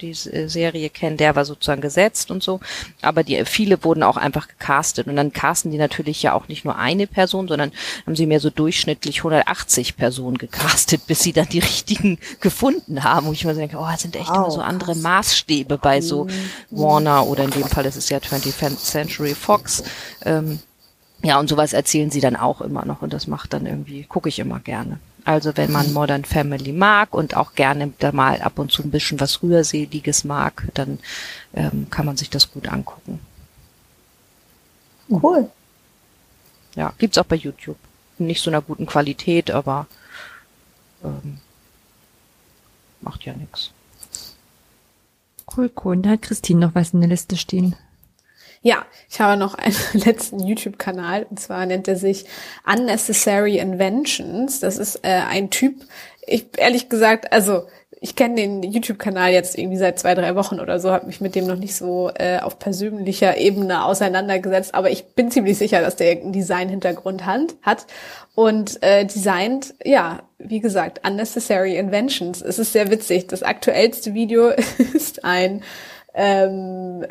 die 0.00 0.10
äh, 0.10 0.48
Serie 0.48 0.90
kennen, 0.90 1.16
der 1.16 1.36
war 1.36 1.44
sozusagen 1.44 1.80
gesetzt 1.80 2.30
und 2.30 2.42
so. 2.42 2.60
Aber 3.02 3.22
die, 3.22 3.44
viele 3.44 3.82
wurden 3.84 4.02
auch 4.02 4.16
einfach 4.16 4.48
gecastet. 4.48 5.06
Und 5.06 5.16
dann 5.16 5.32
casten 5.32 5.70
die 5.70 5.78
natürlich 5.78 6.22
ja 6.22 6.32
auch 6.32 6.48
nicht 6.48 6.64
nur 6.64 6.76
eine 6.76 7.06
Person, 7.06 7.48
sondern 7.48 7.72
haben 8.06 8.16
sie 8.16 8.26
mehr 8.26 8.40
so 8.40 8.50
durchschnittlich 8.50 9.18
180 9.18 9.96
Personen 9.96 10.38
gecastet, 10.38 11.06
bis 11.06 11.20
sie 11.20 11.32
dann 11.32 11.48
die 11.48 11.58
richtigen 11.60 12.18
gefunden 12.40 13.04
haben. 13.04 13.28
Und 13.28 13.34
ich 13.34 13.44
mir 13.44 13.54
so 13.54 13.60
denke, 13.60 13.78
oh, 13.78 13.88
das 13.90 14.02
sind 14.02 14.16
echt 14.16 14.28
wow, 14.28 14.36
immer 14.36 14.50
so 14.50 14.60
andere 14.60 14.92
krass. 14.92 15.02
Maßstäbe 15.02 15.78
bei 15.78 16.00
so 16.00 16.24
mhm. 16.24 16.30
Warner 16.70 17.26
oder 17.26 17.44
in 17.44 17.50
dem 17.50 17.64
Fall 17.64 17.86
ist 17.86 17.96
es 17.96 18.08
ja 18.08 18.18
20th 18.18 18.76
Century 18.76 19.34
Fox. 19.34 19.82
Ähm, 20.24 20.60
ja, 21.22 21.38
und 21.40 21.48
sowas 21.48 21.72
erzählen 21.72 22.10
sie 22.10 22.20
dann 22.20 22.36
auch 22.36 22.60
immer 22.60 22.84
noch 22.84 23.00
und 23.00 23.12
das 23.14 23.26
macht 23.26 23.54
dann 23.54 23.64
irgendwie, 23.64 24.04
gucke 24.04 24.28
ich 24.28 24.38
immer 24.38 24.60
gerne. 24.60 24.98
Also 25.24 25.56
wenn 25.56 25.72
man 25.72 25.92
Modern 25.92 26.24
Family 26.24 26.72
mag 26.72 27.14
und 27.14 27.36
auch 27.36 27.54
gerne 27.54 27.92
da 27.98 28.12
mal 28.12 28.42
ab 28.42 28.58
und 28.58 28.70
zu 28.70 28.82
ein 28.82 28.90
bisschen 28.90 29.20
was 29.20 29.42
Rührseliges 29.42 30.24
mag, 30.24 30.68
dann 30.74 30.98
ähm, 31.54 31.88
kann 31.88 32.04
man 32.04 32.16
sich 32.16 32.28
das 32.28 32.52
gut 32.52 32.68
angucken. 32.68 33.20
Cool. 35.08 35.50
Ja, 36.74 36.92
gibt's 36.98 37.18
auch 37.18 37.24
bei 37.24 37.36
YouTube. 37.36 37.78
Nicht 38.18 38.42
so 38.42 38.50
einer 38.50 38.62
guten 38.62 38.86
Qualität, 38.86 39.50
aber 39.50 39.86
ähm, 41.02 41.38
macht 43.00 43.24
ja 43.24 43.34
nichts. 43.34 43.70
Cool, 45.56 45.70
cool. 45.84 45.96
Und 45.96 46.02
da 46.02 46.10
hat 46.10 46.22
Christine 46.22 46.60
noch 46.60 46.74
was 46.74 46.92
in 46.92 47.00
der 47.00 47.10
Liste 47.10 47.36
stehen. 47.36 47.76
Ja, 48.64 48.86
ich 49.10 49.20
habe 49.20 49.38
noch 49.38 49.56
einen 49.56 49.76
letzten 49.92 50.40
YouTube-Kanal 50.40 51.26
und 51.28 51.38
zwar 51.38 51.66
nennt 51.66 51.86
er 51.86 51.96
sich 51.96 52.24
Unnecessary 52.66 53.58
Inventions. 53.58 54.58
Das 54.58 54.78
ist 54.78 55.04
äh, 55.04 55.20
ein 55.28 55.50
Typ, 55.50 55.74
ich 56.26 56.46
ehrlich 56.56 56.88
gesagt, 56.88 57.30
also 57.30 57.66
ich 58.00 58.16
kenne 58.16 58.36
den 58.36 58.62
YouTube-Kanal 58.62 59.32
jetzt 59.32 59.58
irgendwie 59.58 59.76
seit 59.76 59.98
zwei, 59.98 60.14
drei 60.14 60.34
Wochen 60.34 60.60
oder 60.60 60.80
so, 60.80 60.92
habe 60.92 61.06
mich 61.06 61.20
mit 61.20 61.34
dem 61.34 61.46
noch 61.46 61.56
nicht 61.56 61.76
so 61.76 62.10
äh, 62.14 62.38
auf 62.38 62.58
persönlicher 62.58 63.36
Ebene 63.36 63.84
auseinandergesetzt, 63.84 64.74
aber 64.74 64.90
ich 64.90 65.08
bin 65.08 65.30
ziemlich 65.30 65.58
sicher, 65.58 65.82
dass 65.82 65.96
der 65.96 66.08
irgendeinen 66.08 66.32
Design-Hintergrund 66.32 67.26
hat 67.26 67.86
und 68.34 68.82
äh, 68.82 69.04
designt, 69.04 69.74
ja, 69.84 70.22
wie 70.38 70.60
gesagt, 70.60 71.06
Unnecessary 71.06 71.76
Inventions. 71.76 72.40
Es 72.40 72.58
ist 72.58 72.72
sehr 72.72 72.90
witzig. 72.90 73.28
Das 73.28 73.42
aktuellste 73.42 74.14
Video 74.14 74.48
ist 74.94 75.22
ein 75.22 75.62
ähm, 76.14 77.04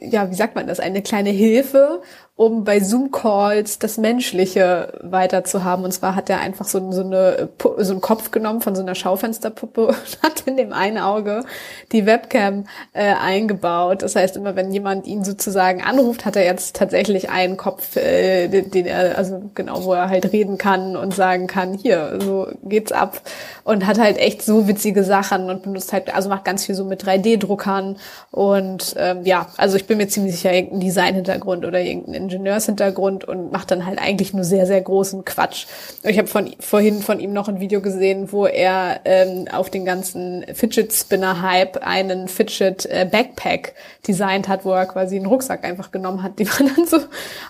ja, 0.00 0.30
wie 0.30 0.34
sagt 0.34 0.54
man 0.54 0.66
das, 0.66 0.80
eine 0.80 1.02
kleine 1.02 1.30
Hilfe, 1.30 2.02
um 2.36 2.64
bei 2.64 2.80
Zoom-Calls 2.80 3.78
das 3.78 3.96
Menschliche 3.96 4.92
weiter 5.00 5.44
zu 5.44 5.64
haben. 5.64 5.84
Und 5.84 5.92
zwar 5.92 6.14
hat 6.14 6.28
er 6.28 6.40
einfach 6.40 6.66
so, 6.66 6.92
so, 6.92 7.00
eine, 7.00 7.48
so 7.78 7.92
einen 7.92 8.02
Kopf 8.02 8.30
genommen 8.30 8.60
von 8.60 8.76
so 8.76 8.82
einer 8.82 8.94
Schaufensterpuppe 8.94 9.86
und 9.86 10.18
hat 10.22 10.42
in 10.44 10.58
dem 10.58 10.74
einen 10.74 10.98
Auge 10.98 11.44
die 11.92 12.04
Webcam 12.04 12.66
äh, 12.92 13.14
eingebaut. 13.14 14.02
Das 14.02 14.16
heißt, 14.16 14.36
immer 14.36 14.54
wenn 14.54 14.70
jemand 14.70 15.06
ihn 15.06 15.24
sozusagen 15.24 15.82
anruft, 15.82 16.26
hat 16.26 16.36
er 16.36 16.44
jetzt 16.44 16.76
tatsächlich 16.76 17.30
einen 17.30 17.56
Kopf, 17.56 17.96
äh, 17.96 18.48
den, 18.48 18.70
den 18.70 18.84
er, 18.84 19.16
also 19.16 19.50
genau, 19.54 19.84
wo 19.84 19.94
er 19.94 20.10
halt 20.10 20.30
reden 20.30 20.58
kann 20.58 20.94
und 20.94 21.14
sagen 21.14 21.46
kann, 21.46 21.72
hier, 21.72 22.18
so 22.20 22.48
geht's 22.64 22.92
ab. 22.92 23.22
Und 23.64 23.86
hat 23.86 23.98
halt 23.98 24.18
echt 24.18 24.42
so 24.42 24.68
witzige 24.68 25.04
Sachen 25.04 25.48
und 25.48 25.62
benutzt 25.62 25.92
halt, 25.94 26.14
also 26.14 26.28
macht 26.28 26.44
ganz 26.44 26.66
viel 26.66 26.74
so 26.74 26.84
mit 26.84 27.02
3D-Druckern. 27.02 27.96
Und 28.30 28.94
ähm, 28.98 29.24
ja, 29.24 29.46
also 29.56 29.78
ich 29.78 29.86
bin 29.86 29.96
mir 29.96 30.08
ziemlich 30.08 30.34
sicher, 30.34 30.52
irgendein 30.52 30.80
Design-Hintergrund 30.80 31.64
oder 31.64 31.80
irgendein 31.80 32.25
Ingenieurshintergrund 32.26 33.24
und 33.24 33.52
macht 33.52 33.70
dann 33.70 33.86
halt 33.86 33.98
eigentlich 33.98 34.34
nur 34.34 34.44
sehr, 34.44 34.66
sehr 34.66 34.80
großen 34.80 35.24
Quatsch. 35.24 35.66
Ich 36.02 36.18
habe 36.18 36.28
von 36.28 36.54
vorhin 36.60 37.00
von 37.02 37.20
ihm 37.20 37.32
noch 37.32 37.48
ein 37.48 37.60
Video 37.60 37.80
gesehen, 37.80 38.32
wo 38.32 38.46
er 38.46 39.00
ähm, 39.04 39.46
auf 39.52 39.70
den 39.70 39.84
ganzen 39.84 40.44
Fidget 40.54 40.92
Spinner 40.92 41.42
Hype 41.42 41.78
einen 41.86 42.28
Fidget 42.28 42.86
äh, 42.86 43.08
Backpack 43.10 43.74
designt 44.06 44.48
hat, 44.48 44.64
wo 44.64 44.72
er 44.72 44.86
quasi 44.86 45.16
einen 45.16 45.26
Rucksack 45.26 45.64
einfach 45.64 45.90
genommen 45.90 46.22
hat, 46.22 46.38
den 46.38 46.48
man 46.58 46.74
dann 46.74 46.86
so 46.86 46.98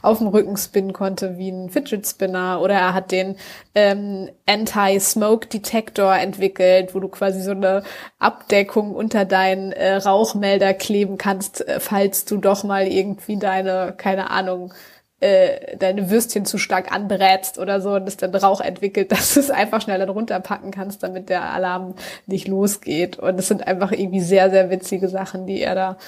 auf 0.02 0.18
dem 0.18 0.28
Rücken 0.28 0.56
spinnen 0.56 0.92
konnte 0.92 1.38
wie 1.38 1.50
ein 1.50 1.70
Fidget 1.70 2.06
Spinner. 2.06 2.60
Oder 2.60 2.74
er 2.74 2.94
hat 2.94 3.10
den 3.10 3.36
ähm, 3.74 4.28
Anti-Smoke 4.46 5.48
Detector 5.48 6.14
entwickelt, 6.14 6.94
wo 6.94 7.00
du 7.00 7.08
quasi 7.08 7.40
so 7.40 7.50
eine 7.50 7.82
Abdeckung 8.18 8.94
unter 8.94 9.24
deinen 9.24 9.72
äh, 9.72 9.96
Rauchmelder 9.96 10.74
kleben 10.74 11.18
kannst, 11.18 11.66
äh, 11.66 11.80
falls 11.80 12.24
du 12.24 12.38
doch 12.38 12.64
mal 12.64 12.86
irgendwie 12.86 13.38
deine, 13.38 13.94
keine 13.96 14.30
Ahnung, 14.30 14.65
äh, 15.20 15.76
deine 15.78 16.10
Würstchen 16.10 16.44
zu 16.44 16.58
stark 16.58 16.92
anbrätst 16.92 17.58
oder 17.58 17.80
so 17.80 17.94
und 17.94 18.06
es 18.06 18.18
dann 18.18 18.34
Rauch 18.34 18.60
entwickelt, 18.60 19.12
dass 19.12 19.34
du 19.34 19.40
es 19.40 19.50
einfach 19.50 19.80
schnell 19.80 19.98
dann 19.98 20.10
runterpacken 20.10 20.70
kannst, 20.70 21.02
damit 21.02 21.28
der 21.28 21.50
Alarm 21.52 21.94
nicht 22.26 22.48
losgeht. 22.48 23.18
Und 23.18 23.38
es 23.38 23.48
sind 23.48 23.66
einfach 23.66 23.92
irgendwie 23.92 24.20
sehr, 24.20 24.50
sehr 24.50 24.70
witzige 24.70 25.08
Sachen, 25.08 25.46
die 25.46 25.60
er 25.60 25.74
da 25.74 25.98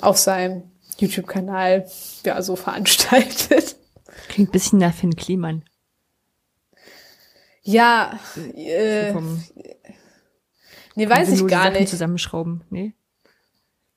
auf 0.00 0.16
seinem 0.16 0.64
YouTube-Kanal 0.98 1.86
ja 2.24 2.42
so 2.42 2.56
veranstaltet. 2.56 3.76
Klingt 4.28 4.48
ein 4.48 4.52
bisschen 4.52 4.78
nach 4.78 4.94
Finn 4.94 5.14
Kliman. 5.14 5.64
Ja, 7.62 8.18
äh, 8.54 9.12
so 9.12 9.20
nee, 10.94 11.08
weiß 11.08 11.30
ich 11.30 11.46
gar 11.48 11.70
nicht. 11.70 11.88
Zusammenschrauben, 11.88 12.64
nee? 12.70 12.94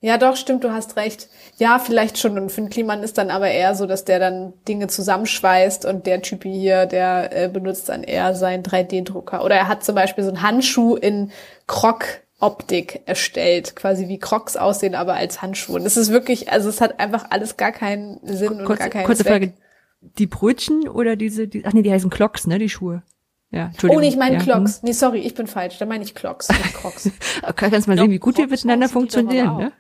Ja, 0.01 0.17
doch, 0.17 0.37
stimmt, 0.37 0.63
du 0.63 0.71
hast 0.71 0.95
recht. 0.95 1.27
Ja, 1.57 1.77
vielleicht 1.77 2.17
schon. 2.17 2.39
Und 2.39 2.51
Finn 2.51 2.69
Kliman 2.69 3.03
ist 3.03 3.17
dann 3.17 3.29
aber 3.29 3.49
eher 3.49 3.75
so, 3.75 3.85
dass 3.85 4.05
der 4.05 4.19
dann 4.19 4.53
Dinge 4.65 4.87
zusammenschweißt 4.87 5.85
und 5.85 6.05
der 6.05 6.21
Typ 6.21 6.43
hier, 6.43 6.85
der 6.85 7.35
äh, 7.35 7.49
benutzt 7.49 7.89
dann 7.89 8.03
eher 8.03 8.33
seinen 8.33 8.63
3D-Drucker. 8.63 9.43
Oder 9.43 9.55
er 9.55 9.67
hat 9.67 9.83
zum 9.83 9.95
Beispiel 9.95 10.23
so 10.23 10.29
einen 10.29 10.41
Handschuh 10.41 10.95
in 10.95 11.31
Krog-Optik 11.67 13.01
erstellt, 13.07 13.75
quasi 13.75 14.07
wie 14.07 14.19
Crocs 14.19 14.55
aussehen, 14.55 14.95
aber 14.95 15.15
als 15.15 15.41
Handschuh. 15.41 15.75
Und 15.75 15.85
es 15.85 15.97
ist 15.97 16.11
wirklich, 16.11 16.49
also 16.49 16.69
es 16.69 16.79
hat 16.79 17.01
einfach 17.01 17.25
alles 17.31 17.57
gar 17.57 17.73
keinen 17.73 18.21
Sinn 18.23 18.63
kurze, 18.63 18.71
und 18.71 18.79
gar 18.79 18.89
keinen 18.89 19.05
kurze 19.05 19.23
Zweck. 19.23 19.33
Frage, 19.33 19.53
die 20.01 20.27
Brötchen 20.27 20.87
oder 20.87 21.17
diese, 21.17 21.49
die, 21.49 21.65
ach 21.65 21.73
nee, 21.73 21.81
die 21.81 21.91
heißen 21.91 22.09
Clocks, 22.09 22.47
ne, 22.47 22.57
die 22.57 22.69
Schuhe? 22.69 23.03
Ja, 23.51 23.65
Entschuldigung. 23.65 24.03
Oh, 24.03 24.07
ich 24.07 24.15
meine 24.15 24.37
ja. 24.37 24.41
Clocks. 24.41 24.75
Hm. 24.75 24.79
Nee, 24.83 24.91
sorry, 24.91 25.19
ich 25.19 25.33
bin 25.33 25.47
falsch. 25.47 25.77
Da 25.79 25.85
meine 25.85 26.03
ich 26.03 26.13
Clocks, 26.13 26.49
nicht 26.49 26.73
Crocs. 26.73 27.09
okay, 27.43 27.69
kannst 27.69 27.87
mal 27.87 27.97
sehen, 27.97 28.11
wie 28.11 28.19
gut 28.19 28.35
Crocs 28.35 28.47
wir 28.47 28.51
miteinander 28.51 28.89
funktionieren, 28.89 29.57
ne? 29.57 29.71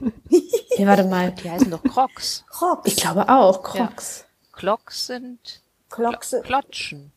ja, 0.76 0.86
warte 0.86 1.04
mal. 1.04 1.30
Die 1.32 1.50
heißen 1.50 1.70
doch 1.70 1.82
Crocs. 1.82 2.44
Crocs. 2.50 2.82
Ich 2.86 2.96
glaube 2.96 3.28
auch, 3.28 3.62
Crocs. 3.62 4.26
Ja. 4.26 4.58
Clocks 4.58 5.06
sind 5.06 5.62
Clocks. 5.90 6.34
Klotschen. 6.42 7.12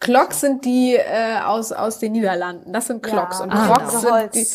Clocks 0.00 0.40
sind 0.40 0.64
die 0.64 0.96
äh, 0.96 1.38
aus 1.44 1.72
aus 1.72 1.98
den 1.98 2.12
Niederlanden. 2.12 2.72
Das 2.72 2.88
sind 2.88 3.02
Clocks 3.02 3.38
ja. 3.38 3.44
und 3.44 3.52
ah, 3.52 3.66
Crocs 3.66 4.02
genau. 4.02 4.18
sind 4.18 4.34
die 4.34 4.46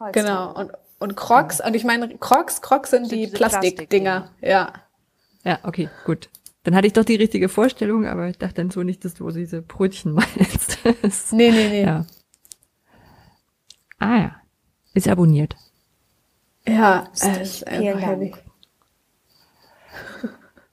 Holz 0.00 0.12
genau 0.12 0.54
und 0.54 0.72
und 0.98 1.16
Crocs 1.16 1.60
und 1.60 1.74
ich 1.74 1.84
meine 1.84 2.16
Crocs 2.16 2.62
Crocs 2.62 2.90
sind, 2.90 3.08
sind 3.08 3.18
die 3.18 3.26
Plastikdinger. 3.28 4.20
Plastik 4.20 4.48
ja. 4.48 4.72
Ja, 5.44 5.58
okay, 5.62 5.88
gut. 6.04 6.28
Dann 6.64 6.74
hatte 6.74 6.86
ich 6.86 6.92
doch 6.92 7.04
die 7.04 7.16
richtige 7.16 7.48
Vorstellung, 7.48 8.06
aber 8.06 8.28
ich 8.28 8.38
dachte 8.38 8.54
dann 8.56 8.70
so 8.70 8.82
nicht, 8.82 9.04
dass 9.04 9.14
du 9.14 9.30
diese 9.30 9.62
Brötchen 9.62 10.12
meinst. 10.14 10.78
nee, 11.32 11.50
nee, 11.50 11.68
nee. 11.68 11.82
Ja. 11.82 12.06
Ah 13.98 14.18
ja. 14.18 14.36
Ist 14.94 15.08
abonniert. 15.08 15.56
Ja, 16.66 17.08
es 17.12 17.22
ist 17.22 17.66
einfach 17.66 18.00
heavy. 18.00 18.34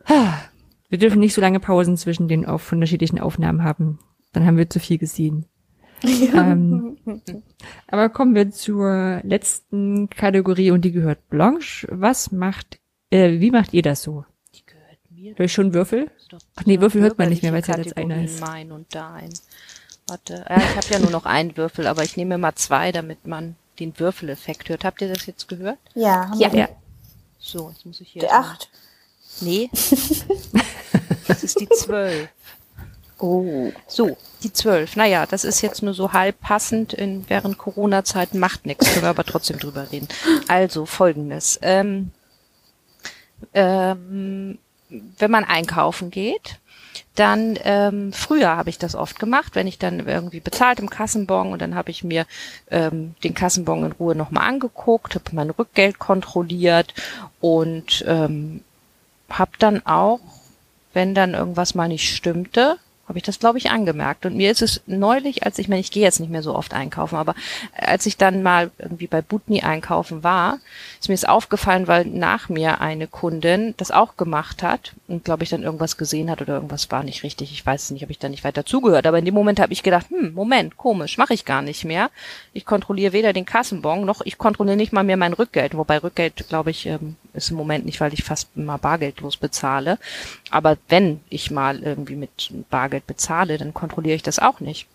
Wir 0.89 0.99
dürfen 0.99 1.19
nicht 1.19 1.33
so 1.33 1.41
lange 1.41 1.59
Pausen 1.59 1.97
zwischen 1.97 2.27
den 2.27 2.45
auf 2.45 2.71
unterschiedlichen 2.71 3.19
Aufnahmen 3.19 3.63
haben. 3.63 3.99
Dann 4.33 4.45
haben 4.45 4.57
wir 4.57 4.69
zu 4.69 4.79
viel 4.79 4.97
gesehen. 4.97 5.45
Ja. 6.03 6.51
Ähm, 6.51 6.97
aber 7.87 8.09
kommen 8.09 8.35
wir 8.35 8.51
zur 8.51 9.21
letzten 9.23 10.09
Kategorie 10.09 10.71
und 10.71 10.85
die 10.85 10.91
gehört 10.91 11.29
Blanche. 11.29 11.87
Was 11.89 12.31
macht, 12.31 12.79
äh, 13.09 13.39
wie 13.39 13.51
macht 13.51 13.73
ihr 13.73 13.81
das 13.81 14.03
so? 14.03 14.25
Habe 15.33 15.45
ich 15.45 15.53
schon 15.53 15.73
Würfel? 15.73 16.09
Ach 16.55 16.65
nee, 16.65 16.79
Würfel 16.79 17.01
hört 17.01 17.17
man 17.17 17.29
nicht 17.29 17.43
mehr, 17.43 17.53
weil 17.53 17.61
es 17.61 17.67
ja 17.67 17.77
jetzt 17.77 17.97
einer 17.97 18.23
ist. 18.23 18.41
Mein 18.41 18.71
und 18.71 18.93
dein. 18.93 19.33
Warte, 20.07 20.45
ja, 20.47 20.57
ich 20.57 20.75
habe 20.75 20.87
ja 20.89 20.99
nur 20.99 21.11
noch 21.11 21.25
einen 21.25 21.57
Würfel, 21.57 21.87
aber 21.87 22.03
ich 22.03 22.15
nehme 22.15 22.37
mal 22.37 22.55
zwei, 22.55 22.91
damit 22.91 23.25
man 23.25 23.55
den 23.79 23.97
Würfeleffekt 23.99 24.69
hört. 24.69 24.85
Habt 24.85 25.01
ihr 25.01 25.11
das 25.11 25.25
jetzt 25.25 25.47
gehört? 25.47 25.79
Ja. 25.95 26.31
Ja. 26.37 26.53
ja. 26.53 26.69
So, 27.39 27.69
jetzt 27.69 27.85
muss 27.85 28.01
ich 28.01 28.09
hier. 28.09 28.21
Die 28.23 28.29
acht. 28.29 28.69
Nee. 29.41 29.69
das 31.27 31.43
ist 31.43 31.59
die 31.59 31.69
zwölf. 31.69 32.29
Oh. 33.17 33.71
So, 33.87 34.17
die 34.43 34.51
zwölf. 34.51 34.95
Naja, 34.95 35.25
das 35.25 35.43
ist 35.43 35.61
jetzt 35.61 35.81
nur 35.81 35.93
so 35.93 36.13
halb 36.13 36.39
passend. 36.41 36.93
In, 36.93 37.27
während 37.29 37.57
Corona-Zeit 37.57 38.33
macht 38.33 38.65
nichts. 38.65 38.89
Können 38.89 39.03
wir 39.03 39.09
aber 39.09 39.23
trotzdem 39.23 39.57
drüber 39.57 39.91
reden. 39.91 40.07
Also, 40.47 40.85
folgendes. 40.85 41.59
Ähm, 41.61 42.11
ähm, 43.53 44.59
wenn 44.89 45.31
man 45.31 45.43
einkaufen 45.43 46.11
geht, 46.11 46.59
dann 47.15 47.57
ähm, 47.63 48.13
früher 48.13 48.55
habe 48.55 48.69
ich 48.69 48.77
das 48.77 48.95
oft 48.95 49.19
gemacht, 49.19 49.55
wenn 49.55 49.67
ich 49.67 49.79
dann 49.79 50.05
irgendwie 50.05 50.39
bezahlt 50.39 50.79
im 50.79 50.89
Kassenbon 50.89 51.51
und 51.51 51.61
dann 51.61 51.75
habe 51.75 51.91
ich 51.91 52.03
mir 52.03 52.25
ähm, 52.69 53.15
den 53.23 53.33
Kassenbon 53.33 53.85
in 53.85 53.91
Ruhe 53.93 54.15
nochmal 54.15 54.47
angeguckt, 54.47 55.15
habe 55.15 55.25
mein 55.31 55.49
Rückgeld 55.49 55.99
kontrolliert 55.99 56.93
und 57.39 58.03
ähm, 58.07 58.61
habe 59.29 59.51
dann 59.59 59.85
auch, 59.85 60.19
wenn 60.93 61.15
dann 61.15 61.33
irgendwas 61.33 61.75
mal 61.75 61.87
nicht 61.87 62.13
stimmte, 62.13 62.77
habe 63.07 63.17
ich 63.17 63.23
das, 63.23 63.39
glaube 63.39 63.57
ich, 63.57 63.71
angemerkt. 63.71 64.25
Und 64.25 64.35
mir 64.35 64.51
ist 64.51 64.61
es 64.61 64.81
neulich, 64.87 65.45
als 65.45 65.59
ich, 65.59 65.67
meine, 65.67 65.81
ich 65.81 65.91
gehe 65.91 66.03
jetzt 66.03 66.19
nicht 66.19 66.31
mehr 66.31 66.43
so 66.43 66.55
oft 66.55 66.73
einkaufen, 66.73 67.15
aber 67.15 67.35
als 67.75 68.05
ich 68.05 68.17
dann 68.17 68.43
mal 68.43 68.71
irgendwie 68.77 69.07
bei 69.07 69.21
Butni 69.21 69.61
einkaufen 69.61 70.23
war, 70.23 70.59
ist 70.99 71.07
mir 71.07 71.15
es 71.15 71.25
aufgefallen, 71.25 71.87
weil 71.87 72.05
nach 72.05 72.49
mir 72.49 72.81
eine 72.81 73.07
Kundin 73.07 73.73
das 73.77 73.91
auch 73.91 74.17
gemacht 74.17 74.63
hat 74.63 74.93
und, 75.07 75.23
glaube 75.23 75.43
ich, 75.43 75.49
dann 75.49 75.63
irgendwas 75.63 75.97
gesehen 75.97 76.29
hat 76.29 76.41
oder 76.41 76.55
irgendwas 76.55 76.91
war 76.91 77.03
nicht 77.03 77.23
richtig. 77.23 77.51
Ich 77.51 77.65
weiß 77.65 77.83
es 77.83 77.91
nicht, 77.91 78.01
habe 78.01 78.11
ich 78.11 78.19
da 78.19 78.29
nicht 78.29 78.43
weiter 78.43 78.65
zugehört. 78.65 79.07
Aber 79.07 79.19
in 79.19 79.25
dem 79.25 79.33
Moment 79.33 79.59
habe 79.59 79.73
ich 79.73 79.83
gedacht, 79.83 80.09
hm, 80.09 80.33
Moment, 80.33 80.77
komisch, 80.77 81.17
mache 81.17 81.33
ich 81.33 81.45
gar 81.45 81.61
nicht 81.61 81.85
mehr. 81.85 82.09
Ich 82.53 82.65
kontrolliere 82.65 83.13
weder 83.13 83.33
den 83.33 83.45
Kassenbon 83.45 84.05
noch 84.05 84.21
ich 84.25 84.37
kontrolliere 84.37 84.77
nicht 84.77 84.93
mal 84.93 85.03
mehr 85.03 85.17
mein 85.17 85.33
Rückgeld. 85.33 85.77
Wobei 85.77 85.99
Rückgeld, 85.99 86.47
glaube 86.49 86.71
ich, 86.71 86.85
ähm, 86.85 87.15
ist 87.35 87.51
im 87.51 87.57
Moment 87.57 87.85
nicht, 87.85 87.99
weil 88.01 88.13
ich 88.13 88.23
fast 88.23 88.49
immer 88.55 88.77
bargeldlos 88.77 89.37
bezahle. 89.37 89.99
Aber 90.49 90.77
wenn 90.89 91.19
ich 91.29 91.51
mal 91.51 91.81
irgendwie 91.81 92.15
mit 92.15 92.51
Bargeld 92.69 93.07
bezahle, 93.07 93.57
dann 93.57 93.73
kontrolliere 93.73 94.15
ich 94.15 94.23
das 94.23 94.39
auch 94.39 94.59
nicht. 94.59 94.87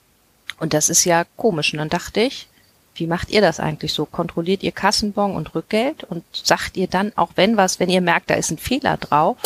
Und 0.58 0.74
das 0.74 0.88
ist 0.88 1.04
ja 1.04 1.24
komisch. 1.36 1.72
Und 1.72 1.78
dann 1.78 1.88
dachte 1.88 2.20
ich, 2.20 2.48
wie 2.94 3.06
macht 3.06 3.30
ihr 3.30 3.40
das 3.40 3.60
eigentlich 3.60 3.92
so? 3.92 4.04
Kontrolliert 4.04 4.62
ihr 4.62 4.72
Kassenbon 4.72 5.34
und 5.34 5.54
Rückgeld 5.54 6.04
und 6.04 6.24
sagt 6.32 6.76
ihr 6.76 6.86
dann, 6.88 7.12
auch 7.16 7.30
wenn 7.36 7.56
was, 7.56 7.80
wenn 7.80 7.88
ihr 7.88 8.00
merkt, 8.00 8.30
da 8.30 8.34
ist 8.34 8.50
ein 8.50 8.58
Fehler 8.58 8.96
drauf, 8.96 9.36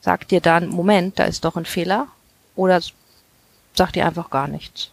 sagt 0.00 0.32
ihr 0.32 0.40
dann, 0.40 0.68
Moment, 0.68 1.18
da 1.18 1.24
ist 1.24 1.44
doch 1.44 1.56
ein 1.56 1.66
Fehler? 1.66 2.08
Oder 2.54 2.80
sagt 3.74 3.96
ihr 3.96 4.06
einfach 4.06 4.30
gar 4.30 4.48
nichts? 4.48 4.90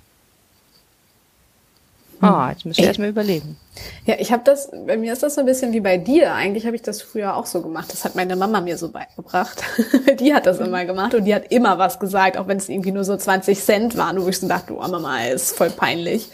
Ah, 2.23 2.49
jetzt 2.51 2.65
müsst 2.65 2.79
ihr 2.79 2.85
erstmal 2.85 3.09
überlegen. 3.09 3.57
Ja, 4.05 4.15
ich 4.17 4.31
habe 4.31 4.43
das, 4.45 4.71
bei 4.71 4.97
mir 4.97 5.13
ist 5.13 5.23
das 5.23 5.35
so 5.35 5.41
ein 5.41 5.45
bisschen 5.45 5.73
wie 5.73 5.79
bei 5.79 5.97
dir. 5.97 6.33
Eigentlich 6.33 6.65
habe 6.65 6.75
ich 6.75 6.81
das 6.81 7.01
früher 7.01 7.35
auch 7.35 7.45
so 7.45 7.61
gemacht. 7.61 7.91
Das 7.91 8.05
hat 8.05 8.15
meine 8.15 8.35
Mama 8.35 8.61
mir 8.61 8.77
so 8.77 8.89
beigebracht. 8.89 9.63
die 10.19 10.33
hat 10.33 10.45
das 10.45 10.59
immer 10.59 10.85
gemacht 10.85 11.13
und 11.15 11.25
die 11.25 11.35
hat 11.35 11.51
immer 11.51 11.77
was 11.77 11.99
gesagt, 11.99 12.37
auch 12.37 12.47
wenn 12.47 12.57
es 12.57 12.69
irgendwie 12.69 12.91
nur 12.91 13.03
so 13.03 13.17
20 13.17 13.59
Cent 13.59 13.97
waren, 13.97 14.21
wo 14.21 14.27
ich 14.29 14.39
so 14.39 14.47
dachte, 14.47 14.73
oh 14.73 14.87
Mama, 14.87 15.25
ist 15.25 15.57
voll 15.57 15.69
peinlich. 15.69 16.29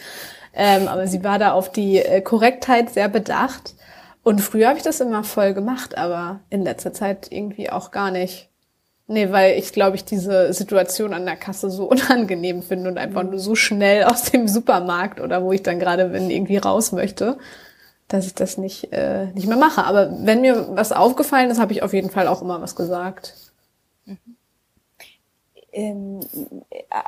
Ähm, 0.54 0.88
aber 0.88 1.08
sie 1.08 1.24
war 1.24 1.40
da 1.40 1.54
auf 1.54 1.72
die 1.72 1.98
äh, 1.98 2.22
Korrektheit 2.22 2.92
sehr 2.92 3.08
bedacht. 3.08 3.76
Und 4.24 4.42
früher 4.42 4.68
habe 4.68 4.78
ich 4.78 4.84
das 4.84 5.00
immer 5.00 5.24
voll 5.24 5.54
gemacht, 5.54 5.98
aber 5.98 6.42
in 6.50 6.64
letzter 6.64 6.94
Zeit 6.94 7.28
irgendwie 7.32 7.70
auch 7.70 7.92
gar 7.92 8.12
nicht. 8.12 8.49
Nee, 9.12 9.32
weil 9.32 9.58
ich 9.58 9.74
glaube, 9.74 9.96
ich 9.96 10.06
diese 10.06 10.54
Situation 10.54 11.16
an 11.16 11.26
der 11.26 11.36
Kasse 11.36 11.72
so 11.72 11.86
unangenehm 11.90 12.62
finde 12.62 12.92
und 12.92 13.00
einfach 13.00 13.24
nur 13.24 13.40
so 13.40 13.56
schnell 13.56 14.04
aus 14.04 14.26
dem 14.26 14.48
Supermarkt 14.48 15.20
oder 15.20 15.44
wo 15.44 15.52
ich 15.52 15.64
dann 15.64 15.80
gerade 15.80 16.06
bin, 16.10 16.30
irgendwie 16.30 16.58
raus 16.58 16.92
möchte, 16.92 17.40
dass 18.08 18.28
ich 18.28 18.36
das 18.36 18.60
nicht, 18.60 18.94
äh, 18.94 19.26
nicht 19.34 19.48
mehr 19.48 19.58
mache. 19.58 19.84
Aber 19.84 20.12
wenn 20.26 20.42
mir 20.42 20.76
was 20.76 20.92
aufgefallen 20.92 21.50
ist, 21.50 21.60
habe 21.60 21.74
ich 21.74 21.82
auf 21.82 21.94
jeden 21.94 22.12
Fall 22.12 22.28
auch 22.28 22.44
immer 22.44 22.62
was 22.62 22.76
gesagt. 22.76 23.34
Mhm. 24.06 24.18
Ähm, 25.72 26.20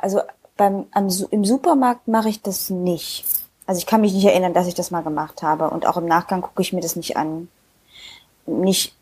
also 0.00 0.22
beim, 0.56 0.86
am, 0.90 1.08
im 1.30 1.44
Supermarkt 1.44 2.08
mache 2.08 2.30
ich 2.30 2.42
das 2.42 2.68
nicht. 2.68 3.24
Also 3.64 3.78
ich 3.78 3.86
kann 3.86 4.00
mich 4.00 4.12
nicht 4.12 4.24
erinnern, 4.24 4.54
dass 4.54 4.66
ich 4.66 4.74
das 4.74 4.90
mal 4.90 5.04
gemacht 5.04 5.42
habe. 5.42 5.70
Und 5.70 5.86
auch 5.86 5.98
im 5.98 6.06
Nachgang 6.06 6.42
gucke 6.42 6.62
ich 6.62 6.72
mir 6.72 6.80
das 6.80 6.96
nicht 6.96 7.16
an. 7.16 7.46
Nicht, 8.46 8.92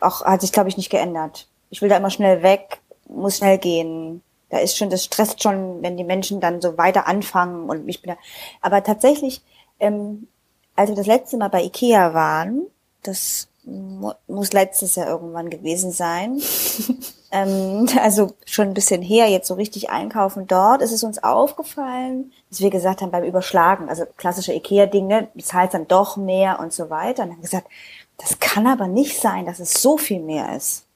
auch 0.00 0.24
hat 0.24 0.40
sich, 0.40 0.50
glaube 0.50 0.68
ich, 0.68 0.76
nicht 0.76 0.90
geändert 0.90 1.46
ich 1.70 1.82
will 1.82 1.88
da 1.88 1.96
immer 1.96 2.10
schnell 2.10 2.42
weg, 2.42 2.80
muss 3.08 3.38
schnell 3.38 3.58
gehen. 3.58 4.22
Da 4.50 4.58
ist 4.58 4.76
schon, 4.76 4.90
das 4.90 5.04
stresst 5.04 5.42
schon, 5.42 5.82
wenn 5.82 5.96
die 5.96 6.04
Menschen 6.04 6.40
dann 6.40 6.60
so 6.60 6.78
weiter 6.78 7.06
anfangen 7.06 7.68
und 7.68 7.88
ich 7.88 8.00
bin 8.00 8.12
da. 8.12 8.18
Aber 8.62 8.82
tatsächlich, 8.82 9.42
ähm, 9.78 10.26
als 10.74 10.88
wir 10.88 10.96
das 10.96 11.06
letzte 11.06 11.36
Mal 11.36 11.48
bei 11.48 11.62
Ikea 11.62 12.14
waren, 12.14 12.62
das 13.02 13.48
mu 13.64 14.12
muss 14.26 14.52
letztes 14.54 14.96
Jahr 14.96 15.08
irgendwann 15.08 15.50
gewesen 15.50 15.92
sein. 15.92 16.40
ähm, 17.32 17.86
also 18.00 18.32
schon 18.46 18.68
ein 18.68 18.74
bisschen 18.74 19.02
her, 19.02 19.28
jetzt 19.28 19.48
so 19.48 19.54
richtig 19.54 19.90
einkaufen 19.90 20.46
dort, 20.46 20.80
ist 20.80 20.92
es 20.92 21.04
uns 21.04 21.22
aufgefallen, 21.22 22.32
dass 22.48 22.60
wir 22.60 22.70
gesagt 22.70 23.02
haben 23.02 23.10
beim 23.10 23.24
Überschlagen, 23.24 23.90
also 23.90 24.04
klassische 24.16 24.54
Ikea-Ding, 24.54 25.06
ne, 25.06 25.28
bezahlt 25.34 25.74
dann 25.74 25.88
doch 25.88 26.16
mehr 26.16 26.58
und 26.60 26.72
so 26.72 26.88
weiter. 26.88 27.24
Und 27.24 27.32
haben 27.32 27.42
gesagt, 27.42 27.68
das 28.16 28.38
kann 28.38 28.66
aber 28.66 28.88
nicht 28.88 29.20
sein, 29.20 29.44
dass 29.44 29.60
es 29.60 29.74
so 29.82 29.98
viel 29.98 30.20
mehr 30.20 30.56
ist 30.56 30.87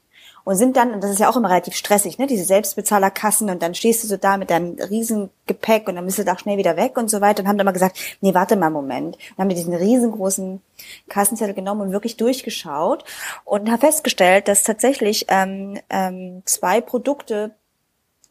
und 0.44 0.56
sind 0.56 0.76
dann, 0.76 0.92
und 0.92 1.02
das 1.02 1.10
ist 1.10 1.20
ja 1.20 1.28
auch 1.30 1.36
immer 1.36 1.50
relativ 1.50 1.74
stressig, 1.74 2.18
ne, 2.18 2.26
diese 2.26 2.44
Selbstbezahlerkassen 2.44 3.48
und 3.50 3.62
dann 3.62 3.74
stehst 3.74 4.02
du 4.02 4.08
so 4.08 4.16
da 4.16 4.36
mit 4.36 4.50
deinem 4.50 4.76
riesen 4.78 5.30
Gepäck 5.46 5.88
und 5.88 5.96
dann 5.96 6.04
bist 6.04 6.18
du 6.18 6.24
da 6.24 6.36
schnell 6.36 6.58
wieder 6.58 6.76
weg 6.76 6.96
und 6.98 7.08
so 7.10 7.20
weiter 7.20 7.42
und 7.42 7.48
haben 7.48 7.58
dann 7.58 7.64
mal 7.64 7.72
gesagt, 7.72 7.98
nee, 8.20 8.34
warte 8.34 8.56
mal 8.56 8.66
einen 8.66 8.74
Moment. 8.74 9.16
Und 9.16 9.38
haben 9.38 9.48
wir 9.48 9.56
diesen 9.56 9.74
riesengroßen 9.74 10.60
Kassenzettel 11.08 11.54
genommen 11.54 11.82
und 11.82 11.92
wirklich 11.92 12.16
durchgeschaut 12.16 13.04
und 13.44 13.70
haben 13.70 13.80
festgestellt, 13.80 14.48
dass 14.48 14.64
tatsächlich 14.64 15.26
ähm, 15.28 15.78
ähm, 15.88 16.42
zwei 16.44 16.80
Produkte 16.80 17.54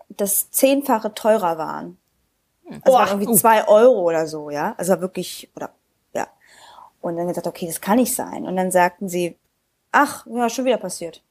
das 0.09 0.51
zehnfache 0.51 1.13
teurer 1.13 1.57
waren. 1.57 1.97
Also 2.69 2.81
Boah, 2.83 2.99
waren 2.99 3.07
irgendwie 3.09 3.31
uh. 3.31 3.35
zwei 3.35 3.67
Euro 3.67 4.01
oder 4.01 4.27
so, 4.27 4.49
ja. 4.49 4.75
Also 4.77 4.99
wirklich, 4.99 5.49
oder 5.55 5.69
ja. 6.13 6.27
Und 6.99 7.15
dann 7.15 7.27
gesagt, 7.27 7.47
okay, 7.47 7.67
das 7.67 7.79
kann 7.79 7.97
nicht 7.97 8.13
sein. 8.13 8.45
Und 8.45 8.57
dann 8.57 8.71
sagten 8.71 9.07
sie, 9.07 9.37
ach, 9.93 10.25
ja, 10.27 10.49
schon 10.49 10.65
wieder 10.65 10.77
passiert 10.77 11.21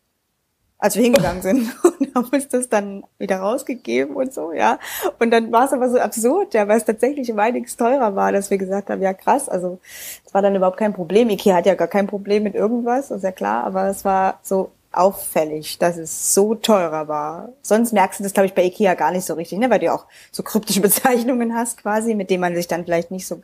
als 0.81 0.97
wir 0.97 1.03
hingegangen 1.03 1.43
sind 1.43 1.85
und 1.85 2.15
haben 2.15 2.29
uns 2.33 2.49
das 2.49 2.69
dann 2.69 3.05
wieder 3.19 3.39
rausgegeben 3.39 4.17
und 4.17 4.33
so, 4.33 4.53
ja. 4.53 4.79
Und 5.19 5.31
dann 5.31 5.53
war 5.53 5.67
es 5.67 5.73
aber 5.73 5.91
so 5.91 5.99
absurd, 5.99 6.55
ja, 6.55 6.67
weil 6.67 6.79
es 6.79 6.85
tatsächlich 6.85 7.31
um 7.31 7.39
einiges 7.39 7.77
teurer 7.77 8.17
war, 8.17 8.33
dass 8.33 8.51
wir 8.51 8.59
gesagt 8.59 8.91
haben, 8.91 9.03
ja 9.03 9.13
krass, 9.13 9.49
also 9.49 9.79
es 10.25 10.33
war 10.33 10.43
dann 10.43 10.55
überhaupt 10.55 10.79
kein 10.79 10.95
Problem. 10.95 11.29
Ikea 11.29 11.57
hat 11.57 11.67
ja 11.67 11.75
gar 11.75 11.89
kein 11.89 12.07
Problem 12.07 12.43
mit 12.43 12.55
irgendwas, 12.55 13.11
ist 13.11 13.23
ja 13.23 13.33
klar, 13.33 13.65
aber 13.65 13.89
es 13.89 14.05
war 14.05 14.41
so 14.43 14.71
auffällig, 14.93 15.79
dass 15.79 15.97
es 15.97 16.35
so 16.35 16.55
teurer 16.55 17.07
war. 17.07 17.51
Sonst 17.63 17.93
merkst 17.93 18.19
du 18.19 18.25
das, 18.25 18.33
glaube 18.33 18.47
ich, 18.47 18.55
bei 18.55 18.65
Ikea 18.65 18.95
gar 18.95 19.13
nicht 19.13 19.25
so 19.25 19.35
richtig, 19.35 19.59
ne, 19.59 19.71
weil 19.71 19.79
du 19.79 19.93
auch 19.93 20.07
so 20.33 20.43
kryptische 20.43 20.81
Bezeichnungen 20.83 21.55
hast 21.55 21.83
quasi, 21.83 22.15
mit 22.15 22.31
denen 22.31 22.41
man 22.41 22.57
sich 22.57 22.67
dann 22.67 22.85
vielleicht 22.85 23.11
nicht 23.11 23.27
so 23.27 23.43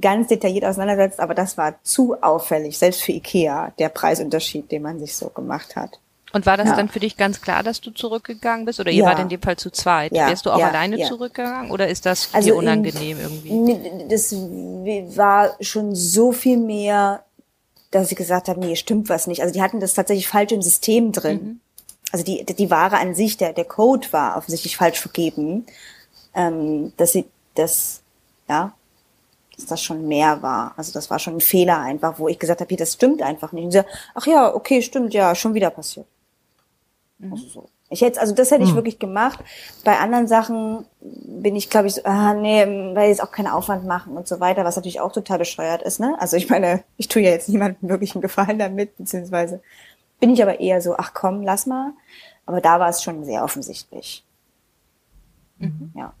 ganz 0.00 0.28
detailliert 0.28 0.64
auseinandersetzt, 0.64 1.20
aber 1.20 1.34
das 1.34 1.56
war 1.56 1.82
zu 1.82 2.20
auffällig, 2.20 2.78
selbst 2.78 3.02
für 3.02 3.12
Ikea, 3.12 3.72
der 3.78 3.88
Preisunterschied, 3.88 4.70
den 4.72 4.82
man 4.82 4.98
sich 4.98 5.16
so 5.16 5.28
gemacht 5.28 5.76
hat. 5.76 6.00
Und 6.34 6.46
war 6.46 6.56
das 6.56 6.70
ja. 6.70 6.76
dann 6.76 6.88
für 6.88 6.98
dich 6.98 7.16
ganz 7.16 7.40
klar, 7.40 7.62
dass 7.62 7.80
du 7.80 7.92
zurückgegangen 7.92 8.66
bist? 8.66 8.80
Oder 8.80 8.90
ihr 8.90 9.04
ja. 9.04 9.06
wart 9.06 9.20
in 9.20 9.28
dem 9.28 9.40
Fall 9.40 9.56
zu 9.56 9.70
zweit? 9.70 10.12
Ja. 10.12 10.28
Wärst 10.28 10.44
du 10.44 10.50
auch 10.50 10.60
alleine 10.60 11.00
zurückgegangen? 11.06 11.70
Oder 11.70 11.86
ist 11.88 12.06
das 12.06 12.28
also 12.32 12.48
dir 12.48 12.56
unangenehm 12.56 13.18
irgendwie? 13.20 14.08
Das 14.08 14.34
war 15.16 15.54
schon 15.60 15.94
so 15.94 16.32
viel 16.32 16.56
mehr, 16.56 17.22
dass 17.92 18.10
ich 18.10 18.16
gesagt 18.16 18.48
habe, 18.48 18.58
nee, 18.58 18.74
stimmt 18.74 19.08
was 19.08 19.28
nicht. 19.28 19.42
Also 19.42 19.54
die 19.54 19.62
hatten 19.62 19.78
das 19.78 19.94
tatsächlich 19.94 20.26
falsch 20.26 20.50
im 20.50 20.60
System 20.60 21.12
drin. 21.12 21.40
Mhm. 21.40 21.60
Also 22.10 22.24
die, 22.24 22.44
die 22.44 22.70
Ware 22.70 22.98
an 22.98 23.14
sich, 23.14 23.36
der, 23.36 23.52
der 23.52 23.64
Code 23.64 24.08
war 24.10 24.36
offensichtlich 24.36 24.76
falsch 24.76 24.98
vergeben. 24.98 25.66
Ähm, 26.34 26.92
dass 26.96 27.12
sie 27.12 27.26
das, 27.54 28.00
ja, 28.48 28.74
dass 29.54 29.66
das 29.66 29.80
schon 29.80 30.08
mehr 30.08 30.42
war. 30.42 30.74
Also 30.76 30.92
das 30.92 31.10
war 31.10 31.20
schon 31.20 31.36
ein 31.36 31.40
Fehler 31.40 31.78
einfach, 31.78 32.18
wo 32.18 32.26
ich 32.26 32.40
gesagt 32.40 32.60
habe, 32.60 32.68
hier, 32.68 32.78
das 32.78 32.94
stimmt 32.94 33.22
einfach 33.22 33.52
nicht. 33.52 33.66
Und 33.66 33.70
sie, 33.70 33.84
ach 34.16 34.26
ja, 34.26 34.52
okay, 34.52 34.82
stimmt, 34.82 35.14
ja, 35.14 35.32
schon 35.36 35.54
wieder 35.54 35.70
passiert. 35.70 36.06
Mhm. 37.24 37.32
Also 37.32 37.46
so. 37.48 37.68
Ich 37.90 38.00
hätte, 38.00 38.20
also 38.20 38.34
das 38.34 38.50
hätte 38.50 38.64
ich 38.64 38.72
mhm. 38.72 38.76
wirklich 38.76 38.98
gemacht. 38.98 39.40
Bei 39.84 39.98
anderen 39.98 40.26
Sachen 40.26 40.84
bin 41.00 41.54
ich, 41.54 41.70
glaube 41.70 41.86
ich, 41.86 41.94
so, 41.94 42.02
ah, 42.04 42.34
nee, 42.34 42.64
weil 42.94 43.08
jetzt 43.08 43.22
auch 43.22 43.30
keinen 43.30 43.48
Aufwand 43.48 43.86
machen 43.86 44.16
und 44.16 44.26
so 44.26 44.40
weiter, 44.40 44.64
was 44.64 44.76
natürlich 44.76 45.00
auch 45.00 45.12
total 45.12 45.38
bescheuert 45.38 45.82
ist, 45.82 46.00
ne? 46.00 46.16
Also 46.18 46.36
ich 46.36 46.48
meine, 46.48 46.82
ich 46.96 47.08
tue 47.08 47.22
ja 47.22 47.30
jetzt 47.30 47.48
niemandem 47.48 47.88
wirklich 47.88 48.14
einen 48.14 48.22
Gefallen 48.22 48.58
damit, 48.58 48.96
beziehungsweise 48.96 49.60
bin 50.20 50.30
ich 50.30 50.42
aber 50.42 50.60
eher 50.60 50.80
so, 50.80 50.96
ach 50.96 51.12
komm, 51.14 51.42
lass 51.42 51.66
mal. 51.66 51.92
Aber 52.46 52.60
da 52.60 52.80
war 52.80 52.88
es 52.88 53.02
schon 53.02 53.24
sehr 53.24 53.44
offensichtlich. 53.44 54.24
Mhm. 55.58 55.92
Ja. 55.94 56.12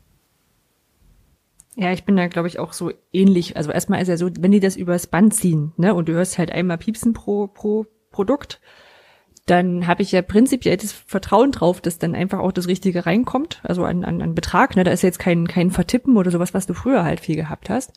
Ja, 1.76 1.90
ich 1.90 2.04
bin 2.04 2.16
da, 2.16 2.28
glaube 2.28 2.48
ich, 2.48 2.58
auch 2.58 2.72
so 2.72 2.92
ähnlich. 3.12 3.56
Also 3.56 3.72
erstmal 3.72 4.00
ist 4.00 4.08
ja 4.08 4.16
so, 4.16 4.30
wenn 4.38 4.52
die 4.52 4.60
das 4.60 4.76
übers 4.76 5.08
Band 5.08 5.34
ziehen, 5.34 5.72
ne, 5.76 5.94
und 5.94 6.08
du 6.08 6.12
hörst 6.12 6.38
halt 6.38 6.52
einmal 6.52 6.78
piepsen 6.78 7.14
pro, 7.14 7.48
pro 7.48 7.86
Produkt, 8.10 8.60
dann 9.46 9.86
habe 9.86 10.02
ich 10.02 10.12
ja 10.12 10.22
prinzipiell 10.22 10.76
das 10.76 10.92
Vertrauen 10.92 11.52
drauf, 11.52 11.80
dass 11.80 11.98
dann 11.98 12.14
einfach 12.14 12.38
auch 12.38 12.52
das 12.52 12.66
Richtige 12.66 13.04
reinkommt, 13.04 13.60
also 13.62 13.84
an, 13.84 14.04
an, 14.04 14.22
an 14.22 14.34
Betrag. 14.34 14.74
Ne? 14.74 14.84
Da 14.84 14.90
ist 14.90 15.02
jetzt 15.02 15.18
kein, 15.18 15.46
kein 15.46 15.70
Vertippen 15.70 16.16
oder 16.16 16.30
sowas, 16.30 16.54
was 16.54 16.66
du 16.66 16.74
früher 16.74 17.04
halt 17.04 17.20
viel 17.20 17.36
gehabt 17.36 17.68
hast. 17.68 17.92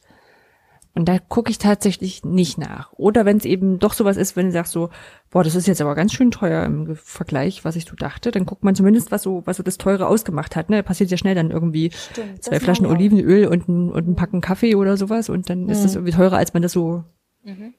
Und 0.94 1.06
da 1.06 1.20
gucke 1.20 1.52
ich 1.52 1.60
tatsächlich 1.60 2.26
nicht 2.26 2.58
nach. 2.58 2.92
Oder 2.94 3.24
wenn 3.24 3.38
es 3.38 3.46
eben 3.46 3.78
doch 3.78 3.94
sowas 3.94 4.18
ist, 4.18 4.36
wenn 4.36 4.48
du 4.48 4.52
sagst 4.52 4.74
so, 4.74 4.90
boah, 5.30 5.44
das 5.44 5.54
ist 5.54 5.68
jetzt 5.68 5.80
aber 5.80 5.94
ganz 5.94 6.12
schön 6.12 6.32
teuer 6.32 6.66
im 6.66 6.96
Vergleich, 6.96 7.64
was 7.64 7.76
ich 7.76 7.86
so 7.86 7.96
dachte, 7.96 8.32
dann 8.32 8.48
guckt 8.48 8.64
man 8.64 8.74
zumindest, 8.74 9.12
was 9.12 9.22
so, 9.22 9.44
was 9.46 9.58
so 9.58 9.64
das 9.64 9.78
Teure 9.78 10.08
ausgemacht 10.08 10.56
hat. 10.56 10.72
Ne? 10.72 10.82
Passiert 10.82 11.12
ja 11.12 11.18
schnell 11.18 11.36
dann 11.36 11.52
irgendwie 11.52 11.92
Stimmt, 11.92 12.44
zwei 12.44 12.60
Flaschen 12.60 12.88
Olivenöl 12.88 13.46
und 13.46 13.70
ein, 13.70 13.92
und 13.92 14.08
ein 14.08 14.16
Packen 14.16 14.42
Kaffee 14.42 14.74
oder 14.74 14.98
sowas 14.98 15.30
und 15.30 15.52
dann 15.52 15.66
mhm. 15.66 15.70
ist 15.70 15.84
das 15.84 15.94
irgendwie 15.94 16.14
teurer, 16.14 16.38
als 16.38 16.54
man 16.54 16.64
das 16.64 16.72
so 16.72 17.04
mhm. 17.44 17.76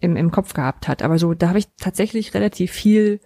Im, 0.00 0.16
im 0.16 0.30
Kopf 0.30 0.54
gehabt 0.54 0.88
hat. 0.88 1.02
Aber 1.02 1.18
so, 1.18 1.34
da 1.34 1.48
habe 1.48 1.58
ich 1.58 1.68
tatsächlich 1.78 2.34
relativ 2.34 2.72
viel 2.72 3.20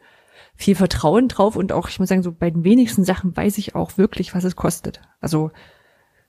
viel 0.57 0.77
Vertrauen 0.77 1.29
drauf 1.29 1.57
und 1.57 1.73
auch, 1.73 1.89
ich 1.89 1.99
muss 1.99 2.09
sagen, 2.09 2.23
so 2.23 2.33
bei 2.33 2.51
den 2.51 2.65
wenigsten 2.65 3.05
Sachen 3.05 3.37
weiß 3.37 3.59
ich 3.59 3.75
auch 3.75 3.99
wirklich, 3.99 4.35
was 4.35 4.45
es 4.45 4.55
kostet. 4.55 5.01
Also 5.21 5.51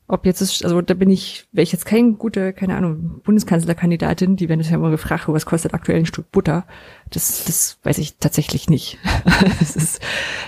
ob 0.07 0.25
jetzt 0.27 0.41
ist, 0.41 0.63
also 0.63 0.81
da 0.83 0.93
bin 0.93 1.09
ich, 1.09 1.47
wäre 1.51 1.63
ich 1.63 1.71
jetzt 1.71 1.85
kein 1.85 2.19
guter, 2.19 2.53
keine 2.53 2.75
Ahnung, 2.75 3.21
Bundeskanzlerkandidatin, 3.23 4.35
die 4.35 4.49
werden 4.49 4.59
das 4.59 4.69
ja 4.69 4.75
immer 4.75 4.91
gefragt, 4.91 5.27
was 5.27 5.47
kostet 5.47 5.73
aktuell 5.73 5.97
ein 5.97 6.05
Stück 6.05 6.31
Butter. 6.31 6.65
Das, 7.09 7.45
das 7.45 7.79
weiß 7.81 7.97
ich 7.97 8.17
tatsächlich 8.17 8.69
nicht. 8.69 8.99
das 9.59 9.75
ist, 9.75 10.01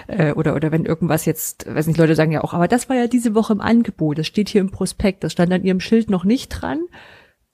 äh, 0.07 0.33
oder, 0.33 0.55
oder 0.55 0.71
wenn 0.71 0.85
irgendwas 0.85 1.25
jetzt, 1.25 1.73
weiß 1.73 1.87
nicht, 1.87 1.97
Leute 1.97 2.15
sagen 2.15 2.31
ja 2.31 2.43
auch, 2.43 2.53
aber 2.53 2.67
das 2.67 2.87
war 2.87 2.95
ja 2.95 3.07
diese 3.07 3.33
Woche 3.33 3.53
im 3.53 3.61
Angebot, 3.61 4.19
das 4.19 4.27
steht 4.27 4.49
hier 4.49 4.61
im 4.61 4.69
Prospekt, 4.69 5.23
das 5.23 5.31
stand 5.31 5.51
an 5.51 5.63
ihrem 5.63 5.79
Schild 5.79 6.11
noch 6.11 6.23
nicht 6.23 6.49
dran, 6.49 6.81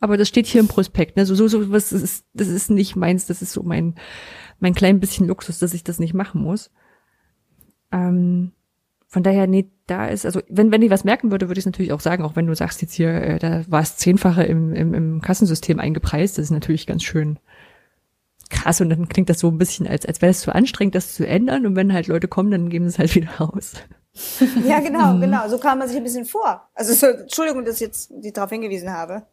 aber 0.04 0.18
das 0.18 0.28
steht 0.28 0.48
hier 0.48 0.60
im 0.60 0.68
Prospekt. 0.68 1.16
Ne? 1.16 1.26
So, 1.26 1.34
so, 1.34 1.48
so 1.48 1.72
was 1.72 1.94
ist, 1.94 2.26
das 2.34 2.50
ist 2.50 2.70
nicht 2.70 2.98
meins, 2.98 3.26
das 3.26 3.42
ist 3.42 3.54
so 3.54 3.64
mein, 3.64 3.96
mein 4.60 4.74
klein 4.74 5.00
bisschen 5.00 5.28
Luxus, 5.28 5.60
dass 5.60 5.74
ich 5.74 5.86
das 5.86 5.98
nicht 5.98 6.14
machen 6.14 6.42
muss. 6.42 6.72
Ähm, 7.90 8.52
von 9.08 9.24
daher, 9.24 9.48
nee, 9.48 9.72
da 9.88 10.08
ist, 10.08 10.26
also 10.26 10.42
wenn, 10.50 10.74
wenn 10.74 10.82
ich 10.82 10.90
was 10.90 11.06
merken 11.06 11.32
würde, 11.32 11.48
würde 11.48 11.58
ich 11.58 11.62
es 11.62 11.68
natürlich 11.68 11.94
auch 11.94 12.02
sagen, 12.02 12.26
auch 12.26 12.36
wenn 12.36 12.48
du 12.48 12.54
sagst 12.54 12.82
jetzt 12.82 12.96
hier, 12.96 13.14
äh, 13.14 13.40
da 13.40 13.64
war 13.70 13.82
es 13.82 13.96
zehnfache 13.96 14.44
im, 14.44 14.74
im, 14.74 14.94
im 14.94 15.22
Kassensystem 15.22 15.80
eingepreist, 15.80 16.38
das 16.38 16.46
ist 16.46 16.52
natürlich 16.52 16.86
ganz 16.86 17.04
schön 17.04 17.40
krass 18.50 18.82
und 18.82 18.90
dann 18.90 19.08
klingt 19.08 19.30
das 19.30 19.40
so 19.40 19.48
ein 19.48 19.58
bisschen, 19.58 19.88
als, 19.88 20.06
als 20.06 20.22
wäre 20.22 20.32
es 20.32 20.42
zu 20.42 20.54
anstrengend, 20.54 20.96
das 20.96 21.14
zu 21.14 21.26
ändern 21.26 21.66
und 21.66 21.78
wenn 21.78 21.94
halt 21.94 22.08
Leute 22.08 22.28
kommen, 22.28 22.52
dann 22.52 22.68
geben 22.68 22.90
sie 22.90 22.90
es 22.90 23.00
halt 23.00 23.16
wieder 23.16 23.32
raus. 23.40 23.76
ja, 24.68 24.80
genau, 24.80 25.14
mhm. 25.14 25.22
genau. 25.22 25.48
So 25.50 25.58
kam 25.58 25.80
man 25.80 25.88
sich 25.88 25.98
ein 25.98 26.04
bisschen 26.04 26.26
vor. 26.26 26.70
Also 26.76 26.94
so, 26.94 27.08
Entschuldigung, 27.08 27.66
dass 27.66 27.76
ich 27.76 27.82
jetzt 27.82 28.12
die 28.16 28.32
darauf 28.32 28.52
hingewiesen 28.52 28.92
habe. 28.92 29.24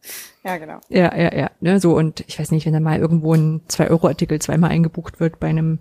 Ja, 0.43 0.57
genau. 0.57 0.79
Ja, 0.89 1.15
ja, 1.15 1.35
ja. 1.35 1.51
Ne, 1.59 1.79
so 1.79 1.95
und 1.95 2.21
ich 2.27 2.39
weiß 2.39 2.51
nicht, 2.51 2.65
wenn 2.65 2.73
da 2.73 2.79
mal 2.79 2.99
irgendwo 2.99 3.33
ein 3.33 3.61
2-Euro-Artikel 3.67 4.39
zweimal 4.39 4.71
eingebucht 4.71 5.19
wird 5.19 5.39
bei 5.39 5.47
einem 5.47 5.79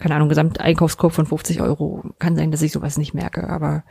keine 0.00 0.14
Ahnung, 0.14 0.30
Gesamteinkaufskorb 0.30 1.12
von 1.12 1.26
50 1.26 1.60
Euro. 1.60 2.02
Kann 2.18 2.34
sein, 2.34 2.50
dass 2.50 2.62
ich 2.62 2.72
sowas 2.72 2.96
nicht 2.96 3.14
merke, 3.14 3.48
aber 3.48 3.84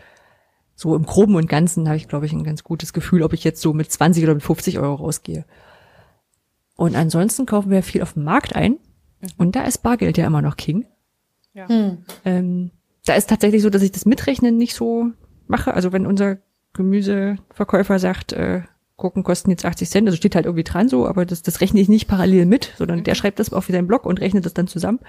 so 0.75 0.95
im 0.95 1.05
Groben 1.05 1.35
und 1.35 1.47
Ganzen 1.47 1.87
habe 1.87 1.97
ich, 1.97 2.07
glaube 2.07 2.25
ich, 2.25 2.33
ein 2.33 2.43
ganz 2.43 2.63
gutes 2.63 2.93
Gefühl, 2.93 3.21
ob 3.21 3.33
ich 3.33 3.43
jetzt 3.43 3.61
so 3.61 3.73
mit 3.73 3.91
20 3.91 4.23
oder 4.23 4.33
mit 4.33 4.43
50 4.43 4.79
Euro 4.79 4.95
rausgehe. 4.95 5.45
Und 6.75 6.95
ansonsten 6.95 7.45
kaufen 7.45 7.69
wir 7.69 7.83
viel 7.83 8.01
auf 8.01 8.13
dem 8.13 8.23
Markt 8.23 8.55
ein. 8.55 8.79
Mhm. 9.21 9.29
Und 9.37 9.55
da 9.55 9.63
ist 9.63 9.79
Bargeld 9.79 10.17
ja 10.17 10.25
immer 10.25 10.41
noch 10.41 10.57
King. 10.57 10.85
Ja. 11.53 11.67
Hm. 11.67 12.05
Ähm, 12.25 12.71
da 13.10 13.15
ist 13.15 13.30
tatsächlich 13.30 13.64
so, 13.64 13.69
dass 13.69 13.81
ich 13.81 13.91
das 13.91 14.06
Mitrechnen 14.06 14.56
nicht 14.57 14.76
so 14.76 15.07
mache. 15.48 15.73
Also 15.73 15.91
wenn 15.91 16.06
unser 16.06 16.38
Gemüseverkäufer 16.73 17.98
sagt, 17.98 18.34
äh, 18.34 18.61
Gurken 18.98 19.23
kosten 19.23 19.49
jetzt 19.49 19.65
80 19.65 19.90
Cent, 19.90 20.07
also 20.07 20.18
steht 20.18 20.36
halt 20.36 20.45
irgendwie 20.45 20.64
dran 20.64 20.90
so, 20.90 21.07
aber 21.07 21.26
das, 21.26 21.41
das 21.41 21.61
rechne 21.61 21.80
ich 21.80 21.90
nicht 21.90 22.07
parallel 22.07 22.45
mit, 22.45 22.73
sondern 22.77 22.99
mhm. 22.99 23.03
der 23.06 23.15
schreibt 23.15 23.40
das 23.40 23.52
auf 23.52 23.65
seinen 23.65 23.88
Blog 23.88 24.06
und 24.06 24.19
rechnet 24.19 24.45
das 24.45 24.53
dann 24.53 24.68
zusammen. 24.68 24.99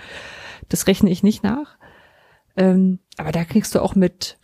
Das 0.69 0.87
rechne 0.87 1.11
ich 1.11 1.23
nicht 1.23 1.43
nach. 1.43 1.77
Ähm, 2.57 3.01
aber 3.19 3.33
da 3.33 3.45
kriegst 3.45 3.75
du 3.75 3.83
auch 3.83 3.95
mit, 3.95 4.39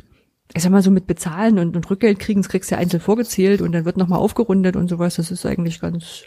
ich 0.54 0.62
sag 0.62 0.70
mal 0.70 0.82
so 0.82 0.90
mit 0.90 1.06
Bezahlen 1.06 1.58
und, 1.58 1.76
und 1.76 1.90
Rückgeld 1.90 2.18
kriegen, 2.18 2.42
das 2.42 2.50
kriegst 2.50 2.70
du 2.70 2.74
ja 2.74 2.80
einzeln 2.80 3.00
vorgezählt 3.00 3.62
und 3.62 3.72
dann 3.72 3.84
wird 3.84 3.96
nochmal 3.96 4.18
aufgerundet 4.18 4.76
und 4.76 4.88
sowas. 4.88 5.16
Das 5.16 5.30
ist 5.30 5.46
eigentlich 5.46 5.80
ganz, 5.80 6.24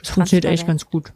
das 0.00 0.10
funktioniert 0.10 0.46
eigentlich 0.46 0.66
ganz 0.66 0.86
gut. 0.86 1.12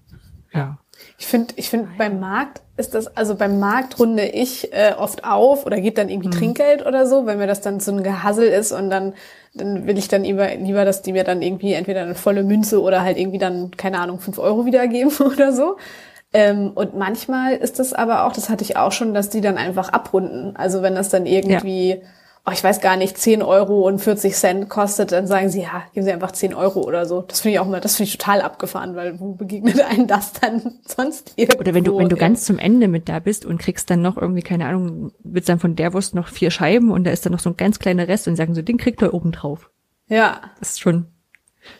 Ja. 0.52 0.78
Ich 1.22 1.28
finde, 1.28 1.54
ich 1.54 1.70
finde, 1.70 1.88
beim 1.96 2.18
Markt 2.18 2.62
ist 2.76 2.96
das, 2.96 3.16
also 3.16 3.36
beim 3.36 3.60
Markt 3.60 4.00
runde 4.00 4.24
ich 4.24 4.72
äh, 4.72 4.94
oft 4.98 5.22
auf 5.22 5.66
oder 5.66 5.80
gebe 5.80 5.94
dann 5.94 6.08
irgendwie 6.08 6.26
mhm. 6.26 6.32
Trinkgeld 6.32 6.84
oder 6.84 7.06
so, 7.06 7.26
wenn 7.26 7.38
mir 7.38 7.46
das 7.46 7.60
dann 7.60 7.78
so 7.78 7.92
ein 7.92 8.02
Gehassel 8.02 8.48
ist 8.48 8.72
und 8.72 8.90
dann, 8.90 9.14
dann 9.54 9.86
will 9.86 9.96
ich 9.98 10.08
dann 10.08 10.24
lieber, 10.24 10.52
lieber, 10.56 10.84
dass 10.84 11.00
die 11.00 11.12
mir 11.12 11.22
dann 11.22 11.40
irgendwie 11.40 11.74
entweder 11.74 12.02
eine 12.02 12.16
volle 12.16 12.42
Münze 12.42 12.82
oder 12.82 13.02
halt 13.02 13.18
irgendwie 13.18 13.38
dann, 13.38 13.70
keine 13.70 14.00
Ahnung, 14.00 14.18
fünf 14.18 14.40
Euro 14.40 14.66
wiedergeben 14.66 15.12
oder 15.20 15.52
so. 15.52 15.76
Ähm, 16.32 16.72
und 16.74 16.96
manchmal 16.96 17.54
ist 17.54 17.78
das 17.78 17.92
aber 17.92 18.26
auch, 18.26 18.32
das 18.32 18.48
hatte 18.48 18.64
ich 18.64 18.76
auch 18.76 18.90
schon, 18.90 19.14
dass 19.14 19.30
die 19.30 19.40
dann 19.40 19.58
einfach 19.58 19.90
abrunden. 19.90 20.56
Also 20.56 20.82
wenn 20.82 20.96
das 20.96 21.08
dann 21.08 21.24
irgendwie, 21.24 21.90
ja. 21.90 21.96
Oh, 22.44 22.50
ich 22.52 22.64
weiß 22.64 22.80
gar 22.80 22.96
nicht, 22.96 23.16
10 23.16 23.42
Euro 23.42 23.86
und 23.86 24.00
40 24.00 24.34
Cent 24.34 24.68
kostet, 24.68 25.12
dann 25.12 25.26
sagen 25.26 25.48
sie, 25.48 25.62
ja, 25.62 25.84
geben 25.92 26.04
sie 26.04 26.12
einfach 26.12 26.32
10 26.32 26.54
Euro 26.54 26.80
oder 26.80 27.06
so. 27.06 27.22
Das 27.22 27.40
finde 27.40 27.54
ich 27.54 27.60
auch 27.60 27.68
mal, 27.68 27.80
das 27.80 27.96
finde 27.96 28.08
ich 28.08 28.18
total 28.18 28.40
abgefahren, 28.40 28.96
weil 28.96 29.20
wo 29.20 29.34
begegnet 29.34 29.80
einem 29.90 30.06
das 30.06 30.32
dann 30.32 30.80
sonst 30.84 31.34
irgendwo? 31.36 31.60
Oder 31.60 31.74
wenn 31.74 31.84
du, 31.84 31.96
wenn 31.98 32.08
du 32.08 32.16
ganz 32.16 32.44
zum 32.44 32.58
Ende 32.58 32.88
mit 32.88 33.08
da 33.08 33.20
bist 33.20 33.46
und 33.46 33.58
kriegst 33.58 33.90
dann 33.90 34.02
noch 34.02 34.16
irgendwie, 34.16 34.42
keine 34.42 34.66
Ahnung, 34.66 35.12
wird 35.22 35.48
dann 35.48 35.60
von 35.60 35.76
der 35.76 35.92
Wurst 35.92 36.14
noch 36.14 36.28
vier 36.28 36.50
Scheiben 36.50 36.90
und 36.90 37.04
da 37.04 37.12
ist 37.12 37.24
dann 37.24 37.32
noch 37.32 37.40
so 37.40 37.50
ein 37.50 37.56
ganz 37.56 37.78
kleiner 37.78 38.08
Rest 38.08 38.26
und 38.26 38.36
sagen 38.36 38.54
so, 38.54 38.62
den 38.62 38.78
kriegt 38.78 39.02
ihr 39.02 39.14
oben 39.14 39.32
drauf. 39.32 39.70
Ja. 40.08 40.40
Das 40.58 40.70
ist 40.70 40.80
schon, 40.80 41.06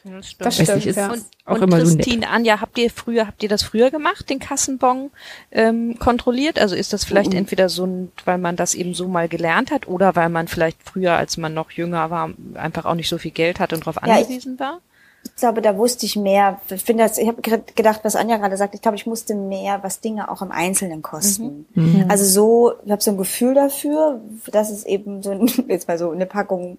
das 0.04 0.30
stimmt. 0.30 0.46
Das 0.46 0.54
stimmt, 0.54 0.86
ist 0.86 0.96
ja. 0.96 1.12
Und, 1.12 1.24
auch 1.44 1.54
und 1.56 1.62
immer 1.62 1.78
Christine, 1.78 2.26
so 2.26 2.32
Anja, 2.32 2.60
habt 2.60 2.78
ihr 2.78 2.90
früher, 2.90 3.26
habt 3.26 3.42
ihr 3.42 3.48
das 3.48 3.62
früher 3.62 3.90
gemacht, 3.90 4.28
den 4.30 4.38
Kassenbon 4.38 5.10
ähm, 5.50 5.98
kontrolliert? 5.98 6.58
Also 6.58 6.74
ist 6.74 6.92
das 6.92 7.04
vielleicht 7.04 7.32
mhm. 7.32 7.38
entweder 7.38 7.68
so, 7.68 7.86
ein, 7.86 8.12
weil 8.24 8.38
man 8.38 8.56
das 8.56 8.74
eben 8.74 8.94
so 8.94 9.08
mal 9.08 9.28
gelernt 9.28 9.70
hat 9.70 9.88
oder 9.88 10.16
weil 10.16 10.28
man 10.28 10.48
vielleicht 10.48 10.78
früher, 10.82 11.14
als 11.14 11.36
man 11.36 11.54
noch 11.54 11.70
jünger 11.70 12.10
war, 12.10 12.30
einfach 12.54 12.84
auch 12.84 12.94
nicht 12.94 13.08
so 13.08 13.18
viel 13.18 13.32
Geld 13.32 13.60
hat 13.60 13.72
und 13.72 13.80
darauf 13.80 13.96
ja, 13.96 14.14
angewiesen 14.14 14.58
war? 14.58 14.80
Ich 15.24 15.36
glaube, 15.36 15.62
da 15.62 15.76
wusste 15.76 16.04
ich 16.04 16.16
mehr. 16.16 16.60
Ich 16.68 16.82
finde 16.82 17.04
das, 17.04 17.16
ich 17.16 17.28
habe 17.28 17.40
gedacht, 17.40 18.00
was 18.02 18.16
Anja 18.16 18.38
gerade 18.38 18.56
sagt, 18.56 18.74
ich 18.74 18.82
glaube, 18.82 18.96
ich 18.96 19.06
musste 19.06 19.34
mehr, 19.34 19.82
was 19.82 20.00
Dinge 20.00 20.30
auch 20.30 20.42
im 20.42 20.50
Einzelnen 20.50 21.02
kosten. 21.02 21.66
Mhm. 21.74 22.02
Mhm. 22.02 22.10
Also 22.10 22.24
so, 22.24 22.72
ich 22.84 22.90
habe 22.90 23.02
so 23.02 23.12
ein 23.12 23.16
Gefühl 23.16 23.54
dafür, 23.54 24.20
dass 24.50 24.70
es 24.70 24.84
eben 24.84 25.22
so 25.22 25.32
jetzt 25.68 25.86
mal 25.86 25.98
so 25.98 26.10
eine 26.10 26.26
Packung 26.26 26.78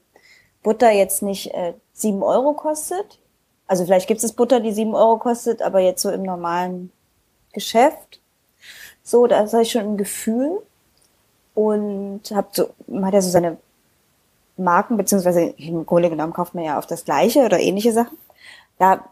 Butter 0.62 0.92
jetzt 0.92 1.22
nicht 1.22 1.54
äh, 1.54 1.74
sieben 1.94 2.24
Euro 2.24 2.54
kostet. 2.54 3.20
Also 3.68 3.86
vielleicht 3.86 4.08
gibt 4.08 4.24
es 4.24 4.34
Butter, 4.34 4.60
die 4.60 4.74
sieben 4.74 4.96
Euro 4.96 5.18
kostet, 5.18 5.62
aber 5.62 5.80
jetzt 5.80 6.02
so 6.02 6.10
im 6.10 6.24
normalen 6.24 6.92
Geschäft. 7.54 8.20
So, 9.04 9.28
da 9.28 9.40
habe 9.40 9.62
ich 9.62 9.72
schon 9.72 9.82
ein 9.82 9.98
Gefühl 9.98 10.62
und 11.56 12.22
habe 12.34 12.48
so, 12.52 12.70
man 12.88 13.06
hat 13.06 13.14
ja 13.14 13.22
so 13.22 13.30
seine 13.30 13.58
Marken, 14.58 14.98
beziehungsweise 14.98 15.42
im 15.42 15.86
Grunde 15.86 16.10
genommen 16.10 16.34
kauft 16.34 16.56
man 16.56 16.64
ja 16.64 16.78
auf 16.78 16.88
das 16.88 17.06
Gleiche 17.06 17.46
oder 17.46 17.60
ähnliche 17.60 17.92
Sachen. 17.92 18.18
Da 18.78 19.06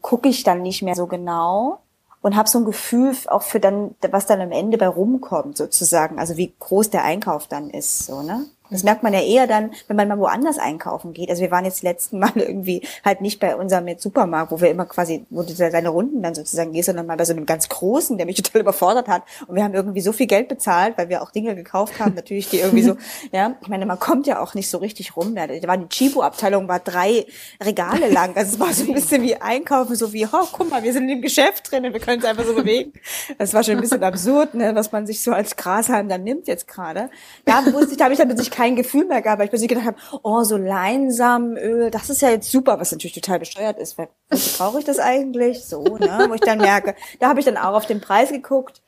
gucke 0.00 0.28
ich 0.28 0.44
dann 0.44 0.62
nicht 0.62 0.82
mehr 0.82 0.94
so 0.94 1.06
genau 1.06 1.80
und 2.22 2.36
habe 2.36 2.48
so 2.48 2.58
ein 2.58 2.64
Gefühl 2.64 3.14
auch 3.26 3.42
für 3.42 3.60
dann, 3.60 3.94
was 4.10 4.26
dann 4.26 4.40
am 4.40 4.52
Ende 4.52 4.78
bei 4.78 4.88
rumkommt 4.88 5.56
sozusagen, 5.56 6.18
also 6.18 6.36
wie 6.36 6.52
groß 6.58 6.90
der 6.90 7.04
Einkauf 7.04 7.46
dann 7.46 7.70
ist, 7.70 8.06
so 8.06 8.22
ne? 8.22 8.46
Das 8.70 8.82
merkt 8.82 9.02
man 9.02 9.12
ja 9.12 9.20
eher 9.20 9.46
dann, 9.46 9.70
wenn 9.88 9.96
man 9.96 10.08
mal 10.08 10.18
woanders 10.18 10.58
einkaufen 10.58 11.12
geht. 11.12 11.30
Also 11.30 11.42
wir 11.42 11.50
waren 11.50 11.64
jetzt 11.64 11.82
die 11.82 11.86
letzten 11.86 12.18
Mal 12.18 12.32
irgendwie 12.34 12.82
halt 13.04 13.20
nicht 13.20 13.40
bei 13.40 13.56
unserem 13.56 13.88
jetzt 13.88 14.02
Supermarkt, 14.02 14.50
wo 14.50 14.60
wir 14.60 14.70
immer 14.70 14.86
quasi, 14.86 15.26
wo 15.30 15.42
du 15.42 15.54
deine 15.54 15.88
Runden 15.88 16.22
dann 16.22 16.34
sozusagen 16.34 16.72
gehst, 16.72 16.86
sondern 16.86 17.06
mal 17.06 17.16
bei 17.16 17.24
so 17.24 17.32
einem 17.32 17.46
ganz 17.46 17.68
großen, 17.68 18.16
der 18.16 18.26
mich 18.26 18.36
total 18.42 18.62
überfordert 18.62 19.08
hat. 19.08 19.22
Und 19.46 19.56
wir 19.56 19.64
haben 19.64 19.74
irgendwie 19.74 20.00
so 20.00 20.12
viel 20.12 20.26
Geld 20.26 20.48
bezahlt, 20.48 20.98
weil 20.98 21.08
wir 21.08 21.22
auch 21.22 21.30
Dinge 21.30 21.54
gekauft 21.54 22.00
haben, 22.00 22.14
natürlich, 22.14 22.48
die 22.48 22.60
irgendwie 22.60 22.82
so, 22.82 22.96
ja, 23.32 23.54
ich 23.60 23.68
meine, 23.68 23.86
man 23.86 23.98
kommt 23.98 24.26
ja 24.26 24.40
auch 24.40 24.54
nicht 24.54 24.70
so 24.70 24.78
richtig 24.78 25.16
rum. 25.16 25.34
Da 25.34 25.48
war 25.66 25.76
die 25.76 25.88
Chibo-Abteilung, 25.88 26.68
war 26.68 26.80
drei 26.80 27.26
Regale 27.62 28.08
lang. 28.08 28.36
Also 28.36 28.54
es 28.54 28.60
war 28.60 28.72
so 28.72 28.84
ein 28.84 28.94
bisschen 28.94 29.22
wie 29.22 29.36
einkaufen, 29.36 29.94
so 29.96 30.12
wie, 30.12 30.26
oh, 30.26 30.46
guck 30.52 30.70
mal, 30.70 30.82
wir 30.82 30.92
sind 30.92 31.04
in 31.04 31.16
dem 31.16 31.22
Geschäft 31.22 31.70
drin 31.70 31.84
und 31.84 31.92
wir 31.92 32.00
können 32.00 32.20
es 32.20 32.24
einfach 32.24 32.44
so 32.44 32.54
bewegen. 32.54 32.92
Das 33.38 33.54
war 33.54 33.62
schon 33.62 33.74
ein 33.74 33.80
bisschen 33.80 34.02
absurd, 34.02 34.54
ne, 34.54 34.74
was 34.74 34.92
man 34.92 35.06
sich 35.06 35.22
so 35.22 35.32
als 35.32 35.56
Grashalm 35.56 36.08
dann 36.08 36.24
nimmt 36.24 36.48
jetzt 36.48 36.66
gerade. 36.66 37.10
Da 37.44 37.64
wusste 37.72 37.92
ich, 37.92 37.96
da 37.96 38.04
habe 38.04 38.14
ich 38.14 38.18
dann 38.18 38.28
natürlich 38.28 38.50
kein 38.56 38.74
Gefühl 38.74 39.04
mehr 39.04 39.20
gehabt, 39.20 39.38
weil 39.38 39.44
ich 39.44 39.50
plötzlich 39.50 39.68
gedacht 39.68 39.86
habe, 39.86 39.98
oh, 40.22 40.42
so 40.42 40.56
Leinsamenöl, 40.56 41.90
das 41.90 42.08
ist 42.08 42.22
ja 42.22 42.30
jetzt 42.30 42.50
super, 42.50 42.80
was 42.80 42.90
natürlich 42.90 43.12
total 43.12 43.38
besteuert 43.38 43.78
ist. 43.78 43.98
Wozu 43.98 44.56
brauche 44.56 44.78
ich 44.78 44.86
das 44.86 44.98
eigentlich? 44.98 45.66
So, 45.66 45.98
ne? 45.98 46.24
Wo 46.28 46.34
ich 46.34 46.40
dann 46.40 46.56
merke, 46.58 46.94
da 47.20 47.28
habe 47.28 47.38
ich 47.38 47.44
dann 47.44 47.58
auch 47.58 47.74
auf 47.74 47.84
den 47.84 48.00
Preis 48.00 48.30
geguckt. 48.30 48.80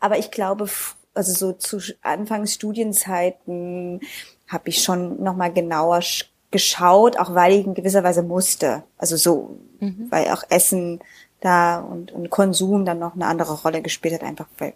Aber 0.00 0.16
ich 0.16 0.30
glaube, 0.30 0.70
also 1.12 1.32
so 1.34 1.52
zu 1.52 1.80
Anfangsstudienzeiten 2.00 4.00
habe 4.48 4.70
ich 4.70 4.82
schon 4.82 5.22
nochmal 5.22 5.52
genauer 5.52 6.00
geschaut, 6.50 7.18
auch 7.18 7.34
weil 7.34 7.52
ich 7.52 7.66
in 7.66 7.74
gewisser 7.74 8.02
Weise 8.02 8.22
musste. 8.22 8.84
Also 8.96 9.18
so, 9.18 9.58
mhm. 9.80 10.06
weil 10.08 10.28
auch 10.28 10.44
Essen 10.48 11.00
da 11.42 11.80
und, 11.80 12.10
und 12.10 12.30
Konsum 12.30 12.86
dann 12.86 12.98
noch 12.98 13.14
eine 13.14 13.26
andere 13.26 13.60
Rolle 13.60 13.82
gespielt 13.82 14.14
hat, 14.14 14.22
einfach 14.22 14.46
weil 14.56 14.72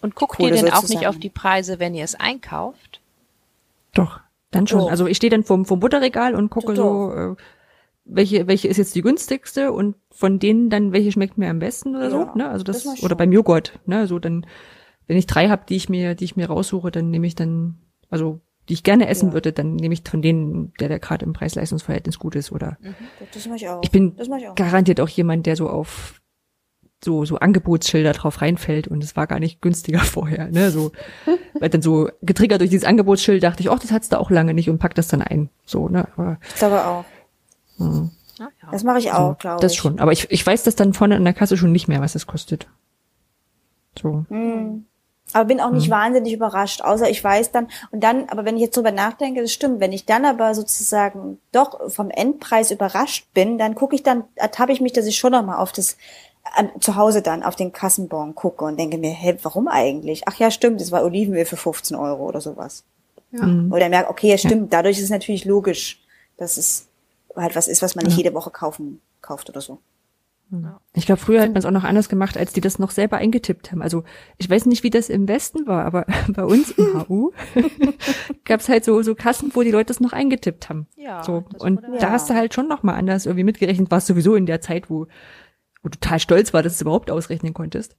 und 0.00 0.14
guckt 0.14 0.40
ihr 0.40 0.50
denn 0.50 0.70
auch 0.70 0.88
nicht 0.88 1.06
auf 1.06 1.18
die 1.18 1.30
Preise, 1.30 1.78
wenn 1.78 1.94
ihr 1.94 2.04
es 2.04 2.14
einkauft? 2.14 3.02
Doch, 3.94 4.20
dann 4.50 4.66
schon. 4.66 4.82
Oh. 4.82 4.88
Also 4.88 5.06
ich 5.06 5.16
stehe 5.16 5.30
dann 5.30 5.44
vorm, 5.44 5.64
vorm 5.64 5.80
Butterregal 5.80 6.34
und 6.34 6.50
gucke 6.50 6.76
so, 6.76 7.12
äh, 7.12 7.36
welche, 8.04 8.46
welche 8.46 8.68
ist 8.68 8.76
jetzt 8.76 8.94
die 8.94 9.02
günstigste 9.02 9.72
und 9.72 9.96
von 10.10 10.38
denen 10.38 10.70
dann, 10.70 10.92
welche 10.92 11.12
schmeckt 11.12 11.38
mir 11.38 11.48
am 11.48 11.58
besten 11.58 11.96
oder 11.96 12.04
ja, 12.04 12.10
so, 12.10 12.34
ne? 12.34 12.48
Also 12.48 12.64
das, 12.64 12.84
das 12.84 13.02
oder 13.02 13.16
beim 13.16 13.32
Joghurt, 13.32 13.78
ne? 13.86 14.06
So 14.06 14.18
dann, 14.18 14.46
wenn 15.06 15.16
ich 15.16 15.26
drei 15.26 15.48
habe, 15.48 15.64
die 15.68 15.76
ich 15.76 15.88
mir, 15.88 16.14
die 16.14 16.24
ich 16.24 16.36
mir 16.36 16.46
raussuche, 16.46 16.90
dann 16.90 17.10
nehme 17.10 17.26
ich 17.26 17.34
dann, 17.34 17.78
also 18.10 18.40
die 18.68 18.74
ich 18.74 18.82
gerne 18.82 19.08
essen 19.08 19.28
ja. 19.28 19.34
würde, 19.34 19.52
dann 19.52 19.76
nehme 19.76 19.94
ich 19.94 20.02
von 20.08 20.22
denen, 20.22 20.72
der 20.80 20.88
der 20.88 20.98
gerade 20.98 21.24
im 21.24 21.32
Preis-Leistungs-Verhältnis 21.32 22.18
gut 22.18 22.34
ist 22.34 22.52
oder. 22.52 22.78
Mhm. 22.80 22.94
Das 23.32 23.46
mache 23.46 23.56
ich 23.56 23.68
auch. 23.68 23.80
Ich 23.82 23.90
bin 23.90 24.16
ich 24.18 24.30
auch. 24.30 24.54
garantiert 24.54 25.00
auch 25.00 25.08
jemand, 25.08 25.46
der 25.46 25.56
so 25.56 25.68
auf 25.68 26.20
so 27.04 27.24
so 27.24 27.36
Angebotsschilder 27.36 28.12
drauf 28.12 28.40
reinfällt 28.42 28.88
und 28.88 29.04
es 29.04 29.16
war 29.16 29.26
gar 29.26 29.38
nicht 29.38 29.62
günstiger 29.62 29.98
vorher, 30.00 30.50
ne? 30.50 30.70
So, 30.70 30.92
weil 31.60 31.68
dann 31.68 31.82
so 31.82 32.08
getriggert 32.22 32.60
durch 32.60 32.70
dieses 32.70 32.86
Angebotsschild 32.86 33.42
dachte 33.42 33.62
ich, 33.62 33.70
ach, 33.70 33.78
das 33.78 33.92
hat's 33.92 34.08
da 34.08 34.18
auch 34.18 34.30
lange 34.30 34.54
nicht 34.54 34.70
und 34.70 34.78
pack 34.78 34.94
das 34.94 35.08
dann 35.08 35.22
ein, 35.22 35.50
so 35.64 35.88
ne? 35.88 36.08
Aber, 36.16 36.38
ich 36.48 36.56
glaube 36.56 36.84
auch. 36.84 37.04
Hm. 37.78 38.10
Ja. 38.38 38.48
Das 38.72 38.82
mache 38.82 38.98
ich 38.98 39.12
auch, 39.12 39.30
so, 39.30 39.36
glaube 39.38 39.56
ich. 39.56 39.62
Das 39.62 39.76
schon, 39.76 40.00
aber 40.00 40.12
ich 40.12 40.30
ich 40.30 40.44
weiß 40.44 40.64
das 40.64 40.74
dann 40.74 40.92
vorne 40.92 41.16
an 41.16 41.24
der 41.24 41.34
Kasse 41.34 41.56
schon 41.56 41.72
nicht 41.72 41.88
mehr, 41.88 42.00
was 42.00 42.14
das 42.14 42.26
kostet. 42.26 42.66
So. 43.96 44.24
Hm. 44.28 44.86
Aber 45.32 45.46
bin 45.46 45.60
auch 45.60 45.70
nicht 45.70 45.88
mhm. 45.88 45.92
wahnsinnig 45.92 46.34
überrascht, 46.34 46.82
außer 46.82 47.08
ich 47.08 47.22
weiß 47.22 47.50
dann, 47.50 47.68
und 47.90 48.04
dann, 48.04 48.28
aber 48.28 48.44
wenn 48.44 48.56
ich 48.56 48.62
jetzt 48.62 48.76
drüber 48.76 48.92
nachdenke, 48.92 49.40
das 49.40 49.52
stimmt, 49.52 49.80
wenn 49.80 49.92
ich 49.92 50.04
dann 50.04 50.24
aber 50.24 50.54
sozusagen 50.54 51.38
doch 51.50 51.90
vom 51.90 52.10
Endpreis 52.10 52.70
überrascht 52.70 53.26
bin, 53.32 53.56
dann 53.56 53.74
gucke 53.74 53.96
ich 53.96 54.02
dann, 54.02 54.24
ertappe 54.34 54.72
ich 54.72 54.80
mich, 54.80 54.92
dass 54.92 55.06
ich 55.06 55.16
schon 55.16 55.32
nochmal 55.32 55.56
auf 55.56 55.72
das, 55.72 55.96
zu 56.80 56.96
Hause 56.96 57.22
dann 57.22 57.42
auf 57.42 57.56
den 57.56 57.72
Kassenbon 57.72 58.34
gucke 58.34 58.64
und 58.64 58.78
denke 58.78 58.98
mir, 58.98 59.10
hä, 59.10 59.36
warum 59.42 59.68
eigentlich? 59.68 60.22
Ach 60.26 60.34
ja, 60.36 60.50
stimmt, 60.50 60.80
es 60.80 60.92
war 60.92 61.04
Olivenöl 61.04 61.44
für 61.44 61.56
15 61.56 61.96
Euro 61.96 62.24
oder 62.26 62.40
sowas. 62.40 62.84
Ja. 63.32 63.44
Mhm. 63.46 63.72
Oder 63.72 63.88
merke, 63.88 64.10
okay, 64.10 64.30
ja, 64.30 64.38
stimmt, 64.38 64.72
ja. 64.72 64.78
dadurch 64.78 64.98
ist 64.98 65.04
es 65.04 65.10
natürlich 65.10 65.44
logisch, 65.44 66.02
dass 66.36 66.56
es 66.56 66.86
halt 67.34 67.56
was 67.56 67.68
ist, 67.68 67.82
was 67.82 67.96
man 67.96 68.04
nicht 68.04 68.16
jede 68.16 68.34
Woche 68.34 68.50
kaufen, 68.50 69.00
kauft 69.20 69.48
oder 69.48 69.60
so. 69.60 69.78
Ich 70.92 71.06
glaube, 71.06 71.20
früher 71.20 71.40
hat 71.40 71.48
man 71.48 71.56
es 71.56 71.64
auch 71.64 71.70
noch 71.70 71.84
anders 71.84 72.08
gemacht, 72.08 72.36
als 72.36 72.52
die 72.52 72.60
das 72.60 72.78
noch 72.78 72.90
selber 72.90 73.16
eingetippt 73.16 73.72
haben. 73.72 73.82
Also 73.82 74.04
ich 74.38 74.48
weiß 74.48 74.66
nicht, 74.66 74.84
wie 74.84 74.90
das 74.90 75.08
im 75.08 75.26
Westen 75.26 75.66
war, 75.66 75.84
aber 75.84 76.06
bei 76.28 76.44
uns 76.44 76.70
im 76.72 77.08
HU 77.08 77.32
gab 78.44 78.60
es 78.60 78.68
halt 78.68 78.84
so, 78.84 79.02
so 79.02 79.14
Kassen, 79.14 79.50
wo 79.54 79.62
die 79.62 79.70
Leute 79.70 79.86
das 79.86 80.00
noch 80.00 80.12
eingetippt 80.12 80.68
haben. 80.68 80.86
Ja, 80.96 81.24
so. 81.24 81.44
Und 81.58 81.82
da 81.82 81.98
ja. 81.98 82.10
hast 82.10 82.30
du 82.30 82.34
halt 82.34 82.54
schon 82.54 82.68
noch 82.68 82.82
mal 82.82 82.94
anders 82.94 83.26
irgendwie 83.26 83.44
mitgerechnet, 83.44 83.90
war 83.90 84.00
sowieso 84.00 84.36
in 84.36 84.46
der 84.46 84.60
Zeit, 84.60 84.90
wo, 84.90 85.06
wo 85.84 85.88
du 85.88 85.98
total 85.98 86.18
stolz 86.18 86.52
war, 86.52 86.62
dass 86.62 86.72
du 86.72 86.76
es 86.76 86.80
überhaupt 86.80 87.10
ausrechnen 87.10 87.54
konntest. 87.54 87.94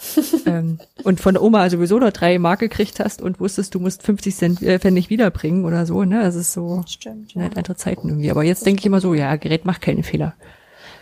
ähm, 0.46 0.78
und 1.04 1.20
von 1.20 1.34
der 1.34 1.42
Oma 1.42 1.68
sowieso 1.68 1.98
noch 1.98 2.10
drei 2.10 2.38
Mark 2.38 2.60
gekriegt 2.60 3.00
hast 3.00 3.20
und 3.20 3.38
wusstest, 3.38 3.74
du 3.74 3.80
musst 3.80 4.02
50 4.02 4.34
Cent 4.34 4.62
äh, 4.62 4.78
Pfennig 4.78 5.10
wiederbringen 5.10 5.66
oder 5.66 5.84
so, 5.84 6.04
ne? 6.04 6.22
Das 6.22 6.34
ist 6.34 6.54
so 6.54 6.82
Stimmt, 6.88 7.34
ja. 7.34 7.42
halt 7.42 7.58
andere 7.58 7.76
Zeiten 7.76 8.08
irgendwie. 8.08 8.30
Aber 8.30 8.42
jetzt 8.42 8.64
denke 8.64 8.80
ich 8.80 8.86
immer 8.86 9.00
so, 9.00 9.12
ja, 9.12 9.36
Gerät 9.36 9.66
macht 9.66 9.82
keine 9.82 10.02
Fehler. 10.02 10.34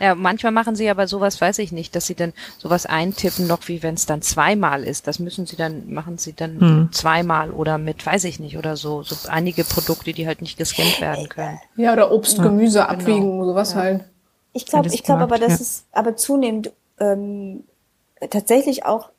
Ja, 0.00 0.14
manchmal 0.14 0.52
machen 0.52 0.76
sie 0.76 0.88
aber 0.90 1.08
sowas, 1.08 1.40
weiß 1.40 1.58
ich 1.58 1.72
nicht, 1.72 1.96
dass 1.96 2.06
sie 2.06 2.14
dann 2.14 2.32
sowas 2.58 2.86
eintippen, 2.86 3.46
noch 3.46 3.66
wie 3.66 3.82
wenn 3.82 3.94
es 3.94 4.06
dann 4.06 4.22
zweimal 4.22 4.84
ist. 4.84 5.06
Das 5.06 5.18
müssen 5.18 5.46
sie 5.46 5.56
dann, 5.56 5.92
machen 5.92 6.18
sie 6.18 6.34
dann 6.34 6.60
hm. 6.60 6.88
zweimal 6.92 7.50
oder 7.50 7.78
mit, 7.78 8.04
weiß 8.06 8.24
ich 8.24 8.38
nicht, 8.38 8.56
oder 8.58 8.76
so, 8.76 9.02
so 9.02 9.28
einige 9.28 9.64
Produkte, 9.64 10.12
die 10.12 10.26
halt 10.26 10.40
nicht 10.40 10.56
gescannt 10.56 11.00
werden 11.00 11.28
können. 11.28 11.58
Ja, 11.76 11.92
oder 11.92 12.12
Obst, 12.12 12.40
Gemüse 12.40 12.78
ja, 12.78 12.86
genau. 12.86 13.00
abwiegen, 13.00 13.30
genau. 13.30 13.44
sowas 13.44 13.72
ja. 13.72 13.80
halt. 13.80 14.04
Ich 14.58 14.66
glaube, 14.66 14.88
ich 14.88 15.04
glaube 15.04 15.22
aber, 15.22 15.38
das 15.38 15.50
ja. 15.50 15.54
ist 15.56 15.84
aber 15.92 16.16
zunehmend 16.16 16.72
ähm, 16.98 17.64
tatsächlich 18.30 18.84
auch 18.84 19.10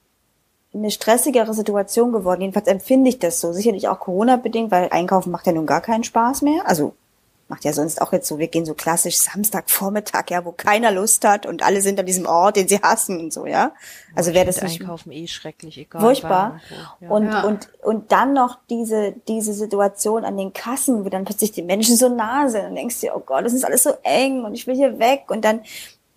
eine 0.74 0.92
stressigere 0.92 1.54
Situation 1.54 2.12
geworden. 2.12 2.42
Jedenfalls 2.42 2.68
empfinde 2.68 3.10
ich 3.10 3.20
das 3.20 3.40
so. 3.40 3.54
Sicherlich 3.54 3.88
auch 3.88 4.00
Corona-bedingt, 4.00 4.70
weil 4.70 4.90
Einkaufen 4.92 5.32
macht 5.32 5.48
ja 5.48 5.54
nun 5.54 5.66
gar 5.66 5.82
keinen 5.82 6.04
Spaß 6.04 6.42
mehr. 6.42 6.68
Also 6.68 6.94
macht 7.50 7.66
ja 7.66 7.74
sonst 7.74 8.02
auch 8.02 8.14
jetzt 8.14 8.28
so, 8.28 8.38
wir 8.38 8.48
gehen 8.48 8.66
so 8.66 8.76
klassisch 8.76 9.18
Samstagvormittag, 9.18 10.30
ja, 10.30 10.46
wo 10.46 10.52
keiner 10.52 10.92
Lust 10.92 11.26
hat 11.26 11.48
und 11.48 11.64
alle 11.64 11.82
sind 11.82 12.00
an 12.00 12.06
diesem 12.06 12.28
Ort, 12.28 12.56
den 12.56 12.68
sie 12.68 12.80
hassen 12.80 13.20
und 13.20 13.34
so, 13.34 13.48
ja. 13.48 13.74
Also 14.16 14.34
wäre 14.36 14.46
das 14.46 14.62
nicht 14.62 14.82
einkaufen 14.82 15.12
eh 15.12 15.28
schrecklich, 15.28 15.80
egal. 15.80 16.02
Furchtbar. 16.02 16.62
Ja. 17.02 17.10
Und 17.10 17.26
ja. 17.26 17.44
und 17.44 17.70
und 17.82 18.12
dann 18.12 18.34
noch 18.34 18.60
diese 18.70 19.14
diese 19.28 19.54
Situation 19.54 20.26
an 20.26 20.38
den 20.38 20.54
Kassen, 20.54 21.04
wo 21.04 21.10
dann 21.10 21.26
plötzlich 21.26 21.52
die 21.52 21.64
Menschen 21.64 21.98
so 21.98 22.08
nah 22.08 22.48
sind 22.50 22.68
und 22.68 22.76
denkst 22.76 23.02
dir, 23.02 23.16
oh 23.16 23.24
Gott, 23.26 23.44
das 23.44 23.54
ist 23.54 23.66
alles 23.66 23.82
so 23.82 23.94
eng 24.04 24.46
und 24.46 24.54
ich 24.54 24.68
will 24.68 24.76
hier 24.76 25.00
weg 25.00 25.24
und 25.30 25.44
dann 25.44 25.62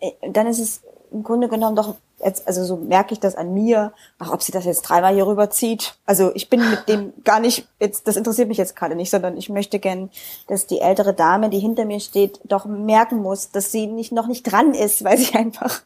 äh, 0.01 0.11
dann 0.31 0.47
ist 0.47 0.59
es 0.59 0.83
im 1.13 1.23
Grunde 1.23 1.49
genommen 1.49 1.77
doch 1.77 1.97
jetzt, 2.25 2.47
also 2.47 2.65
so 2.65 2.77
merke 2.77 3.15
ich 3.15 3.21
das 3.21 3.35
an 3.35 3.53
mir, 3.53 3.93
ach, 4.19 4.33
ob 4.33 4.43
sie 4.43 4.53
das 4.53 4.65
jetzt 4.65 4.83
dreimal 4.83 5.15
hier 5.15 5.27
rüberzieht. 5.27 5.95
Also 6.07 6.33
ich 6.35 6.49
bin 6.49 6.69
mit 6.71 6.89
dem 6.89 7.13
gar 7.25 7.41
nicht, 7.41 7.67
jetzt, 7.81 8.07
das 8.09 8.17
interessiert 8.17 8.49
mich 8.49 8.59
jetzt 8.59 8.77
gerade 8.77 8.95
nicht, 8.95 9.11
sondern 9.11 9.37
ich 9.37 9.49
möchte 9.49 9.79
gern, 9.79 10.11
dass 10.47 10.67
die 10.67 10.81
ältere 10.81 11.15
Dame, 11.15 11.51
die 11.51 11.59
hinter 11.59 11.85
mir 11.85 12.01
steht, 12.01 12.41
doch 12.45 12.65
merken 12.65 13.19
muss, 13.19 13.51
dass 13.51 13.73
sie 13.73 13.87
nicht, 13.87 14.13
noch 14.13 14.27
nicht 14.27 14.45
dran 14.45 14.75
ist, 14.75 15.05
weil 15.05 15.19
sie 15.19 15.35
einfach 15.39 15.83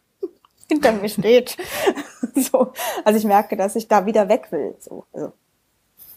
hinter 0.69 0.93
mir 0.93 1.09
steht. 1.09 1.57
so. 2.35 2.73
Also 3.05 3.19
ich 3.19 3.24
merke, 3.24 3.57
dass 3.57 3.77
ich 3.77 3.89
da 3.89 4.07
wieder 4.07 4.28
weg 4.28 4.48
will. 4.51 4.74
So. 4.81 5.05
Also. 5.12 5.32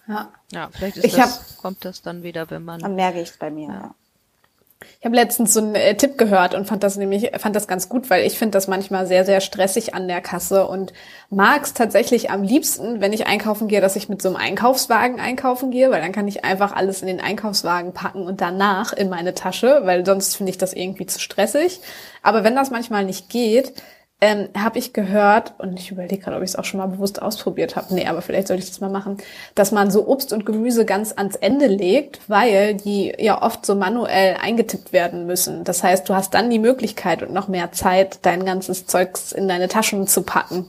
Ja. 0.07 0.31
ja, 0.51 0.69
vielleicht 0.73 0.97
ist 0.97 1.17
das, 1.17 1.19
hab, 1.19 1.57
kommt 1.57 1.85
das 1.85 2.01
dann 2.01 2.23
wieder, 2.23 2.49
wenn 2.49 2.65
man. 2.65 2.79
Dann 2.79 2.95
merke 2.95 3.21
ich 3.21 3.29
es 3.29 3.37
bei 3.37 3.51
mir, 3.51 3.67
ja. 3.67 3.73
ja. 3.73 3.95
Ich 4.99 5.05
habe 5.05 5.15
letztens 5.15 5.53
so 5.53 5.59
einen 5.59 5.75
äh, 5.75 5.95
Tipp 5.95 6.17
gehört 6.17 6.55
und 6.55 6.65
fand 6.65 6.83
das 6.83 6.95
nämlich 6.95 7.31
fand 7.37 7.53
das 7.53 7.67
ganz 7.67 7.89
gut, 7.89 8.09
weil 8.09 8.25
ich 8.25 8.37
finde 8.37 8.53
das 8.53 8.69
manchmal 8.69 9.07
sehr 9.07 9.25
sehr 9.25 9.41
stressig 9.41 9.93
an 9.93 10.07
der 10.07 10.21
Kasse 10.21 10.67
und 10.67 10.93
mag 11.29 11.63
es 11.63 11.73
tatsächlich 11.73 12.31
am 12.31 12.43
liebsten, 12.43 13.01
wenn 13.01 13.11
ich 13.11 13.27
einkaufen 13.27 13.67
gehe, 13.67 13.81
dass 13.81 13.97
ich 13.97 14.07
mit 14.07 14.21
so 14.21 14.29
einem 14.29 14.37
Einkaufswagen 14.37 15.19
einkaufen 15.19 15.71
gehe, 15.71 15.91
weil 15.91 16.01
dann 16.01 16.13
kann 16.13 16.29
ich 16.29 16.45
einfach 16.45 16.73
alles 16.73 17.01
in 17.01 17.07
den 17.07 17.19
Einkaufswagen 17.19 17.93
packen 17.93 18.23
und 18.23 18.39
danach 18.39 18.93
in 18.93 19.09
meine 19.09 19.33
Tasche, 19.33 19.81
weil 19.83 20.05
sonst 20.05 20.37
finde 20.37 20.51
ich 20.51 20.57
das 20.57 20.71
irgendwie 20.71 21.05
zu 21.05 21.19
stressig. 21.19 21.81
Aber 22.23 22.45
wenn 22.45 22.55
das 22.55 22.71
manchmal 22.71 23.03
nicht 23.03 23.29
geht, 23.29 23.73
ähm, 24.21 24.49
habe 24.57 24.79
ich 24.79 24.91
gehört, 24.93 25.53
und 25.59 25.79
ich 25.79 25.91
überlege 25.91 26.21
gerade, 26.21 26.35
ob 26.37 26.43
ich 26.43 26.49
es 26.49 26.55
auch 26.55 26.65
schon 26.65 26.79
mal 26.79 26.87
bewusst 26.87 27.21
ausprobiert 27.21 27.75
habe. 27.75 27.93
Nee, 27.93 28.07
aber 28.07 28.21
vielleicht 28.21 28.47
sollte 28.47 28.63
ich 28.63 28.69
das 28.69 28.81
mal 28.81 28.89
machen, 28.89 29.17
dass 29.55 29.71
man 29.71 29.91
so 29.91 30.07
Obst 30.07 30.33
und 30.33 30.45
Gemüse 30.45 30.85
ganz 30.85 31.13
ans 31.13 31.35
Ende 31.37 31.67
legt, 31.67 32.19
weil 32.27 32.75
die 32.75 33.13
ja 33.17 33.41
oft 33.41 33.65
so 33.65 33.75
manuell 33.75 34.35
eingetippt 34.41 34.91
werden 34.91 35.25
müssen. 35.25 35.63
Das 35.63 35.83
heißt, 35.83 36.07
du 36.09 36.15
hast 36.15 36.33
dann 36.33 36.49
die 36.49 36.59
Möglichkeit 36.59 37.23
und 37.23 37.33
noch 37.33 37.47
mehr 37.47 37.71
Zeit, 37.71 38.19
dein 38.23 38.45
ganzes 38.45 38.85
Zeugs 38.85 39.31
in 39.31 39.47
deine 39.47 39.69
Taschen 39.69 40.05
zu 40.07 40.23
packen. 40.23 40.65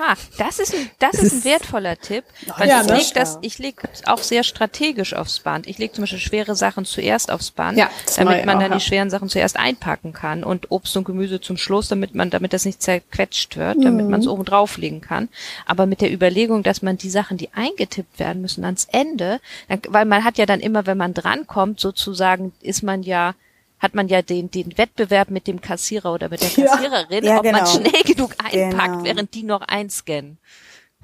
Ha, 0.00 0.14
das 0.38 0.58
ist 0.58 0.74
ein, 0.74 0.90
das 0.98 1.14
ist 1.16 1.32
ein 1.32 1.44
wertvoller 1.44 1.98
Tipp. 1.98 2.24
Weil 2.56 2.68
ja, 2.68 2.80
ich 2.80 2.86
ne? 2.86 2.96
leg 2.96 3.14
das, 3.14 3.38
ich 3.42 3.58
leg 3.58 3.82
auch 4.06 4.22
sehr 4.22 4.44
strategisch 4.44 5.12
aufs 5.12 5.40
Band. 5.40 5.66
Ich 5.66 5.76
leg 5.76 5.94
zum 5.94 6.02
Beispiel 6.02 6.18
schwere 6.18 6.56
Sachen 6.56 6.86
zuerst 6.86 7.30
aufs 7.30 7.50
Band, 7.50 7.76
ja, 7.76 7.90
damit 8.16 8.46
man 8.46 8.56
auch, 8.56 8.60
dann 8.62 8.70
ja. 8.70 8.78
die 8.78 8.84
schweren 8.84 9.10
Sachen 9.10 9.28
zuerst 9.28 9.58
einpacken 9.58 10.14
kann 10.14 10.42
und 10.42 10.70
Obst 10.70 10.96
und 10.96 11.04
Gemüse 11.04 11.42
zum 11.42 11.58
Schluss, 11.58 11.88
damit 11.88 12.14
man, 12.14 12.30
damit 12.30 12.54
das 12.54 12.64
nicht 12.64 12.80
zerquetscht 12.80 13.58
wird, 13.58 13.76
mhm. 13.76 13.82
damit 13.82 14.08
man 14.08 14.20
es 14.20 14.26
oben 14.26 14.46
drauflegen 14.46 15.02
kann. 15.02 15.28
Aber 15.66 15.84
mit 15.84 16.00
der 16.00 16.10
Überlegung, 16.10 16.62
dass 16.62 16.80
man 16.80 16.96
die 16.96 17.10
Sachen, 17.10 17.36
die 17.36 17.52
eingetippt 17.52 18.18
werden 18.18 18.40
müssen, 18.40 18.64
ans 18.64 18.86
Ende, 18.90 19.38
weil 19.88 20.06
man 20.06 20.24
hat 20.24 20.38
ja 20.38 20.46
dann 20.46 20.60
immer, 20.60 20.86
wenn 20.86 20.96
man 20.96 21.12
drankommt, 21.12 21.78
sozusagen, 21.78 22.52
ist 22.62 22.82
man 22.82 23.02
ja 23.02 23.34
hat 23.80 23.94
man 23.94 24.08
ja 24.08 24.22
den, 24.22 24.50
den 24.50 24.76
Wettbewerb 24.78 25.30
mit 25.30 25.46
dem 25.46 25.60
Kassierer 25.60 26.12
oder 26.12 26.28
mit 26.28 26.42
der 26.42 26.48
Kassiererin, 26.66 27.24
ja, 27.24 27.30
ja, 27.32 27.36
ob 27.38 27.42
genau. 27.42 27.58
man 27.58 27.66
schnell 27.66 28.02
genug 28.04 28.34
einpackt, 28.38 28.92
genau. 28.92 29.04
während 29.04 29.34
die 29.34 29.42
noch 29.42 29.62
einscannen. 29.62 30.38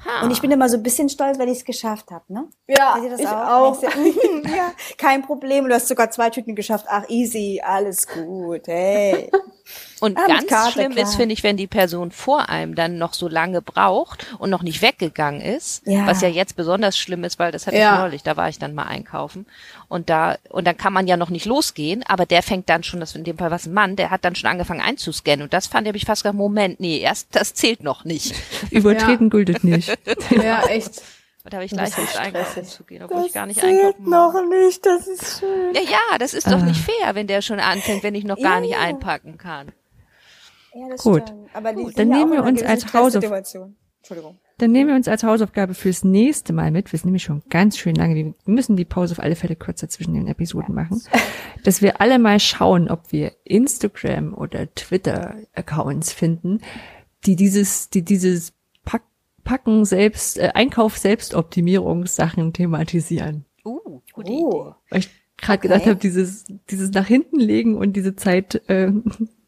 Ha. 0.05 0.25
Und 0.25 0.31
ich 0.31 0.43
bin 0.43 0.51
immer 0.51 0.69
so 0.69 0.77
ein 0.77 0.83
bisschen 0.83 1.09
stolz, 1.09 1.39
wenn 1.39 1.49
ich 1.49 1.59
es 1.59 1.65
geschafft 1.65 2.11
habe, 2.11 2.25
ne? 2.29 2.49
Ja, 2.69 2.99
ich 3.19 3.27
auch. 3.27 3.79
auch. 3.79 3.83
ja, 4.55 4.73
kein 4.99 5.23
Problem. 5.23 5.67
Du 5.67 5.75
hast 5.75 5.89
sogar 5.89 6.11
zwei 6.11 6.29
Tüten 6.29 6.55
geschafft. 6.55 6.85
Ach, 6.89 7.09
easy, 7.09 7.63
alles 7.65 8.07
gut. 8.07 8.67
Hey. 8.67 9.31
Und 10.01 10.19
ah, 10.19 10.27
ganz 10.27 10.47
Karte, 10.47 10.73
schlimm 10.73 10.93
klar. 10.93 11.05
ist, 11.07 11.15
finde 11.17 11.33
ich, 11.33 11.43
wenn 11.43 11.57
die 11.57 11.67
Person 11.67 12.11
vor 12.11 12.51
einem 12.51 12.75
dann 12.75 12.99
noch 12.99 13.15
so 13.15 13.29
lange 13.29 13.63
braucht 13.63 14.27
und 14.39 14.51
noch 14.51 14.63
nicht 14.63 14.83
weggegangen 14.83 15.41
ist, 15.41 15.87
ja. 15.87 16.07
was 16.07 16.21
ja 16.21 16.29
jetzt 16.29 16.55
besonders 16.55 16.99
schlimm 16.99 17.25
ist, 17.25 17.39
weil 17.39 17.51
das 17.51 17.67
hatte 17.67 17.79
ja. 17.79 17.95
ich 17.95 18.01
neulich, 18.01 18.23
da 18.23 18.37
war 18.37 18.49
ich 18.49 18.59
dann 18.59 18.75
mal 18.75 18.85
einkaufen 18.85 19.47
und 19.89 20.11
da 20.11 20.37
und 20.51 20.67
dann 20.67 20.77
kann 20.77 20.93
man 20.93 21.07
ja 21.07 21.17
noch 21.17 21.31
nicht 21.31 21.47
losgehen, 21.47 22.05
aber 22.07 22.27
der 22.27 22.43
fängt 22.43 22.69
dann 22.69 22.83
schon, 22.83 23.01
das 23.01 23.15
in 23.15 23.25
dem 23.25 23.39
Fall 23.39 23.51
was 23.51 23.67
ein 23.67 23.73
Mann, 23.73 23.97
der 23.97 24.11
hat 24.11 24.25
dann 24.25 24.35
schon 24.35 24.51
angefangen 24.51 24.83
einzuscannen 24.83 25.43
und 25.43 25.53
das 25.55 25.67
fand 25.67 25.87
ich 25.87 26.05
fast 26.05 26.25
gesagt, 26.25 26.37
Moment, 26.37 26.79
nee, 26.79 26.99
erst 26.99 27.29
das 27.33 27.55
zählt 27.55 27.83
noch 27.83 28.05
nicht. 28.05 28.35
Übertreten 28.71 29.27
ja. 29.27 29.31
gültet 29.31 29.65
nicht. 29.65 29.89
ja, 30.31 30.67
echt. 30.67 31.03
Und 31.45 31.53
da 31.53 31.59
habe 31.59 31.65
ich 31.65 31.71
gleich 31.71 31.97
Lust 31.97 32.19
einkaufen 32.19 32.65
zu 32.65 32.83
gehen, 32.85 33.05
obwohl 33.05 33.19
das 33.19 33.27
ich 33.29 33.33
gar 33.33 33.47
nicht 33.47 33.63
einkaufen 33.63 34.11
noch 34.11 34.35
nicht, 34.51 34.85
das 34.85 35.07
ist 35.07 35.39
schön. 35.39 35.75
Ja, 35.75 35.81
ja, 35.81 36.19
das 36.19 36.35
ist 36.35 36.49
doch 36.49 36.61
nicht 36.61 36.81
ah. 36.81 36.91
fair, 37.05 37.15
wenn 37.15 37.29
der 37.29 37.41
schon 37.41 37.61
anfängt, 37.61 38.03
wenn 38.03 38.17
ich 38.17 38.25
noch 38.25 38.37
gar 38.37 38.61
nicht 38.61 38.77
einpacken 38.77 39.39
kann. 39.39 39.73
Ja, 40.77 40.89
das 40.91 41.03
Gut. 41.03 41.23
Stimmt. 41.23 41.49
Aber 41.55 41.73
Gut, 41.73 41.99
dann 41.99 42.09
nehmen 42.09 42.33
wir 42.33 42.45
uns 42.45 42.63
als 42.63 42.93
Hausaufgabe. 42.93 43.43
Dann 44.59 44.73
nehmen 44.73 44.89
wir 44.89 44.97
uns 44.97 45.09
als 45.09 45.25
Hausaufgabe 45.25 45.75
fürs 45.75 46.05
nächste 46.05 46.53
Mal 46.53 46.71
mit. 46.71 46.93
Wir 46.93 46.99
sind 46.99 47.07
nämlich 47.07 47.25
schon 47.25 47.43
ganz 47.49 47.77
schön 47.77 47.95
lange. 47.95 48.15
Wir 48.15 48.35
müssen 48.45 48.77
die 48.77 48.85
Pause 48.85 49.13
auf 49.13 49.21
alle 49.21 49.37
Fälle 49.37 49.57
kürzer 49.57 49.89
zwischen 49.89 50.15
den 50.15 50.29
Episoden 50.29 50.75
machen. 50.75 51.03
Dass 51.65 51.83
wir 51.83 52.01
alle 52.01 52.19
mal 52.19 52.39
schauen, 52.39 52.89
ob 52.89 53.11
wir 53.11 53.33
Instagram 53.45 54.35
oder 54.35 54.73
Twitter 54.75 55.37
Accounts 55.55 56.13
finden, 56.13 56.61
die 57.25 57.37
dieses, 57.37 57.91
die 57.91 58.03
dieses 58.03 58.53
Pack, 58.85 59.03
Packen 59.45 59.85
selbst, 59.85 60.39
äh, 60.39 60.53
Einkauf 60.55 60.99
Selbstoptimierungssachen 60.99 62.53
thematisieren. 62.53 63.45
Uh, 63.65 64.03
gute 64.13 64.31
uh. 64.31 64.73
Idee. 64.91 64.99
Ich 64.99 65.11
gerade 65.37 65.59
okay. 65.59 65.69
gedacht 65.69 65.87
habe, 65.87 65.97
dieses, 65.97 66.45
dieses 66.71 66.91
nach 66.93 67.07
hinten 67.07 67.39
legen 67.39 67.77
und 67.77 67.95
diese 67.95 68.17
Zeit, 68.17 68.63
äh, 68.69 68.93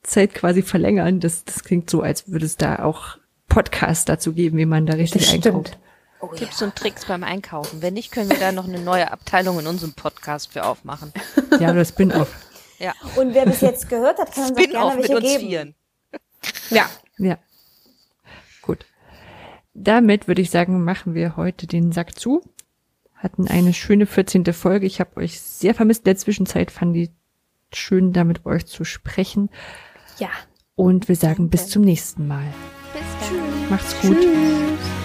Zeit 0.08 0.34
quasi 0.34 0.62
verlängern, 0.62 1.20
das, 1.20 1.44
das 1.44 1.62
klingt 1.64 1.90
so, 1.90 2.02
als 2.02 2.28
würde 2.30 2.46
es 2.46 2.56
da 2.56 2.84
auch 2.84 3.18
Podcasts 3.48 4.04
dazu 4.04 4.32
geben, 4.32 4.58
wie 4.58 4.66
man 4.66 4.86
da 4.86 4.94
richtig 4.94 5.32
einkauft. 5.32 5.78
Oh, 6.20 6.28
Tipps 6.34 6.60
ja. 6.60 6.66
und 6.66 6.76
Tricks 6.76 7.06
beim 7.06 7.22
Einkaufen. 7.22 7.80
Wenn 7.80 7.94
nicht, 7.94 8.10
können 8.10 8.28
wir 8.28 8.38
da 8.38 8.50
noch 8.50 8.66
eine 8.66 8.80
neue 8.80 9.12
Abteilung 9.12 9.58
in 9.60 9.66
unserem 9.66 9.92
Podcast 9.92 10.52
für 10.52 10.64
aufmachen. 10.64 11.12
Ja, 11.60 11.72
das 11.72 11.90
Spin-off. 11.90 12.34
Ja. 12.78 12.92
Und 13.16 13.34
wer 13.34 13.46
bis 13.46 13.60
jetzt 13.60 13.88
gehört 13.88 14.18
hat, 14.18 14.32
kann 14.32 14.50
uns 14.50 14.58
auch 14.58 14.70
gerne 14.70 14.96
welche 14.98 15.14
mit 15.14 15.22
uns 15.22 15.32
geben. 15.32 15.48
Vieren. 15.48 15.74
Ja. 16.70 16.88
Ja. 17.18 17.38
Gut. 18.62 18.86
Damit 19.74 20.28
würde 20.28 20.42
ich 20.42 20.50
sagen, 20.50 20.82
machen 20.84 21.14
wir 21.14 21.36
heute 21.36 21.66
den 21.66 21.92
Sack 21.92 22.18
zu. 22.18 22.42
Hatten 23.14 23.48
eine 23.48 23.74
schöne 23.74 24.06
14. 24.06 24.44
Folge. 24.52 24.86
Ich 24.86 25.00
habe 25.00 25.16
euch 25.16 25.40
sehr 25.40 25.74
vermisst. 25.74 26.02
In 26.02 26.10
der 26.10 26.16
Zwischenzeit 26.16 26.70
fand 26.70 26.96
ich 26.96 27.10
schön, 27.72 28.12
da 28.12 28.24
mit 28.24 28.46
euch 28.46 28.66
zu 28.66 28.84
sprechen. 28.84 29.50
Ja. 30.18 30.28
Und 30.76 31.08
wir 31.08 31.16
sagen 31.16 31.48
bis 31.50 31.68
zum 31.68 31.82
nächsten 31.82 32.26
Mal. 32.26 32.46
Bis 32.92 33.28
dann. 33.28 33.70
Macht's 33.70 34.00
gut. 34.00 34.16
Tschüss. 34.20 34.97